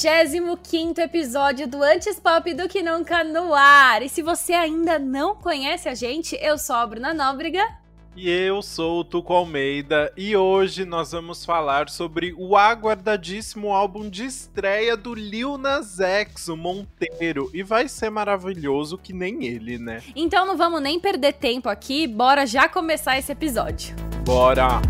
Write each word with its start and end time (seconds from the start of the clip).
25 0.00 1.00
episódio 1.00 1.66
do 1.66 1.82
Antes 1.82 2.20
Pop 2.20 2.54
do 2.54 2.68
Que 2.68 2.82
Nunca 2.82 3.24
no 3.24 3.52
ar. 3.52 4.00
E 4.00 4.08
se 4.08 4.22
você 4.22 4.52
ainda 4.52 4.96
não 4.96 5.34
conhece 5.34 5.88
a 5.88 5.94
gente, 5.94 6.38
eu 6.40 6.56
sou 6.56 6.76
a 6.76 6.86
Bruna 6.86 7.12
Nóbrega. 7.12 7.66
E 8.14 8.30
eu 8.30 8.62
sou 8.62 9.00
o 9.00 9.04
Tuco 9.04 9.32
Almeida 9.32 10.12
e 10.16 10.36
hoje 10.36 10.84
nós 10.84 11.10
vamos 11.10 11.44
falar 11.44 11.88
sobre 11.88 12.32
o 12.38 12.56
aguardadíssimo 12.56 13.72
álbum 13.72 14.08
de 14.08 14.24
estreia 14.24 14.96
do 14.96 15.14
Lil 15.14 15.58
Nas 15.58 15.98
X, 15.98 16.46
o 16.46 16.56
Monteiro. 16.56 17.50
E 17.52 17.64
vai 17.64 17.88
ser 17.88 18.10
maravilhoso 18.10 18.98
que 18.98 19.12
nem 19.12 19.46
ele, 19.46 19.78
né? 19.78 20.00
Então 20.14 20.46
não 20.46 20.56
vamos 20.56 20.80
nem 20.80 21.00
perder 21.00 21.32
tempo 21.34 21.68
aqui, 21.68 22.06
bora 22.06 22.46
já 22.46 22.68
começar 22.68 23.18
esse 23.18 23.32
episódio. 23.32 23.96
Bora! 24.24 24.80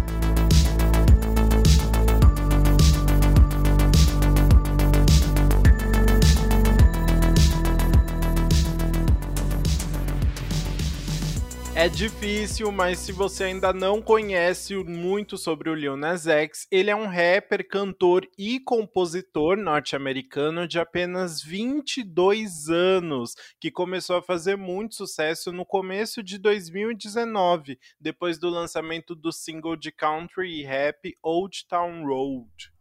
É 11.79 11.89
difícil, 11.89 12.73
mas 12.73 12.99
se 12.99 13.13
você 13.13 13.45
ainda 13.45 13.73
não 13.73 14.03
conhece 14.03 14.75
muito 14.75 15.39
sobre 15.39 15.71
o 15.71 15.75
Lil 15.77 15.97
Nas 15.97 16.27
X, 16.27 16.67
ele 16.73 16.91
é 16.91 16.97
um 16.97 17.07
rapper, 17.07 17.65
cantor 17.69 18.29
e 18.37 18.59
compositor 18.59 19.57
norte-americano 19.57 20.67
de 20.67 20.81
apenas 20.81 21.41
22 21.41 22.69
anos, 22.69 23.37
que 23.61 23.71
começou 23.71 24.17
a 24.17 24.23
fazer 24.23 24.57
muito 24.57 24.97
sucesso 24.97 25.53
no 25.53 25.65
começo 25.65 26.21
de 26.21 26.37
2019, 26.37 27.79
depois 28.01 28.41
do 28.41 28.49
lançamento 28.49 29.15
do 29.15 29.31
single 29.31 29.77
de 29.77 29.93
country 29.93 30.59
e 30.59 30.65
rap 30.65 31.17
Old 31.23 31.65
Town 31.69 32.05
Road. 32.05 32.73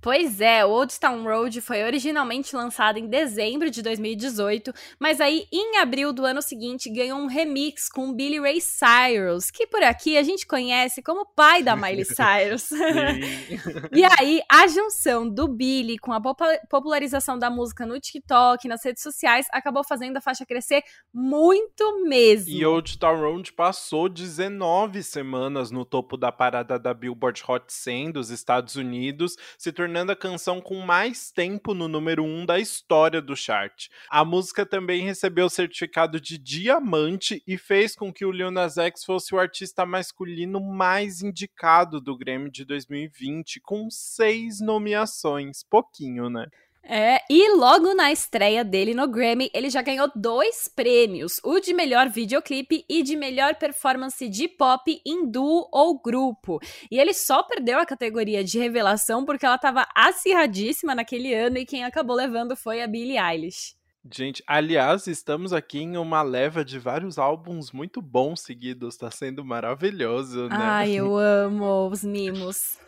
Pois 0.00 0.40
é, 0.40 0.64
o 0.64 0.70
Old 0.70 0.98
Town 0.98 1.22
Road 1.22 1.60
foi 1.60 1.82
originalmente 1.82 2.54
lançado 2.54 2.98
em 2.98 3.06
dezembro 3.06 3.70
de 3.70 3.82
2018, 3.82 4.72
mas 4.98 5.20
aí 5.20 5.46
em 5.52 5.78
abril 5.78 6.12
do 6.12 6.24
ano 6.24 6.42
seguinte 6.42 6.90
ganhou 6.90 7.18
um 7.18 7.26
remix 7.26 7.88
com 7.88 8.12
Billy 8.12 8.38
Ray 8.38 8.60
Cyrus, 8.60 9.50
que 9.50 9.66
por 9.66 9.82
aqui 9.82 10.16
a 10.16 10.22
gente 10.22 10.46
conhece 10.46 11.02
como 11.02 11.26
pai 11.26 11.62
da 11.62 11.74
Miley 11.74 12.04
Cyrus. 12.06 12.70
e 13.92 14.04
aí 14.18 14.42
a 14.50 14.66
junção 14.66 15.28
do 15.28 15.48
Billy 15.48 15.98
com 15.98 16.12
a 16.12 16.20
popularização 16.68 17.38
da 17.38 17.50
música 17.50 17.86
no 17.86 17.98
TikTok, 17.98 18.68
nas 18.68 18.84
redes 18.84 19.02
sociais, 19.02 19.46
acabou 19.52 19.84
fazendo 19.84 20.16
a 20.16 20.20
faixa 20.20 20.44
crescer 20.44 20.82
muito 21.12 22.04
mesmo. 22.04 22.50
E 22.50 22.64
Old 22.64 22.98
Town 22.98 23.20
Road 23.20 23.52
passou 23.52 24.08
19 24.08 25.02
semanas 25.02 25.70
no 25.70 25.84
topo 25.84 26.16
da 26.16 26.30
parada 26.30 26.78
da 26.78 26.92
Billboard 26.92 27.42
Hot 27.48 27.72
100 27.72 28.12
dos 28.12 28.30
Estados 28.30 28.76
Unidos 28.76 29.36
se 29.64 29.72
tornando 29.72 30.12
a 30.12 30.16
canção 30.16 30.60
com 30.60 30.78
mais 30.80 31.32
tempo 31.32 31.72
no 31.72 31.88
número 31.88 32.22
1 32.22 32.26
um 32.26 32.44
da 32.44 32.60
história 32.60 33.22
do 33.22 33.34
chart. 33.34 33.88
A 34.10 34.22
música 34.22 34.66
também 34.66 35.02
recebeu 35.02 35.46
o 35.46 35.50
certificado 35.50 36.20
de 36.20 36.36
diamante 36.36 37.42
e 37.46 37.56
fez 37.56 37.96
com 37.96 38.12
que 38.12 38.26
o 38.26 38.30
Lil 38.30 38.50
Nas 38.50 38.76
X 38.76 39.02
fosse 39.02 39.34
o 39.34 39.38
artista 39.38 39.86
masculino 39.86 40.60
mais 40.60 41.22
indicado 41.22 41.98
do 41.98 42.14
Grammy 42.14 42.50
de 42.50 42.62
2020, 42.66 43.58
com 43.60 43.88
seis 43.88 44.60
nomeações. 44.60 45.62
Pouquinho, 45.62 46.28
né? 46.28 46.46
É, 46.86 47.20
e 47.30 47.56
logo 47.56 47.94
na 47.94 48.12
estreia 48.12 48.62
dele 48.62 48.92
no 48.92 49.08
Grammy, 49.08 49.50
ele 49.54 49.70
já 49.70 49.80
ganhou 49.80 50.10
dois 50.14 50.68
prêmios: 50.68 51.40
o 51.42 51.58
de 51.58 51.72
melhor 51.72 52.08
videoclipe 52.08 52.84
e 52.88 53.02
de 53.02 53.16
melhor 53.16 53.54
performance 53.54 54.28
de 54.28 54.48
pop 54.48 55.00
em 55.04 55.26
duo 55.30 55.66
ou 55.72 55.98
grupo. 56.00 56.60
E 56.90 56.98
ele 56.98 57.14
só 57.14 57.42
perdeu 57.42 57.78
a 57.78 57.86
categoria 57.86 58.44
de 58.44 58.58
revelação 58.58 59.24
porque 59.24 59.46
ela 59.46 59.56
estava 59.56 59.86
acirradíssima 59.94 60.94
naquele 60.94 61.32
ano 61.32 61.58
e 61.58 61.66
quem 61.66 61.84
acabou 61.84 62.14
levando 62.14 62.54
foi 62.54 62.82
a 62.82 62.86
Billie 62.86 63.18
Eilish. 63.18 63.74
Gente, 64.12 64.44
aliás, 64.46 65.06
estamos 65.06 65.54
aqui 65.54 65.78
em 65.78 65.96
uma 65.96 66.20
leva 66.20 66.62
de 66.62 66.78
vários 66.78 67.18
álbuns 67.18 67.72
muito 67.72 68.02
bons 68.02 68.42
seguidos, 68.42 68.98
tá 68.98 69.10
sendo 69.10 69.42
maravilhoso, 69.42 70.46
né? 70.48 70.56
Ai, 70.60 70.92
eu 70.92 71.16
amo 71.16 71.88
os 71.88 72.04
mimos. 72.04 72.83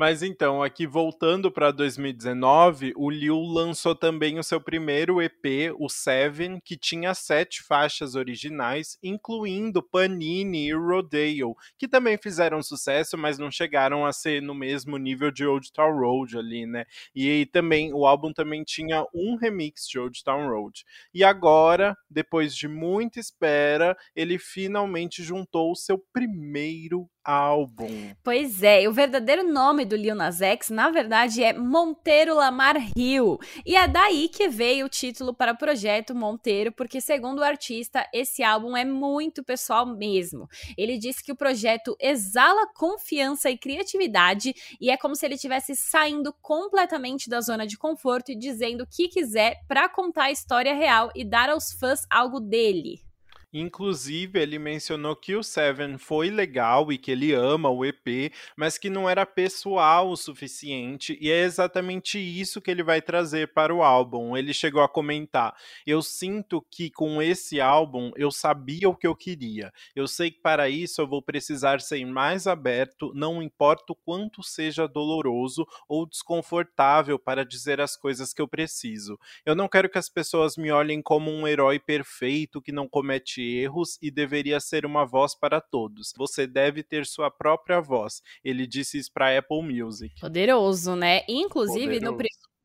Mas 0.00 0.22
então, 0.22 0.62
aqui 0.62 0.86
voltando 0.86 1.52
para 1.52 1.70
2019, 1.70 2.94
o 2.96 3.10
Liu 3.10 3.38
lançou 3.38 3.94
também 3.94 4.38
o 4.38 4.42
seu 4.42 4.58
primeiro 4.58 5.20
EP, 5.20 5.74
o 5.78 5.90
Seven, 5.90 6.58
que 6.64 6.74
tinha 6.74 7.12
sete 7.12 7.62
faixas 7.62 8.14
originais, 8.14 8.96
incluindo 9.02 9.82
Panini 9.82 10.68
e 10.68 10.72
Rodeo, 10.72 11.54
que 11.76 11.86
também 11.86 12.16
fizeram 12.16 12.62
sucesso, 12.62 13.18
mas 13.18 13.36
não 13.36 13.50
chegaram 13.50 14.06
a 14.06 14.10
ser 14.14 14.40
no 14.40 14.54
mesmo 14.54 14.96
nível 14.96 15.30
de 15.30 15.44
Old 15.44 15.70
Town 15.70 15.94
Road 15.98 16.38
ali, 16.38 16.64
né? 16.64 16.86
E 17.14 17.44
também 17.52 17.92
o 17.92 18.06
álbum 18.06 18.32
também 18.32 18.64
tinha 18.64 19.04
um 19.14 19.36
remix 19.36 19.86
de 19.86 19.98
Old 19.98 20.24
Town 20.24 20.48
Road. 20.48 20.82
E 21.12 21.22
agora, 21.22 21.94
depois 22.08 22.56
de 22.56 22.66
muita 22.66 23.20
espera, 23.20 23.94
ele 24.16 24.38
finalmente 24.38 25.22
juntou 25.22 25.70
o 25.70 25.76
seu 25.76 25.98
primeiro 26.10 27.06
álbum. 27.24 28.14
Pois 28.22 28.62
é, 28.62 28.88
o 28.88 28.92
verdadeiro 28.92 29.42
nome 29.42 29.84
do 29.84 29.96
Lil 29.96 30.14
Nas 30.14 30.40
X, 30.40 30.70
na 30.70 30.90
verdade, 30.90 31.42
é 31.42 31.52
Monteiro 31.52 32.34
Lamar 32.34 32.76
Hill. 32.96 33.38
E 33.64 33.76
é 33.76 33.86
daí 33.86 34.28
que 34.28 34.48
veio 34.48 34.86
o 34.86 34.88
título 34.88 35.34
para 35.34 35.52
o 35.52 35.56
projeto 35.56 36.14
Monteiro, 36.14 36.72
porque 36.72 37.00
segundo 37.00 37.40
o 37.40 37.44
artista, 37.44 38.06
esse 38.12 38.42
álbum 38.42 38.76
é 38.76 38.84
muito 38.84 39.44
pessoal 39.44 39.86
mesmo. 39.86 40.48
Ele 40.76 40.98
disse 40.98 41.22
que 41.22 41.32
o 41.32 41.36
projeto 41.36 41.96
exala 42.00 42.66
confiança 42.74 43.50
e 43.50 43.58
criatividade 43.58 44.54
e 44.80 44.90
é 44.90 44.96
como 44.96 45.14
se 45.14 45.26
ele 45.26 45.34
estivesse 45.34 45.76
saindo 45.76 46.32
completamente 46.40 47.28
da 47.28 47.40
zona 47.40 47.66
de 47.66 47.76
conforto 47.76 48.32
e 48.32 48.36
dizendo 48.36 48.84
o 48.84 48.86
que 48.86 49.08
quiser 49.08 49.60
para 49.68 49.88
contar 49.88 50.24
a 50.24 50.30
história 50.32 50.74
real 50.74 51.10
e 51.14 51.24
dar 51.24 51.50
aos 51.50 51.72
fãs 51.72 52.06
algo 52.10 52.40
dele. 52.40 53.09
Inclusive, 53.52 54.38
ele 54.38 54.60
mencionou 54.60 55.16
que 55.16 55.34
o 55.34 55.42
Seven 55.42 55.98
foi 55.98 56.30
legal 56.30 56.92
e 56.92 56.96
que 56.96 57.10
ele 57.10 57.32
ama 57.32 57.68
o 57.68 57.84
EP, 57.84 58.32
mas 58.56 58.78
que 58.78 58.88
não 58.88 59.10
era 59.10 59.26
pessoal 59.26 60.08
o 60.08 60.16
suficiente, 60.16 61.18
e 61.20 61.32
é 61.32 61.42
exatamente 61.42 62.16
isso 62.18 62.60
que 62.60 62.70
ele 62.70 62.84
vai 62.84 63.02
trazer 63.02 63.52
para 63.52 63.74
o 63.74 63.82
álbum. 63.82 64.36
Ele 64.36 64.54
chegou 64.54 64.82
a 64.82 64.88
comentar: 64.88 65.52
Eu 65.84 66.00
sinto 66.00 66.64
que 66.70 66.90
com 66.90 67.20
esse 67.20 67.60
álbum 67.60 68.12
eu 68.14 68.30
sabia 68.30 68.88
o 68.88 68.94
que 68.94 69.06
eu 69.06 69.16
queria. 69.16 69.72
Eu 69.96 70.06
sei 70.06 70.30
que 70.30 70.40
para 70.40 70.68
isso 70.68 71.00
eu 71.00 71.08
vou 71.08 71.20
precisar 71.20 71.80
ser 71.80 72.04
mais 72.06 72.46
aberto, 72.46 73.12
não 73.14 73.42
importa 73.42 73.92
o 73.92 73.96
quanto 73.96 74.44
seja 74.44 74.86
doloroso 74.86 75.66
ou 75.88 76.06
desconfortável 76.06 77.18
para 77.18 77.44
dizer 77.44 77.80
as 77.80 77.96
coisas 77.96 78.32
que 78.32 78.40
eu 78.40 78.46
preciso. 78.46 79.18
Eu 79.44 79.56
não 79.56 79.68
quero 79.68 79.88
que 79.88 79.98
as 79.98 80.08
pessoas 80.08 80.56
me 80.56 80.70
olhem 80.70 81.02
como 81.02 81.32
um 81.32 81.48
herói 81.48 81.80
perfeito 81.80 82.62
que 82.62 82.70
não 82.70 82.88
comete 82.88 83.39
comete 83.40 83.56
erros 83.56 83.98
e 84.02 84.10
deveria 84.10 84.60
ser 84.60 84.84
uma 84.84 85.04
voz 85.04 85.34
para 85.34 85.60
todos. 85.60 86.12
Você 86.16 86.46
deve 86.46 86.82
ter 86.82 87.06
sua 87.06 87.30
própria 87.30 87.80
voz. 87.80 88.22
Ele 88.44 88.66
disse 88.66 88.98
isso 88.98 89.10
para 89.12 89.36
Apple 89.36 89.62
Music. 89.62 90.20
Poderoso, 90.20 90.94
né? 90.94 91.22
Inclusive, 91.28 91.94
Poderoso. 91.94 92.12
no 92.12 92.16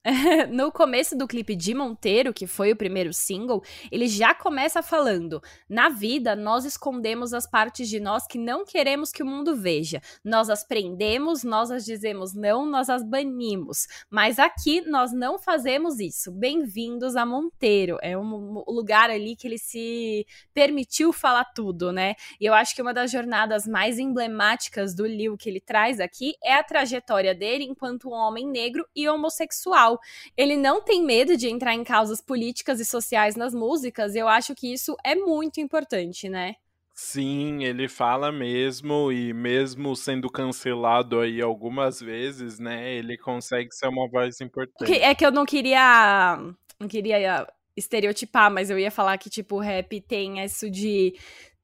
no 0.51 0.71
começo 0.71 1.17
do 1.17 1.27
clipe 1.27 1.55
de 1.55 1.73
Monteiro, 1.73 2.31
que 2.31 2.45
foi 2.45 2.71
o 2.71 2.75
primeiro 2.75 3.11
single, 3.11 3.63
ele 3.91 4.07
já 4.07 4.35
começa 4.35 4.83
falando: 4.83 5.41
Na 5.67 5.89
vida, 5.89 6.35
nós 6.35 6.63
escondemos 6.63 7.33
as 7.33 7.47
partes 7.47 7.89
de 7.89 7.99
nós 7.99 8.27
que 8.27 8.38
não 8.38 8.63
queremos 8.63 9.11
que 9.11 9.23
o 9.23 9.25
mundo 9.25 9.55
veja. 9.55 9.99
Nós 10.23 10.47
as 10.49 10.63
prendemos, 10.63 11.43
nós 11.43 11.71
as 11.71 11.83
dizemos 11.83 12.35
não, 12.35 12.67
nós 12.67 12.88
as 12.88 13.03
banimos. 13.03 13.88
Mas 14.07 14.38
aqui 14.38 14.81
nós 14.81 15.11
não 15.11 15.39
fazemos 15.39 15.99
isso. 15.99 16.31
Bem-vindos 16.31 17.16
a 17.16 17.25
Monteiro. 17.25 17.97
É 18.01 18.16
um 18.16 18.63
lugar 18.67 19.09
ali 19.09 19.35
que 19.35 19.47
ele 19.47 19.57
se 19.57 20.27
permitiu 20.53 21.11
falar 21.11 21.45
tudo, 21.45 21.91
né? 21.91 22.13
E 22.40 22.46
eu 22.46 22.53
acho 22.53 22.75
que 22.75 22.81
uma 22.81 22.93
das 22.93 23.09
jornadas 23.09 23.66
mais 23.66 23.97
emblemáticas 23.97 24.93
do 24.93 25.05
Lil 25.08 25.35
que 25.35 25.49
ele 25.49 25.59
traz 25.59 25.99
aqui 25.99 26.35
é 26.43 26.53
a 26.53 26.63
trajetória 26.63 27.34
dele 27.34 27.63
enquanto 27.63 28.09
um 28.09 28.13
homem 28.13 28.47
negro 28.47 28.85
e 28.96 29.09
homossexual 29.09 29.95
ele 30.36 30.56
não 30.56 30.82
tem 30.82 31.03
medo 31.03 31.36
de 31.36 31.47
entrar 31.47 31.74
em 31.74 31.84
causas 31.84 32.22
políticas 32.22 32.80
e 32.80 32.86
sociais 32.86 33.36
nas 33.36 33.53
músicas, 33.53 34.16
e 34.16 34.20
eu 34.20 34.28
acho 34.28 34.56
que 34.56 34.72
isso 34.72 34.96
é 35.03 35.16
muito 35.16 35.59
importante, 35.59 36.30
né? 36.30 36.56
Sim, 36.97 37.66
ele 37.66 37.90
fala 37.90 38.32
mesmo, 38.32 39.12
e 39.12 39.34
mesmo 39.34 39.94
sendo 39.97 40.30
cancelado 40.30 41.20
aí 41.20 41.42
algumas 41.42 42.00
vezes, 42.00 42.58
né, 42.58 42.96
ele 42.96 43.18
consegue 43.18 43.70
ser 43.74 43.90
uma 43.90 44.08
voz 44.08 44.40
importante. 44.40 44.94
É 44.94 45.14
que 45.14 45.26
eu 45.26 45.32
não 45.32 45.46
queria. 45.46 46.38
Não 46.80 46.88
queria 46.88 47.46
estereotipar, 47.76 48.50
mas 48.50 48.70
eu 48.70 48.80
ia 48.80 48.90
falar 48.90 49.18
que, 49.18 49.30
tipo, 49.30 49.58
o 49.58 49.59
rap 49.59 50.00
tem 50.02 50.42
isso 50.42 50.70
de 50.70 51.14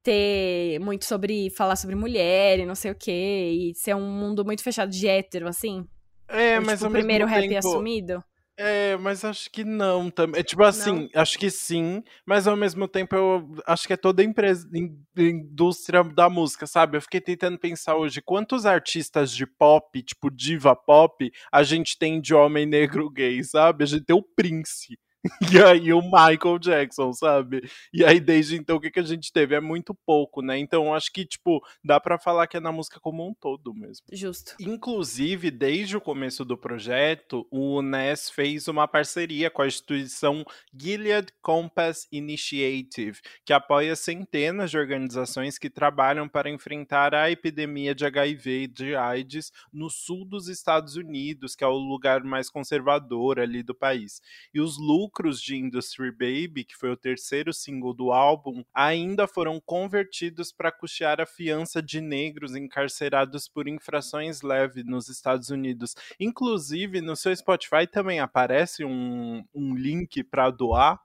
ter 0.04 0.78
muito 0.80 1.06
sobre. 1.06 1.50
falar 1.50 1.78
sobre 1.78 1.96
mulher 1.96 2.60
e 2.60 2.66
não 2.66 2.76
sei 2.76 2.92
o 2.92 2.96
quê, 2.96 3.72
e 3.72 3.74
ser 3.74 3.96
um 3.96 4.12
mundo 4.12 4.44
muito 4.44 4.62
fechado 4.62 4.92
de 4.92 5.08
hétero, 5.08 5.48
assim. 5.48 5.88
É, 6.32 6.60
mas 6.60 6.80
tipo, 6.80 6.90
o 6.90 6.94
primeiro 6.94 7.26
rap 7.26 7.48
tempo... 7.48 7.58
assumido. 7.58 8.24
É, 8.58 8.96
mas 8.98 9.26
acho 9.26 9.50
que 9.50 9.64
não 9.64 10.12
também. 10.12 10.40
É, 10.40 10.44
tipo 10.44 10.62
assim, 10.64 11.10
não. 11.14 11.22
acho 11.22 11.40
que 11.40 11.50
sim, 11.50 12.04
mas 12.26 12.48
ao 12.48 12.56
mesmo 12.56 12.88
tempo 12.88 13.16
eu 13.16 13.56
acho 13.66 13.88
que 13.88 13.94
é 13.94 13.98
toda 13.98 14.22
a 14.22 14.26
empresa, 14.26 14.70
indústria 15.18 16.04
da 16.04 16.30
música, 16.30 16.68
sabe? 16.68 16.96
Eu 16.98 17.02
fiquei 17.02 17.20
tentando 17.20 17.58
pensar 17.58 17.96
hoje 17.96 18.22
quantos 18.22 18.66
artistas 18.66 19.32
de 19.32 19.48
pop, 19.48 20.04
tipo 20.04 20.30
diva 20.30 20.76
pop, 20.76 21.32
a 21.52 21.64
gente 21.64 21.98
tem 21.98 22.22
de 22.22 22.36
homem 22.36 22.68
negro 22.68 23.10
gay, 23.10 23.44
sabe? 23.44 23.84
A 23.84 23.88
gente 23.88 24.06
tem 24.06 24.16
o 24.16 24.22
Prince. 24.22 24.96
E 25.54 25.62
aí 25.62 25.94
o 25.94 26.02
Michael 26.02 26.58
Jackson, 26.60 27.14
sabe? 27.14 27.70
E 27.94 28.04
aí 28.04 28.20
desde 28.20 28.56
então 28.56 28.78
o 28.78 28.80
que, 28.80 28.90
que 28.90 29.00
a 29.00 29.04
gente 29.04 29.32
teve? 29.32 29.56
É 29.56 29.60
muito 29.60 29.94
pouco, 29.94 30.42
né? 30.42 30.58
Então 30.58 30.94
acho 30.94 31.12
que, 31.12 31.26
tipo, 31.26 31.62
dá 31.84 32.00
para 32.00 32.18
falar 32.18 32.48
que 32.48 32.58
é 32.58 32.60
na 32.60 32.72
música 32.72 33.00
como 33.00 33.28
um 33.28 33.34
todo 33.34 33.74
mesmo. 33.74 34.06
Justo. 34.12 34.56
Inclusive, 34.60 35.52
desde 35.52 35.98
o 35.98 36.02
começo 36.02 36.44
do 36.44 36.58
projeto, 36.58 37.46
o 37.52 37.82
Ness 37.82 38.30
fez 38.30 38.68
uma 38.68 38.88
parceria 38.88 39.50
com 39.50 39.62
a 39.62 39.68
instituição 39.68 40.44
Gilead 40.74 41.28
Compass 41.42 42.08
Initiative, 42.12 43.20
que 43.46 43.54
apoia 43.54 43.96
centenas 43.96 44.72
de 44.72 44.78
organizações 44.78 45.58
que 45.58 45.70
trabalham 45.70 46.28
para 46.28 46.50
enfrentar 46.50 47.14
a 47.14 47.30
epidemia 47.30 47.94
de 47.94 48.06
HIV 48.06 48.64
e 48.64 48.68
de 48.68 48.96
AIDS 48.96 49.52
no 49.72 49.90
sul 49.90 50.26
dos 50.26 50.48
Estados 50.48 50.96
Unidos, 50.96 51.56
que 51.56 51.64
é 51.64 51.68
o 51.68 51.78
lugar 51.78 52.24
mais 52.24 52.50
conservador 52.50 53.40
ali 53.40 53.62
do 53.62 53.76
país. 53.76 54.22
E 54.54 54.60
os 54.60 54.78
lucros 54.78 55.11
lucros 55.12 55.42
de 55.42 55.58
Industry 55.58 56.10
Baby, 56.10 56.64
que 56.64 56.76
foi 56.76 56.90
o 56.90 56.96
terceiro 56.96 57.54
single 57.54 57.94
do 57.94 58.14
álbum, 58.14 58.64
ainda 58.74 59.28
foram 59.28 59.60
convertidos 59.60 60.54
para 60.54 60.72
custear 60.72 61.20
a 61.20 61.26
fiança 61.26 61.82
de 61.82 62.00
negros 62.00 62.56
encarcerados 62.56 63.48
por 63.50 63.68
infrações 63.68 64.42
leves 64.42 64.86
nos 64.86 65.10
Estados 65.10 65.50
Unidos. 65.50 65.96
Inclusive, 66.18 67.02
no 67.02 67.18
seu 67.18 67.36
Spotify 67.36 67.86
também 67.92 68.22
aparece 68.22 68.86
um, 68.86 69.44
um 69.54 69.76
link 69.76 70.24
para 70.24 70.50
doar 70.50 70.98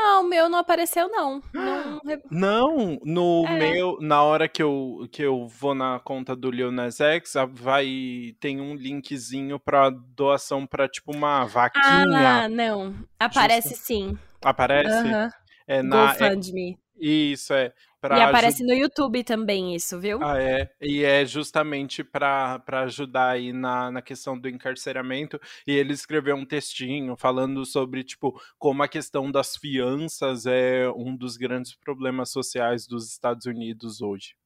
ah, 0.00 0.20
o 0.20 0.22
meu 0.22 0.48
não 0.48 0.58
apareceu, 0.58 1.08
não. 1.08 1.42
Não, 1.52 2.00
não 2.30 2.98
no 3.04 3.44
é. 3.46 3.58
meu, 3.58 3.98
na 4.00 4.22
hora 4.22 4.48
que 4.48 4.62
eu, 4.62 5.08
que 5.10 5.22
eu 5.22 5.46
vou 5.46 5.74
na 5.74 5.98
conta 5.98 6.36
do 6.36 6.50
Lil 6.50 6.70
Nas 6.70 7.00
X, 7.00 7.34
vai, 7.50 8.34
tem 8.38 8.60
um 8.60 8.74
linkzinho 8.74 9.58
pra 9.58 9.90
doação 9.90 10.66
pra, 10.66 10.88
tipo, 10.88 11.14
uma 11.14 11.44
vaquinha. 11.44 12.44
Ah, 12.44 12.48
não. 12.48 12.94
Aparece 13.18 13.70
Justo. 13.70 13.84
sim. 13.84 14.18
Aparece? 14.42 15.08
Uhum. 15.08 15.28
É 15.66 15.82
na, 15.82 16.12
GoFundMe. 16.12 16.78
É, 17.00 17.06
isso, 17.06 17.52
é. 17.52 17.72
E 18.04 18.20
aparece 18.20 18.64
no 18.64 18.72
YouTube 18.72 19.24
também 19.24 19.74
isso, 19.74 19.98
viu? 19.98 20.22
Ah, 20.22 20.40
é. 20.40 20.70
E 20.80 21.04
é 21.04 21.24
justamente 21.24 22.04
para 22.04 22.62
ajudar 22.84 23.30
aí 23.30 23.52
na, 23.52 23.90
na 23.90 24.00
questão 24.00 24.38
do 24.38 24.48
encarceramento. 24.48 25.40
E 25.66 25.72
ele 25.72 25.92
escreveu 25.92 26.36
um 26.36 26.46
textinho 26.46 27.16
falando 27.16 27.64
sobre, 27.64 28.04
tipo, 28.04 28.40
como 28.56 28.82
a 28.82 28.88
questão 28.88 29.30
das 29.30 29.56
fianças 29.56 30.46
é 30.46 30.88
um 30.90 31.16
dos 31.16 31.36
grandes 31.36 31.74
problemas 31.74 32.30
sociais 32.30 32.86
dos 32.86 33.10
Estados 33.10 33.46
Unidos 33.46 34.00
hoje. 34.00 34.36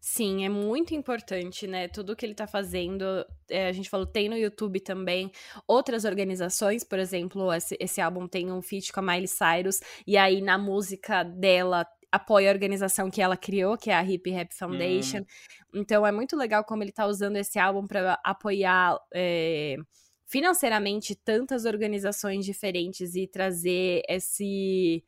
Sim, 0.00 0.44
é 0.44 0.48
muito 0.48 0.94
importante, 0.94 1.66
né? 1.66 1.86
Tudo 1.86 2.16
que 2.16 2.24
ele 2.24 2.34
tá 2.34 2.46
fazendo, 2.46 3.04
é, 3.48 3.68
a 3.68 3.72
gente 3.72 3.90
falou, 3.90 4.06
tem 4.06 4.28
no 4.28 4.36
YouTube 4.36 4.80
também. 4.80 5.30
Outras 5.66 6.04
organizações, 6.04 6.82
por 6.82 6.98
exemplo, 6.98 7.52
esse, 7.52 7.76
esse 7.78 8.00
álbum 8.00 8.26
tem 8.26 8.50
um 8.50 8.62
feat 8.62 8.92
com 8.92 9.00
a 9.00 9.02
Miley 9.02 9.28
Cyrus, 9.28 9.80
e 10.06 10.16
aí 10.16 10.40
na 10.40 10.56
música 10.56 11.22
dela 11.22 11.86
apoia 12.12 12.50
a 12.50 12.52
organização 12.52 13.10
que 13.10 13.22
ela 13.22 13.36
criou, 13.36 13.76
que 13.76 13.90
é 13.90 13.94
a 13.94 14.04
Hip 14.04 14.30
Rap 14.30 14.52
Foundation. 14.54 15.20
Hum. 15.20 15.80
Então 15.80 16.06
é 16.06 16.12
muito 16.12 16.36
legal 16.36 16.64
como 16.64 16.82
ele 16.82 16.92
tá 16.92 17.06
usando 17.06 17.36
esse 17.36 17.58
álbum 17.58 17.86
para 17.86 18.18
apoiar. 18.24 18.98
É, 19.14 19.76
financeiramente 20.30 21.16
tantas 21.16 21.64
organizações 21.64 22.46
diferentes 22.46 23.16
e 23.16 23.26
trazer 23.26 24.00
esse 24.08 25.02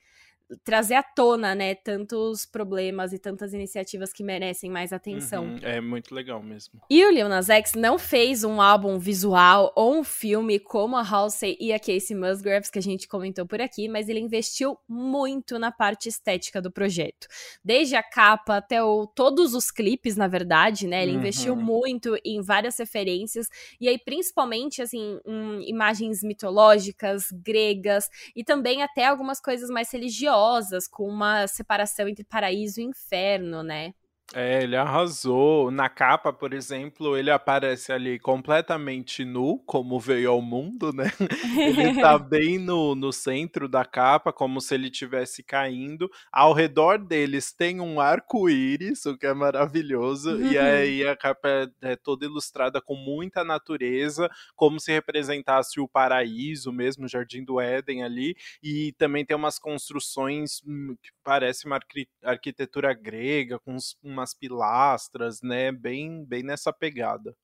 trazer 0.64 0.94
à 0.94 1.02
tona, 1.02 1.54
né, 1.54 1.74
tantos 1.74 2.44
problemas 2.44 3.12
e 3.12 3.18
tantas 3.18 3.52
iniciativas 3.52 4.12
que 4.12 4.22
merecem 4.22 4.70
mais 4.70 4.92
atenção. 4.92 5.44
Uhum, 5.44 5.58
é 5.62 5.80
muito 5.80 6.14
legal 6.14 6.42
mesmo. 6.42 6.80
E 6.90 7.04
o 7.04 7.10
Lil 7.10 7.28
Nas 7.28 7.48
X 7.48 7.74
não 7.74 7.98
fez 7.98 8.44
um 8.44 8.60
álbum 8.60 8.98
visual 8.98 9.72
ou 9.76 9.94
um 9.98 10.04
filme 10.04 10.58
como 10.58 10.96
a 10.96 11.02
Halsey 11.02 11.56
e 11.60 11.72
a 11.72 11.78
Casey 11.78 12.16
Musgraves, 12.16 12.70
que 12.70 12.78
a 12.78 12.82
gente 12.82 13.08
comentou 13.08 13.46
por 13.46 13.60
aqui, 13.60 13.88
mas 13.88 14.08
ele 14.08 14.20
investiu 14.20 14.78
muito 14.88 15.58
na 15.58 15.70
parte 15.70 16.08
estética 16.08 16.60
do 16.60 16.70
projeto. 16.70 17.26
Desde 17.64 17.94
a 17.94 18.02
capa 18.02 18.56
até 18.56 18.82
o, 18.82 19.06
todos 19.06 19.54
os 19.54 19.70
clipes, 19.70 20.16
na 20.16 20.28
verdade, 20.28 20.86
né, 20.86 21.02
ele 21.02 21.12
uhum. 21.12 21.18
investiu 21.18 21.56
muito 21.56 22.16
em 22.24 22.42
várias 22.42 22.78
referências, 22.78 23.46
e 23.80 23.88
aí 23.88 23.98
principalmente, 23.98 24.82
assim, 24.82 25.18
em 25.24 25.68
imagens 25.68 26.22
mitológicas, 26.22 27.26
gregas, 27.32 28.08
e 28.34 28.42
também 28.42 28.82
até 28.82 29.06
algumas 29.06 29.40
coisas 29.40 29.70
mais 29.70 29.90
religiosas, 29.90 30.41
com 30.88 31.08
uma 31.08 31.46
separação 31.46 32.08
entre 32.08 32.24
paraíso 32.24 32.80
e 32.80 32.84
inferno, 32.84 33.62
né? 33.62 33.94
É, 34.34 34.62
ele 34.62 34.76
arrasou. 34.76 35.70
Na 35.70 35.88
capa, 35.88 36.32
por 36.32 36.52
exemplo, 36.54 37.16
ele 37.16 37.30
aparece 37.30 37.92
ali 37.92 38.18
completamente 38.18 39.24
nu, 39.24 39.58
como 39.66 40.00
veio 40.00 40.30
ao 40.30 40.40
mundo, 40.40 40.92
né? 40.92 41.04
Ele 41.56 42.00
tá 42.00 42.18
bem 42.18 42.58
no, 42.58 42.94
no 42.94 43.12
centro 43.12 43.68
da 43.68 43.84
capa, 43.84 44.32
como 44.32 44.60
se 44.60 44.74
ele 44.74 44.88
estivesse 44.88 45.42
caindo. 45.42 46.10
Ao 46.32 46.52
redor 46.52 46.98
deles 46.98 47.52
tem 47.52 47.80
um 47.80 48.00
arco-íris, 48.00 49.04
o 49.06 49.16
que 49.16 49.26
é 49.26 49.34
maravilhoso. 49.34 50.30
Uhum. 50.30 50.52
E 50.52 50.58
aí 50.58 51.06
a 51.06 51.16
capa 51.16 51.48
é, 51.48 51.92
é 51.92 51.96
toda 51.96 52.24
ilustrada 52.24 52.80
com 52.80 52.94
muita 52.94 53.44
natureza, 53.44 54.30
como 54.56 54.80
se 54.80 54.90
representasse 54.92 55.80
o 55.80 55.88
paraíso 55.88 56.72
mesmo, 56.72 57.04
o 57.04 57.08
Jardim 57.08 57.44
do 57.44 57.60
Éden 57.60 58.02
ali. 58.02 58.34
E 58.62 58.92
também 58.98 59.24
tem 59.24 59.36
umas 59.36 59.58
construções 59.58 60.62
hum, 60.66 60.96
que 61.02 61.10
parece 61.22 61.66
uma 61.66 61.78
arquitetura 62.24 62.94
grega, 62.94 63.58
com 63.58 63.76
uma 64.02 64.21
umas 64.22 64.34
pilastras, 64.34 65.42
né? 65.42 65.72
Bem, 65.72 66.24
bem 66.24 66.42
nessa 66.42 66.72
pegada. 66.72 67.36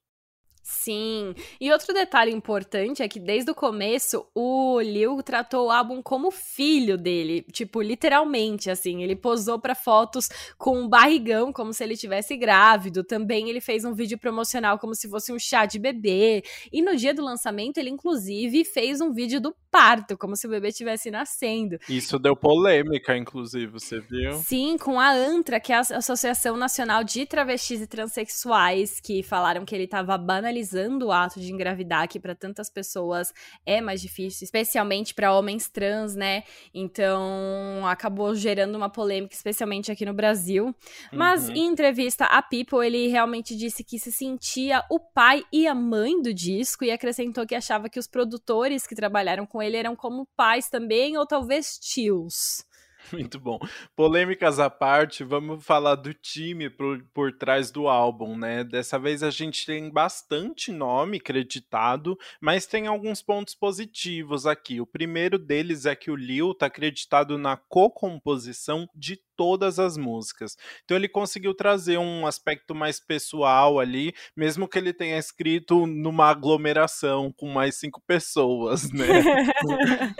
Sim. 0.70 1.35
E 1.59 1.73
outro 1.73 1.94
detalhe 1.94 2.31
importante 2.31 3.03
é 3.03 3.09
que 3.09 3.19
desde 3.19 3.50
o 3.50 3.55
começo 3.55 4.26
o 4.35 4.79
Liu 4.82 5.23
tratou 5.23 5.69
o 5.69 5.70
álbum 5.70 6.03
como 6.03 6.31
filho 6.31 6.99
dele, 6.99 7.41
tipo, 7.50 7.81
literalmente 7.81 8.70
assim, 8.70 9.03
ele 9.03 9.17
posou 9.17 9.59
para 9.59 9.75
fotos 9.75 10.29
com 10.59 10.79
um 10.79 10.87
barrigão 10.87 11.55
como 11.55 11.73
se 11.73 11.82
ele 11.82 11.97
tivesse 11.97 12.37
grávido. 12.37 13.03
Também 13.03 13.49
ele 13.49 13.62
fez 13.62 13.82
um 13.82 13.94
vídeo 13.94 14.19
promocional 14.19 14.79
como 14.79 14.94
se 14.94 15.09
fosse 15.09 15.32
um 15.32 15.38
chá 15.38 15.65
de 15.65 15.79
bebê. 15.79 16.44
E 16.70 16.82
no 16.82 16.94
dia 16.94 17.15
do 17.15 17.25
lançamento 17.25 17.79
ele 17.79 17.88
inclusive 17.88 18.62
fez 18.62 19.00
um 19.00 19.11
vídeo 19.11 19.41
do 19.41 19.56
parto, 19.70 20.19
como 20.19 20.37
se 20.37 20.47
o 20.47 20.50
bebê 20.50 20.69
estivesse 20.69 21.11
nascendo. 21.11 21.79
Isso 21.88 22.19
deu 22.19 22.37
polêmica, 22.37 23.17
inclusive, 23.17 23.67
você 23.67 24.00
viu? 24.00 24.35
Sim, 24.35 24.76
com 24.76 25.00
a 25.00 25.11
ANTRA, 25.11 25.61
que 25.61 25.73
é 25.73 25.76
a 25.76 25.81
Associação 25.81 26.56
Nacional 26.56 27.05
de 27.05 27.25
Travestis 27.25 27.81
e 27.81 27.87
Transsexuais, 27.87 29.01
que 29.01 29.22
falaram 29.22 29.65
que 29.65 29.75
ele 29.75 29.84
estava 29.84 30.17
banalizando 30.19 30.57
o 31.06 31.12
ato 31.12 31.41
de 31.41 31.53
engravidar, 31.53 32.08
que 32.08 32.20
para 32.20 32.34
tantas 32.34 32.70
pessoas 32.70 33.32
é 33.65 33.81
mais 33.81 34.00
difícil, 34.00 34.44
especialmente 34.44 35.15
para 35.15 35.32
homens 35.32 35.69
trans, 35.69 36.15
né? 36.15 36.44
Então, 36.72 37.86
acabou 37.86 38.34
gerando 38.34 38.74
uma 38.77 38.88
polêmica, 38.88 39.34
especialmente 39.34 39.91
aqui 39.91 40.05
no 40.05 40.15
Brasil. 40.15 40.74
Mas 41.12 41.48
uhum. 41.48 41.55
em 41.55 41.67
entrevista 41.67 42.24
a 42.24 42.43
People, 42.43 42.86
ele 42.86 43.08
realmente 43.08 43.56
disse 43.56 43.84
que 43.84 43.98
se 43.98 44.12
sentia 44.12 44.84
o 44.91 44.98
pai 44.98 45.43
e 45.53 45.67
a 45.67 45.74
mãe 45.74 46.20
do 46.20 46.32
disco 46.32 46.84
e 46.84 46.91
acrescentou 46.91 47.46
que 47.46 47.55
achava 47.55 47.88
que 47.88 47.98
os 47.98 48.06
produtores 48.06 48.86
que 48.86 48.94
trabalharam 48.94 49.46
com 49.46 49.62
ele 49.62 49.77
eram 49.77 49.94
como 49.94 50.27
pais 50.36 50.69
também, 50.69 51.17
ou 51.17 51.27
talvez 51.27 51.79
tios. 51.79 52.67
Muito 53.12 53.38
bom. 53.38 53.58
Polêmicas 53.94 54.58
à 54.58 54.69
parte, 54.69 55.22
vamos 55.24 55.64
falar 55.64 55.94
do 55.94 56.12
time 56.12 56.69
por, 56.69 57.02
por 57.14 57.32
trás 57.32 57.70
do 57.70 57.88
álbum, 57.88 58.36
né? 58.36 58.64
Dessa 58.64 58.98
vez 58.98 59.22
a 59.22 59.31
gente 59.31 59.64
tem 59.64 59.90
bastante 59.90 60.72
nome 60.72 61.20
creditado, 61.20 62.19
mas 62.40 62.67
tem 62.67 62.86
alguns 62.86 63.22
pontos 63.22 63.55
positivos 63.55 64.46
aqui. 64.46 64.81
O 64.81 64.86
primeiro 64.86 65.38
deles 65.38 65.86
é 65.86 65.94
que 65.94 66.10
o 66.10 66.17
Lil 66.17 66.55
tá 66.55 66.67
acreditado 66.67 67.38
na 67.38 67.56
co-composição 67.56 68.88
de 68.94 69.20
todas 69.38 69.78
as 69.78 69.96
músicas. 69.96 70.56
Então 70.84 70.96
ele 70.96 71.08
conseguiu 71.08 71.54
trazer 71.54 71.96
um 71.96 72.26
aspecto 72.26 72.74
mais 72.74 72.98
pessoal 72.98 73.78
ali, 73.78 74.12
mesmo 74.36 74.66
que 74.66 74.76
ele 74.76 74.92
tenha 74.92 75.16
escrito 75.16 75.86
numa 75.86 76.28
aglomeração 76.28 77.32
com 77.32 77.48
mais 77.48 77.76
cinco 77.76 78.02
pessoas, 78.04 78.90
né? 78.90 79.06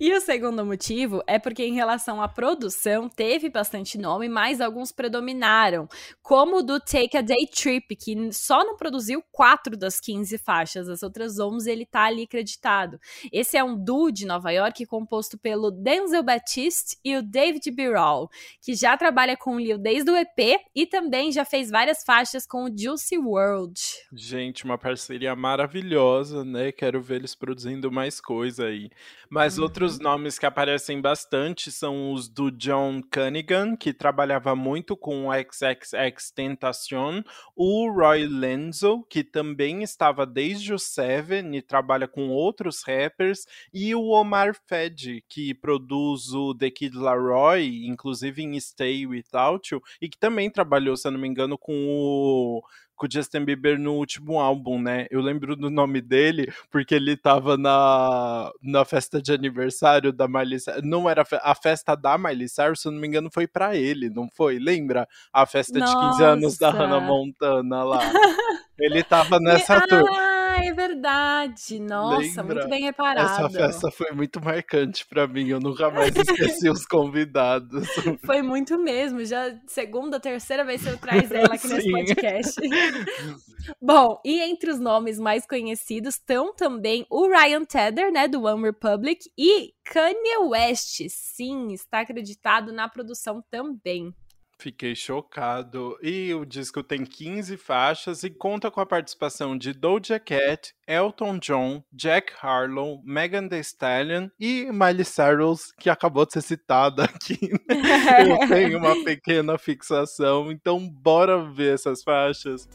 e 0.00 0.12
o 0.12 0.20
segundo 0.20 0.66
motivo 0.66 1.22
é 1.28 1.38
porque, 1.38 1.64
em 1.64 1.74
relação 1.74 2.20
à 2.20 2.26
produção, 2.26 3.08
teve 3.08 3.48
bastante 3.48 3.96
nome, 3.96 4.28
mas 4.28 4.60
alguns 4.60 4.90
predominaram, 4.90 5.88
como 6.20 6.56
o 6.56 6.62
do 6.62 6.80
Take 6.80 7.16
a 7.16 7.20
Day 7.20 7.46
Trip, 7.46 7.94
que 7.94 8.32
só 8.32 8.64
não 8.64 8.76
produziu 8.76 9.22
quatro 9.30 9.76
das 9.76 10.00
15 10.00 10.38
faixas, 10.38 10.88
as 10.88 11.04
outras 11.04 11.38
11 11.38 11.70
ele 11.70 11.86
tá 11.86 12.06
ali 12.06 12.24
acreditado. 12.24 12.98
Esse 13.32 13.56
é 13.56 13.62
um 13.62 13.76
duo 13.76 14.10
de 14.10 14.26
Nova 14.26 14.50
York 14.50 14.84
composto 14.86 15.38
pelo 15.38 15.70
Denzel 15.70 16.24
Batiste 16.24 16.98
e 17.04 17.16
o 17.16 17.22
David 17.22 17.70
Birol 17.70 18.23
Que 18.60 18.74
já 18.74 18.96
trabalha 18.96 19.36
com 19.36 19.56
o 19.56 19.60
Lil 19.60 19.78
desde 19.78 20.10
o 20.10 20.16
EP 20.16 20.60
e 20.74 20.86
também 20.86 21.32
já 21.32 21.44
fez 21.44 21.70
várias 21.70 22.02
faixas 22.04 22.46
com 22.46 22.64
o 22.64 22.76
Juicy 22.76 23.18
World. 23.18 23.80
Gente, 24.12 24.64
uma 24.64 24.78
parceria 24.78 25.34
maravilhosa, 25.36 26.44
né? 26.44 26.72
Quero 26.72 27.00
ver 27.00 27.16
eles 27.16 27.34
produzindo 27.34 27.90
mais 27.90 28.20
coisa 28.20 28.66
aí. 28.66 28.90
Mas 29.28 29.58
uhum. 29.58 29.64
outros 29.64 29.98
nomes 29.98 30.38
que 30.38 30.46
aparecem 30.46 31.00
bastante 31.00 31.72
são 31.72 32.12
os 32.12 32.28
do 32.28 32.50
John 32.50 33.00
Cunningham, 33.12 33.76
que 33.76 33.92
trabalhava 33.92 34.54
muito 34.54 34.96
com 34.96 35.28
o 35.28 35.32
XXX 35.32 36.30
Tentacion, 36.34 37.22
o 37.56 37.90
Roy 37.90 38.26
Lenzo, 38.26 39.04
que 39.10 39.24
também 39.24 39.82
estava 39.82 40.24
desde 40.24 40.72
o 40.72 40.78
Seven 40.78 41.56
e 41.56 41.62
trabalha 41.62 42.06
com 42.06 42.28
outros 42.28 42.82
rappers, 42.86 43.44
e 43.72 43.94
o 43.94 44.08
Omar 44.10 44.54
Fed, 44.68 45.24
que 45.28 45.54
produz 45.54 46.32
o 46.32 46.54
The 46.54 46.70
Kid 46.70 46.96
Laroi, 46.96 47.86
inclusive 47.86 48.13
em 48.22 48.58
Stay 48.60 49.06
Without 49.06 49.74
You, 49.74 49.82
e 50.00 50.08
que 50.08 50.18
também 50.18 50.50
trabalhou, 50.50 50.96
se 50.96 51.08
eu 51.08 51.12
não 51.12 51.20
me 51.20 51.28
engano, 51.28 51.58
com 51.58 51.72
o 51.72 52.62
com 52.96 53.06
o 53.06 53.10
Justin 53.10 53.44
Bieber 53.44 53.78
no 53.78 53.94
último 53.94 54.38
álbum, 54.38 54.80
né? 54.80 55.06
Eu 55.10 55.20
lembro 55.20 55.56
do 55.56 55.70
nome 55.70 56.00
dele 56.00 56.52
porque 56.70 56.94
ele 56.94 57.16
tava 57.16 57.56
na, 57.56 58.52
na 58.62 58.84
festa 58.84 59.20
de 59.20 59.32
aniversário 59.32 60.12
da 60.12 60.28
Miley 60.28 60.60
Cyrus. 60.60 60.82
Não 60.82 61.10
era 61.10 61.24
a 61.42 61.54
festa 61.54 61.96
da 61.96 62.16
Miley 62.16 62.48
Cyrus, 62.48 62.80
se 62.80 62.88
eu 62.88 62.92
não 62.92 63.00
me 63.00 63.08
engano, 63.08 63.28
foi 63.32 63.46
para 63.46 63.76
ele, 63.76 64.08
não 64.08 64.28
foi? 64.28 64.58
Lembra? 64.58 65.08
A 65.32 65.44
festa 65.44 65.78
Nossa. 65.78 65.92
de 65.92 66.10
15 66.10 66.24
anos 66.24 66.58
da 66.58 66.70
Hannah 66.70 67.00
Montana 67.00 67.82
lá. 67.82 67.98
ele 68.78 69.02
tava 69.02 69.38
nessa 69.40 69.80
tour. 69.86 70.33
Ah, 70.54 70.64
é 70.64 70.72
verdade. 70.72 71.80
Nossa, 71.80 72.42
Lembra? 72.42 72.54
muito 72.54 72.68
bem 72.68 72.82
reparado. 72.84 73.44
Essa 73.44 73.50
festa 73.50 73.90
foi 73.90 74.12
muito 74.12 74.40
marcante 74.40 75.04
para 75.06 75.26
mim. 75.26 75.48
Eu 75.48 75.58
nunca 75.58 75.90
mais 75.90 76.14
esqueci 76.14 76.70
os 76.70 76.86
convidados. 76.86 77.88
Foi 78.24 78.40
muito 78.40 78.78
mesmo. 78.78 79.24
Já 79.24 79.52
segunda, 79.66 80.20
terceira 80.20 80.64
vez 80.64 80.82
que 80.82 80.88
eu 80.88 80.98
traz 80.98 81.30
ela 81.30 81.54
aqui 81.54 81.66
Sim. 81.66 81.74
nesse 81.74 81.90
podcast. 81.90 82.60
Bom, 83.80 84.20
e 84.24 84.40
entre 84.40 84.70
os 84.70 84.78
nomes 84.78 85.18
mais 85.18 85.46
conhecidos 85.46 86.14
estão 86.14 86.54
também 86.54 87.06
o 87.10 87.26
Ryan 87.28 87.64
Tedder, 87.64 88.12
né, 88.12 88.28
do 88.28 88.42
One 88.44 88.62
Republic, 88.62 89.28
e 89.36 89.72
Kanye 89.84 90.38
West. 90.48 91.02
Sim, 91.08 91.72
está 91.72 92.00
acreditado 92.00 92.72
na 92.72 92.88
produção 92.88 93.42
também. 93.50 94.14
Fiquei 94.58 94.94
chocado. 94.94 95.98
E 96.02 96.32
o 96.34 96.44
disco 96.44 96.82
tem 96.82 97.04
15 97.04 97.56
faixas 97.56 98.22
e 98.22 98.30
conta 98.30 98.70
com 98.70 98.80
a 98.80 98.86
participação 98.86 99.56
de 99.56 99.72
Doja 99.72 100.18
Cat, 100.18 100.74
Elton 100.86 101.38
John, 101.38 101.82
Jack 101.92 102.32
Harlow, 102.40 103.02
Megan 103.04 103.48
Thee 103.48 103.60
Stallion 103.60 104.28
e 104.38 104.70
Miley 104.72 105.04
Cyrus, 105.04 105.72
que 105.78 105.90
acabou 105.90 106.26
de 106.26 106.34
ser 106.34 106.42
citada 106.42 107.04
aqui. 107.04 107.38
Né? 107.68 108.30
Eu 108.30 108.48
tenho 108.48 108.78
uma 108.78 108.94
pequena 109.04 109.58
fixação, 109.58 110.50
então 110.50 110.88
bora 110.88 111.50
ver 111.50 111.74
essas 111.74 112.02
faixas. 112.02 112.68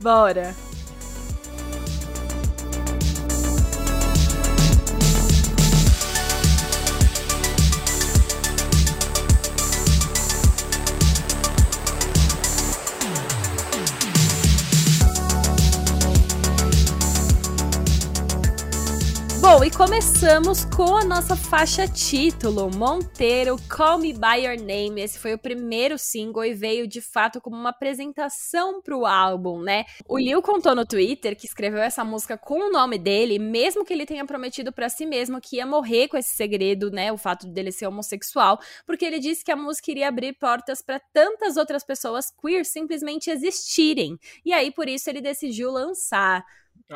Bora! 0.00 0.54
E 19.66 19.70
começamos 19.70 20.64
com 20.64 20.94
a 20.94 21.04
nossa 21.04 21.34
faixa 21.34 21.88
título, 21.88 22.70
Monteiro, 22.70 23.56
Call 23.68 23.98
Me 23.98 24.12
By 24.12 24.44
Your 24.44 24.60
Name. 24.60 25.00
Esse 25.00 25.18
foi 25.18 25.34
o 25.34 25.38
primeiro 25.38 25.98
single 25.98 26.44
e 26.44 26.54
veio 26.54 26.86
de 26.86 27.00
fato 27.00 27.40
como 27.40 27.56
uma 27.56 27.70
apresentação 27.70 28.80
pro 28.80 29.04
álbum, 29.04 29.60
né? 29.60 29.84
O 30.08 30.18
Lil 30.18 30.40
contou 30.40 30.72
no 30.72 30.86
Twitter 30.86 31.36
que 31.36 31.46
escreveu 31.46 31.80
essa 31.80 32.04
música 32.04 32.38
com 32.38 32.68
o 32.68 32.70
nome 32.70 32.96
dele, 32.96 33.40
mesmo 33.40 33.84
que 33.84 33.92
ele 33.92 34.06
tenha 34.06 34.24
prometido 34.24 34.70
para 34.70 34.88
si 34.88 35.04
mesmo 35.04 35.40
que 35.40 35.56
ia 35.56 35.66
morrer 35.66 36.06
com 36.06 36.16
esse 36.16 36.36
segredo, 36.36 36.88
né? 36.88 37.10
O 37.10 37.18
fato 37.18 37.48
dele 37.48 37.72
ser 37.72 37.88
homossexual, 37.88 38.60
porque 38.86 39.04
ele 39.04 39.18
disse 39.18 39.44
que 39.44 39.50
a 39.50 39.56
música 39.56 39.90
iria 39.90 40.06
abrir 40.06 40.34
portas 40.34 40.80
para 40.80 41.00
tantas 41.12 41.56
outras 41.56 41.82
pessoas 41.82 42.30
queer 42.30 42.64
simplesmente 42.64 43.30
existirem. 43.30 44.16
E 44.44 44.52
aí 44.52 44.70
por 44.70 44.88
isso 44.88 45.10
ele 45.10 45.20
decidiu 45.20 45.72
lançar. 45.72 46.44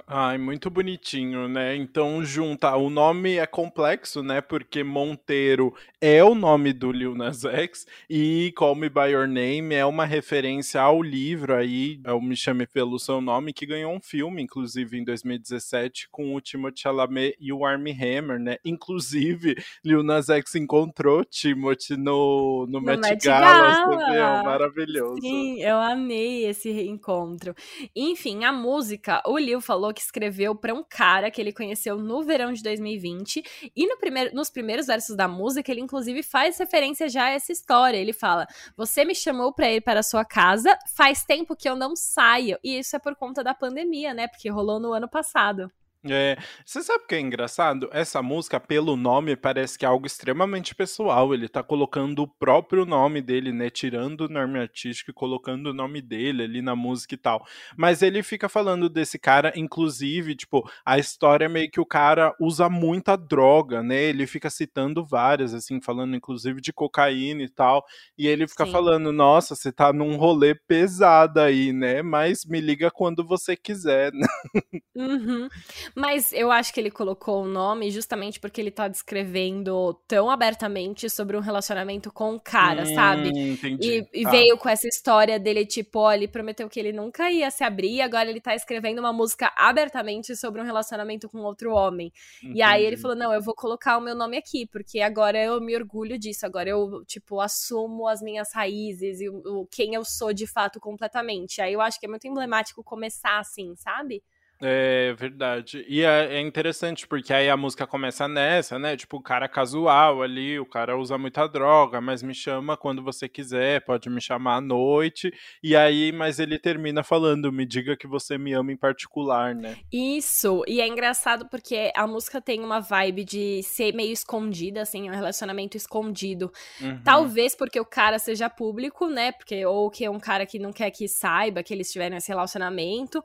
Ai, 0.07 0.39
muito 0.39 0.71
bonitinho, 0.71 1.49
né? 1.49 1.75
Então 1.75 2.25
junta, 2.25 2.77
o 2.77 2.89
nome 2.89 3.39
é 3.39 3.47
complexo, 3.47 4.23
né? 4.23 4.41
Porque 4.41 4.85
Monteiro 4.85 5.75
é 6.01 6.23
o 6.23 6.33
nome 6.33 6.73
do 6.73 6.93
Lil 6.93 7.17
Nas 7.17 7.45
X 7.45 7.89
e 8.09 8.53
Call 8.55 8.77
Me 8.77 8.89
By 8.89 9.11
Your 9.11 9.27
Name 9.27 9.75
é 9.75 9.85
uma 9.85 10.05
referência 10.05 10.81
ao 10.81 11.03
livro 11.03 11.57
aí, 11.57 12.01
é 12.05 12.13
o 12.13 12.21
Me 12.21 12.37
Chame 12.37 12.69
Pelo 12.69 13.01
Seu 13.01 13.21
Nome, 13.21 13.53
que 13.53 13.67
ganhou 13.67 13.93
um 13.93 14.01
filme, 14.01 14.41
inclusive, 14.41 14.97
em 14.97 15.03
2017, 15.03 16.09
com 16.09 16.37
o 16.37 16.41
Timothée 16.41 16.83
Chalamet 16.83 17.37
e 17.41 17.53
o 17.53 17.65
Armie 17.65 17.93
Hammer, 17.93 18.39
né? 18.39 18.59
Inclusive, 18.65 19.57
Lil 19.85 20.05
Nas 20.05 20.29
X 20.29 20.55
encontrou 20.55 21.25
Timothy 21.25 21.97
no, 21.97 22.65
no, 22.69 22.79
no 22.79 22.81
Met, 22.81 23.01
Met 23.01 23.27
Gala, 23.27 23.97
Gala. 23.97 24.43
Maravilhoso. 24.45 25.21
Sim, 25.21 25.61
eu 25.61 25.79
amei 25.79 26.47
esse 26.47 26.71
reencontro. 26.71 27.57
Enfim, 27.97 28.45
a 28.45 28.53
música, 28.53 29.21
o 29.27 29.37
Lil 29.37 29.61
falou 29.61 29.80
falou 29.81 29.95
que 29.95 30.03
escreveu 30.03 30.55
para 30.55 30.75
um 30.75 30.85
cara 30.87 31.31
que 31.31 31.41
ele 31.41 31.55
conheceu 31.55 31.97
no 31.97 32.23
verão 32.23 32.53
de 32.53 32.63
2020. 32.63 33.43
E 33.75 33.87
no 33.87 33.97
primeiro, 33.97 34.35
nos 34.35 34.51
primeiros 34.51 34.87
versos 34.87 35.17
da 35.17 35.27
música, 35.27 35.73
ele 35.73 35.81
inclusive 35.81 36.23
faz 36.23 36.59
referência 36.59 37.09
já 37.09 37.25
a 37.25 37.31
essa 37.31 37.51
história. 37.51 37.97
Ele 37.97 38.13
fala: 38.13 38.47
Você 38.77 39.07
me 39.07 39.15
chamou 39.15 39.55
para 39.55 39.73
ir 39.73 39.81
para 39.81 40.01
a 40.01 40.03
sua 40.03 40.23
casa, 40.23 40.79
faz 40.95 41.25
tempo 41.25 41.57
que 41.57 41.69
eu 41.69 41.75
não 41.75 41.97
saio. 41.97 42.59
E 42.63 42.79
isso 42.79 42.95
é 42.95 42.99
por 42.99 43.17
conta 43.17 43.43
da 43.43 43.55
pandemia, 43.55 44.13
né? 44.13 44.29
Porque 44.29 44.51
rolou 44.51 44.79
no 44.79 44.93
ano 44.93 45.09
passado. 45.09 45.73
É, 46.09 46.39
você 46.65 46.83
sabe 46.83 47.05
o 47.05 47.07
que 47.07 47.15
é 47.15 47.21
engraçado? 47.21 47.91
Essa 47.93 48.23
música, 48.23 48.59
pelo 48.59 48.97
nome, 48.97 49.37
parece 49.37 49.79
que 49.79 49.85
é 49.85 49.89
algo 49.89 50.07
extremamente 50.07 50.75
pessoal. 50.75 51.35
Ele 51.35 51.47
tá 51.47 51.63
colocando 51.63 52.23
o 52.23 52.27
próprio 52.29 52.87
nome 52.87 53.21
dele, 53.21 53.53
né? 53.53 53.69
Tirando 53.69 54.23
o 54.23 54.29
nome 54.29 54.59
artístico 54.59 55.11
e 55.11 55.15
colocando 55.15 55.67
o 55.67 55.75
nome 55.75 56.01
dele 56.01 56.45
ali 56.45 56.63
na 56.63 56.75
música 56.75 57.15
e 57.15 57.19
tal. 57.19 57.45
Mas 57.77 58.01
ele 58.01 58.23
fica 58.23 58.49
falando 58.49 58.89
desse 58.89 59.19
cara, 59.19 59.53
inclusive, 59.55 60.35
tipo, 60.35 60.67
a 60.87 60.99
história 60.99 61.45
é 61.45 61.49
meio 61.49 61.71
que 61.71 61.81
o 61.81 61.85
cara 61.85 62.35
usa 62.41 62.71
muita 62.71 63.15
droga, 63.15 63.83
né? 63.83 64.05
Ele 64.05 64.27
fica 64.27 64.49
citando 64.49 65.05
várias, 65.05 65.53
assim, 65.53 65.83
falando 65.83 66.17
inclusive 66.17 66.63
de 66.63 66.73
cocaína 66.73 67.43
e 67.43 67.49
tal. 67.49 67.85
E 68.17 68.27
ele 68.27 68.49
fica 68.49 68.65
Sim. 68.65 68.73
falando: 68.73 69.13
nossa, 69.13 69.55
você 69.55 69.71
tá 69.71 69.93
num 69.93 70.17
rolê 70.17 70.55
pesado 70.55 71.41
aí, 71.41 71.75
né? 71.75 72.01
Mas 72.01 72.47
me 72.47 72.59
liga 72.59 72.91
quando 72.91 73.23
você 73.23 73.55
quiser, 73.55 74.11
né? 74.15 74.27
Uhum. 74.97 75.49
Mas 75.95 76.33
eu 76.33 76.51
acho 76.51 76.73
que 76.73 76.81
ele 76.81 76.91
colocou 76.91 77.43
o 77.43 77.47
nome 77.47 77.91
justamente 77.91 78.39
porque 78.39 78.61
ele 78.61 78.71
tá 78.71 78.89
descrevendo 78.89 79.95
tão 80.07 80.31
abertamente 80.31 81.09
sobre 81.09 81.37
um 81.37 81.41
relacionamento 81.41 82.13
com 82.13 82.35
o 82.35 82.41
cara, 82.41 82.83
hum, 82.83 82.95
sabe? 82.95 83.29
Entendi. 83.29 84.07
E, 84.13 84.23
e 84.23 84.27
ah. 84.27 84.31
veio 84.31 84.57
com 84.57 84.69
essa 84.69 84.87
história 84.87 85.39
dele, 85.39 85.67
tipo, 85.67 86.01
ó, 86.01 86.13
ele 86.13 86.29
prometeu 86.29 86.69
que 86.69 86.79
ele 86.79 86.93
nunca 86.93 87.31
ia 87.31 87.51
se 87.51 87.65
abrir, 87.65 87.97
e 87.97 88.01
agora 88.01 88.31
ele 88.31 88.41
tá 88.41 88.55
escrevendo 88.55 88.99
uma 88.99 89.13
música 89.13 89.53
abertamente 89.57 90.37
sobre 90.37 90.61
um 90.61 90.65
relacionamento 90.65 91.29
com 91.29 91.39
outro 91.39 91.73
homem. 91.73 92.13
Entendi. 92.43 92.59
E 92.59 92.63
aí 92.63 92.85
ele 92.85 92.97
falou: 92.97 93.17
não, 93.17 93.33
eu 93.33 93.43
vou 93.43 93.55
colocar 93.55 93.99
o 93.99 94.01
meu 94.01 94.15
nome 94.15 94.37
aqui, 94.37 94.67
porque 94.67 95.01
agora 95.01 95.43
eu 95.43 95.61
me 95.61 95.75
orgulho 95.77 96.19
disso, 96.19 96.47
agora 96.47 96.69
eu, 96.69 97.05
tipo, 97.05 97.41
assumo 97.41 98.07
as 98.07 98.21
minhas 98.21 98.53
raízes 98.53 99.21
e 99.21 99.29
o 99.29 99.67
quem 99.71 99.95
eu 99.95 100.05
sou 100.05 100.33
de 100.33 100.47
fato 100.47 100.81
completamente. 100.81 101.61
Aí 101.61 101.73
eu 101.73 101.81
acho 101.81 101.99
que 101.99 102.07
é 102.07 102.09
muito 102.09 102.27
emblemático 102.27 102.83
começar 102.83 103.39
assim, 103.39 103.75
sabe? 103.77 104.23
É 104.63 105.15
verdade. 105.15 105.85
E 105.89 106.03
é, 106.03 106.37
é, 106.37 106.41
interessante, 106.41 107.07
porque 107.07 107.33
aí 107.33 107.49
a 107.49 107.57
música 107.57 107.87
começa 107.87 108.29
nessa, 108.29 108.79
né? 108.79 108.95
Tipo, 108.95 109.17
o 109.17 109.23
cara 109.23 109.49
casual 109.49 110.23
ali, 110.23 110.61
o 110.61 110.67
cara 110.67 110.99
usa 110.99 111.17
muita 111.17 111.47
droga, 111.47 111.99
mas 112.01 112.23
me 112.23 112.35
chama 112.35 112.77
quando 112.77 113.03
você 113.03 113.27
quiser, 113.27 113.83
pode 113.85 114.11
me 114.11 114.21
chamar 114.21 114.57
à 114.57 114.61
noite. 114.61 115.33
E 115.63 115.75
aí, 115.75 116.13
mas 116.13 116.39
ele 116.39 116.59
termina 116.59 117.03
falando, 117.03 117.51
me 117.51 117.65
diga 117.65 117.97
que 117.97 118.07
você 118.07 118.37
me 118.37 118.53
ama 118.53 118.71
em 118.71 118.77
particular, 118.77 119.55
né? 119.55 119.79
Isso. 119.91 120.63
E 120.69 120.81
é 120.81 120.87
engraçado 120.87 121.49
porque 121.49 121.91
a 121.97 122.07
música 122.07 122.39
tem 122.39 122.61
uma 122.61 122.81
vibe 122.81 123.25
de 123.25 123.63
ser 123.63 123.95
meio 123.95 124.13
escondida, 124.13 124.83
assim, 124.83 125.09
um 125.09 125.15
relacionamento 125.15 125.77
escondido. 125.77 126.53
Uhum. 126.83 127.01
Talvez 127.03 127.57
porque 127.57 127.81
o 127.81 127.85
cara 127.85 128.19
seja 128.19 128.51
público, 128.51 129.09
né? 129.09 129.33
Porque, 129.33 129.65
ou 129.65 129.91
que 129.91 130.05
é 130.05 130.11
um 130.11 130.21
cara 130.21 130.45
que 130.45 130.59
não 130.59 130.71
quer 130.71 130.91
que 130.91 131.09
saiba 131.09 131.63
que 131.63 131.73
eles 131.73 131.91
tiveram 131.91 132.19
esse 132.19 132.29
relacionamento, 132.29 133.25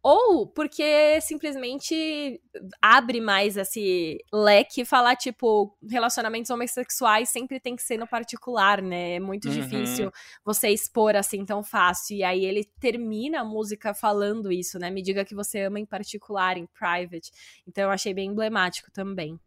ou 0.00 0.46
porque 0.46 0.75
porque 0.76 1.22
simplesmente 1.22 2.38
abre 2.82 3.18
mais 3.18 3.56
esse 3.56 4.22
leque 4.30 4.82
e 4.82 4.84
falar, 4.84 5.16
tipo, 5.16 5.74
relacionamentos 5.88 6.50
homossexuais 6.50 7.30
sempre 7.30 7.58
tem 7.58 7.74
que 7.74 7.82
ser 7.82 7.96
no 7.96 8.06
particular, 8.06 8.82
né? 8.82 9.14
É 9.14 9.20
muito 9.20 9.48
uhum. 9.48 9.54
difícil 9.54 10.12
você 10.44 10.68
expor 10.68 11.16
assim 11.16 11.46
tão 11.46 11.62
fácil. 11.62 12.18
E 12.18 12.22
aí 12.22 12.44
ele 12.44 12.62
termina 12.78 13.40
a 13.40 13.44
música 13.44 13.94
falando 13.94 14.52
isso, 14.52 14.78
né? 14.78 14.90
Me 14.90 15.00
diga 15.00 15.24
que 15.24 15.34
você 15.34 15.62
ama 15.62 15.80
em 15.80 15.86
particular, 15.86 16.58
em 16.58 16.66
private. 16.66 17.30
Então 17.66 17.84
eu 17.84 17.90
achei 17.90 18.12
bem 18.12 18.28
emblemático 18.28 18.90
também. 18.92 19.40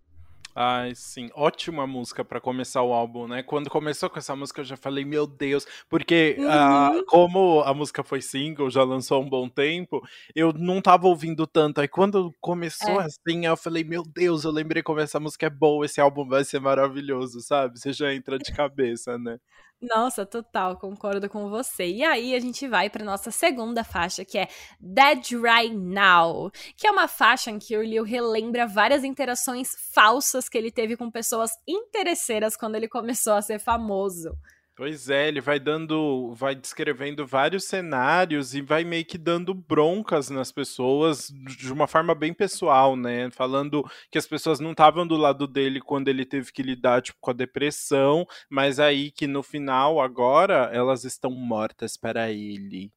Ai, 0.62 0.94
sim. 0.94 1.30
Ótima 1.36 1.88
música 1.88 2.25
para 2.25 2.42
começar 2.42 2.84
o 2.84 2.92
álbum, 2.92 3.30
né? 3.30 3.42
Quando 3.42 3.70
começou 3.70 4.10
com 4.10 4.20
essa 4.20 4.36
música, 4.36 4.60
eu 4.60 4.66
já 4.66 4.75
falei, 4.75 5.06
meu 5.06 5.25
Deus, 5.25 5.66
porque 5.88 6.36
ah, 6.50 6.92
uhum. 6.92 7.00
uh, 7.00 7.06
como 7.06 7.62
a 7.62 7.74
música 7.74 8.04
foi 8.04 8.22
single, 8.22 8.70
já 8.70 8.84
lançou 8.84 9.16
há 9.16 9.22
um 9.22 9.30
bom 9.30 9.48
tempo, 9.48 10.06
eu 10.36 10.51
não 10.51 10.82
tava 10.82 11.08
ouvindo 11.08 11.48
tanto. 11.48 11.80
Aí 11.80 11.88
quando 11.88 12.36
começou 12.42 13.00
é. 13.00 13.06
assim, 13.06 13.46
eu 13.46 13.56
falei, 13.56 13.86
meu 13.86 14.04
Deus, 14.04 14.44
eu 14.44 14.51
lembrei 14.51 14.84
como 14.84 15.00
essa 15.00 15.18
música 15.18 15.46
é 15.46 15.50
boa, 15.50 15.86
esse 15.86 16.01
álbum 16.01 16.28
vai 16.28 16.44
ser 16.44 16.60
maravilhoso, 16.60 17.39
sabe? 17.39 17.80
Você 17.80 17.94
já 17.94 18.13
entra 18.13 18.38
de 18.38 18.51
cabeça, 18.51 19.18
né? 19.18 19.39
Nossa, 19.82 20.26
total, 20.26 20.76
concordo 20.78 21.30
com 21.30 21.50
você. 21.50 21.86
E 21.88 22.04
aí 22.04 22.36
a 22.36 22.40
gente 22.40 22.68
vai 22.68 22.90
para 22.90 23.04
nossa 23.06 23.32
segunda 23.32 23.82
faixa, 23.82 24.26
que 24.26 24.38
é 24.38 24.48
Dead 24.78 25.26
Right 25.42 25.74
Now, 25.74 26.52
que 26.76 26.86
é 26.86 26.92
uma 26.92 27.08
faixa 27.08 27.50
em 27.50 27.58
que 27.58 27.78
o 27.78 27.82
Liu 27.82 28.04
relembra 28.04 28.68
várias 28.68 29.06
interações 29.06 29.70
falsas 29.94 30.50
que 30.50 30.58
ele 30.58 30.70
teve 30.70 30.98
com 30.98 31.10
pessoas 31.10 31.52
interesseiras 31.66 32.58
quando 32.58 32.76
ele 32.76 32.90
começou 32.90 33.34
a 33.34 33.42
ser 33.42 33.58
famoso. 33.60 34.38
Pois 34.80 35.10
é, 35.10 35.28
ele 35.28 35.42
vai 35.42 35.60
dando, 35.60 36.34
vai 36.34 36.56
descrevendo 36.56 37.28
vários 37.28 37.66
cenários 37.66 38.56
e 38.56 38.62
vai 38.62 38.86
meio 38.86 39.04
que 39.04 39.18
dando 39.18 39.54
broncas 39.54 40.30
nas 40.30 40.54
pessoas 40.54 41.28
de 41.28 41.70
uma 41.74 41.86
forma 41.86 42.16
bem 42.16 42.34
pessoal, 42.34 42.96
né? 42.96 43.30
Falando 43.32 43.84
que 44.10 44.18
as 44.18 44.26
pessoas 44.26 44.62
não 44.62 44.72
estavam 44.72 45.06
do 45.06 45.18
lado 45.18 45.46
dele 45.48 45.82
quando 45.82 46.08
ele 46.08 46.26
teve 46.26 46.54
que 46.54 46.64
lidar 46.64 47.02
tipo, 47.02 47.18
com 47.20 47.30
a 47.30 47.34
depressão, 47.34 48.26
mas 48.50 48.80
aí 48.80 49.12
que 49.12 49.28
no 49.28 49.44
final, 49.44 50.00
agora, 50.00 50.70
elas 50.72 51.04
estão 51.04 51.32
mortas 51.32 51.98
para 51.98 52.32
ele. 52.32 52.90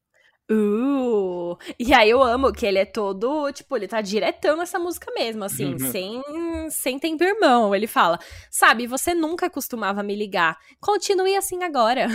Uh! 0.53 1.57
E 1.79 1.95
aí 1.95 2.11
eu 2.11 2.23
amo 2.23 2.53
que 2.53 2.67
ele 2.67 2.79
é 2.79 2.85
todo, 2.85 3.51
tipo, 3.53 3.75
ele 3.75 3.89
tá 3.89 4.03
diretão 4.03 4.57
nessa 4.57 4.79
música 4.79 5.11
mesmo, 5.15 5.45
assim, 5.45 5.73
uhum. 5.73 5.91
sem, 5.91 6.23
sem 6.71 6.99
tempo 6.99 7.25
irmão. 7.25 7.75
Ele 7.75 7.87
fala, 7.87 8.19
sabe, 8.51 8.87
você 8.87 9.15
nunca 9.15 9.49
costumava 9.49 10.03
me 10.03 10.15
ligar, 10.15 10.59
continue 10.81 11.37
assim 11.37 11.63
agora. 11.63 12.07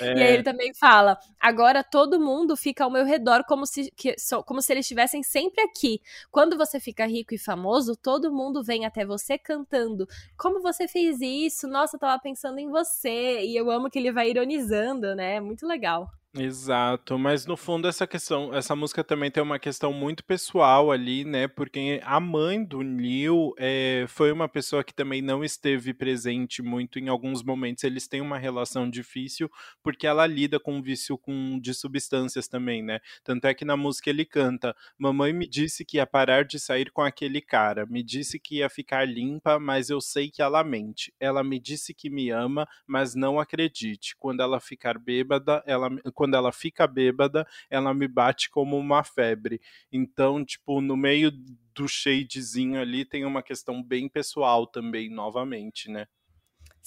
É. 0.00 0.08
E 0.18 0.22
aí 0.22 0.32
ele 0.34 0.42
também 0.42 0.72
fala, 0.74 1.18
agora 1.38 1.84
todo 1.84 2.20
mundo 2.20 2.56
fica 2.56 2.84
ao 2.84 2.90
meu 2.90 3.04
redor 3.04 3.44
como 3.44 3.66
se, 3.66 3.92
que, 3.96 4.14
como 4.46 4.60
se 4.62 4.72
eles 4.72 4.84
estivessem 4.84 5.22
sempre 5.22 5.62
aqui. 5.62 6.00
Quando 6.30 6.56
você 6.56 6.80
fica 6.80 7.06
rico 7.06 7.34
e 7.34 7.38
famoso, 7.38 7.96
todo 7.96 8.32
mundo 8.32 8.62
vem 8.62 8.84
até 8.84 9.04
você 9.04 9.38
cantando. 9.38 10.06
Como 10.36 10.60
você 10.60 10.88
fez 10.88 11.20
isso? 11.20 11.66
Nossa, 11.68 11.96
eu 11.96 12.00
tava 12.00 12.20
pensando 12.20 12.58
em 12.58 12.68
você. 12.68 13.40
E 13.44 13.56
eu 13.56 13.70
amo 13.70 13.90
que 13.90 13.98
ele 13.98 14.12
vai 14.12 14.30
ironizando, 14.30 15.14
né? 15.14 15.40
Muito 15.40 15.66
legal. 15.66 16.10
Exato, 16.40 17.18
mas 17.18 17.46
no 17.46 17.56
fundo 17.56 17.88
essa 17.88 18.06
questão, 18.06 18.54
essa 18.54 18.76
música 18.76 19.02
também 19.02 19.28
tem 19.28 19.42
uma 19.42 19.58
questão 19.58 19.92
muito 19.92 20.22
pessoal 20.22 20.92
ali, 20.92 21.24
né? 21.24 21.48
Porque 21.48 22.00
a 22.04 22.20
mãe 22.20 22.62
do 22.62 22.80
Neil 22.82 23.54
é, 23.58 24.04
foi 24.06 24.30
uma 24.30 24.48
pessoa 24.48 24.84
que 24.84 24.94
também 24.94 25.20
não 25.20 25.42
esteve 25.42 25.92
presente 25.92 26.62
muito 26.62 26.98
em 27.00 27.08
alguns 27.08 27.42
momentos. 27.42 27.82
Eles 27.82 28.06
têm 28.06 28.20
uma 28.20 28.38
relação 28.38 28.88
difícil 28.88 29.50
porque 29.82 30.06
ela 30.06 30.26
lida 30.28 30.60
com 30.60 30.80
vício 30.80 31.18
com, 31.18 31.58
de 31.58 31.74
substâncias 31.74 32.46
também, 32.46 32.84
né? 32.84 33.00
Tanto 33.24 33.46
é 33.46 33.54
que 33.54 33.64
na 33.64 33.76
música 33.76 34.08
ele 34.08 34.24
canta: 34.24 34.76
Mamãe 34.96 35.32
me 35.32 35.48
disse 35.48 35.84
que 35.84 35.96
ia 35.96 36.06
parar 36.06 36.44
de 36.44 36.60
sair 36.60 36.92
com 36.92 37.02
aquele 37.02 37.40
cara, 37.40 37.84
me 37.86 38.02
disse 38.02 38.38
que 38.38 38.58
ia 38.58 38.70
ficar 38.70 39.04
limpa, 39.08 39.58
mas 39.58 39.90
eu 39.90 40.00
sei 40.00 40.30
que 40.30 40.40
ela 40.40 40.62
mente. 40.62 41.12
Ela 41.18 41.42
me 41.42 41.58
disse 41.58 41.92
que 41.92 42.08
me 42.08 42.30
ama, 42.30 42.68
mas 42.86 43.16
não 43.16 43.40
acredite. 43.40 44.14
Quando 44.16 44.40
ela 44.40 44.60
ficar 44.60 44.98
bêbada, 44.98 45.64
ela 45.66 45.88
quando 46.14 46.27
ela 46.36 46.52
fica 46.52 46.86
bêbada, 46.86 47.46
ela 47.70 47.92
me 47.94 48.06
bate 48.08 48.50
como 48.50 48.76
uma 48.78 49.02
febre. 49.04 49.60
Então, 49.92 50.44
tipo, 50.44 50.80
no 50.80 50.96
meio 50.96 51.30
do 51.74 51.86
shadezinho 51.88 52.80
ali 52.80 53.04
tem 53.04 53.24
uma 53.24 53.42
questão 53.42 53.82
bem 53.82 54.08
pessoal 54.08 54.66
também, 54.66 55.08
novamente, 55.10 55.90
né? 55.90 56.06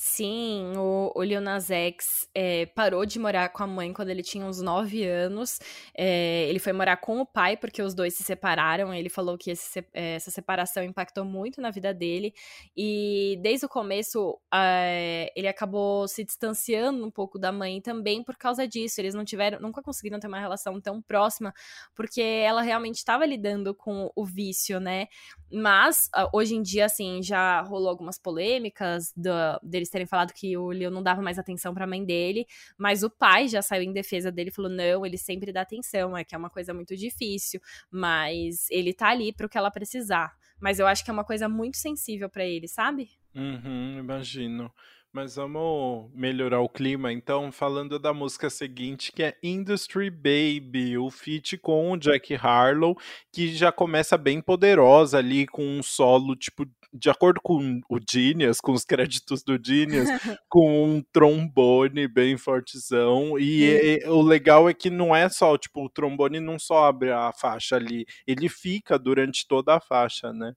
Sim, 0.04 0.74
o, 0.78 1.12
o 1.16 1.22
Lil 1.22 1.40
Nas 1.40 1.70
X 1.70 2.28
é, 2.34 2.66
parou 2.66 3.06
de 3.06 3.20
morar 3.20 3.50
com 3.50 3.62
a 3.62 3.68
mãe 3.68 3.94
quando 3.94 4.10
ele 4.10 4.24
tinha 4.24 4.44
uns 4.44 4.60
9 4.60 5.06
anos. 5.06 5.60
É, 5.96 6.48
ele 6.50 6.58
foi 6.58 6.74
morar 6.74 6.98
com 6.98 7.20
o 7.22 7.26
pai 7.26 7.56
porque 7.56 7.84
os 7.84 7.94
dois 7.94 8.16
se 8.16 8.24
separaram. 8.24 8.92
Ele 8.92 9.10
falou 9.10 9.38
que 9.38 9.52
esse, 9.52 9.86
é, 9.94 10.16
essa 10.16 10.32
separação 10.32 10.84
impactou 10.84 11.24
muito 11.24 11.62
na 11.62 11.70
vida 11.70 11.94
dele. 11.94 12.34
E 12.76 13.38
desde 13.44 13.68
o 13.68 13.70
começo, 13.70 14.40
é, 14.52 15.32
ele 15.36 15.48
acabou 15.48 16.08
se 16.08 16.24
distanciando 16.24 17.06
um 17.06 17.12
pouco 17.12 17.38
da 17.38 17.52
mãe 17.52 17.80
também 17.80 18.24
por 18.24 18.36
causa 18.36 18.68
disso. 18.68 19.00
Eles 19.00 19.14
não 19.14 19.24
tiveram, 19.24 19.60
nunca 19.60 19.84
conseguiram 19.84 20.20
ter 20.20 20.26
uma 20.26 20.40
relação 20.40 20.82
tão 20.82 21.00
próxima 21.00 21.54
porque 21.94 22.22
ela 22.22 22.64
realmente 22.64 22.96
estava 22.96 23.24
lidando 23.24 23.76
com 23.76 24.12
o 24.16 24.26
vício, 24.26 24.80
né? 24.80 25.06
Mas 25.54 26.10
hoje 26.34 26.56
em 26.56 26.64
dia, 26.64 26.86
assim, 26.86 27.22
já 27.22 27.62
rolou 27.62 27.90
algumas 27.90 28.18
polêmicas 28.18 29.14
do, 29.16 29.30
deles 29.62 29.91
terem 29.92 30.08
falado 30.08 30.34
que 30.34 30.58
o 30.58 30.70
Leo 30.70 30.90
não 30.90 31.04
dava 31.04 31.22
mais 31.22 31.38
atenção 31.38 31.74
para 31.74 31.84
a 31.84 31.88
mãe 31.88 32.04
dele, 32.04 32.46
mas 32.78 33.04
o 33.04 33.10
pai 33.10 33.48
já 33.48 33.62
saiu 33.62 33.84
em 33.84 33.94
defesa 33.94 34.32
dele 34.32 34.52
falou: 34.52 34.72
não, 34.72 35.06
ele 35.06 35.18
sempre 35.18 35.52
dá 35.52 35.62
atenção, 35.62 36.18
é 36.18 36.24
que 36.24 36.34
é 36.34 36.38
uma 36.38 36.50
coisa 36.50 36.74
muito 36.74 36.96
difícil, 36.96 37.62
mas 37.92 38.70
ele 38.70 38.94
tá 38.94 39.10
ali 39.10 39.34
pro 39.34 39.50
que 39.50 39.58
ela 39.58 39.72
precisar. 39.72 40.36
Mas 40.60 40.80
eu 40.80 40.86
acho 40.86 41.04
que 41.04 41.10
é 41.10 41.14
uma 41.14 41.24
coisa 41.24 41.50
muito 41.50 41.78
sensível 41.78 42.30
para 42.30 42.46
ele, 42.46 42.68
sabe? 42.68 43.10
Uhum, 43.36 43.98
imagino. 43.98 44.72
Mas 45.14 45.36
vamos 45.36 46.10
melhorar 46.14 46.62
o 46.62 46.70
clima, 46.70 47.12
então, 47.12 47.52
falando 47.52 48.00
da 48.00 48.14
música 48.14 48.50
seguinte, 48.50 49.12
que 49.12 49.22
é 49.22 49.36
Industry 49.44 50.10
Baby, 50.10 50.98
o 50.98 51.10
feat 51.10 51.58
com 51.58 51.92
o 51.92 51.98
Jack 51.98 52.34
Harlow, 52.36 52.98
que 53.30 53.54
já 53.54 53.74
começa 53.74 54.18
bem 54.18 54.42
poderosa 54.42 55.18
ali, 55.18 55.46
com 55.46 55.66
um 55.66 55.84
solo, 55.84 56.34
tipo, 56.34 56.66
de 56.94 57.10
acordo 57.10 57.42
com 57.42 57.82
o 57.90 58.00
Genius, 58.10 58.62
com 58.62 58.72
os 58.72 58.86
créditos 58.86 59.44
do 59.44 59.60
Genius, 59.62 60.08
com 60.48 60.86
um 60.86 61.04
trombone 61.12 62.08
bem 62.08 62.38
fortezão. 62.38 63.38
E, 63.38 64.00
e, 64.00 64.08
o 64.08 64.22
legal 64.22 64.70
é 64.70 64.74
que 64.74 64.90
não 64.90 65.14
é 65.14 65.28
só, 65.28 65.58
tipo, 65.58 65.84
o 65.84 65.90
trombone 65.90 66.40
não 66.40 66.58
só 66.58 66.86
abre 66.86 67.12
a 67.12 67.34
faixa 67.34 67.76
ali, 67.76 68.06
ele 68.26 68.48
fica 68.48 68.98
durante 68.98 69.46
toda 69.46 69.76
a 69.76 69.82
faixa, 69.82 70.32
né? 70.32 70.54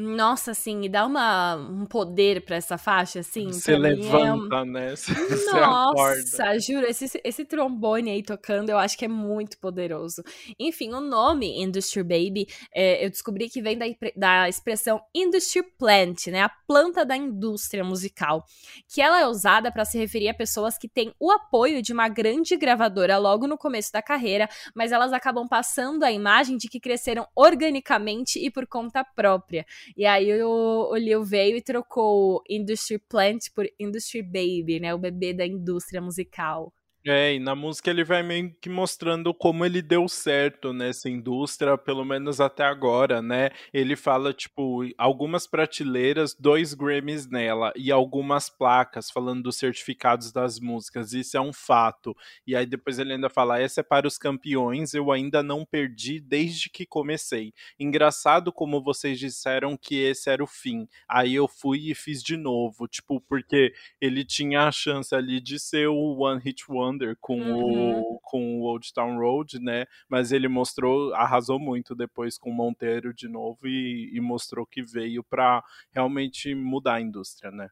Nossa, 0.00 0.52
assim, 0.52 0.84
e 0.84 0.88
dá 0.88 1.04
uma, 1.04 1.56
um 1.56 1.84
poder 1.84 2.42
para 2.42 2.56
essa 2.56 2.78
faixa, 2.78 3.20
assim. 3.20 3.48
Você 3.48 3.76
levanta, 3.76 4.56
é 4.56 4.62
um... 4.62 4.64
né? 4.64 4.96
Você 4.96 5.52
Nossa, 5.52 6.42
acorda. 6.42 6.58
juro, 6.58 6.86
esse, 6.86 7.20
esse 7.22 7.44
trombone 7.44 8.10
aí 8.10 8.22
tocando, 8.22 8.70
eu 8.70 8.78
acho 8.78 8.96
que 8.96 9.04
é 9.04 9.08
muito 9.08 9.58
poderoso. 9.58 10.22
Enfim, 10.58 10.94
o 10.94 11.02
nome 11.02 11.60
Industry 11.60 12.02
Baby, 12.02 12.46
é, 12.74 13.04
eu 13.04 13.10
descobri 13.10 13.50
que 13.50 13.60
vem 13.60 13.76
da, 13.76 13.84
da 14.16 14.48
expressão 14.48 15.02
Industry 15.14 15.62
Plant, 15.78 16.28
né? 16.28 16.42
A 16.42 16.48
planta 16.48 17.04
da 17.04 17.16
indústria 17.16 17.84
musical. 17.84 18.46
Que 18.88 19.02
ela 19.02 19.20
é 19.20 19.26
usada 19.26 19.70
para 19.70 19.84
se 19.84 19.98
referir 19.98 20.30
a 20.30 20.34
pessoas 20.34 20.78
que 20.78 20.88
têm 20.88 21.12
o 21.20 21.30
apoio 21.30 21.82
de 21.82 21.92
uma 21.92 22.08
grande 22.08 22.56
gravadora 22.56 23.18
logo 23.18 23.46
no 23.46 23.58
começo 23.58 23.92
da 23.92 24.00
carreira, 24.00 24.48
mas 24.74 24.92
elas 24.92 25.12
acabam 25.12 25.46
passando 25.46 26.04
a 26.04 26.10
imagem 26.10 26.56
de 26.56 26.68
que 26.68 26.80
cresceram 26.80 27.26
organicamente 27.36 28.38
e 28.38 28.50
por 28.50 28.66
conta 28.66 29.04
própria. 29.04 29.66
E 29.96 30.06
aí 30.06 30.42
o, 30.42 30.90
o 30.92 30.96
Lil 30.96 31.24
veio 31.24 31.56
e 31.56 31.62
trocou 31.62 32.42
Industry 32.48 32.98
Plant 32.98 33.50
por 33.54 33.66
Industry 33.78 34.22
Baby, 34.22 34.80
né? 34.80 34.94
O 34.94 34.98
bebê 34.98 35.32
da 35.34 35.46
indústria 35.46 36.00
musical. 36.00 36.72
É, 37.06 37.34
e 37.34 37.38
na 37.38 37.54
música 37.54 37.88
ele 37.88 38.04
vai 38.04 38.22
meio 38.22 38.54
que 38.60 38.68
mostrando 38.68 39.32
como 39.32 39.64
ele 39.64 39.80
deu 39.80 40.06
certo 40.06 40.70
nessa 40.70 41.08
indústria, 41.08 41.78
pelo 41.78 42.04
menos 42.04 42.42
até 42.42 42.62
agora, 42.62 43.22
né? 43.22 43.48
Ele 43.72 43.96
fala, 43.96 44.34
tipo, 44.34 44.82
algumas 44.98 45.46
prateleiras, 45.46 46.34
dois 46.38 46.74
Grammys 46.74 47.26
nela 47.26 47.72
e 47.74 47.90
algumas 47.90 48.50
placas 48.50 49.10
falando 49.10 49.44
dos 49.44 49.56
certificados 49.56 50.30
das 50.30 50.60
músicas. 50.60 51.14
Isso 51.14 51.38
é 51.38 51.40
um 51.40 51.54
fato. 51.54 52.14
E 52.46 52.54
aí 52.54 52.66
depois 52.66 52.98
ele 52.98 53.14
ainda 53.14 53.30
fala: 53.30 53.58
essa 53.58 53.80
é 53.80 53.82
para 53.82 54.06
os 54.06 54.18
campeões, 54.18 54.92
eu 54.92 55.10
ainda 55.10 55.42
não 55.42 55.64
perdi 55.64 56.20
desde 56.20 56.68
que 56.68 56.84
comecei. 56.84 57.54
Engraçado 57.78 58.52
como 58.52 58.82
vocês 58.82 59.18
disseram 59.18 59.74
que 59.74 59.96
esse 59.96 60.28
era 60.28 60.44
o 60.44 60.46
fim. 60.46 60.86
Aí 61.08 61.34
eu 61.34 61.48
fui 61.48 61.90
e 61.90 61.94
fiz 61.94 62.22
de 62.22 62.36
novo, 62.36 62.86
tipo, 62.86 63.22
porque 63.22 63.72
ele 63.98 64.22
tinha 64.22 64.64
a 64.68 64.72
chance 64.72 65.14
ali 65.14 65.40
de 65.40 65.58
ser 65.58 65.88
o 65.88 66.18
One 66.18 66.38
Hit 66.44 66.64
One 66.68 66.89
Com, 67.20 67.40
uhum. 67.40 68.00
o, 68.00 68.20
com 68.22 68.60
o 68.60 68.62
Old 68.62 68.92
Town 68.92 69.18
Road, 69.18 69.58
né? 69.60 69.86
Mas 70.08 70.32
ele 70.32 70.48
mostrou, 70.48 71.14
arrasou 71.14 71.58
muito 71.58 71.94
depois 71.94 72.38
com 72.38 72.50
o 72.50 72.54
Monteiro 72.54 73.14
de 73.14 73.28
novo 73.28 73.66
e, 73.66 74.10
e 74.12 74.20
mostrou 74.20 74.66
que 74.66 74.82
veio 74.82 75.24
para 75.24 75.62
realmente 75.92 76.54
mudar 76.54 76.94
a 76.94 77.00
indústria, 77.00 77.50
né? 77.50 77.68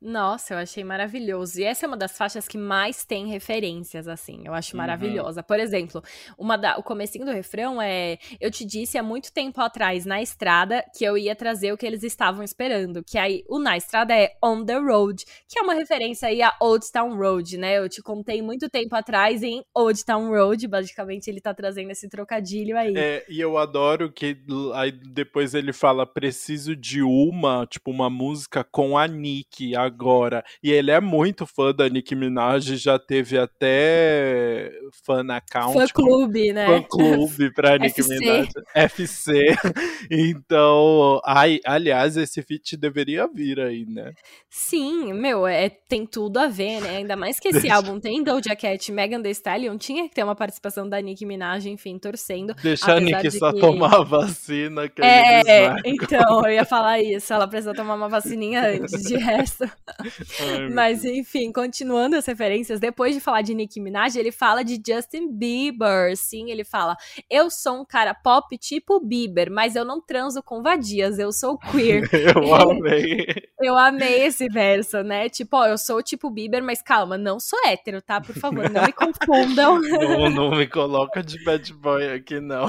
Nossa, 0.00 0.54
eu 0.54 0.58
achei 0.58 0.84
maravilhoso. 0.84 1.58
E 1.58 1.64
essa 1.64 1.86
é 1.86 1.88
uma 1.88 1.96
das 1.96 2.16
faixas 2.16 2.46
que 2.46 2.58
mais 2.58 3.04
tem 3.04 3.28
referências, 3.28 4.06
assim. 4.06 4.42
Eu 4.44 4.52
acho 4.52 4.74
uhum. 4.74 4.78
maravilhosa. 4.78 5.42
Por 5.42 5.58
exemplo, 5.58 6.02
uma 6.38 6.56
da, 6.56 6.76
o 6.76 6.82
comecinho 6.82 7.24
do 7.24 7.32
refrão 7.32 7.80
é: 7.80 8.18
Eu 8.38 8.50
te 8.50 8.64
disse 8.64 8.98
há 8.98 9.02
muito 9.02 9.32
tempo 9.32 9.60
atrás 9.60 10.04
na 10.04 10.20
estrada 10.20 10.84
que 10.94 11.04
eu 11.04 11.16
ia 11.16 11.34
trazer 11.34 11.72
o 11.72 11.78
que 11.78 11.86
eles 11.86 12.02
estavam 12.02 12.42
esperando. 12.42 13.02
Que 13.04 13.16
aí 13.16 13.42
o 13.48 13.58
na 13.58 13.76
estrada 13.76 14.14
é 14.14 14.36
On 14.42 14.64
the 14.64 14.76
Road, 14.76 15.24
que 15.48 15.58
é 15.58 15.62
uma 15.62 15.74
referência 15.74 16.28
aí 16.28 16.42
a 16.42 16.54
Old 16.60 16.84
Town 16.92 17.16
Road, 17.16 17.56
né? 17.56 17.78
Eu 17.78 17.88
te 17.88 18.02
contei 18.02 18.42
muito 18.42 18.68
tempo 18.68 18.94
atrás 18.94 19.42
em 19.42 19.64
Old 19.74 20.04
Town 20.04 20.28
Road. 20.28 20.68
Basicamente, 20.68 21.28
ele 21.28 21.40
tá 21.40 21.54
trazendo 21.54 21.90
esse 21.90 22.08
trocadilho 22.08 22.76
aí. 22.76 22.94
É, 22.96 23.24
e 23.28 23.40
eu 23.40 23.56
adoro 23.56 24.12
que 24.12 24.36
aí 24.74 24.92
depois 24.92 25.54
ele 25.54 25.72
fala: 25.72 26.04
preciso 26.04 26.76
de 26.76 27.02
uma, 27.02 27.66
tipo, 27.66 27.90
uma 27.90 28.10
música 28.10 28.62
com 28.62 28.98
a 28.98 29.08
Nick 29.08 29.74
agora. 29.86 30.44
E 30.62 30.70
ele 30.70 30.90
é 30.90 31.00
muito 31.00 31.46
fã 31.46 31.72
da 31.72 31.88
Nicki 31.88 32.14
Minaj, 32.14 32.76
já 32.76 32.98
teve 32.98 33.38
até 33.38 34.72
fan 35.04 35.26
account. 35.30 35.72
Fã 35.72 35.86
clube, 35.86 36.52
né? 36.52 36.66
Fã 36.66 36.82
clube 36.82 37.52
pra 37.54 37.78
Nicki 37.78 38.02
Minaj. 38.02 38.48
FC. 38.74 39.32
Então, 40.08 41.20
ai, 41.24 41.58
aliás, 41.64 42.16
esse 42.16 42.40
feat 42.42 42.76
deveria 42.76 43.26
vir 43.26 43.58
aí, 43.58 43.84
né? 43.86 44.12
Sim, 44.48 45.12
meu, 45.12 45.46
é, 45.46 45.68
tem 45.68 46.06
tudo 46.06 46.38
a 46.38 46.46
ver, 46.46 46.80
né? 46.80 46.98
Ainda 46.98 47.16
mais 47.16 47.40
que 47.40 47.48
esse 47.48 47.60
Deixa... 47.60 47.74
álbum 47.74 47.98
tem 47.98 48.22
Doja 48.22 48.54
Cat 48.54 48.88
e 48.88 48.94
Megan 48.94 49.20
Thee 49.20 49.32
Stallion, 49.32 49.76
tinha 49.76 50.08
que 50.08 50.14
ter 50.14 50.22
uma 50.22 50.34
participação 50.34 50.88
da 50.88 51.00
Nicki 51.00 51.26
Minaj, 51.26 51.66
enfim, 51.66 51.98
torcendo. 51.98 52.54
Deixa 52.62 52.94
a 52.94 53.00
Nicki 53.00 53.30
só 53.30 53.52
que... 53.52 53.60
tomar 53.60 53.94
a 53.94 54.04
vacina. 54.04 54.88
Que 54.88 55.02
é, 55.02 55.72
então, 55.84 56.44
eu 56.44 56.52
ia 56.52 56.64
falar 56.64 57.00
isso. 57.00 57.32
Ela 57.32 57.46
precisa 57.46 57.74
tomar 57.74 57.94
uma 57.94 58.08
vacininha 58.08 58.62
antes, 58.62 59.02
de 59.02 59.16
resto. 59.16 59.70
Ai, 60.40 60.68
Mas 60.70 61.04
enfim, 61.04 61.52
continuando 61.52 62.16
as 62.16 62.26
referências, 62.26 62.80
depois 62.80 63.14
de 63.14 63.20
falar 63.20 63.42
de 63.42 63.54
Nicki 63.54 63.80
Minaj, 63.80 64.16
ele 64.16 64.32
fala 64.32 64.62
de 64.62 64.80
Justin 64.84 65.32
Bieber. 65.32 66.16
Sim, 66.16 66.50
ele 66.50 66.64
fala: 66.64 66.96
Eu 67.30 67.50
sou 67.50 67.80
um 67.80 67.84
cara 67.84 68.14
pop 68.14 68.56
tipo 68.58 69.00
Bieber, 69.00 69.50
mas 69.50 69.76
eu 69.76 69.84
não 69.84 70.00
transo 70.00 70.42
com 70.42 70.62
vadias, 70.62 71.18
eu 71.18 71.32
sou 71.32 71.58
queer. 71.58 72.08
eu 72.12 72.54
amei. 72.54 73.26
Eu 73.60 73.76
amei 73.76 74.26
esse 74.26 74.48
verso, 74.48 75.02
né? 75.02 75.28
Tipo, 75.28 75.56
ó, 75.56 75.66
eu 75.66 75.78
sou 75.78 76.02
tipo 76.02 76.30
Bieber, 76.30 76.62
mas 76.62 76.82
calma, 76.82 77.16
não 77.16 77.40
sou 77.40 77.58
hétero, 77.66 78.02
tá? 78.02 78.20
Por 78.20 78.34
favor, 78.34 78.68
não 78.70 78.82
me 78.82 78.92
confundam. 78.94 79.80
não, 79.80 80.30
não 80.30 80.50
me 80.50 80.66
coloca 80.66 81.22
de 81.22 81.42
bad 81.44 81.72
boy 81.74 82.12
aqui, 82.12 82.40
não. 82.40 82.66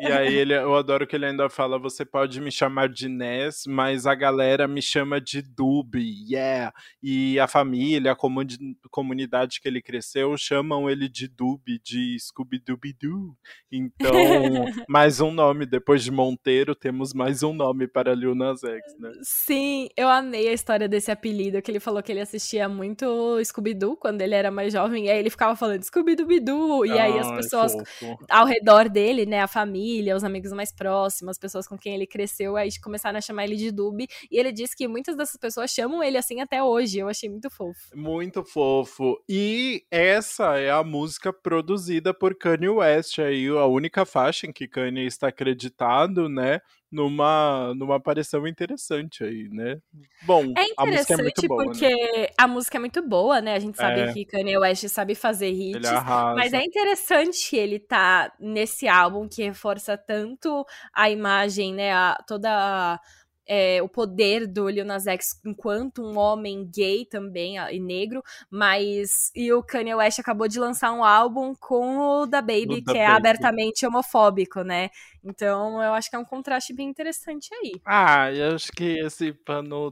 E 0.00 0.06
aí 0.06 0.34
ele, 0.34 0.54
eu 0.54 0.74
adoro 0.74 1.06
que 1.06 1.14
ele 1.14 1.26
ainda 1.26 1.48
fala: 1.48 1.78
você 1.78 2.04
pode 2.04 2.40
me 2.40 2.50
chamar 2.50 2.88
de 2.88 3.08
Ness, 3.08 3.64
mas 3.66 4.06
a 4.06 4.14
galera 4.14 4.66
me 4.66 4.82
chama 4.82 5.20
de 5.20 5.42
Dub, 5.42 5.94
yeah. 6.04 6.72
E 7.02 7.38
a 7.38 7.48
família, 7.48 8.12
a 8.12 8.88
comunidade 8.90 9.60
que 9.60 9.68
ele 9.68 9.82
cresceu, 9.82 10.36
chamam 10.36 10.88
ele 10.88 11.08
de 11.08 11.28
Dub, 11.28 11.62
de 11.82 12.16
Scooby-Dooby-Doo. 12.18 13.36
Então, 13.70 14.12
mais 14.88 15.20
um 15.20 15.30
nome. 15.30 15.66
Depois 15.66 16.02
de 16.02 16.10
Monteiro, 16.10 16.74
temos 16.74 17.12
mais 17.12 17.42
um 17.42 17.52
nome 17.52 17.86
para 17.88 18.14
Lil 18.14 18.34
Nas 18.34 18.62
X, 18.62 18.98
né? 18.98 19.12
Sim, 19.22 19.88
eu 19.96 20.08
amei 20.08 20.48
a 20.48 20.52
história 20.52 20.88
desse 20.88 21.10
apelido, 21.10 21.60
que 21.62 21.70
ele 21.70 21.80
falou 21.80 22.02
que 22.02 22.12
ele 22.12 22.20
assistia 22.20 22.68
muito 22.68 23.04
Scooby-Doo 23.44 23.96
quando 23.96 24.20
ele 24.20 24.34
era 24.34 24.50
mais 24.50 24.72
jovem, 24.72 25.06
e 25.06 25.10
aí 25.10 25.18
ele 25.18 25.30
ficava 25.30 25.56
falando 25.56 25.82
Scooby-Dooby-Doo, 25.82 26.86
e 26.86 26.92
aí 26.92 27.18
as 27.18 27.30
pessoas 27.32 27.72
fofo. 27.72 28.24
ao 28.28 28.46
redor 28.46 28.88
dele, 28.88 29.26
né, 29.26 29.40
a 29.40 29.48
família, 29.48 30.16
os 30.16 30.24
amigos 30.24 30.52
mais 30.52 30.72
próximos, 30.72 31.32
as 31.32 31.38
pessoas 31.38 31.66
com 31.66 31.78
quem 31.78 31.94
ele 31.94 32.06
cresceu, 32.06 32.56
aí 32.56 32.68
começaram 32.82 33.18
a 33.18 33.20
chamar 33.20 33.44
ele 33.44 33.56
de 33.56 33.70
Dub, 33.70 34.00
e 34.00 34.38
ele 34.38 34.52
disse 34.52 34.76
que 34.76 34.86
muitas 34.86 35.16
dessas 35.16 35.36
pessoas 35.36 35.70
chamam 35.70 35.93
ele 36.02 36.16
assim 36.16 36.40
até 36.40 36.62
hoje. 36.62 36.98
Eu 36.98 37.08
achei 37.08 37.28
muito 37.28 37.50
fofo. 37.50 37.94
Muito 37.94 38.44
fofo. 38.44 39.22
E 39.28 39.84
essa 39.90 40.58
é 40.58 40.70
a 40.70 40.82
música 40.82 41.32
produzida 41.32 42.14
por 42.14 42.34
Kanye 42.36 42.68
West, 42.68 43.18
aí 43.18 43.46
a 43.48 43.66
única 43.66 44.04
faixa 44.04 44.46
em 44.46 44.52
que 44.52 44.68
Kanye 44.68 45.06
está 45.06 45.28
acreditado, 45.28 46.28
né? 46.28 46.60
numa, 46.94 47.74
numa 47.74 47.96
aparição 47.96 48.46
interessante 48.46 49.24
aí, 49.24 49.48
né? 49.50 49.78
Bom, 50.22 50.44
é 50.56 50.64
a 50.76 50.86
música 50.86 51.14
é 51.14 51.16
muito 51.16 51.48
boa, 51.48 51.64
né? 51.64 51.68
porque 51.68 51.88
né? 51.88 52.26
a 52.38 52.46
música 52.46 52.76
é 52.76 52.80
muito 52.80 53.02
boa, 53.02 53.40
né? 53.40 53.54
A 53.54 53.58
gente 53.58 53.76
sabe 53.76 54.00
é. 54.00 54.12
que 54.12 54.24
Kanye 54.24 54.56
West 54.58 54.86
sabe 54.88 55.16
fazer 55.16 55.50
hits, 55.50 55.90
mas 56.36 56.52
é 56.52 56.62
interessante 56.62 57.56
ele 57.56 57.76
estar 57.76 58.30
tá 58.30 58.36
nesse 58.38 58.86
álbum 58.86 59.28
que 59.28 59.42
reforça 59.42 59.98
tanto 59.98 60.64
a 60.94 61.10
imagem, 61.10 61.74
né? 61.74 61.92
A, 61.92 62.16
toda 62.28 62.48
a 62.48 63.00
é, 63.46 63.82
o 63.82 63.88
poder 63.88 64.46
do 64.46 64.68
Lil 64.68 64.84
Nas 64.84 65.06
X 65.06 65.40
enquanto 65.44 66.02
um 66.02 66.18
homem 66.18 66.68
gay 66.72 67.04
também 67.04 67.56
e 67.70 67.80
negro, 67.80 68.22
mas 68.50 69.30
e 69.34 69.52
o 69.52 69.62
Kanye 69.62 69.94
West 69.94 70.18
acabou 70.18 70.48
de 70.48 70.58
lançar 70.58 70.92
um 70.92 71.04
álbum 71.04 71.54
com 71.54 71.98
o 71.98 72.26
da 72.26 72.40
Baby 72.40 72.82
que 72.82 72.96
é 72.96 73.06
abertamente 73.06 73.86
homofóbico, 73.86 74.62
né? 74.62 74.90
Então 75.22 75.82
eu 75.82 75.92
acho 75.94 76.10
que 76.10 76.16
é 76.16 76.18
um 76.18 76.24
contraste 76.24 76.72
bem 76.72 76.88
interessante 76.88 77.48
aí. 77.54 77.72
Ah, 77.84 78.32
eu 78.32 78.54
acho 78.54 78.70
que 78.72 78.98
esse 78.98 79.32
pano 79.32 79.90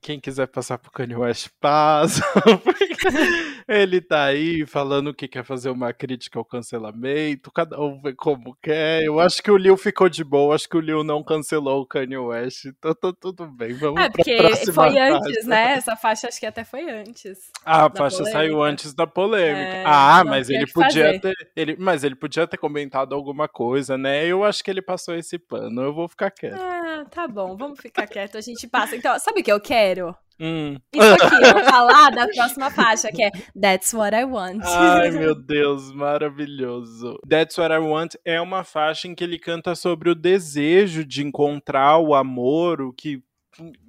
quem 0.00 0.20
quiser 0.20 0.46
passar 0.46 0.78
pro 0.78 0.90
Kanye 0.90 1.16
West, 1.16 1.48
passa. 1.60 2.22
ele 3.68 4.00
tá 4.00 4.24
aí 4.24 4.66
falando 4.66 5.14
que 5.14 5.28
quer 5.28 5.44
fazer 5.44 5.70
uma 5.70 5.92
crítica 5.92 6.38
ao 6.38 6.44
cancelamento, 6.44 7.50
cada 7.50 7.80
um 7.80 8.00
vê 8.00 8.12
como 8.14 8.56
quer. 8.62 9.02
Eu 9.02 9.20
acho 9.20 9.42
que 9.42 9.50
o 9.50 9.56
Lil 9.56 9.76
ficou 9.76 10.08
de 10.08 10.24
boa, 10.24 10.54
acho 10.54 10.68
que 10.68 10.76
o 10.76 10.80
Lil 10.80 11.04
não 11.04 11.22
cancelou 11.22 11.82
o 11.82 11.86
Kanye 11.86 12.16
West, 12.16 12.66
então 12.66 12.94
tá 12.94 13.12
tudo 13.18 13.46
bem. 13.46 13.74
Vamos 13.74 14.00
é, 14.00 14.08
porque 14.08 14.36
foi 14.64 14.72
faixa. 14.72 15.16
antes, 15.16 15.46
né? 15.46 15.72
Essa 15.72 15.96
faixa 15.96 16.28
acho 16.28 16.40
que 16.40 16.46
até 16.46 16.64
foi 16.64 16.88
antes. 16.88 17.50
Ah, 17.64 17.86
a 17.86 17.90
faixa 17.90 18.18
polêmica. 18.18 18.38
saiu 18.38 18.62
antes 18.62 18.94
da 18.94 19.06
polêmica. 19.06 19.76
É, 19.76 19.84
ah, 19.86 20.22
mas 20.24 20.48
ele 20.48 20.66
podia 20.66 21.20
ter. 21.20 21.34
Ele, 21.54 21.76
mas 21.78 22.04
ele 22.04 22.14
podia 22.14 22.46
ter 22.46 22.56
comentado 22.56 23.14
alguma 23.14 23.48
coisa, 23.48 23.98
né? 23.98 24.26
Eu 24.26 24.44
acho 24.44 24.62
que 24.62 24.70
ele 24.70 24.82
passou 24.82 25.14
esse 25.14 25.38
pano. 25.38 25.82
Eu 25.82 25.92
vou 25.92 26.08
ficar 26.08 26.30
quieto. 26.30 26.60
Ah, 26.60 27.04
tá 27.10 27.28
bom, 27.28 27.56
vamos 27.56 27.80
ficar 27.80 28.06
quieto, 28.06 28.36
a 28.36 28.40
gente 28.40 28.66
passa. 28.66 28.96
Então, 28.96 29.18
sabe 29.18 29.40
o 29.40 29.44
que 29.44 29.52
eu 29.52 29.60
quero? 29.60 29.87
Quero. 29.88 30.14
Hum. 30.40 30.76
Isso 30.94 31.24
aqui, 31.24 31.52
vou 31.52 31.64
falar 31.66 32.10
da 32.10 32.28
próxima 32.28 32.70
faixa, 32.70 33.08
que 33.10 33.22
é 33.22 33.30
That's 33.60 33.92
What 33.92 34.14
I 34.14 34.24
Want. 34.24 34.62
Ai, 34.62 35.10
meu 35.18 35.34
Deus, 35.34 35.92
maravilhoso. 35.92 37.18
That's 37.28 37.58
What 37.58 37.74
I 37.74 37.78
Want 37.78 38.14
é 38.24 38.40
uma 38.40 38.62
faixa 38.62 39.08
em 39.08 39.14
que 39.14 39.24
ele 39.24 39.38
canta 39.38 39.74
sobre 39.74 40.10
o 40.10 40.14
desejo 40.14 41.04
de 41.04 41.26
encontrar 41.26 41.98
o 41.98 42.14
amor, 42.14 42.80
o 42.80 42.92
que 42.92 43.22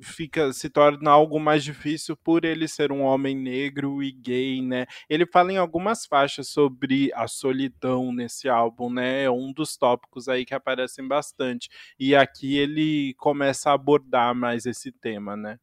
fica 0.01 0.51
se 0.51 0.67
torna 0.67 1.11
algo 1.11 1.39
mais 1.39 1.63
difícil 1.63 2.17
por 2.17 2.43
ele 2.43 2.67
ser 2.67 2.91
um 2.91 3.01
homem 3.01 3.35
negro 3.37 4.01
e 4.01 4.11
gay, 4.11 4.63
né? 4.63 4.87
Ele 5.07 5.27
fala 5.27 5.53
em 5.53 5.57
algumas 5.57 6.07
faixas 6.07 6.49
sobre 6.49 7.11
a 7.13 7.27
solidão 7.27 8.11
nesse 8.11 8.49
álbum, 8.49 8.91
né? 8.91 9.25
É 9.25 9.29
um 9.29 9.53
dos 9.53 9.77
tópicos 9.77 10.27
aí 10.27 10.43
que 10.43 10.55
aparecem 10.55 11.07
bastante. 11.07 11.69
E 11.99 12.15
aqui 12.15 12.57
ele 12.57 13.13
começa 13.19 13.69
a 13.69 13.73
abordar 13.73 14.33
mais 14.33 14.65
esse 14.65 14.91
tema, 14.91 15.37
né? 15.37 15.59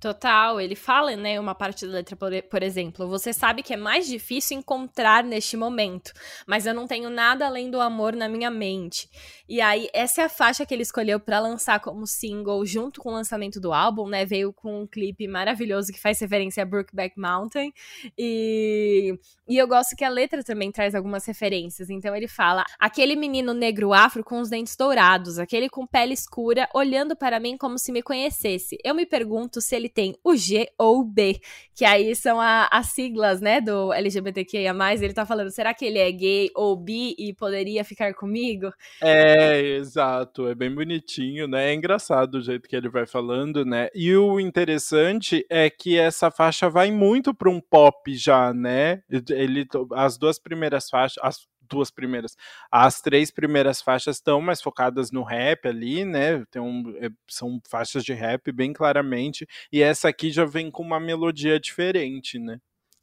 Total, 0.00 0.60
ele 0.60 0.76
fala, 0.76 1.16
né, 1.16 1.40
uma 1.40 1.54
parte 1.54 1.84
da 1.84 1.92
letra, 1.94 2.14
por, 2.14 2.30
por, 2.44 2.62
exemplo, 2.62 3.08
você 3.08 3.32
sabe 3.32 3.62
que 3.62 3.74
é 3.74 3.76
mais 3.76 4.06
difícil 4.06 4.56
encontrar 4.56 5.24
neste 5.24 5.56
momento, 5.56 6.12
mas 6.46 6.66
eu 6.66 6.74
não 6.74 6.86
tenho 6.86 7.10
nada 7.10 7.46
além 7.46 7.68
do 7.68 7.80
amor 7.80 8.14
na 8.14 8.28
minha 8.28 8.50
mente. 8.50 9.10
E 9.48 9.60
aí, 9.60 9.88
essa 9.92 10.22
é 10.22 10.24
a 10.24 10.28
faixa 10.28 10.64
que 10.64 10.72
ele 10.72 10.82
escolheu 10.82 11.18
para 11.18 11.40
lançar 11.40 11.80
como 11.80 12.06
single 12.06 12.64
junto 12.64 13.00
com 13.00 13.08
o 13.08 13.12
lançamento 13.12 13.60
do 13.60 13.72
álbum, 13.72 14.08
né, 14.08 14.24
veio 14.24 14.52
com 14.52 14.82
um 14.82 14.86
clipe 14.86 15.26
maravilhoso 15.26 15.92
que 15.92 16.00
faz 16.00 16.20
referência 16.20 16.62
a 16.62 16.66
Brookback 16.66 17.18
Mountain, 17.18 17.72
e, 18.16 19.18
e 19.48 19.58
eu 19.58 19.66
gosto 19.66 19.96
que 19.96 20.04
a 20.04 20.08
letra 20.08 20.44
também 20.44 20.70
traz 20.70 20.94
algumas 20.94 21.26
referências, 21.26 21.90
então 21.90 22.14
ele 22.14 22.28
fala, 22.28 22.64
aquele 22.78 23.16
menino 23.16 23.52
negro 23.52 23.92
afro 23.92 24.22
com 24.22 24.40
os 24.40 24.48
dentes 24.48 24.76
dourados, 24.76 25.38
aquele 25.38 25.68
com 25.68 25.86
pele 25.86 26.14
escura, 26.14 26.68
olhando 26.72 27.16
para 27.16 27.40
mim 27.40 27.56
como 27.56 27.78
se 27.78 27.90
me 27.90 28.02
conhecesse. 28.02 28.78
Eu 28.84 28.94
me 28.94 29.04
pergunto 29.04 29.57
se 29.60 29.74
ele 29.74 29.88
tem 29.88 30.14
o 30.24 30.36
G 30.36 30.68
ou 30.78 31.00
o 31.00 31.04
B, 31.04 31.40
que 31.74 31.84
aí 31.84 32.14
são 32.14 32.40
a, 32.40 32.68
as 32.70 32.88
siglas, 32.88 33.40
né, 33.40 33.60
do 33.60 33.92
LGBTQIA+, 33.92 34.74
ele 34.94 35.12
tá 35.12 35.24
falando, 35.24 35.50
será 35.50 35.72
que 35.74 35.84
ele 35.84 35.98
é 35.98 36.10
gay 36.10 36.50
ou 36.54 36.76
bi 36.76 37.14
e 37.18 37.32
poderia 37.34 37.84
ficar 37.84 38.14
comigo? 38.14 38.72
É, 39.02 39.60
exato, 39.76 40.48
é 40.48 40.54
bem 40.54 40.74
bonitinho, 40.74 41.46
né, 41.46 41.70
é 41.70 41.74
engraçado 41.74 42.36
o 42.36 42.42
jeito 42.42 42.68
que 42.68 42.76
ele 42.76 42.88
vai 42.88 43.06
falando, 43.06 43.64
né, 43.64 43.88
e 43.94 44.14
o 44.16 44.40
interessante 44.40 45.46
é 45.48 45.70
que 45.70 45.96
essa 45.98 46.30
faixa 46.30 46.68
vai 46.68 46.90
muito 46.90 47.34
para 47.34 47.50
um 47.50 47.60
pop 47.60 48.14
já, 48.14 48.52
né, 48.52 49.02
ele, 49.30 49.66
as 49.92 50.18
duas 50.18 50.38
primeiras 50.38 50.88
faixas, 50.88 51.22
as 51.22 51.46
duas 51.68 51.90
primeiras. 51.90 52.36
As 52.70 53.00
três 53.00 53.30
primeiras 53.30 53.80
faixas 53.82 54.16
estão 54.16 54.40
mais 54.40 54.60
focadas 54.62 55.10
no 55.10 55.22
rap 55.22 55.66
ali, 55.68 56.04
né? 56.04 56.44
Tem 56.50 56.60
um, 56.62 56.94
é, 57.00 57.08
são 57.28 57.60
faixas 57.68 58.04
de 58.04 58.12
rap 58.12 58.50
bem 58.52 58.72
claramente. 58.72 59.46
E 59.72 59.82
essa 59.82 60.08
aqui 60.08 60.30
já 60.30 60.44
vem 60.44 60.70
com 60.70 60.82
uma 60.82 61.00
melodia 61.00 61.58
diferente, 61.60 62.38
né? 62.38 62.58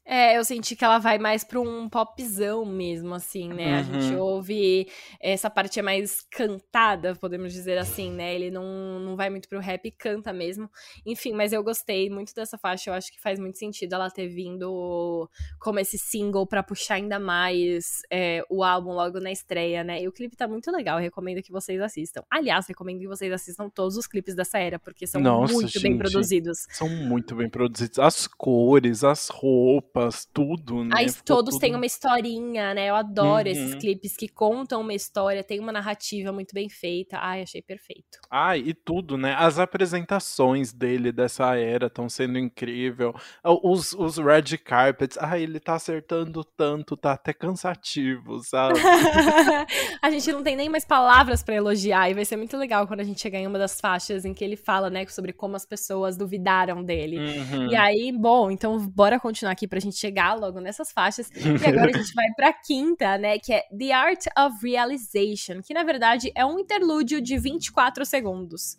É, 0.08 0.38
eu 0.38 0.46
senti 0.46 0.76
que 0.76 0.86
ela 0.86 1.00
vai 1.00 1.18
mais 1.18 1.44
pra 1.44 1.60
um 1.60 1.90
popzão 1.90 2.64
mesmo, 2.64 3.16
assim, 3.16 3.50
né? 3.52 3.72
Uhum. 3.72 3.80
A 3.80 3.82
gente 3.82 4.16
uhum. 4.16 4.22
ouve. 4.22 4.88
Essa 5.20 5.50
parte 5.50 5.80
é 5.80 5.82
mais 5.82 6.22
cantada, 6.30 7.16
podemos 7.16 7.52
dizer 7.52 7.80
assim, 7.80 8.12
né? 8.12 8.36
Ele 8.36 8.52
não, 8.52 9.00
não 9.00 9.16
vai 9.16 9.32
muito 9.32 9.50
pro 9.50 9.60
rap, 9.60 9.90
canta 9.98 10.32
mesmo. 10.32 10.70
Enfim, 11.04 11.34
mas 11.34 11.52
eu 11.52 11.64
gostei 11.64 12.08
muito 12.08 12.36
dessa 12.36 12.56
faixa. 12.56 12.92
Eu 12.92 12.94
acho 12.94 13.12
que 13.12 13.20
faz 13.20 13.40
muito 13.40 13.58
sentido 13.58 13.94
ela 13.94 14.12
ter 14.12 14.28
vindo 14.28 15.28
como 15.60 15.80
esse 15.80 15.98
single 15.98 16.46
para 16.46 16.62
puxar 16.62 16.96
ainda 16.96 17.18
mais 17.18 18.04
é, 18.12 18.44
o 18.48 18.64
álbum 18.64 18.92
logo 18.92 19.20
na 19.20 19.32
estreia, 19.32 19.84
né? 19.84 20.04
E 20.04 20.08
o 20.08 20.12
clipe 20.12 20.38
tá 20.38 20.48
muito 20.48 20.70
legal. 20.70 21.00
Recomendo 21.00 21.42
que 21.42 21.52
vocês 21.52 21.82
assistam. 21.82 22.22
Aliás, 22.30 22.68
recomendo 22.68 23.00
que 23.00 23.08
vocês 23.08 23.34
assistam 23.34 23.72
todos 23.72 23.98
os 23.98 24.06
clipes 24.06 24.36
dessa 24.36 24.60
era, 24.60 24.78
porque 24.78 25.08
são 25.08 25.20
Nossa, 25.20 25.52
muito 25.52 25.72
gente, 25.72 25.82
bem 25.82 25.98
produzidos. 25.98 26.68
São 26.70 26.88
muito 26.88 27.36
bem 27.36 27.50
produzidos. 27.50 27.98
As 27.98 28.28
cores, 28.28 29.04
as 29.04 29.30
roupas 29.30 29.95
roupas, 29.96 30.28
tudo, 30.32 30.84
né? 30.84 30.92
Aí 30.94 31.08
todos 31.26 31.56
tudo... 31.56 31.62
têm 31.62 31.76
uma 31.76 31.86
historinha, 31.86 32.74
né? 32.74 32.90
Eu 32.90 32.96
adoro 32.96 33.48
uhum. 33.48 33.52
esses 33.52 33.76
clipes 33.76 34.16
que 34.16 34.28
contam 34.28 34.82
uma 34.82 34.94
história, 34.94 35.44
tem 35.44 35.60
uma 35.60 35.72
narrativa 35.72 36.32
muito 36.32 36.54
bem 36.54 36.70
feita. 36.70 37.18
Ai, 37.20 37.42
achei 37.42 37.62
perfeito. 37.62 38.20
Ai, 38.30 38.60
e 38.60 38.74
tudo, 38.74 39.18
né? 39.18 39.34
As 39.38 39.58
apresentações 39.58 40.74
dele 40.74 41.12
dessa 41.12 41.56
era 41.56 41.88
estão 41.88 42.10
sendo 42.10 42.38
incrível. 42.38 43.14
Os, 43.44 43.94
os 43.94 44.18
red 44.18 44.58
carpets, 44.58 45.18
ai, 45.20 45.44
ele 45.44 45.60
tá 45.60 45.76
acertando 45.76 46.44
tanto, 46.44 46.98
tá 46.98 47.14
até 47.14 47.34
cansativo, 47.34 48.40
sabe? 48.44 48.80
a 50.02 50.10
gente 50.10 50.32
não 50.32 50.44
tem 50.44 50.56
nem 50.56 50.70
mais 50.70 50.86
palavras 50.86 51.42
para 51.42 51.56
elogiar 51.56 52.10
e 52.10 52.14
vai 52.14 52.26
ser 52.26 52.36
muito 52.36 52.58
legal 52.58 52.88
quando 52.88 53.00
a 53.00 53.04
gente 53.04 53.22
chegar 53.22 53.40
em 53.40 53.48
uma 53.48 53.58
das 53.58 53.80
faixas 53.80 54.26
em 54.26 54.34
que 54.34 54.44
ele 54.44 54.58
fala, 54.58 54.90
né, 54.90 55.06
sobre 55.08 55.32
como 55.32 55.56
as 55.56 55.66
pessoas 55.66 56.18
duvidaram 56.18 56.84
dele. 56.84 57.18
Uhum. 57.18 57.72
E 57.72 57.76
aí, 57.76 58.12
bom, 58.12 58.52
então 58.52 58.78
bora 58.88 59.20
continuar 59.20 59.52
aqui 59.52 59.68
pra 59.68 59.80
gente 59.80 59.85
chegar 59.92 60.34
logo 60.34 60.60
nessas 60.60 60.92
faixas. 60.92 61.30
E 61.66 61.66
agora 61.68 61.90
a 61.90 61.98
gente 61.98 62.14
vai 62.14 62.28
pra 62.36 62.54
quinta, 62.54 63.18
né? 63.18 63.40
Que 63.40 63.54
é 63.54 63.64
The 63.78 63.92
Art 63.92 64.26
of 64.38 64.68
Realization, 64.68 65.62
que 65.62 65.74
na 65.74 65.84
verdade 65.84 66.32
é 66.36 66.46
um 66.46 66.60
interlúdio 66.60 67.22
de 67.22 67.38
24 67.38 68.06
segundos. 68.06 68.78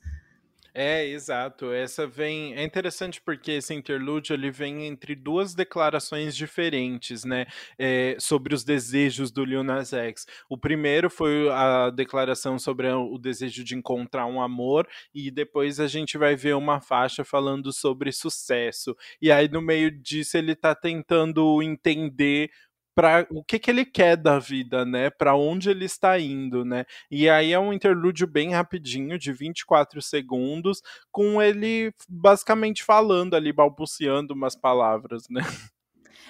É, 0.79 1.07
exato. 1.07 1.73
Essa 1.73 2.07
vem. 2.07 2.55
É 2.55 2.63
interessante 2.63 3.19
porque 3.23 3.53
esse 3.53 3.73
interlúdio 3.73 4.35
ele 4.35 4.51
vem 4.51 4.85
entre 4.87 5.15
duas 5.15 5.55
declarações 5.55 6.37
diferentes, 6.37 7.25
né? 7.25 7.47
É, 7.79 8.15
sobre 8.21 8.55
os 8.55 8.63
desejos 8.63 9.31
do 9.31 9.43
Lil 9.43 9.65
Nas 9.65 9.95
X. 9.95 10.27
O 10.51 10.59
primeiro 10.59 11.09
foi 11.09 11.49
a 11.51 11.89
declaração 11.89 12.59
sobre 12.59 12.91
o 12.93 13.17
desejo 13.17 13.65
de 13.65 13.75
encontrar 13.75 14.27
um 14.27 14.39
amor, 14.39 14.87
e 15.15 15.31
depois 15.31 15.81
a 15.81 15.87
gente 15.89 16.19
vai 16.19 16.37
ver 16.37 16.55
uma 16.55 16.79
faixa 16.79 17.25
falando 17.25 17.73
sobre 17.73 18.13
sucesso. 18.13 18.95
E 19.21 19.33
aí, 19.33 19.49
no 19.49 19.63
meio 19.63 19.91
disso, 19.91 20.37
ele 20.37 20.55
tá 20.55 20.75
tentando 20.75 21.63
entender 21.63 22.51
para 22.97 23.27
o 23.31 23.45
que, 23.45 23.59
que 23.59 23.71
ele 23.71 23.85
quer 23.85 24.17
da 24.17 24.39
vida, 24.39 24.87
né? 24.87 25.11
Para 25.11 25.37
onde 25.37 25.69
ele 25.69 25.85
está 25.85 26.19
indo, 26.19 26.65
né? 26.65 26.87
E 27.11 27.29
aí 27.29 27.53
é 27.53 27.59
um 27.59 27.71
interlúdio 27.73 28.27
bem 28.27 28.53
rapidinho, 28.53 29.19
de 29.19 29.33
24 29.35 30.01
segundos, 30.01 30.81
com 31.13 31.43
ele 31.43 31.93
basicamente 32.09 32.83
falando 32.83 33.35
ali, 33.37 33.53
balbuciando 33.53 34.33
umas 34.33 34.57
palavras, 34.57 35.25
né? 35.29 35.43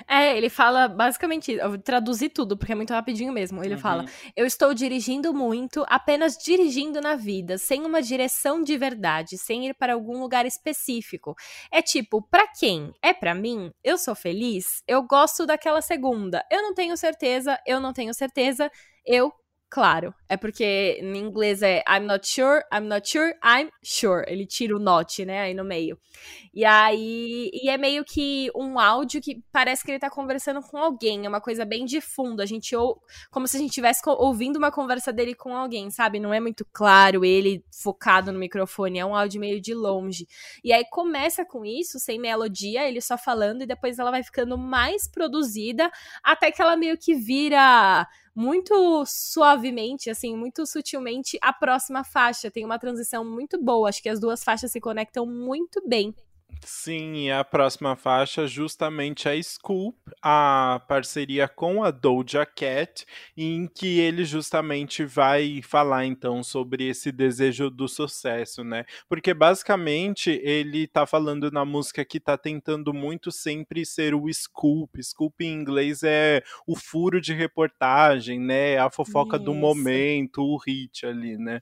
É, 0.09 0.37
ele 0.37 0.49
fala 0.49 0.89
basicamente, 0.89 1.53
eu 1.53 1.71
vou 1.71 1.79
traduzir 1.79 2.31
tudo, 2.31 2.57
porque 2.57 2.73
é 2.73 2.75
muito 2.75 2.93
rapidinho 2.93 3.33
mesmo. 3.33 3.63
Ele 3.65 3.75
uhum. 3.75 3.81
fala: 3.81 4.05
Eu 4.35 4.47
estou 4.47 4.75
dirigindo 4.75 5.33
muito, 5.33 5.85
apenas 5.89 6.37
dirigindo 6.37 7.01
na 7.01 7.15
vida, 7.15 7.59
sem 7.59 7.85
uma 7.85 8.03
direção 8.03 8.63
de 8.63 8.77
verdade, 8.77 9.39
sem 9.39 9.69
ir 9.69 9.75
para 9.75 9.95
algum 9.95 10.21
lugar 10.21 10.47
específico. 10.47 11.35
É 11.71 11.81
tipo, 11.81 12.23
para 12.23 12.47
quem? 12.49 12.93
É 13.03 13.13
para 13.13 13.35
mim? 13.35 13.71
Eu 13.83 13.99
sou 13.99 14.15
feliz? 14.15 14.83
Eu 14.87 15.03
gosto 15.03 15.47
daquela 15.47 15.81
segunda. 15.81 16.45
Eu 16.51 16.63
não 16.63 16.75
tenho 16.75 16.97
certeza, 16.97 17.59
eu 17.67 17.81
não 17.81 17.93
tenho 17.93 18.13
certeza, 18.13 18.71
eu 19.05 19.33
Claro, 19.69 20.15
é 20.29 20.37
porque 20.37 20.99
em 21.03 21.17
inglês 21.17 21.61
é 21.61 21.83
I'm 21.89 22.07
not 22.07 22.27
sure, 22.27 22.63
I'm 22.73 22.87
not 22.87 23.09
sure, 23.09 23.35
I'm 23.45 23.69
sure. 23.83 24.25
Ele 24.29 24.47
tira 24.47 24.77
o 24.77 24.79
not, 24.79 25.25
né, 25.25 25.41
aí 25.41 25.55
no 25.55 25.65
meio. 25.65 25.99
E 26.55 26.65
aí, 26.65 27.51
e 27.53 27.69
é 27.69 27.77
meio 27.77 28.05
que 28.05 28.49
um 28.55 28.79
áudio 28.79 29.21
que 29.21 29.43
parece 29.53 29.85
que 29.85 29.91
ele 29.91 29.99
tá 29.99 30.09
conversando 30.09 30.63
com 30.63 30.79
alguém, 30.79 31.27
é 31.27 31.29
uma 31.29 31.41
coisa 31.41 31.65
bem 31.65 31.85
de 31.85 32.01
fundo. 32.01 32.41
A 32.41 32.47
gente 32.47 32.75
ou 32.77 33.03
como 33.29 33.49
se 33.49 33.57
a 33.57 33.61
gente 33.61 33.71
estivesse 33.71 34.01
ouvindo 34.07 34.57
uma 34.57 34.71
conversa 34.71 35.13
dele 35.13 35.35
com 35.35 35.55
alguém, 35.55 35.91
sabe? 35.91 36.21
Não 36.21 36.33
é 36.33 36.39
muito 36.39 36.65
claro 36.73 37.25
ele 37.25 37.65
focado 37.71 38.31
no 38.31 38.39
microfone, 38.39 39.01
é 39.01 39.05
um 39.05 39.17
áudio 39.17 39.41
meio 39.41 39.61
de 39.61 39.75
longe. 39.75 40.29
E 40.63 40.73
aí 40.73 40.85
começa 40.89 41.45
com 41.45 41.65
isso, 41.65 41.99
sem 41.99 42.21
melodia, 42.21 42.89
ele 42.89 43.01
só 43.01 43.19
falando 43.19 43.63
e 43.63 43.67
depois 43.67 43.99
ela 43.99 44.13
vai 44.13 44.23
ficando 44.23 44.57
mais 44.57 45.09
produzida 45.11 45.91
até 46.23 46.53
que 46.53 46.63
ela 46.63 46.77
meio 46.77 46.97
que 46.97 47.15
vira 47.15 48.07
muito 48.37 49.05
suavemente, 49.07 50.11
assim, 50.11 50.37
muito 50.37 50.67
sutilmente 50.67 51.39
a 51.43 51.53
próxima 51.53 52.05
faixa. 52.05 52.51
Tem 52.51 52.65
uma 52.65 52.79
transição 52.79 53.25
muito 53.25 53.61
boa. 53.63 53.89
Acho 53.89 54.03
que 54.03 54.11
as 54.11 54.21
duas 54.21 54.45
faixas 54.45 54.71
se 54.73 54.81
conectam 54.81 55.27
muito 55.27 55.83
bem. 55.89 56.15
Sim, 56.69 57.27
e 57.27 57.31
a 57.31 57.45
próxima 57.45 57.95
faixa 57.95 58.47
justamente 58.47 59.29
a 59.29 59.41
Scoop, 59.41 59.97
a 60.21 60.83
parceria 60.89 61.47
com 61.47 61.85
a 61.85 61.93
Doja 61.93 62.45
Cat, 62.45 63.07
em 63.37 63.69
que 63.69 64.01
ele 64.01 64.25
justamente 64.25 65.05
vai 65.05 65.61
falar 65.63 66.07
então 66.07 66.43
sobre 66.43 66.89
esse 66.89 67.13
desejo 67.13 67.71
do 67.71 67.87
sucesso, 67.87 68.65
né? 68.65 68.85
Porque 69.09 69.33
basicamente 69.33 70.31
ele 70.43 70.89
tá 70.89 71.07
falando 71.07 71.53
na 71.53 71.65
música 71.65 72.05
que 72.05 72.19
tá 72.19 72.37
tentando 72.37 72.93
muito 72.93 73.31
sempre 73.31 73.87
ser 73.87 74.13
o 74.13 74.33
scoop. 74.33 75.01
Scoop 75.01 75.45
em 75.45 75.53
inglês 75.53 76.03
é 76.03 76.43
o 76.67 76.75
furo 76.75 77.21
de 77.21 77.33
reportagem, 77.33 78.41
né? 78.41 78.77
A 78.79 78.91
fofoca 78.91 79.37
Isso. 79.37 79.45
do 79.45 79.55
momento, 79.55 80.43
o 80.43 80.57
hit 80.57 81.07
ali, 81.07 81.39
né? 81.39 81.61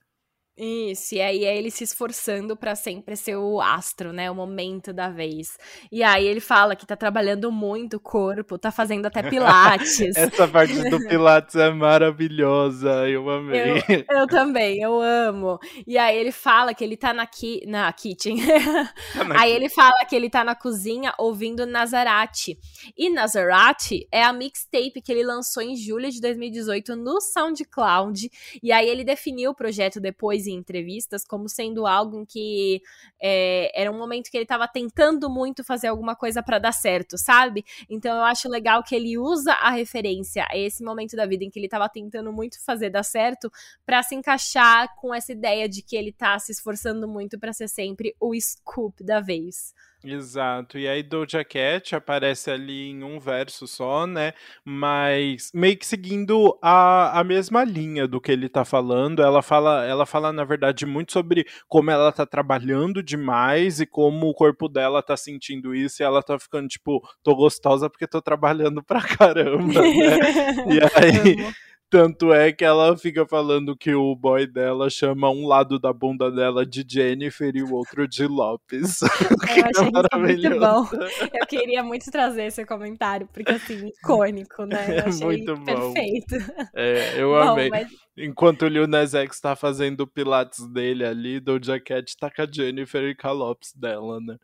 Isso, 0.57 1.17
e 1.17 1.21
aí 1.21 1.45
é 1.45 1.57
ele 1.57 1.69
se 1.69 1.83
esforçando 1.83 2.57
para 2.57 2.77
sempre 2.77 3.17
ser 3.17 3.35
o 3.35 3.61
astro, 3.61 4.13
né? 4.13 4.31
O 4.31 4.35
momento 4.37 4.93
da 4.93 5.09
vez. 5.09 5.59
E 5.91 6.01
aí 6.01 6.25
ele 6.25 6.39
fala 6.39 6.77
que 6.77 6.87
tá 6.87 6.95
trabalhando 6.95 7.51
muito 7.51 7.97
o 7.97 8.01
corpo, 8.01 8.57
tá 8.57 8.71
fazendo 8.71 9.07
até 9.07 9.21
pilates. 9.29 10.17
Essa 10.17 10.47
parte 10.47 10.89
do 10.89 11.01
pilates 11.09 11.57
é 11.57 11.71
maravilhosa, 11.71 13.09
eu 13.09 13.29
amei. 13.29 13.83
Eu, 13.89 14.19
eu, 14.19 14.27
também, 14.29 14.81
eu 14.81 15.01
amo. 15.01 15.59
E 15.85 15.99
aí 15.99 16.17
ele 16.17 16.31
fala 16.31 16.73
que 16.73 16.85
ele 16.85 16.97
tá 16.97 17.13
na, 17.13 17.27
ki, 17.27 17.63
na 17.67 17.93
kitchen. 17.93 18.37
Tá 18.47 19.27
aí 19.37 19.51
ele 19.51 19.69
fala 19.69 20.05
que 20.09 20.15
ele 20.15 20.31
tá 20.31 20.45
na 20.45 20.55
cozinha 20.55 21.13
ouvindo 21.19 21.67
Nazarate. 21.67 22.57
E 22.97 23.11
Nazarate 23.11 24.07
é 24.13 24.23
a 24.23 24.33
mixtape 24.33 25.03
que 25.03 25.11
ele 25.11 25.25
lançou 25.25 25.65
em 25.65 25.75
julho 25.77 26.09
de 26.13 26.21
2018 26.21 26.95
no 26.95 27.21
SoundCloud. 27.21 28.31
E 28.63 28.71
aí 28.71 28.89
ele 28.89 29.03
definiu 29.03 29.51
o 29.51 29.55
projeto 29.55 29.99
depois 29.99 30.44
em 30.47 30.55
entrevistas 30.55 31.25
como 31.25 31.49
sendo 31.49 31.87
algo 31.87 32.21
em 32.21 32.25
que 32.25 32.81
é, 33.21 33.71
era 33.81 33.91
um 33.91 33.99
momento 33.99 34.31
que 34.31 34.37
ele 34.37 34.45
estava 34.45 34.69
tentando 34.69 35.31
muito 35.31 35.65
fazer 35.65 35.89
alguma 35.89 36.15
coisa 36.15 36.43
para 36.43 36.59
dar 36.59 36.73
certo, 36.73 37.17
sabe? 37.19 37.65
Então 37.89 38.17
eu 38.17 38.23
acho 38.25 38.49
legal 38.49 38.83
que 38.83 38.95
ele 38.95 39.19
usa 39.19 39.53
a 39.53 39.71
referência 39.71 40.47
a 40.51 40.57
esse 40.57 40.83
momento 40.83 41.17
da 41.17 41.27
vida 41.27 41.45
em 41.45 41.51
que 41.51 41.59
ele 41.59 41.67
estava 41.67 41.89
tentando 41.89 42.33
muito 42.33 42.63
fazer 42.65 42.91
dar 42.91 43.03
certo 43.03 43.51
para 43.85 44.03
se 44.03 44.15
encaixar 44.15 44.95
com 44.97 45.15
essa 45.15 45.33
ideia 45.33 45.69
de 45.69 45.83
que 45.83 45.97
ele 45.97 46.13
tá 46.13 46.39
se 46.39 46.53
esforçando 46.53 47.09
muito 47.09 47.39
para 47.39 47.53
ser 47.53 47.69
sempre 47.69 48.15
o 48.21 48.33
scoop 48.39 49.03
da 49.03 49.21
vez. 49.21 49.75
Exato. 50.07 50.79
E 50.79 50.87
aí 50.87 51.03
Doja 51.03 51.43
Cat 51.43 51.97
aparece 51.97 52.51
ali 52.51 52.91
em 52.91 53.03
um 53.03 53.19
verso 53.19 53.67
só, 53.67 54.07
né? 54.07 54.35
Mas 54.63 55.51
meio 55.55 55.79
que 55.79 55.87
seguindo 55.87 56.59
a, 56.61 57.19
a 57.19 57.25
mesma 57.25 57.65
linha 57.65 58.07
do 58.07 58.21
que 58.21 58.31
ele 58.31 58.49
tá 58.51 58.67
falando. 58.67 59.23
Ela 59.23 59.41
fala, 59.41 59.87
ela 59.87 60.05
fala, 60.05 60.31
na 60.31 60.45
verdade, 60.45 60.85
muito 60.85 61.13
sobre 61.13 61.47
como 61.67 61.91
ela 61.91 62.13
tá 62.13 62.27
trabalhando 62.27 63.03
demais 63.03 63.81
e 63.81 63.87
como 63.87 64.29
o 64.29 64.35
corpo 64.35 64.69
dela 64.69 65.03
tá 65.03 65.17
sentindo 65.17 65.75
isso 65.75 66.03
e 66.03 66.05
ela 66.05 66.23
tá 66.23 66.39
ficando, 66.39 66.69
tipo, 66.69 67.01
tô 67.23 67.35
gostosa 67.35 67.89
porque 67.89 68.07
tô 68.07 68.21
trabalhando 68.21 68.83
pra 68.83 69.01
caramba, 69.01 69.81
né? 69.81 69.89
e 70.69 70.81
aí. 70.99 71.55
Tanto 71.95 72.35
é 72.35 72.51
que 72.51 72.65
ela 72.65 72.99
fica 72.99 73.25
falando 73.25 73.77
que 73.77 73.95
o 73.95 74.17
boy 74.17 74.49
dela 74.49 74.91
chama 74.91 75.31
um 75.31 75.47
lado 75.47 75.79
da 75.79 75.93
bunda 75.93 76.29
dela 76.29 76.67
de 76.67 76.85
Jennifer 76.85 77.55
e 77.55 77.63
o 77.63 77.73
outro 77.73 78.09
de 78.09 78.27
Lopes. 78.27 78.99
Eu 79.57 79.65
achei 79.65 79.93
é 80.11 80.19
muito 80.19 80.59
bom. 80.59 80.89
Eu 81.33 81.47
queria 81.47 81.85
muito 81.85 82.11
trazer 82.11 82.47
esse 82.47 82.67
comentário, 82.67 83.29
porque 83.33 83.53
assim, 83.53 83.87
icônico, 83.87 84.65
né? 84.65 84.99
Eu 84.99 85.05
achei 85.07 85.25
muito 85.25 85.55
bom. 85.55 85.65
perfeito. 85.65 86.35
É, 86.75 87.21
eu 87.21 87.29
bom, 87.31 87.53
amei. 87.53 87.71
Mas... 87.71 87.89
Enquanto 88.19 88.63
o 88.63 88.69
Lil 88.69 88.89
Nas 88.89 89.15
X 89.15 89.41
tá 89.41 89.55
fazendo 89.55 90.01
o 90.01 90.07
pilates 90.09 90.67
dele 90.73 91.05
ali, 91.05 91.39
Doja 91.39 91.79
Cat 91.79 92.17
tá 92.17 92.29
com 92.29 92.43
a 92.43 92.47
Jennifer 92.51 93.05
e 93.05 93.15
com 93.15 93.29
a 93.29 93.33
Lopes 93.33 93.73
dela, 93.73 94.19
né? 94.21 94.37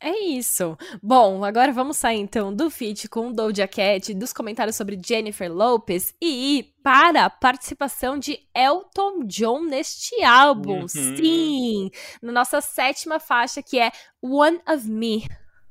É 0.00 0.16
isso. 0.24 0.78
Bom, 1.02 1.44
agora 1.44 1.72
vamos 1.72 1.96
sair 1.96 2.20
então 2.20 2.54
do 2.54 2.70
feat 2.70 3.08
com 3.08 3.32
Doja 3.32 3.66
Cat, 3.66 4.14
dos 4.14 4.32
comentários 4.32 4.76
sobre 4.76 5.00
Jennifer 5.04 5.52
Lopez 5.52 6.14
e 6.20 6.58
ir 6.58 6.74
para 6.82 7.24
a 7.24 7.30
participação 7.30 8.18
de 8.18 8.38
Elton 8.54 9.24
John 9.24 9.64
neste 9.64 10.22
álbum. 10.22 10.82
Uhum. 10.82 10.88
Sim! 10.88 11.90
Na 12.22 12.32
nossa 12.32 12.60
sétima 12.60 13.18
faixa, 13.18 13.62
que 13.62 13.78
é 13.78 13.90
One 14.22 14.60
of 14.68 14.88
Me. 14.88 15.26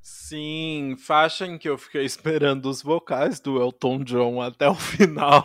Sim, 0.10 0.96
faixa 0.98 1.46
em 1.46 1.58
que 1.58 1.68
eu 1.68 1.78
fiquei 1.78 2.06
esperando 2.06 2.70
os 2.70 2.82
vocais 2.82 3.42
do 3.42 3.62
Elton 3.62 4.06
John 4.06 4.42
até 4.42 4.70
o 4.70 4.74
final, 4.76 5.44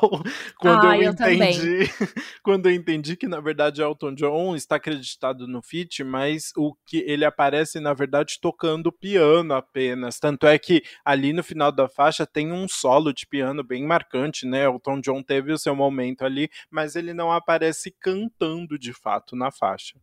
quando 0.57 0.87
ah, 0.87 0.97
eu, 0.97 1.03
eu 1.03 1.11
entendi, 1.11 1.79
quando 2.45 2.67
eu 2.67 2.73
entendi 2.73 3.17
que 3.17 3.27
na 3.27 3.41
verdade 3.41 3.83
Elton 3.83 4.15
John 4.15 4.55
está 4.55 4.77
acreditado 4.77 5.49
no 5.49 5.61
feat, 5.63 6.05
mas 6.05 6.53
o 6.57 6.77
que 6.87 6.99
ele 6.99 7.25
aparece 7.25 7.81
na 7.81 7.93
verdade 7.93 8.39
tocando 8.41 8.93
piano 8.93 9.53
apenas. 9.53 10.21
Tanto 10.21 10.47
é 10.47 10.57
que 10.61 10.83
ali 11.05 11.33
no 11.33 11.43
final 11.43 11.73
da 11.73 11.89
faixa 11.89 12.25
tem 12.25 12.53
um 12.53 12.69
solo 12.69 13.13
de 13.13 13.27
piano 13.27 13.65
bem 13.65 13.85
marcante, 13.85 14.47
né? 14.47 14.65
Elton 14.65 15.01
John 15.01 15.25
teve 15.25 15.53
o 15.53 15.59
seu 15.59 15.75
momento 15.75 16.25
ali, 16.25 16.49
mas 16.71 16.95
ele 16.95 17.13
não 17.13 17.33
aparece 17.33 17.93
cantando 18.01 18.79
de 18.79 18.93
fato 18.93 19.35
na 19.35 19.51
faixa. 19.51 19.99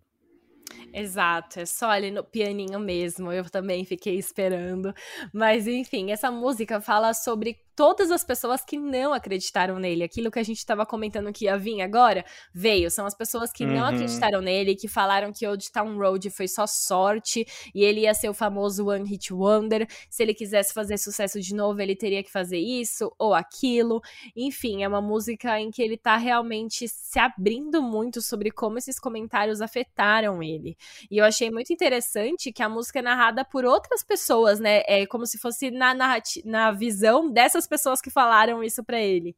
Exato, 0.94 1.60
é 1.60 1.66
só 1.66 1.90
ali 1.90 2.12
no 2.12 2.24
pianinho 2.24 2.80
mesmo. 2.80 3.32
Eu 3.32 3.50
também 3.50 3.86
fiquei 3.86 4.18
esperando. 4.18 4.94
Mas 5.34 5.68
enfim, 5.68 6.12
essa 6.12 6.32
música 6.32 6.82
fala 6.82 7.14
sobre 7.14 7.58
todas 7.80 8.12
as 8.12 8.26
pessoas 8.26 8.66
que 8.66 8.78
não 8.78 9.14
acreditaram 9.14 9.80
nele. 9.80 10.04
Aquilo 10.04 10.30
que 10.30 10.38
a 10.38 10.44
gente 10.44 10.58
estava 10.58 10.86
comentando 10.86 11.32
que 11.32 11.46
ia 11.46 11.58
vir 11.58 11.82
agora, 11.82 12.26
veio. 12.54 12.92
São 12.92 13.06
as 13.06 13.16
pessoas 13.16 13.54
que 13.54 13.64
uhum. 13.64 13.72
não 13.72 13.86
acreditaram 13.86 14.42
nele, 14.42 14.76
que 14.76 14.90
falaram 14.90 15.32
que 15.32 15.48
Old 15.48 15.72
Town 15.72 15.98
Road 15.98 16.30
foi 16.30 16.50
só 16.50 16.68
sorte 16.68 17.48
e 17.74 17.86
ele 17.86 18.02
ia 18.02 18.14
ser 18.14 18.28
o 18.28 18.34
famoso 18.34 18.90
One 18.90 19.08
Hit 19.10 19.34
Wonder. 19.34 19.88
Se 20.10 20.22
ele 20.22 20.34
quisesse 20.34 20.74
fazer 20.74 20.98
sucesso 20.98 21.40
de 21.40 21.56
novo, 21.56 21.80
ele 21.80 21.96
teria 21.96 22.22
que 22.22 22.30
fazer 22.30 22.58
isso 22.58 23.16
ou 23.18 23.34
aquilo. 23.34 24.02
Enfim, 24.36 24.84
é 24.84 24.88
uma 24.90 25.02
música 25.02 25.58
em 25.58 25.72
que 25.72 25.82
ele 25.82 25.96
tá 25.96 26.18
realmente 26.18 26.86
se 26.86 27.18
abrindo 27.18 27.82
muito 27.82 28.22
sobre 28.22 28.52
como 28.52 28.78
esses 28.78 29.00
comentários 29.00 29.62
afetaram 29.62 30.44
ele. 30.44 30.76
E 31.10 31.18
eu 31.18 31.24
achei 31.24 31.50
muito 31.50 31.72
interessante 31.72 32.52
que 32.52 32.62
a 32.62 32.68
música 32.68 33.00
é 33.00 33.02
narrada 33.02 33.46
por 33.46 33.64
outras 33.64 34.04
pessoas, 34.04 34.60
né? 34.60 34.82
É 34.86 35.06
como 35.06 35.26
se 35.26 35.38
fosse 35.38 35.72
na, 35.72 35.96
na 36.44 36.72
visão 36.72 37.32
dessas 37.32 37.69
pessoas 37.70 38.02
que 38.02 38.10
falaram 38.10 38.64
isso 38.64 38.84
para 38.84 39.00
ele. 39.00 39.36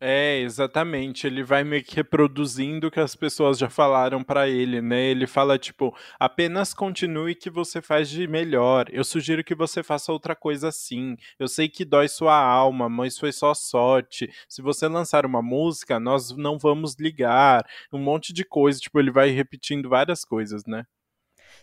É, 0.00 0.38
exatamente. 0.40 1.26
Ele 1.26 1.42
vai 1.42 1.64
meio 1.64 1.82
que 1.82 1.96
reproduzindo 1.96 2.86
o 2.86 2.90
que 2.90 3.00
as 3.00 3.16
pessoas 3.16 3.58
já 3.58 3.68
falaram 3.68 4.22
para 4.22 4.48
ele, 4.48 4.80
né? 4.80 5.06
Ele 5.10 5.26
fala 5.26 5.58
tipo, 5.58 5.92
apenas 6.20 6.72
continue 6.72 7.34
que 7.34 7.50
você 7.50 7.82
faz 7.82 8.08
de 8.08 8.28
melhor. 8.28 8.86
Eu 8.92 9.02
sugiro 9.02 9.42
que 9.42 9.56
você 9.56 9.82
faça 9.82 10.12
outra 10.12 10.36
coisa 10.36 10.68
assim. 10.68 11.16
Eu 11.38 11.48
sei 11.48 11.68
que 11.68 11.84
dói 11.84 12.06
sua 12.08 12.36
alma, 12.36 12.88
mas 12.88 13.18
foi 13.18 13.32
só 13.32 13.52
sorte. 13.54 14.30
Se 14.48 14.62
você 14.62 14.86
lançar 14.86 15.26
uma 15.26 15.42
música, 15.42 15.98
nós 15.98 16.30
não 16.36 16.58
vamos 16.58 16.94
ligar. 16.98 17.66
Um 17.92 17.98
monte 17.98 18.32
de 18.32 18.44
coisa, 18.44 18.78
tipo, 18.78 19.00
ele 19.00 19.10
vai 19.10 19.30
repetindo 19.30 19.88
várias 19.88 20.24
coisas, 20.24 20.64
né? 20.64 20.84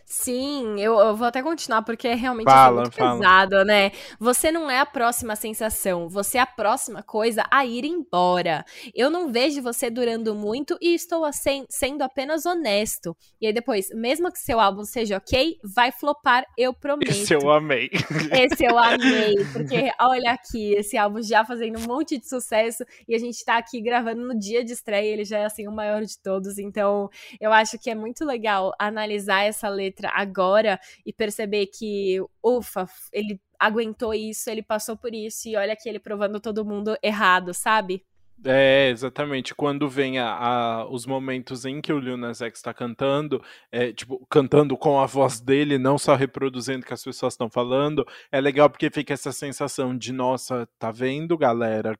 Sim, 0.08 0.80
eu, 0.80 1.00
eu, 1.00 1.16
vou 1.16 1.26
até 1.26 1.42
continuar 1.42 1.82
porque 1.82 2.06
é 2.06 2.14
realmente 2.14 2.46
assim, 2.46 2.56
fala, 2.56 2.82
muito 2.82 2.94
fala. 2.94 3.18
pesado, 3.18 3.64
né? 3.64 3.90
Você 4.20 4.52
não 4.52 4.70
é 4.70 4.78
a 4.78 4.86
próxima 4.86 5.34
sensação, 5.34 6.08
você 6.08 6.38
é 6.38 6.42
a 6.42 6.46
próxima 6.46 7.02
coisa 7.02 7.44
a 7.50 7.66
ir 7.66 7.84
embora. 7.84 8.64
Eu 8.94 9.10
não 9.10 9.32
vejo 9.32 9.60
você 9.60 9.90
durando 9.90 10.32
muito 10.32 10.78
e 10.80 10.94
estou 10.94 11.24
assim, 11.24 11.66
sendo 11.68 12.02
apenas 12.02 12.46
honesto. 12.46 13.16
E 13.40 13.48
aí 13.48 13.52
depois, 13.52 13.88
mesmo 13.92 14.30
que 14.30 14.38
seu 14.38 14.60
álbum 14.60 14.84
seja 14.84 15.16
ok, 15.16 15.56
vai 15.64 15.90
flopar, 15.90 16.44
eu 16.56 16.72
prometo. 16.72 17.10
Esse 17.10 17.34
eu 17.34 17.50
amei. 17.50 17.90
Esse 18.30 18.64
eu 18.64 18.78
amei, 18.78 19.34
porque 19.52 19.90
olha 20.00 20.30
aqui, 20.30 20.72
esse 20.74 20.96
álbum 20.96 21.20
já 21.20 21.44
fazendo 21.44 21.80
um 21.80 21.86
monte 21.86 22.16
de 22.16 22.28
sucesso 22.28 22.84
e 23.08 23.14
a 23.14 23.18
gente 23.18 23.44
tá 23.44 23.56
aqui 23.56 23.80
gravando 23.80 24.24
no 24.24 24.38
dia 24.38 24.64
de 24.64 24.72
estreia, 24.72 25.12
ele 25.12 25.24
já 25.24 25.38
é 25.38 25.46
assim 25.46 25.66
o 25.66 25.72
maior 25.72 26.02
de 26.02 26.16
todos, 26.22 26.58
então 26.58 27.08
eu 27.40 27.52
acho 27.52 27.76
que 27.76 27.90
é 27.90 27.94
muito 27.94 28.24
legal 28.24 28.72
analisar 28.78 29.42
essa 29.42 29.68
letra 29.68 29.95
agora 30.04 30.78
e 31.04 31.12
perceber 31.12 31.66
que, 31.66 32.18
ufa, 32.42 32.86
ele 33.12 33.40
aguentou 33.58 34.12
isso, 34.12 34.50
ele 34.50 34.62
passou 34.62 34.96
por 34.96 35.14
isso 35.14 35.48
e 35.48 35.56
olha 35.56 35.76
que 35.76 35.88
ele 35.88 35.98
provando 35.98 36.40
todo 36.40 36.64
mundo 36.64 36.96
errado, 37.02 37.54
sabe? 37.54 38.04
É, 38.44 38.90
exatamente. 38.90 39.54
Quando 39.54 39.88
vem 39.88 40.18
a, 40.18 40.28
a, 40.28 40.88
os 40.90 41.06
momentos 41.06 41.64
em 41.64 41.80
que 41.80 41.92
o 41.92 41.98
Lil 41.98 42.16
Nas 42.16 42.42
X 42.42 42.60
tá 42.60 42.74
cantando, 42.74 43.42
é, 43.72 43.92
tipo, 43.92 44.24
cantando 44.28 44.76
com 44.76 45.00
a 45.00 45.06
voz 45.06 45.40
dele, 45.40 45.78
não 45.78 45.96
só 45.96 46.14
reproduzindo 46.14 46.80
o 46.80 46.86
que 46.86 46.92
as 46.92 47.02
pessoas 47.02 47.32
estão 47.32 47.48
falando, 47.48 48.06
é 48.30 48.40
legal 48.40 48.68
porque 48.68 48.90
fica 48.90 49.14
essa 49.14 49.32
sensação 49.32 49.96
de, 49.96 50.12
nossa, 50.12 50.68
tá 50.78 50.90
vendo, 50.92 51.36
galera? 51.38 51.98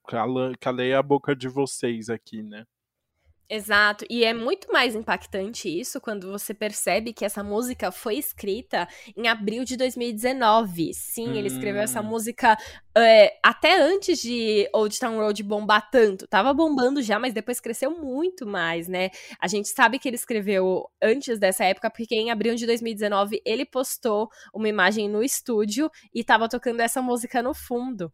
Calei 0.61 0.93
a 0.93 1.03
boca 1.03 1.35
de 1.35 1.49
vocês 1.49 2.11
aqui, 2.11 2.43
né? 2.43 2.67
Exato, 3.49 4.05
e 4.11 4.25
é 4.25 4.35
muito 4.35 4.73
mais 4.73 4.97
impactante 4.97 5.69
isso 5.69 6.01
quando 6.01 6.29
você 6.33 6.53
percebe 6.53 7.13
que 7.13 7.25
essa 7.25 7.45
música 7.45 7.93
foi 7.93 8.17
escrita 8.17 8.89
em 9.17 9.29
abril 9.29 9.65
de 9.65 9.77
2019. 9.77 10.93
Sim, 10.93 11.29
hum. 11.29 11.35
ele 11.35 11.47
escreveu 11.47 11.83
essa 11.83 12.01
hum. 12.01 12.07
música 12.07 12.59
é, 12.97 13.39
até 13.41 13.81
antes 13.81 14.19
de 14.21 14.69
Old 14.73 14.99
Town 14.99 15.19
Road 15.19 15.41
bombar 15.45 15.89
tanto. 15.93 16.27
Tava 16.27 16.53
bombando 16.53 17.01
já, 17.01 17.21
mas 17.21 17.33
depois 17.33 17.61
cresceu 17.61 17.93
muito 17.93 18.45
mais, 18.45 18.89
né? 18.89 19.11
A 19.41 19.47
gente 19.47 19.69
sabe 19.69 20.01
que 20.01 20.09
ele 20.09 20.17
escreveu 20.17 20.85
antes 21.01 21.39
dessa 21.39 21.65
época, 21.65 21.89
porque 21.89 22.17
em 22.17 22.33
abril 22.33 22.57
de 22.57 22.67
2019 22.67 23.41
ele 23.45 23.65
postou 23.65 24.29
uma 24.53 24.69
imagem 24.69 25.09
no 25.09 25.23
estúdio 25.23 25.89
e 26.13 26.25
tava 26.25 26.49
tocando 26.49 26.81
essa 26.81 27.01
música 27.01 27.41
no 27.41 27.55
fundo. 27.55 28.11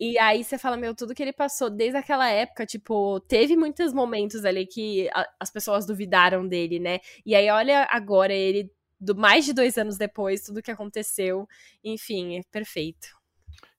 E 0.00 0.18
aí 0.18 0.42
você 0.42 0.56
fala, 0.56 0.78
meu, 0.78 0.94
tudo 0.94 1.14
que 1.14 1.22
ele 1.22 1.32
passou 1.32 1.68
desde 1.68 1.98
aquela 1.98 2.26
época, 2.30 2.64
tipo, 2.64 3.20
teve 3.20 3.54
muitos 3.54 3.92
momentos 3.92 4.46
ali 4.46 4.66
que 4.66 5.10
a, 5.12 5.26
as 5.38 5.50
pessoas 5.50 5.84
duvidaram 5.84 6.48
dele, 6.48 6.78
né? 6.80 7.00
E 7.24 7.34
aí, 7.34 7.50
olha 7.50 7.86
agora 7.90 8.32
ele, 8.32 8.72
do 8.98 9.14
mais 9.14 9.44
de 9.44 9.52
dois 9.52 9.76
anos 9.76 9.98
depois, 9.98 10.42
tudo 10.42 10.62
que 10.62 10.70
aconteceu. 10.70 11.46
Enfim, 11.84 12.38
é 12.38 12.42
perfeito. 12.50 13.08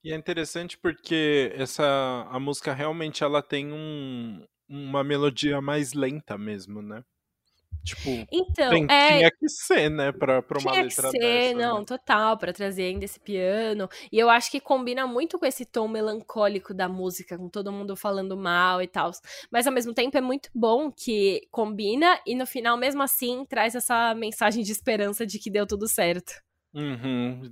E 0.04 0.14
é 0.14 0.16
interessante 0.16 0.78
porque 0.78 1.52
essa 1.56 2.28
a 2.30 2.40
música 2.40 2.72
realmente 2.72 3.24
ela 3.24 3.42
tem 3.42 3.74
um, 3.74 4.46
uma 4.70 5.04
melodia 5.04 5.60
mais 5.60 5.94
lenta 5.94 6.38
mesmo, 6.38 6.84
né? 6.84 7.04
Tipo, 7.84 8.10
então, 8.32 8.70
tem, 8.70 8.86
é, 8.90 9.18
tinha 9.18 9.32
que 9.32 9.50
ser, 9.50 9.90
né, 9.90 10.12
pra, 10.12 10.42
pra 10.42 10.60
uma 10.60 10.72
tinha 10.72 10.84
letra 10.84 11.10
que 11.10 11.18
ser, 11.18 11.20
dessa, 11.20 11.58
não, 11.58 11.80
né? 11.80 11.86
total, 11.86 12.38
pra 12.38 12.54
trazer 12.54 12.84
ainda 12.84 13.06
esse 13.06 13.20
piano. 13.20 13.90
E 14.12 14.20
eu 14.20 14.30
acho 14.30 14.52
que 14.52 14.60
combina 14.60 15.08
muito 15.08 15.40
com 15.40 15.46
esse 15.46 15.66
tom 15.66 15.88
melancólico 15.88 16.74
da 16.74 16.88
música, 16.88 17.38
com 17.38 17.50
todo 17.50 17.72
mundo 17.72 17.96
falando 17.96 18.38
mal 18.38 18.82
e 18.82 18.88
tal. 18.88 19.12
Mas 19.52 19.66
ao 19.66 19.74
mesmo 19.74 19.94
tempo 19.94 20.18
é 20.18 20.22
muito 20.22 20.50
bom 20.54 20.92
que 20.92 21.42
combina 21.50 22.20
e 22.26 22.36
no 22.36 22.46
final, 22.46 22.78
mesmo 22.78 23.02
assim, 23.02 23.46
traz 23.46 23.74
essa 23.74 24.14
mensagem 24.14 24.64
de 24.64 24.72
esperança 24.72 25.26
de 25.26 25.40
que 25.40 25.50
deu 25.50 25.66
tudo 25.66 25.88
certo. 25.88 26.34
Uhum. 26.74 27.52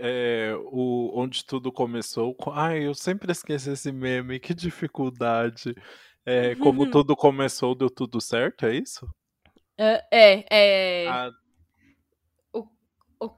É, 0.00 0.54
o, 0.70 1.12
onde 1.20 1.44
tudo 1.44 1.70
começou. 1.70 2.34
Ai, 2.52 2.86
eu 2.86 2.94
sempre 2.94 3.30
esqueço 3.32 3.70
esse 3.70 3.92
meme, 3.92 4.40
que 4.40 4.54
dificuldade. 4.54 5.74
É, 6.24 6.54
como 6.56 6.88
tudo 6.90 7.14
começou, 7.14 7.74
deu 7.74 7.90
tudo 7.90 8.20
certo, 8.20 8.64
é 8.64 8.76
isso? 8.76 9.06
Uh, 9.78 10.00
é, 10.10 10.44
é. 10.50 11.08
A... 11.08 11.30
O, 12.52 12.66
o, 13.20 13.30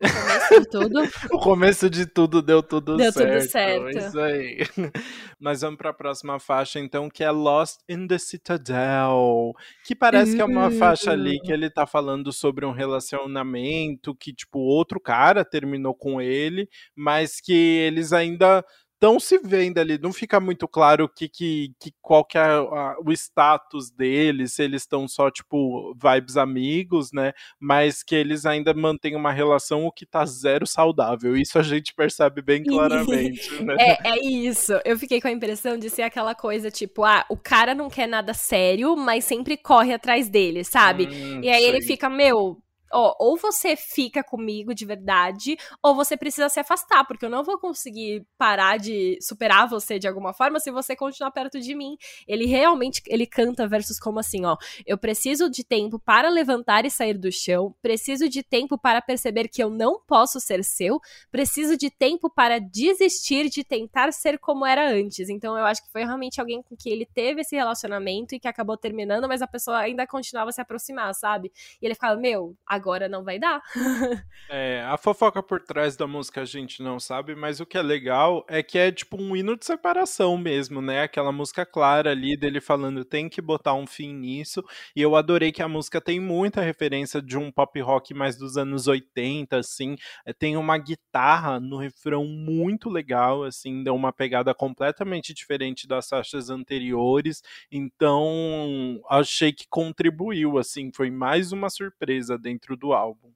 começo 0.00 0.60
de 0.60 0.68
tudo. 0.70 1.02
o 1.32 1.38
começo 1.38 1.90
de 1.90 2.06
tudo 2.06 2.42
deu 2.42 2.62
tudo 2.62 2.96
deu 2.96 3.12
certo. 3.12 3.28
Deu 3.28 3.40
tudo 3.40 3.50
certo. 3.50 3.98
Isso 3.98 4.20
aí. 4.20 4.58
Mas 5.40 5.62
vamos 5.62 5.78
para 5.78 5.90
a 5.90 5.94
próxima 5.94 6.38
faixa, 6.38 6.78
então, 6.78 7.08
que 7.08 7.24
é 7.24 7.30
Lost 7.30 7.80
in 7.88 8.06
the 8.06 8.18
Citadel. 8.18 9.52
Que 9.84 9.96
parece 9.96 10.36
que 10.36 10.40
é 10.40 10.44
uma 10.44 10.70
faixa 10.70 11.10
ali 11.10 11.40
que 11.40 11.52
ele 11.52 11.68
tá 11.68 11.86
falando 11.86 12.32
sobre 12.32 12.64
um 12.64 12.72
relacionamento 12.72 14.14
que, 14.14 14.32
tipo, 14.32 14.60
outro 14.60 15.00
cara 15.00 15.44
terminou 15.44 15.94
com 15.94 16.20
ele, 16.20 16.68
mas 16.94 17.40
que 17.40 17.52
eles 17.52 18.12
ainda 18.12 18.64
estão 19.00 19.18
se 19.18 19.38
vendo 19.38 19.78
ali, 19.78 19.98
não 19.98 20.12
fica 20.12 20.38
muito 20.38 20.68
claro 20.68 21.08
que, 21.08 21.26
que, 21.26 21.72
que 21.80 21.90
qual 22.02 22.22
que 22.22 22.36
é 22.36 22.42
a, 22.42 22.96
o 23.02 23.10
status 23.12 23.90
deles, 23.90 24.52
se 24.52 24.62
eles 24.62 24.82
estão 24.82 25.08
só, 25.08 25.30
tipo, 25.30 25.94
vibes 25.94 26.36
amigos, 26.36 27.10
né? 27.10 27.32
Mas 27.58 28.02
que 28.02 28.14
eles 28.14 28.44
ainda 28.44 28.74
mantêm 28.74 29.16
uma 29.16 29.32
relação 29.32 29.86
o 29.86 29.90
que 29.92 30.04
tá 30.04 30.26
zero 30.26 30.66
saudável. 30.66 31.34
Isso 31.34 31.58
a 31.58 31.62
gente 31.62 31.94
percebe 31.94 32.42
bem 32.42 32.62
claramente, 32.68 33.64
né? 33.64 33.74
É, 33.80 34.10
é 34.10 34.22
isso. 34.22 34.78
Eu 34.84 34.98
fiquei 34.98 35.18
com 35.18 35.28
a 35.28 35.32
impressão 35.32 35.78
de 35.78 35.88
ser 35.88 36.02
aquela 36.02 36.34
coisa, 36.34 36.70
tipo, 36.70 37.02
ah, 37.02 37.24
o 37.30 37.38
cara 37.38 37.74
não 37.74 37.88
quer 37.88 38.06
nada 38.06 38.34
sério, 38.34 38.94
mas 38.96 39.24
sempre 39.24 39.56
corre 39.56 39.94
atrás 39.94 40.28
dele, 40.28 40.62
sabe? 40.62 41.06
Hum, 41.06 41.40
e 41.42 41.48
aí 41.48 41.62
sei. 41.62 41.68
ele 41.70 41.82
fica, 41.82 42.10
meu, 42.10 42.60
ó, 42.92 43.14
ou 43.18 43.36
você 43.36 43.76
fica 43.76 44.22
comigo 44.22 44.74
de 44.74 44.84
verdade, 44.84 45.56
ou 45.82 45.94
você 45.94 46.16
precisa 46.16 46.48
se 46.48 46.60
afastar, 46.60 47.04
porque 47.06 47.24
eu 47.24 47.30
não 47.30 47.44
vou 47.44 47.58
conseguir 47.58 48.26
parar 48.36 48.78
de 48.78 49.18
superar 49.20 49.68
você 49.68 49.98
de 49.98 50.08
alguma 50.08 50.32
forma 50.32 50.60
se 50.60 50.70
você 50.70 50.96
continuar 50.96 51.30
perto 51.30 51.60
de 51.60 51.74
mim. 51.74 51.96
Ele 52.26 52.46
realmente, 52.46 53.02
ele 53.06 53.26
canta 53.26 53.68
versos 53.68 53.98
como 53.98 54.18
assim, 54.18 54.44
ó, 54.44 54.56
eu 54.86 54.98
preciso 54.98 55.48
de 55.50 55.64
tempo 55.64 55.98
para 55.98 56.28
levantar 56.28 56.84
e 56.84 56.90
sair 56.90 57.16
do 57.16 57.30
chão, 57.30 57.74
preciso 57.80 58.28
de 58.28 58.42
tempo 58.42 58.76
para 58.76 59.00
perceber 59.00 59.48
que 59.48 59.62
eu 59.62 59.70
não 59.70 60.00
posso 60.00 60.40
ser 60.40 60.64
seu, 60.64 61.00
preciso 61.30 61.76
de 61.76 61.90
tempo 61.90 62.28
para 62.28 62.58
desistir 62.58 63.48
de 63.48 63.62
tentar 63.62 64.12
ser 64.12 64.38
como 64.38 64.66
era 64.66 64.90
antes. 64.90 65.28
Então 65.28 65.56
eu 65.56 65.64
acho 65.64 65.82
que 65.82 65.90
foi 65.90 66.04
realmente 66.04 66.40
alguém 66.40 66.62
com 66.62 66.76
que 66.76 66.88
ele 66.88 67.06
teve 67.06 67.42
esse 67.42 67.54
relacionamento 67.54 68.34
e 68.34 68.40
que 68.40 68.48
acabou 68.48 68.76
terminando, 68.76 69.28
mas 69.28 69.42
a 69.42 69.46
pessoa 69.46 69.78
ainda 69.78 70.06
continuava 70.06 70.50
a 70.50 70.52
se 70.52 70.60
aproximar, 70.60 71.14
sabe? 71.14 71.52
E 71.80 71.86
ele 71.86 71.94
ficava, 71.94 72.18
meu, 72.20 72.56
a 72.66 72.78
agora 72.80 73.08
não 73.08 73.22
vai 73.22 73.38
dar. 73.38 73.62
é, 74.48 74.82
a 74.88 74.96
fofoca 74.96 75.42
por 75.42 75.60
trás 75.60 75.96
da 75.96 76.06
música 76.06 76.40
a 76.40 76.44
gente 76.46 76.82
não 76.82 76.98
sabe, 76.98 77.34
mas 77.34 77.60
o 77.60 77.66
que 77.66 77.76
é 77.76 77.82
legal 77.82 78.44
é 78.48 78.62
que 78.62 78.78
é 78.78 78.90
tipo 78.90 79.20
um 79.20 79.36
hino 79.36 79.56
de 79.56 79.66
separação 79.66 80.38
mesmo, 80.38 80.80
né? 80.80 81.02
Aquela 81.02 81.30
música 81.30 81.66
clara 81.66 82.10
ali 82.10 82.36
dele 82.36 82.60
falando 82.60 83.04
tem 83.04 83.28
que 83.28 83.42
botar 83.42 83.74
um 83.74 83.86
fim 83.86 84.14
nisso. 84.14 84.64
E 84.96 85.02
eu 85.02 85.14
adorei 85.14 85.52
que 85.52 85.62
a 85.62 85.68
música 85.68 86.00
tem 86.00 86.18
muita 86.18 86.62
referência 86.62 87.20
de 87.20 87.36
um 87.36 87.52
pop 87.52 87.78
rock 87.80 88.14
mais 88.14 88.36
dos 88.36 88.56
anos 88.56 88.88
80, 88.88 89.58
assim. 89.58 89.96
É, 90.24 90.32
tem 90.32 90.56
uma 90.56 90.78
guitarra 90.78 91.60
no 91.60 91.76
refrão 91.76 92.24
muito 92.24 92.88
legal, 92.88 93.44
assim, 93.44 93.84
deu 93.84 93.94
uma 93.94 94.12
pegada 94.12 94.54
completamente 94.54 95.34
diferente 95.34 95.86
das 95.86 96.08
faixas 96.08 96.48
anteriores. 96.48 97.42
Então, 97.70 99.00
achei 99.08 99.52
que 99.52 99.66
contribuiu, 99.68 100.58
assim, 100.58 100.90
foi 100.94 101.10
mais 101.10 101.52
uma 101.52 101.68
surpresa 101.68 102.38
dentro 102.38 102.69
do 102.76 102.92
álbum. 102.92 103.32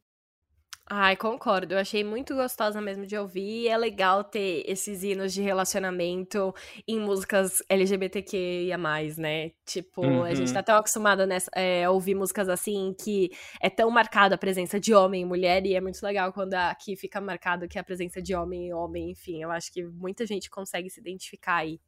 Ai, 0.87 1.16
concordo. 1.16 1.72
Eu 1.72 1.78
achei 1.78 2.05
muito 2.05 2.35
gostosa 2.35 2.78
mesmo 2.78 3.07
de 3.07 3.16
ouvir. 3.16 3.68
É 3.68 3.76
legal 3.76 4.22
ter 4.22 4.62
esses 4.66 5.03
hinos 5.03 5.32
de 5.32 5.41
relacionamento 5.41 6.55
em 6.87 7.01
músicas 7.01 7.62
LGBTQIA, 7.70 8.76
né? 9.16 9.53
Tipo, 9.64 10.03
uhum. 10.03 10.24
a 10.24 10.35
gente 10.35 10.53
tá 10.53 10.59
uhum. 10.59 10.64
tão 10.64 10.76
acostumado 10.76 11.26
nessa, 11.26 11.51
é, 11.55 11.85
a 11.85 11.91
ouvir 11.91 12.14
músicas 12.14 12.51
assim 12.51 12.95
que 13.03 13.30
é 13.62 13.70
tão 13.70 13.91
marcada 13.91 14.35
a 14.35 14.39
presença 14.39 14.78
de 14.78 14.93
homem 14.93 15.22
e 15.22 15.24
mulher, 15.24 15.64
e 15.64 15.74
é 15.74 15.80
muito 15.80 16.03
legal 16.03 16.30
quando 16.35 16.53
aqui 16.53 16.97
fica 16.97 17.18
marcado 17.18 17.66
que 17.66 17.78
é 17.78 17.80
a 17.80 17.85
presença 17.85 18.20
de 18.20 18.35
homem 18.35 18.68
e 18.68 18.74
homem, 18.74 19.11
enfim. 19.11 19.43
Eu 19.43 19.51
acho 19.51 19.72
que 19.72 19.82
muita 19.82 20.26
gente 20.26 20.51
consegue 20.51 20.91
se 20.91 21.01
identificar 21.01 21.57
aí. 21.57 21.80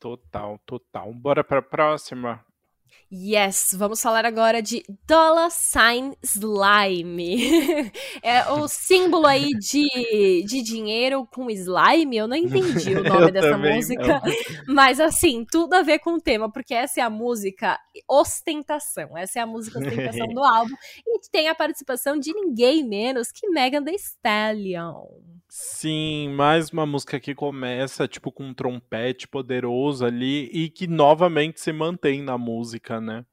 Total, 0.00 0.58
total. 0.64 1.12
Bora 1.12 1.44
pra 1.44 1.60
próxima. 1.60 2.42
Yes, 3.10 3.74
vamos 3.74 4.02
falar 4.02 4.26
agora 4.26 4.60
de 4.60 4.84
Dollar 5.06 5.50
Sign 5.50 6.14
Slime. 6.22 7.90
é 8.22 8.50
o 8.52 8.68
símbolo 8.68 9.26
aí 9.26 9.48
de, 9.48 10.44
de 10.44 10.62
dinheiro 10.62 11.26
com 11.32 11.50
slime. 11.50 12.18
Eu 12.18 12.28
não 12.28 12.36
entendi 12.36 12.94
o 12.94 13.02
nome 13.08 13.32
dessa 13.32 13.56
música, 13.56 14.20
não. 14.20 14.20
mas 14.74 15.00
assim, 15.00 15.46
tudo 15.50 15.72
a 15.74 15.82
ver 15.82 16.00
com 16.00 16.14
o 16.14 16.20
tema, 16.20 16.52
porque 16.52 16.74
essa 16.74 17.00
é 17.00 17.02
a 17.02 17.08
música 17.08 17.78
Ostentação. 18.06 19.16
Essa 19.16 19.38
é 19.38 19.42
a 19.42 19.46
música 19.46 19.78
Ostentação 19.78 20.26
do 20.28 20.44
álbum. 20.44 20.74
E 21.06 21.30
tem 21.30 21.48
a 21.48 21.54
participação 21.54 22.18
de 22.18 22.34
ninguém 22.34 22.86
menos 22.86 23.32
que 23.32 23.48
Megan 23.48 23.84
Thee 23.84 23.96
Stallion. 23.96 25.06
Sim, 25.48 26.28
mais 26.34 26.70
uma 26.70 26.84
música 26.84 27.18
que 27.18 27.34
começa 27.34 28.06
tipo 28.06 28.30
com 28.30 28.44
um 28.44 28.54
trompete 28.54 29.26
poderoso 29.26 30.04
ali 30.04 30.50
e 30.52 30.68
que 30.68 30.86
novamente 30.86 31.58
se 31.58 31.72
mantém 31.72 32.22
na 32.22 32.36
música, 32.36 33.00
né? 33.00 33.24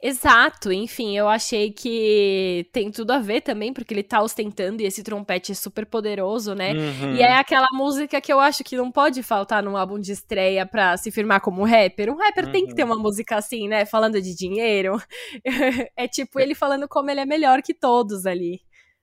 Exato, 0.00 0.70
enfim, 0.72 1.16
eu 1.16 1.28
achei 1.28 1.72
que 1.72 2.68
tem 2.72 2.88
tudo 2.88 3.10
a 3.10 3.18
ver 3.18 3.40
também, 3.40 3.72
porque 3.72 3.92
ele 3.92 4.04
tá 4.04 4.22
ostentando 4.22 4.80
e 4.80 4.86
esse 4.86 5.02
trompete 5.02 5.50
é 5.50 5.54
super 5.56 5.84
poderoso, 5.84 6.54
né? 6.54 6.72
Uhum. 6.72 7.16
E 7.16 7.22
é 7.22 7.34
aquela 7.34 7.66
música 7.72 8.20
que 8.20 8.32
eu 8.32 8.38
acho 8.38 8.62
que 8.62 8.76
não 8.76 8.92
pode 8.92 9.20
faltar 9.24 9.60
num 9.60 9.76
álbum 9.76 9.98
de 9.98 10.12
estreia 10.12 10.64
pra 10.64 10.96
se 10.96 11.10
firmar 11.10 11.40
como 11.40 11.64
rapper. 11.64 12.10
Um 12.10 12.16
rapper 12.16 12.46
uhum. 12.46 12.52
tem 12.52 12.66
que 12.66 12.74
ter 12.76 12.84
uhum. 12.84 12.92
uma 12.92 13.02
música 13.02 13.36
assim, 13.36 13.66
né? 13.66 13.84
Falando 13.84 14.22
de 14.22 14.36
dinheiro. 14.36 15.02
é 15.96 16.06
tipo 16.06 16.38
ele 16.38 16.54
falando 16.54 16.86
como 16.86 17.10
ele 17.10 17.20
é 17.20 17.26
melhor 17.26 17.60
que 17.60 17.74
todos 17.74 18.24
ali. 18.24 18.60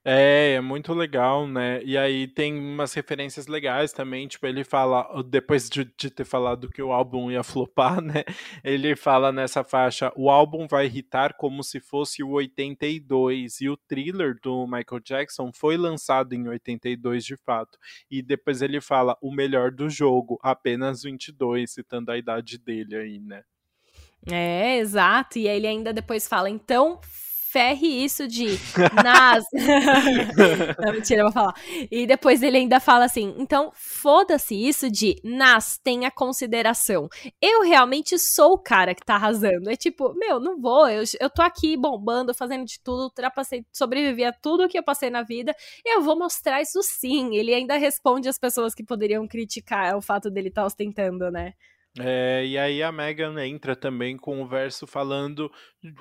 É, 0.07 0.53
é 0.53 0.61
muito 0.61 0.93
legal, 0.93 1.47
né? 1.47 1.81
E 1.83 1.97
aí 1.97 2.27
tem 2.27 2.55
umas 2.55 2.93
referências 2.93 3.47
legais 3.47 3.91
também, 3.91 4.27
tipo, 4.27 4.45
ele 4.45 4.63
fala, 4.63 5.23
depois 5.23 5.67
de, 5.67 5.83
de, 5.97 6.11
ter 6.11 6.23
falado 6.23 6.69
que 6.69 6.79
o 6.79 6.91
álbum 6.91 7.31
ia 7.31 7.41
flopar, 7.41 7.99
né? 8.05 8.23
Ele 8.63 8.95
fala 8.95 9.31
nessa 9.31 9.63
faixa, 9.63 10.13
o 10.15 10.29
álbum 10.29 10.67
vai 10.67 10.85
irritar 10.85 11.33
como 11.33 11.63
se 11.63 11.79
fosse 11.79 12.21
o 12.21 12.29
82, 12.33 13.61
e 13.61 13.67
o 13.67 13.75
thriller 13.75 14.37
do 14.43 14.67
Michael 14.67 15.01
Jackson 15.03 15.51
foi 15.51 15.75
lançado 15.75 16.33
em 16.33 16.47
82 16.47 17.25
de 17.25 17.35
fato. 17.35 17.79
E 18.09 18.21
depois 18.21 18.61
ele 18.61 18.79
fala, 18.79 19.17
o 19.19 19.33
melhor 19.33 19.71
do 19.71 19.89
jogo, 19.89 20.39
apenas 20.43 21.01
22, 21.01 21.71
citando 21.71 22.11
a 22.11 22.17
idade 22.17 22.59
dele 22.59 22.95
aí, 22.95 23.19
né? 23.19 23.41
É, 24.31 24.77
exato. 24.77 25.39
E 25.39 25.47
ele 25.47 25.65
ainda 25.65 25.91
depois 25.91 26.27
fala, 26.27 26.47
então 26.47 26.99
ferre 27.55 27.87
isso 28.03 28.27
de 28.27 28.59
nas. 29.01 29.45
Não, 30.77 30.91
mentira, 30.91 31.21
eu 31.21 31.25
vou 31.27 31.31
falar. 31.31 31.53
E 31.89 32.05
depois 32.05 32.43
ele 32.43 32.57
ainda 32.57 32.81
fala 32.81 33.05
assim: 33.05 33.33
então 33.37 33.71
foda-se 33.73 34.53
isso 34.53 34.91
de 34.91 35.15
nas 35.23 35.77
tenha 35.77 36.11
consideração. 36.11 37.07
Eu 37.41 37.61
realmente 37.61 38.19
sou 38.19 38.55
o 38.55 38.57
cara 38.57 38.93
que 38.93 39.05
tá 39.05 39.15
arrasando. 39.15 39.69
É 39.69 39.77
tipo, 39.77 40.13
meu, 40.15 40.37
não 40.37 40.59
vou. 40.59 40.89
Eu, 40.89 41.03
eu 41.17 41.29
tô 41.29 41.41
aqui 41.41 41.77
bombando, 41.77 42.33
fazendo 42.33 42.65
de 42.65 42.77
tudo, 42.83 43.03
ultrapassei, 43.03 43.65
sobrevivi 43.71 44.25
a 44.25 44.33
tudo 44.33 44.67
que 44.67 44.77
eu 44.77 44.83
passei 44.83 45.09
na 45.09 45.23
vida. 45.23 45.55
Eu 45.85 46.01
vou 46.01 46.19
mostrar 46.19 46.61
isso 46.61 46.81
sim. 46.83 47.37
Ele 47.37 47.53
ainda 47.53 47.77
responde 47.77 48.27
as 48.27 48.37
pessoas 48.37 48.75
que 48.75 48.83
poderiam 48.83 49.25
criticar 49.25 49.95
o 49.95 50.01
fato 50.01 50.29
dele 50.29 50.49
estar 50.49 50.63
tá 50.63 50.67
ostentando, 50.67 51.31
né? 51.31 51.53
É, 51.97 52.45
e 52.45 52.57
aí 52.57 52.83
a 52.83 52.91
Megan 52.91 53.41
entra 53.45 53.75
também 53.75 54.17
com 54.17 54.41
o 54.41 54.47
verso 54.47 54.85
falando 54.85 55.49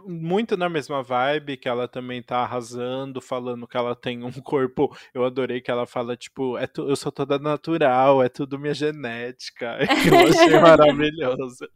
muito 0.05 0.57
na 0.57 0.68
mesma 0.68 1.03
vibe, 1.03 1.57
que 1.57 1.68
ela 1.68 1.86
também 1.86 2.22
tá 2.22 2.38
arrasando, 2.38 3.20
falando 3.20 3.66
que 3.66 3.76
ela 3.76 3.95
tem 3.95 4.24
um 4.24 4.32
corpo. 4.42 4.95
Eu 5.12 5.24
adorei 5.24 5.61
que 5.61 5.70
ela 5.70 5.86
fala, 5.86 6.16
tipo, 6.16 6.59
é 6.59 6.66
tu, 6.66 6.88
eu 6.88 6.97
sou 6.97 7.12
toda 7.12 7.38
natural, 7.38 8.22
é 8.22 8.28
tudo 8.28 8.59
minha 8.59 8.74
genética. 8.74 9.78
Eu 10.05 10.28
achei 10.28 10.59
maravilhoso. 10.61 11.68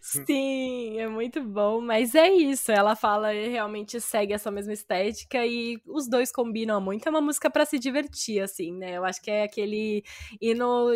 Sim, 0.00 0.98
é 0.98 1.08
muito 1.08 1.42
bom, 1.42 1.80
mas 1.80 2.14
é 2.14 2.28
isso. 2.28 2.72
Ela 2.72 2.96
fala 2.96 3.30
realmente 3.32 4.00
segue 4.00 4.32
essa 4.32 4.50
mesma 4.50 4.72
estética 4.72 5.44
e 5.46 5.78
os 5.86 6.08
dois 6.08 6.32
combinam 6.32 6.80
muito. 6.80 7.06
É 7.06 7.10
uma 7.10 7.20
música 7.20 7.50
para 7.50 7.64
se 7.64 7.78
divertir, 7.78 8.40
assim, 8.40 8.72
né? 8.72 8.96
Eu 8.96 9.04
acho 9.04 9.20
que 9.20 9.30
é 9.30 9.44
aquele 9.44 10.02
hino 10.40 10.88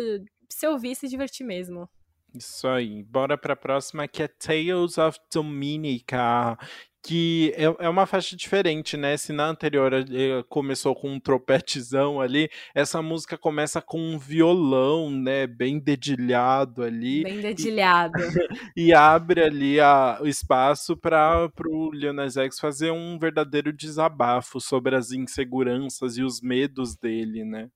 se 0.49 0.67
ouvir 0.67 0.95
se 0.95 1.07
divertir 1.07 1.45
mesmo. 1.45 1.89
Isso 2.33 2.67
aí. 2.67 3.03
Bora 3.03 3.37
para 3.37 3.53
a 3.53 3.57
próxima 3.57 4.07
que 4.07 4.21
é 4.21 4.27
Tales 4.27 4.97
of 4.97 5.17
Dominica, 5.33 6.57
que 7.01 7.53
é, 7.55 7.85
é 7.85 7.89
uma 7.89 8.05
faixa 8.05 8.35
diferente, 8.35 8.97
né? 8.97 9.17
Se 9.17 9.31
na 9.31 9.47
anterior 9.47 9.93
eh, 9.93 10.43
começou 10.49 10.93
com 10.93 11.09
um 11.11 11.19
tropetezão 11.19 12.19
ali, 12.21 12.49
essa 12.75 13.01
música 13.01 13.37
começa 13.37 13.81
com 13.81 13.99
um 13.99 14.17
violão, 14.19 15.09
né? 15.09 15.47
Bem 15.47 15.79
dedilhado 15.79 16.83
ali. 16.83 17.23
Bem 17.23 17.39
dedilhado. 17.41 18.19
E, 18.75 18.87
e 18.89 18.93
abre 18.93 19.41
ali 19.41 19.79
a, 19.79 20.19
o 20.21 20.27
espaço 20.27 20.95
para 20.97 21.49
o 21.65 21.91
Lil 21.91 22.13
Nas 22.13 22.37
X 22.37 22.59
fazer 22.59 22.91
um 22.91 23.17
verdadeiro 23.17 23.73
desabafo 23.73 24.59
sobre 24.59 24.95
as 24.95 25.11
inseguranças 25.11 26.17
e 26.17 26.23
os 26.23 26.41
medos 26.41 26.95
dele, 26.95 27.43
né? 27.43 27.69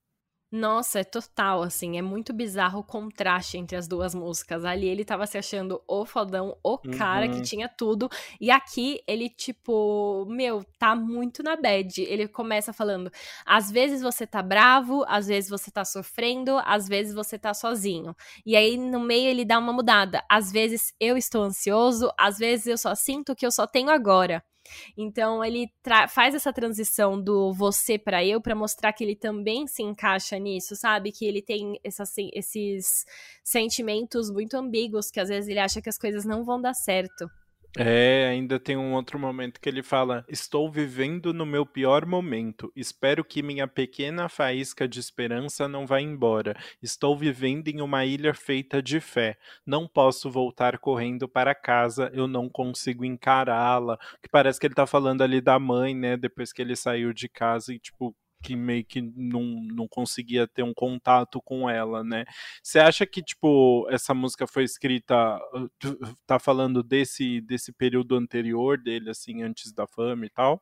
Nossa, 0.56 1.00
é 1.00 1.04
total, 1.04 1.64
assim, 1.64 1.98
é 1.98 2.02
muito 2.04 2.32
bizarro 2.32 2.82
o 2.82 2.84
contraste 2.84 3.58
entre 3.58 3.76
as 3.76 3.88
duas 3.88 4.14
músicas. 4.14 4.64
Ali 4.64 4.88
ele 4.88 5.04
tava 5.04 5.26
se 5.26 5.36
achando 5.36 5.82
o 5.88 6.06
fodão, 6.06 6.56
o 6.64 6.78
cara 6.78 7.26
uhum. 7.26 7.32
que 7.34 7.42
tinha 7.42 7.68
tudo, 7.68 8.08
e 8.40 8.52
aqui 8.52 9.02
ele, 9.08 9.30
tipo, 9.30 10.28
meu, 10.30 10.64
tá 10.78 10.96
muito 10.96 11.42
na 11.42 11.56
bad. 11.56 12.00
Ele 12.04 12.28
começa 12.28 12.72
falando: 12.72 13.10
às 13.44 13.72
vezes 13.72 14.04
você 14.04 14.28
tá 14.28 14.44
bravo, 14.44 15.04
às 15.08 15.26
vezes 15.26 15.50
você 15.50 15.72
tá 15.72 15.84
sofrendo, 15.84 16.60
às 16.66 16.88
vezes 16.88 17.16
você 17.16 17.40
tá 17.40 17.52
sozinho. 17.56 18.16
E 18.46 18.56
aí 18.56 18.78
no 18.78 19.00
meio 19.00 19.30
ele 19.30 19.44
dá 19.44 19.58
uma 19.58 19.74
mudada. 19.74 20.24
Às 20.30 20.52
vezes 20.52 20.94
eu 21.00 21.18
estou 21.18 21.42
ansioso, 21.42 22.12
às 22.16 22.38
vezes 22.38 22.68
eu 22.68 22.78
só 22.78 22.94
sinto 22.94 23.36
que 23.36 23.44
eu 23.44 23.52
só 23.52 23.66
tenho 23.66 23.90
agora. 23.90 24.44
Então 24.98 25.44
ele 25.44 25.72
faz 26.10 26.36
essa 26.36 26.54
transição 26.54 27.22
do 27.22 27.54
você 27.54 27.98
para 27.98 28.24
eu 28.26 28.42
para 28.42 28.56
mostrar 28.56 28.94
que 28.94 29.04
ele 29.04 29.16
também 29.16 29.68
se 29.68 29.84
encaixa 29.84 30.38
nisso, 30.38 30.76
sabe? 30.76 31.12
Que 31.12 31.26
ele 31.26 31.42
tem 31.42 31.80
essa, 31.84 32.04
esses 32.34 33.06
sentimentos 33.44 34.30
muito 34.30 34.56
ambíguos 34.56 35.12
que 35.12 35.20
às 35.20 35.30
vezes 35.30 35.50
ele 35.50 35.60
acha 35.60 35.82
que 35.82 35.90
as 35.90 35.98
coisas 35.98 36.26
não 36.26 36.44
vão 36.44 36.62
dar 36.62 36.74
certo. 36.74 37.30
É, 37.76 38.28
ainda 38.28 38.60
tem 38.60 38.78
um 38.78 38.94
outro 38.94 39.18
momento 39.18 39.60
que 39.60 39.68
ele 39.68 39.82
fala: 39.82 40.24
Estou 40.28 40.72
vivendo 40.72 41.34
no 41.34 41.44
meu 41.44 41.66
pior 41.66 42.06
momento. 42.06 42.72
Espero 42.76 43.26
que 43.26 43.42
minha 43.42 43.68
pequena 43.68 44.30
faísca 44.30 44.88
de 44.88 45.00
esperança 45.00 45.68
não 45.68 45.88
vá 45.88 46.00
embora. 46.00 46.56
Estou 46.84 47.18
vivendo 47.18 47.70
em 47.70 47.82
uma 47.82 48.06
ilha 48.06 48.32
feita 48.34 48.80
de 48.82 49.00
fé. 49.00 49.38
Não 49.66 49.88
posso 49.88 50.30
voltar 50.30 50.78
correndo 50.78 51.28
para 51.28 51.56
casa, 51.56 52.12
eu 52.14 52.28
não 52.28 52.48
consigo 52.48 53.04
encará-la. 53.04 53.98
Que 54.22 54.30
parece 54.30 54.60
que 54.60 54.68
ele 54.68 54.76
tá 54.76 54.86
falando 54.86 55.24
ali 55.24 55.42
da 55.42 55.58
mãe, 55.58 55.96
né? 55.96 56.16
Depois 56.16 56.54
que 56.54 56.62
ele 56.62 56.76
saiu 56.76 57.12
de 57.12 57.28
casa 57.28 57.74
e, 57.74 57.80
tipo, 57.80 58.16
que 58.44 58.56
meio 58.56 58.86
que 58.86 59.02
não, 59.02 59.44
não 59.44 59.88
conseguia 59.88 60.48
ter 60.48 60.64
um 60.64 60.74
contato 60.74 61.42
com 61.42 61.70
ela, 61.70 62.04
né? 62.04 62.26
Você 62.62 62.80
acha 62.80 63.06
que, 63.06 63.24
tipo, 63.24 63.88
essa 63.90 64.14
música 64.14 64.46
foi 64.46 64.64
escrita, 64.64 65.40
tá 66.28 66.38
falando 66.40 66.84
desse, 66.84 67.42
desse 67.42 67.72
período 67.72 68.16
anterior 68.16 68.78
dele, 68.78 69.10
assim, 69.10 69.42
antes 69.42 69.72
da 69.72 69.88
fama 69.88 70.26
e 70.26 70.30
tal? 70.30 70.62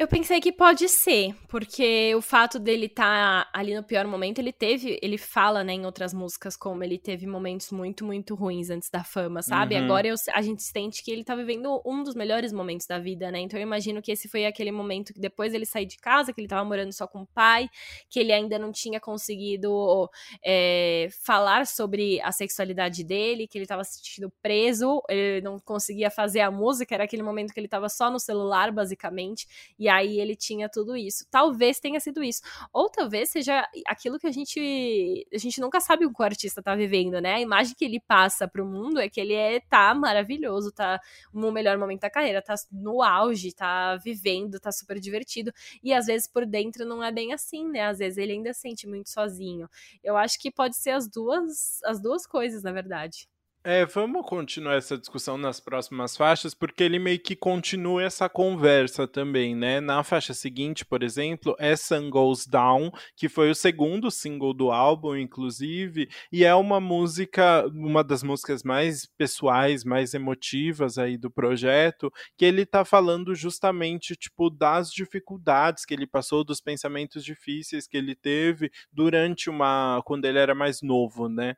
Eu 0.00 0.08
pensei 0.08 0.40
que 0.40 0.50
pode 0.50 0.88
ser, 0.88 1.34
porque 1.46 2.14
o 2.14 2.22
fato 2.22 2.58
dele 2.58 2.86
estar 2.86 3.44
tá 3.44 3.50
ali 3.52 3.74
no 3.74 3.82
pior 3.82 4.06
momento, 4.06 4.38
ele 4.38 4.50
teve, 4.50 4.98
ele 5.02 5.18
fala, 5.18 5.62
né, 5.62 5.74
em 5.74 5.84
outras 5.84 6.14
músicas 6.14 6.56
como 6.56 6.82
ele 6.82 6.96
teve 6.96 7.26
momentos 7.26 7.70
muito, 7.70 8.02
muito 8.02 8.34
ruins 8.34 8.70
antes 8.70 8.88
da 8.88 9.04
fama, 9.04 9.42
sabe? 9.42 9.74
Uhum. 9.74 9.84
Agora 9.84 10.06
eu, 10.08 10.14
a 10.32 10.40
gente 10.40 10.62
sente 10.62 11.04
que 11.04 11.10
ele 11.10 11.22
tá 11.22 11.34
vivendo 11.34 11.82
um 11.84 12.02
dos 12.02 12.14
melhores 12.14 12.50
momentos 12.50 12.86
da 12.86 12.98
vida, 12.98 13.30
né? 13.30 13.40
Então 13.40 13.60
eu 13.60 13.62
imagino 13.62 14.00
que 14.00 14.10
esse 14.10 14.26
foi 14.26 14.46
aquele 14.46 14.72
momento 14.72 15.12
que 15.12 15.20
depois 15.20 15.52
ele 15.52 15.66
sair 15.66 15.84
de 15.84 15.98
casa, 15.98 16.32
que 16.32 16.40
ele 16.40 16.48
tava 16.48 16.64
morando 16.64 16.94
só 16.94 17.06
com 17.06 17.20
o 17.20 17.26
pai, 17.26 17.68
que 18.08 18.18
ele 18.18 18.32
ainda 18.32 18.58
não 18.58 18.72
tinha 18.72 18.98
conseguido 18.98 20.08
é, 20.42 21.08
falar 21.22 21.66
sobre 21.66 22.22
a 22.22 22.32
sexualidade 22.32 23.04
dele, 23.04 23.46
que 23.46 23.58
ele 23.58 23.66
tava 23.66 23.84
se 23.84 23.96
sentindo 23.96 24.32
preso, 24.40 25.02
ele 25.10 25.42
não 25.42 25.58
conseguia 25.58 26.10
fazer 26.10 26.40
a 26.40 26.50
música, 26.50 26.94
era 26.94 27.04
aquele 27.04 27.22
momento 27.22 27.52
que 27.52 27.60
ele 27.60 27.68
tava 27.68 27.90
só 27.90 28.10
no 28.10 28.18
celular, 28.18 28.72
basicamente, 28.72 29.46
e 29.78 29.89
aí 29.90 30.20
ele 30.20 30.36
tinha 30.36 30.68
tudo 30.68 30.96
isso. 30.96 31.26
Talvez 31.30 31.80
tenha 31.80 32.00
sido 32.00 32.22
isso. 32.22 32.42
Ou 32.72 32.88
talvez 32.88 33.30
seja 33.30 33.66
aquilo 33.86 34.18
que 34.18 34.26
a 34.26 34.30
gente. 34.30 35.26
A 35.32 35.38
gente 35.38 35.60
nunca 35.60 35.80
sabe 35.80 36.06
o 36.06 36.12
que 36.12 36.22
o 36.22 36.24
artista 36.24 36.62
tá 36.62 36.74
vivendo, 36.74 37.20
né? 37.20 37.34
A 37.34 37.40
imagem 37.40 37.74
que 37.76 37.84
ele 37.84 38.00
passa 38.00 38.48
pro 38.48 38.64
mundo 38.64 39.00
é 39.00 39.08
que 39.08 39.20
ele 39.20 39.34
é, 39.34 39.60
tá 39.60 39.94
maravilhoso, 39.94 40.72
tá 40.72 41.00
no 41.32 41.52
melhor 41.52 41.76
momento 41.78 42.00
da 42.02 42.10
carreira, 42.10 42.40
tá 42.42 42.54
no 42.70 43.02
auge, 43.02 43.52
tá 43.52 43.96
vivendo, 43.96 44.60
tá 44.60 44.72
super 44.72 44.98
divertido. 44.98 45.52
E 45.82 45.92
às 45.92 46.06
vezes 46.06 46.26
por 46.28 46.46
dentro 46.46 46.84
não 46.86 47.02
é 47.02 47.12
bem 47.12 47.32
assim, 47.32 47.68
né? 47.68 47.82
Às 47.82 47.98
vezes 47.98 48.18
ele 48.18 48.32
ainda 48.32 48.52
sente 48.54 48.86
muito 48.86 49.10
sozinho. 49.10 49.68
Eu 50.02 50.16
acho 50.16 50.38
que 50.38 50.50
pode 50.50 50.76
ser 50.76 50.90
as 50.90 51.08
duas, 51.08 51.82
as 51.84 52.00
duas 52.00 52.26
coisas, 52.26 52.62
na 52.62 52.72
verdade. 52.72 53.28
É, 53.62 53.84
vamos 53.84 54.24
continuar 54.26 54.76
essa 54.76 54.96
discussão 54.96 55.36
nas 55.36 55.60
próximas 55.60 56.16
faixas, 56.16 56.54
porque 56.54 56.82
ele 56.82 56.98
meio 56.98 57.18
que 57.20 57.36
continua 57.36 58.02
essa 58.02 58.26
conversa 58.26 59.06
também, 59.06 59.54
né? 59.54 59.80
Na 59.80 60.02
faixa 60.02 60.32
seguinte, 60.32 60.82
por 60.82 61.02
exemplo, 61.02 61.54
é 61.58 61.76
Sun 61.76 62.08
Goes 62.08 62.46
Down, 62.46 62.90
que 63.14 63.28
foi 63.28 63.50
o 63.50 63.54
segundo 63.54 64.10
single 64.10 64.54
do 64.54 64.70
álbum, 64.70 65.14
inclusive, 65.14 66.08
e 66.32 66.42
é 66.42 66.54
uma 66.54 66.80
música, 66.80 67.66
uma 67.66 68.02
das 68.02 68.22
músicas 68.22 68.62
mais 68.62 69.04
pessoais, 69.04 69.84
mais 69.84 70.14
emotivas 70.14 70.96
aí 70.96 71.18
do 71.18 71.30
projeto, 71.30 72.10
que 72.38 72.46
ele 72.46 72.64
tá 72.64 72.82
falando 72.82 73.34
justamente, 73.34 74.16
tipo, 74.16 74.48
das 74.48 74.90
dificuldades 74.90 75.84
que 75.84 75.92
ele 75.92 76.06
passou, 76.06 76.42
dos 76.42 76.62
pensamentos 76.62 77.22
difíceis 77.22 77.86
que 77.86 77.98
ele 77.98 78.14
teve 78.14 78.70
durante 78.90 79.50
uma. 79.50 80.00
quando 80.06 80.24
ele 80.24 80.38
era 80.38 80.54
mais 80.54 80.80
novo, 80.80 81.28
né? 81.28 81.56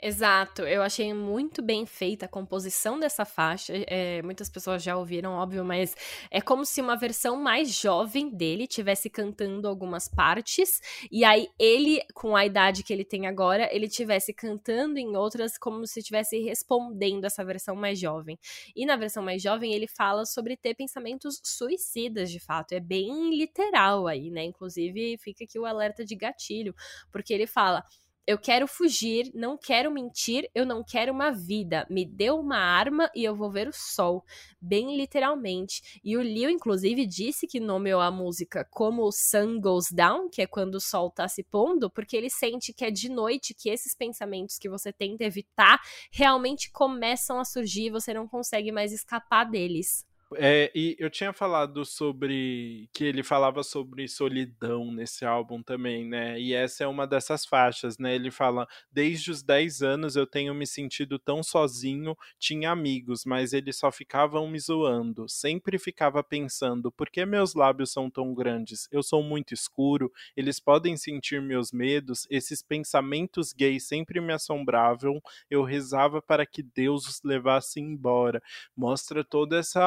Exato, 0.00 0.62
eu 0.62 0.82
achei 0.82 1.12
muito 1.14 1.62
bem 1.62 1.86
feita 1.86 2.26
a 2.26 2.28
composição 2.28 2.98
dessa 2.98 3.24
faixa. 3.24 3.72
É, 3.86 4.22
muitas 4.22 4.48
pessoas 4.50 4.82
já 4.82 4.96
ouviram, 4.96 5.32
óbvio, 5.32 5.64
mas 5.64 5.94
é 6.30 6.40
como 6.40 6.64
se 6.64 6.80
uma 6.80 6.96
versão 6.96 7.36
mais 7.36 7.70
jovem 7.74 8.28
dele 8.30 8.66
tivesse 8.66 9.08
cantando 9.08 9.68
algumas 9.68 10.08
partes, 10.08 10.80
e 11.10 11.24
aí 11.24 11.48
ele, 11.58 12.00
com 12.14 12.36
a 12.36 12.44
idade 12.44 12.82
que 12.82 12.92
ele 12.92 13.04
tem 13.04 13.26
agora, 13.26 13.68
ele 13.74 13.88
tivesse 13.88 14.32
cantando 14.32 14.98
em 14.98 15.16
outras 15.16 15.56
como 15.56 15.86
se 15.86 16.00
estivesse 16.00 16.38
respondendo 16.42 17.24
essa 17.24 17.44
versão 17.44 17.74
mais 17.76 17.98
jovem. 17.98 18.38
E 18.74 18.84
na 18.86 18.96
versão 18.96 19.22
mais 19.22 19.42
jovem 19.42 19.72
ele 19.72 19.86
fala 19.86 20.24
sobre 20.26 20.56
ter 20.56 20.74
pensamentos 20.74 21.40
suicidas, 21.44 22.30
de 22.30 22.40
fato. 22.40 22.72
É 22.72 22.80
bem 22.80 23.30
literal 23.36 24.06
aí, 24.06 24.30
né? 24.30 24.44
Inclusive 24.44 25.16
fica 25.18 25.44
aqui 25.44 25.58
o 25.58 25.64
alerta 25.66 26.04
de 26.04 26.14
gatilho, 26.14 26.74
porque 27.10 27.32
ele 27.32 27.46
fala 27.46 27.84
eu 28.26 28.38
quero 28.38 28.66
fugir, 28.66 29.30
não 29.34 29.58
quero 29.58 29.90
mentir, 29.90 30.50
eu 30.54 30.64
não 30.64 30.82
quero 30.82 31.12
uma 31.12 31.30
vida. 31.30 31.86
Me 31.90 32.06
deu 32.06 32.38
uma 32.38 32.56
arma 32.56 33.10
e 33.14 33.22
eu 33.22 33.36
vou 33.36 33.50
ver 33.50 33.68
o 33.68 33.72
sol. 33.72 34.24
Bem 34.60 34.96
literalmente. 34.96 36.00
E 36.02 36.16
o 36.16 36.22
Leo, 36.22 36.48
inclusive, 36.48 37.06
disse 37.06 37.46
que 37.46 37.60
nomeou 37.60 38.00
a 38.00 38.10
música 38.10 38.66
como 38.70 39.12
Sun 39.12 39.60
Goes 39.60 39.92
Down, 39.92 40.30
que 40.30 40.40
é 40.40 40.46
quando 40.46 40.76
o 40.76 40.80
sol 40.80 41.10
tá 41.10 41.28
se 41.28 41.42
pondo, 41.42 41.90
porque 41.90 42.16
ele 42.16 42.30
sente 42.30 42.72
que 42.72 42.84
é 42.84 42.90
de 42.90 43.10
noite 43.10 43.52
que 43.52 43.68
esses 43.68 43.94
pensamentos 43.94 44.58
que 44.58 44.68
você 44.68 44.92
tenta 44.92 45.24
evitar 45.24 45.78
realmente 46.10 46.70
começam 46.70 47.38
a 47.38 47.44
surgir 47.44 47.86
e 47.86 47.90
você 47.90 48.14
não 48.14 48.26
consegue 48.26 48.72
mais 48.72 48.92
escapar 48.92 49.44
deles. 49.44 50.06
É, 50.36 50.70
e 50.74 50.96
eu 50.98 51.10
tinha 51.10 51.32
falado 51.32 51.84
sobre 51.84 52.88
que 52.92 53.04
ele 53.04 53.22
falava 53.22 53.62
sobre 53.62 54.08
solidão 54.08 54.90
nesse 54.90 55.24
álbum 55.24 55.62
também, 55.62 56.06
né? 56.06 56.40
E 56.40 56.54
essa 56.54 56.84
é 56.84 56.86
uma 56.86 57.06
dessas 57.06 57.44
faixas, 57.44 57.98
né? 57.98 58.14
Ele 58.14 58.30
fala: 58.30 58.66
Desde 58.90 59.30
os 59.30 59.42
10 59.42 59.82
anos 59.82 60.16
eu 60.16 60.26
tenho 60.26 60.54
me 60.54 60.66
sentido 60.66 61.18
tão 61.18 61.42
sozinho, 61.42 62.16
tinha 62.38 62.70
amigos, 62.70 63.24
mas 63.24 63.52
eles 63.52 63.76
só 63.76 63.92
ficavam 63.92 64.48
me 64.48 64.58
zoando. 64.58 65.28
Sempre 65.28 65.78
ficava 65.78 66.22
pensando: 66.22 66.90
por 66.90 67.10
que 67.10 67.24
meus 67.26 67.54
lábios 67.54 67.92
são 67.92 68.10
tão 68.10 68.34
grandes? 68.34 68.88
Eu 68.90 69.02
sou 69.02 69.22
muito 69.22 69.52
escuro, 69.52 70.10
eles 70.36 70.58
podem 70.58 70.96
sentir 70.96 71.40
meus 71.42 71.70
medos, 71.70 72.26
esses 72.30 72.62
pensamentos 72.62 73.52
gays 73.52 73.86
sempre 73.86 74.20
me 74.20 74.32
assombravam. 74.32 75.20
Eu 75.50 75.62
rezava 75.62 76.22
para 76.22 76.46
que 76.46 76.62
Deus 76.62 77.06
os 77.06 77.20
levasse 77.22 77.80
embora. 77.80 78.42
Mostra 78.76 79.22
toda 79.22 79.58
essa 79.58 79.80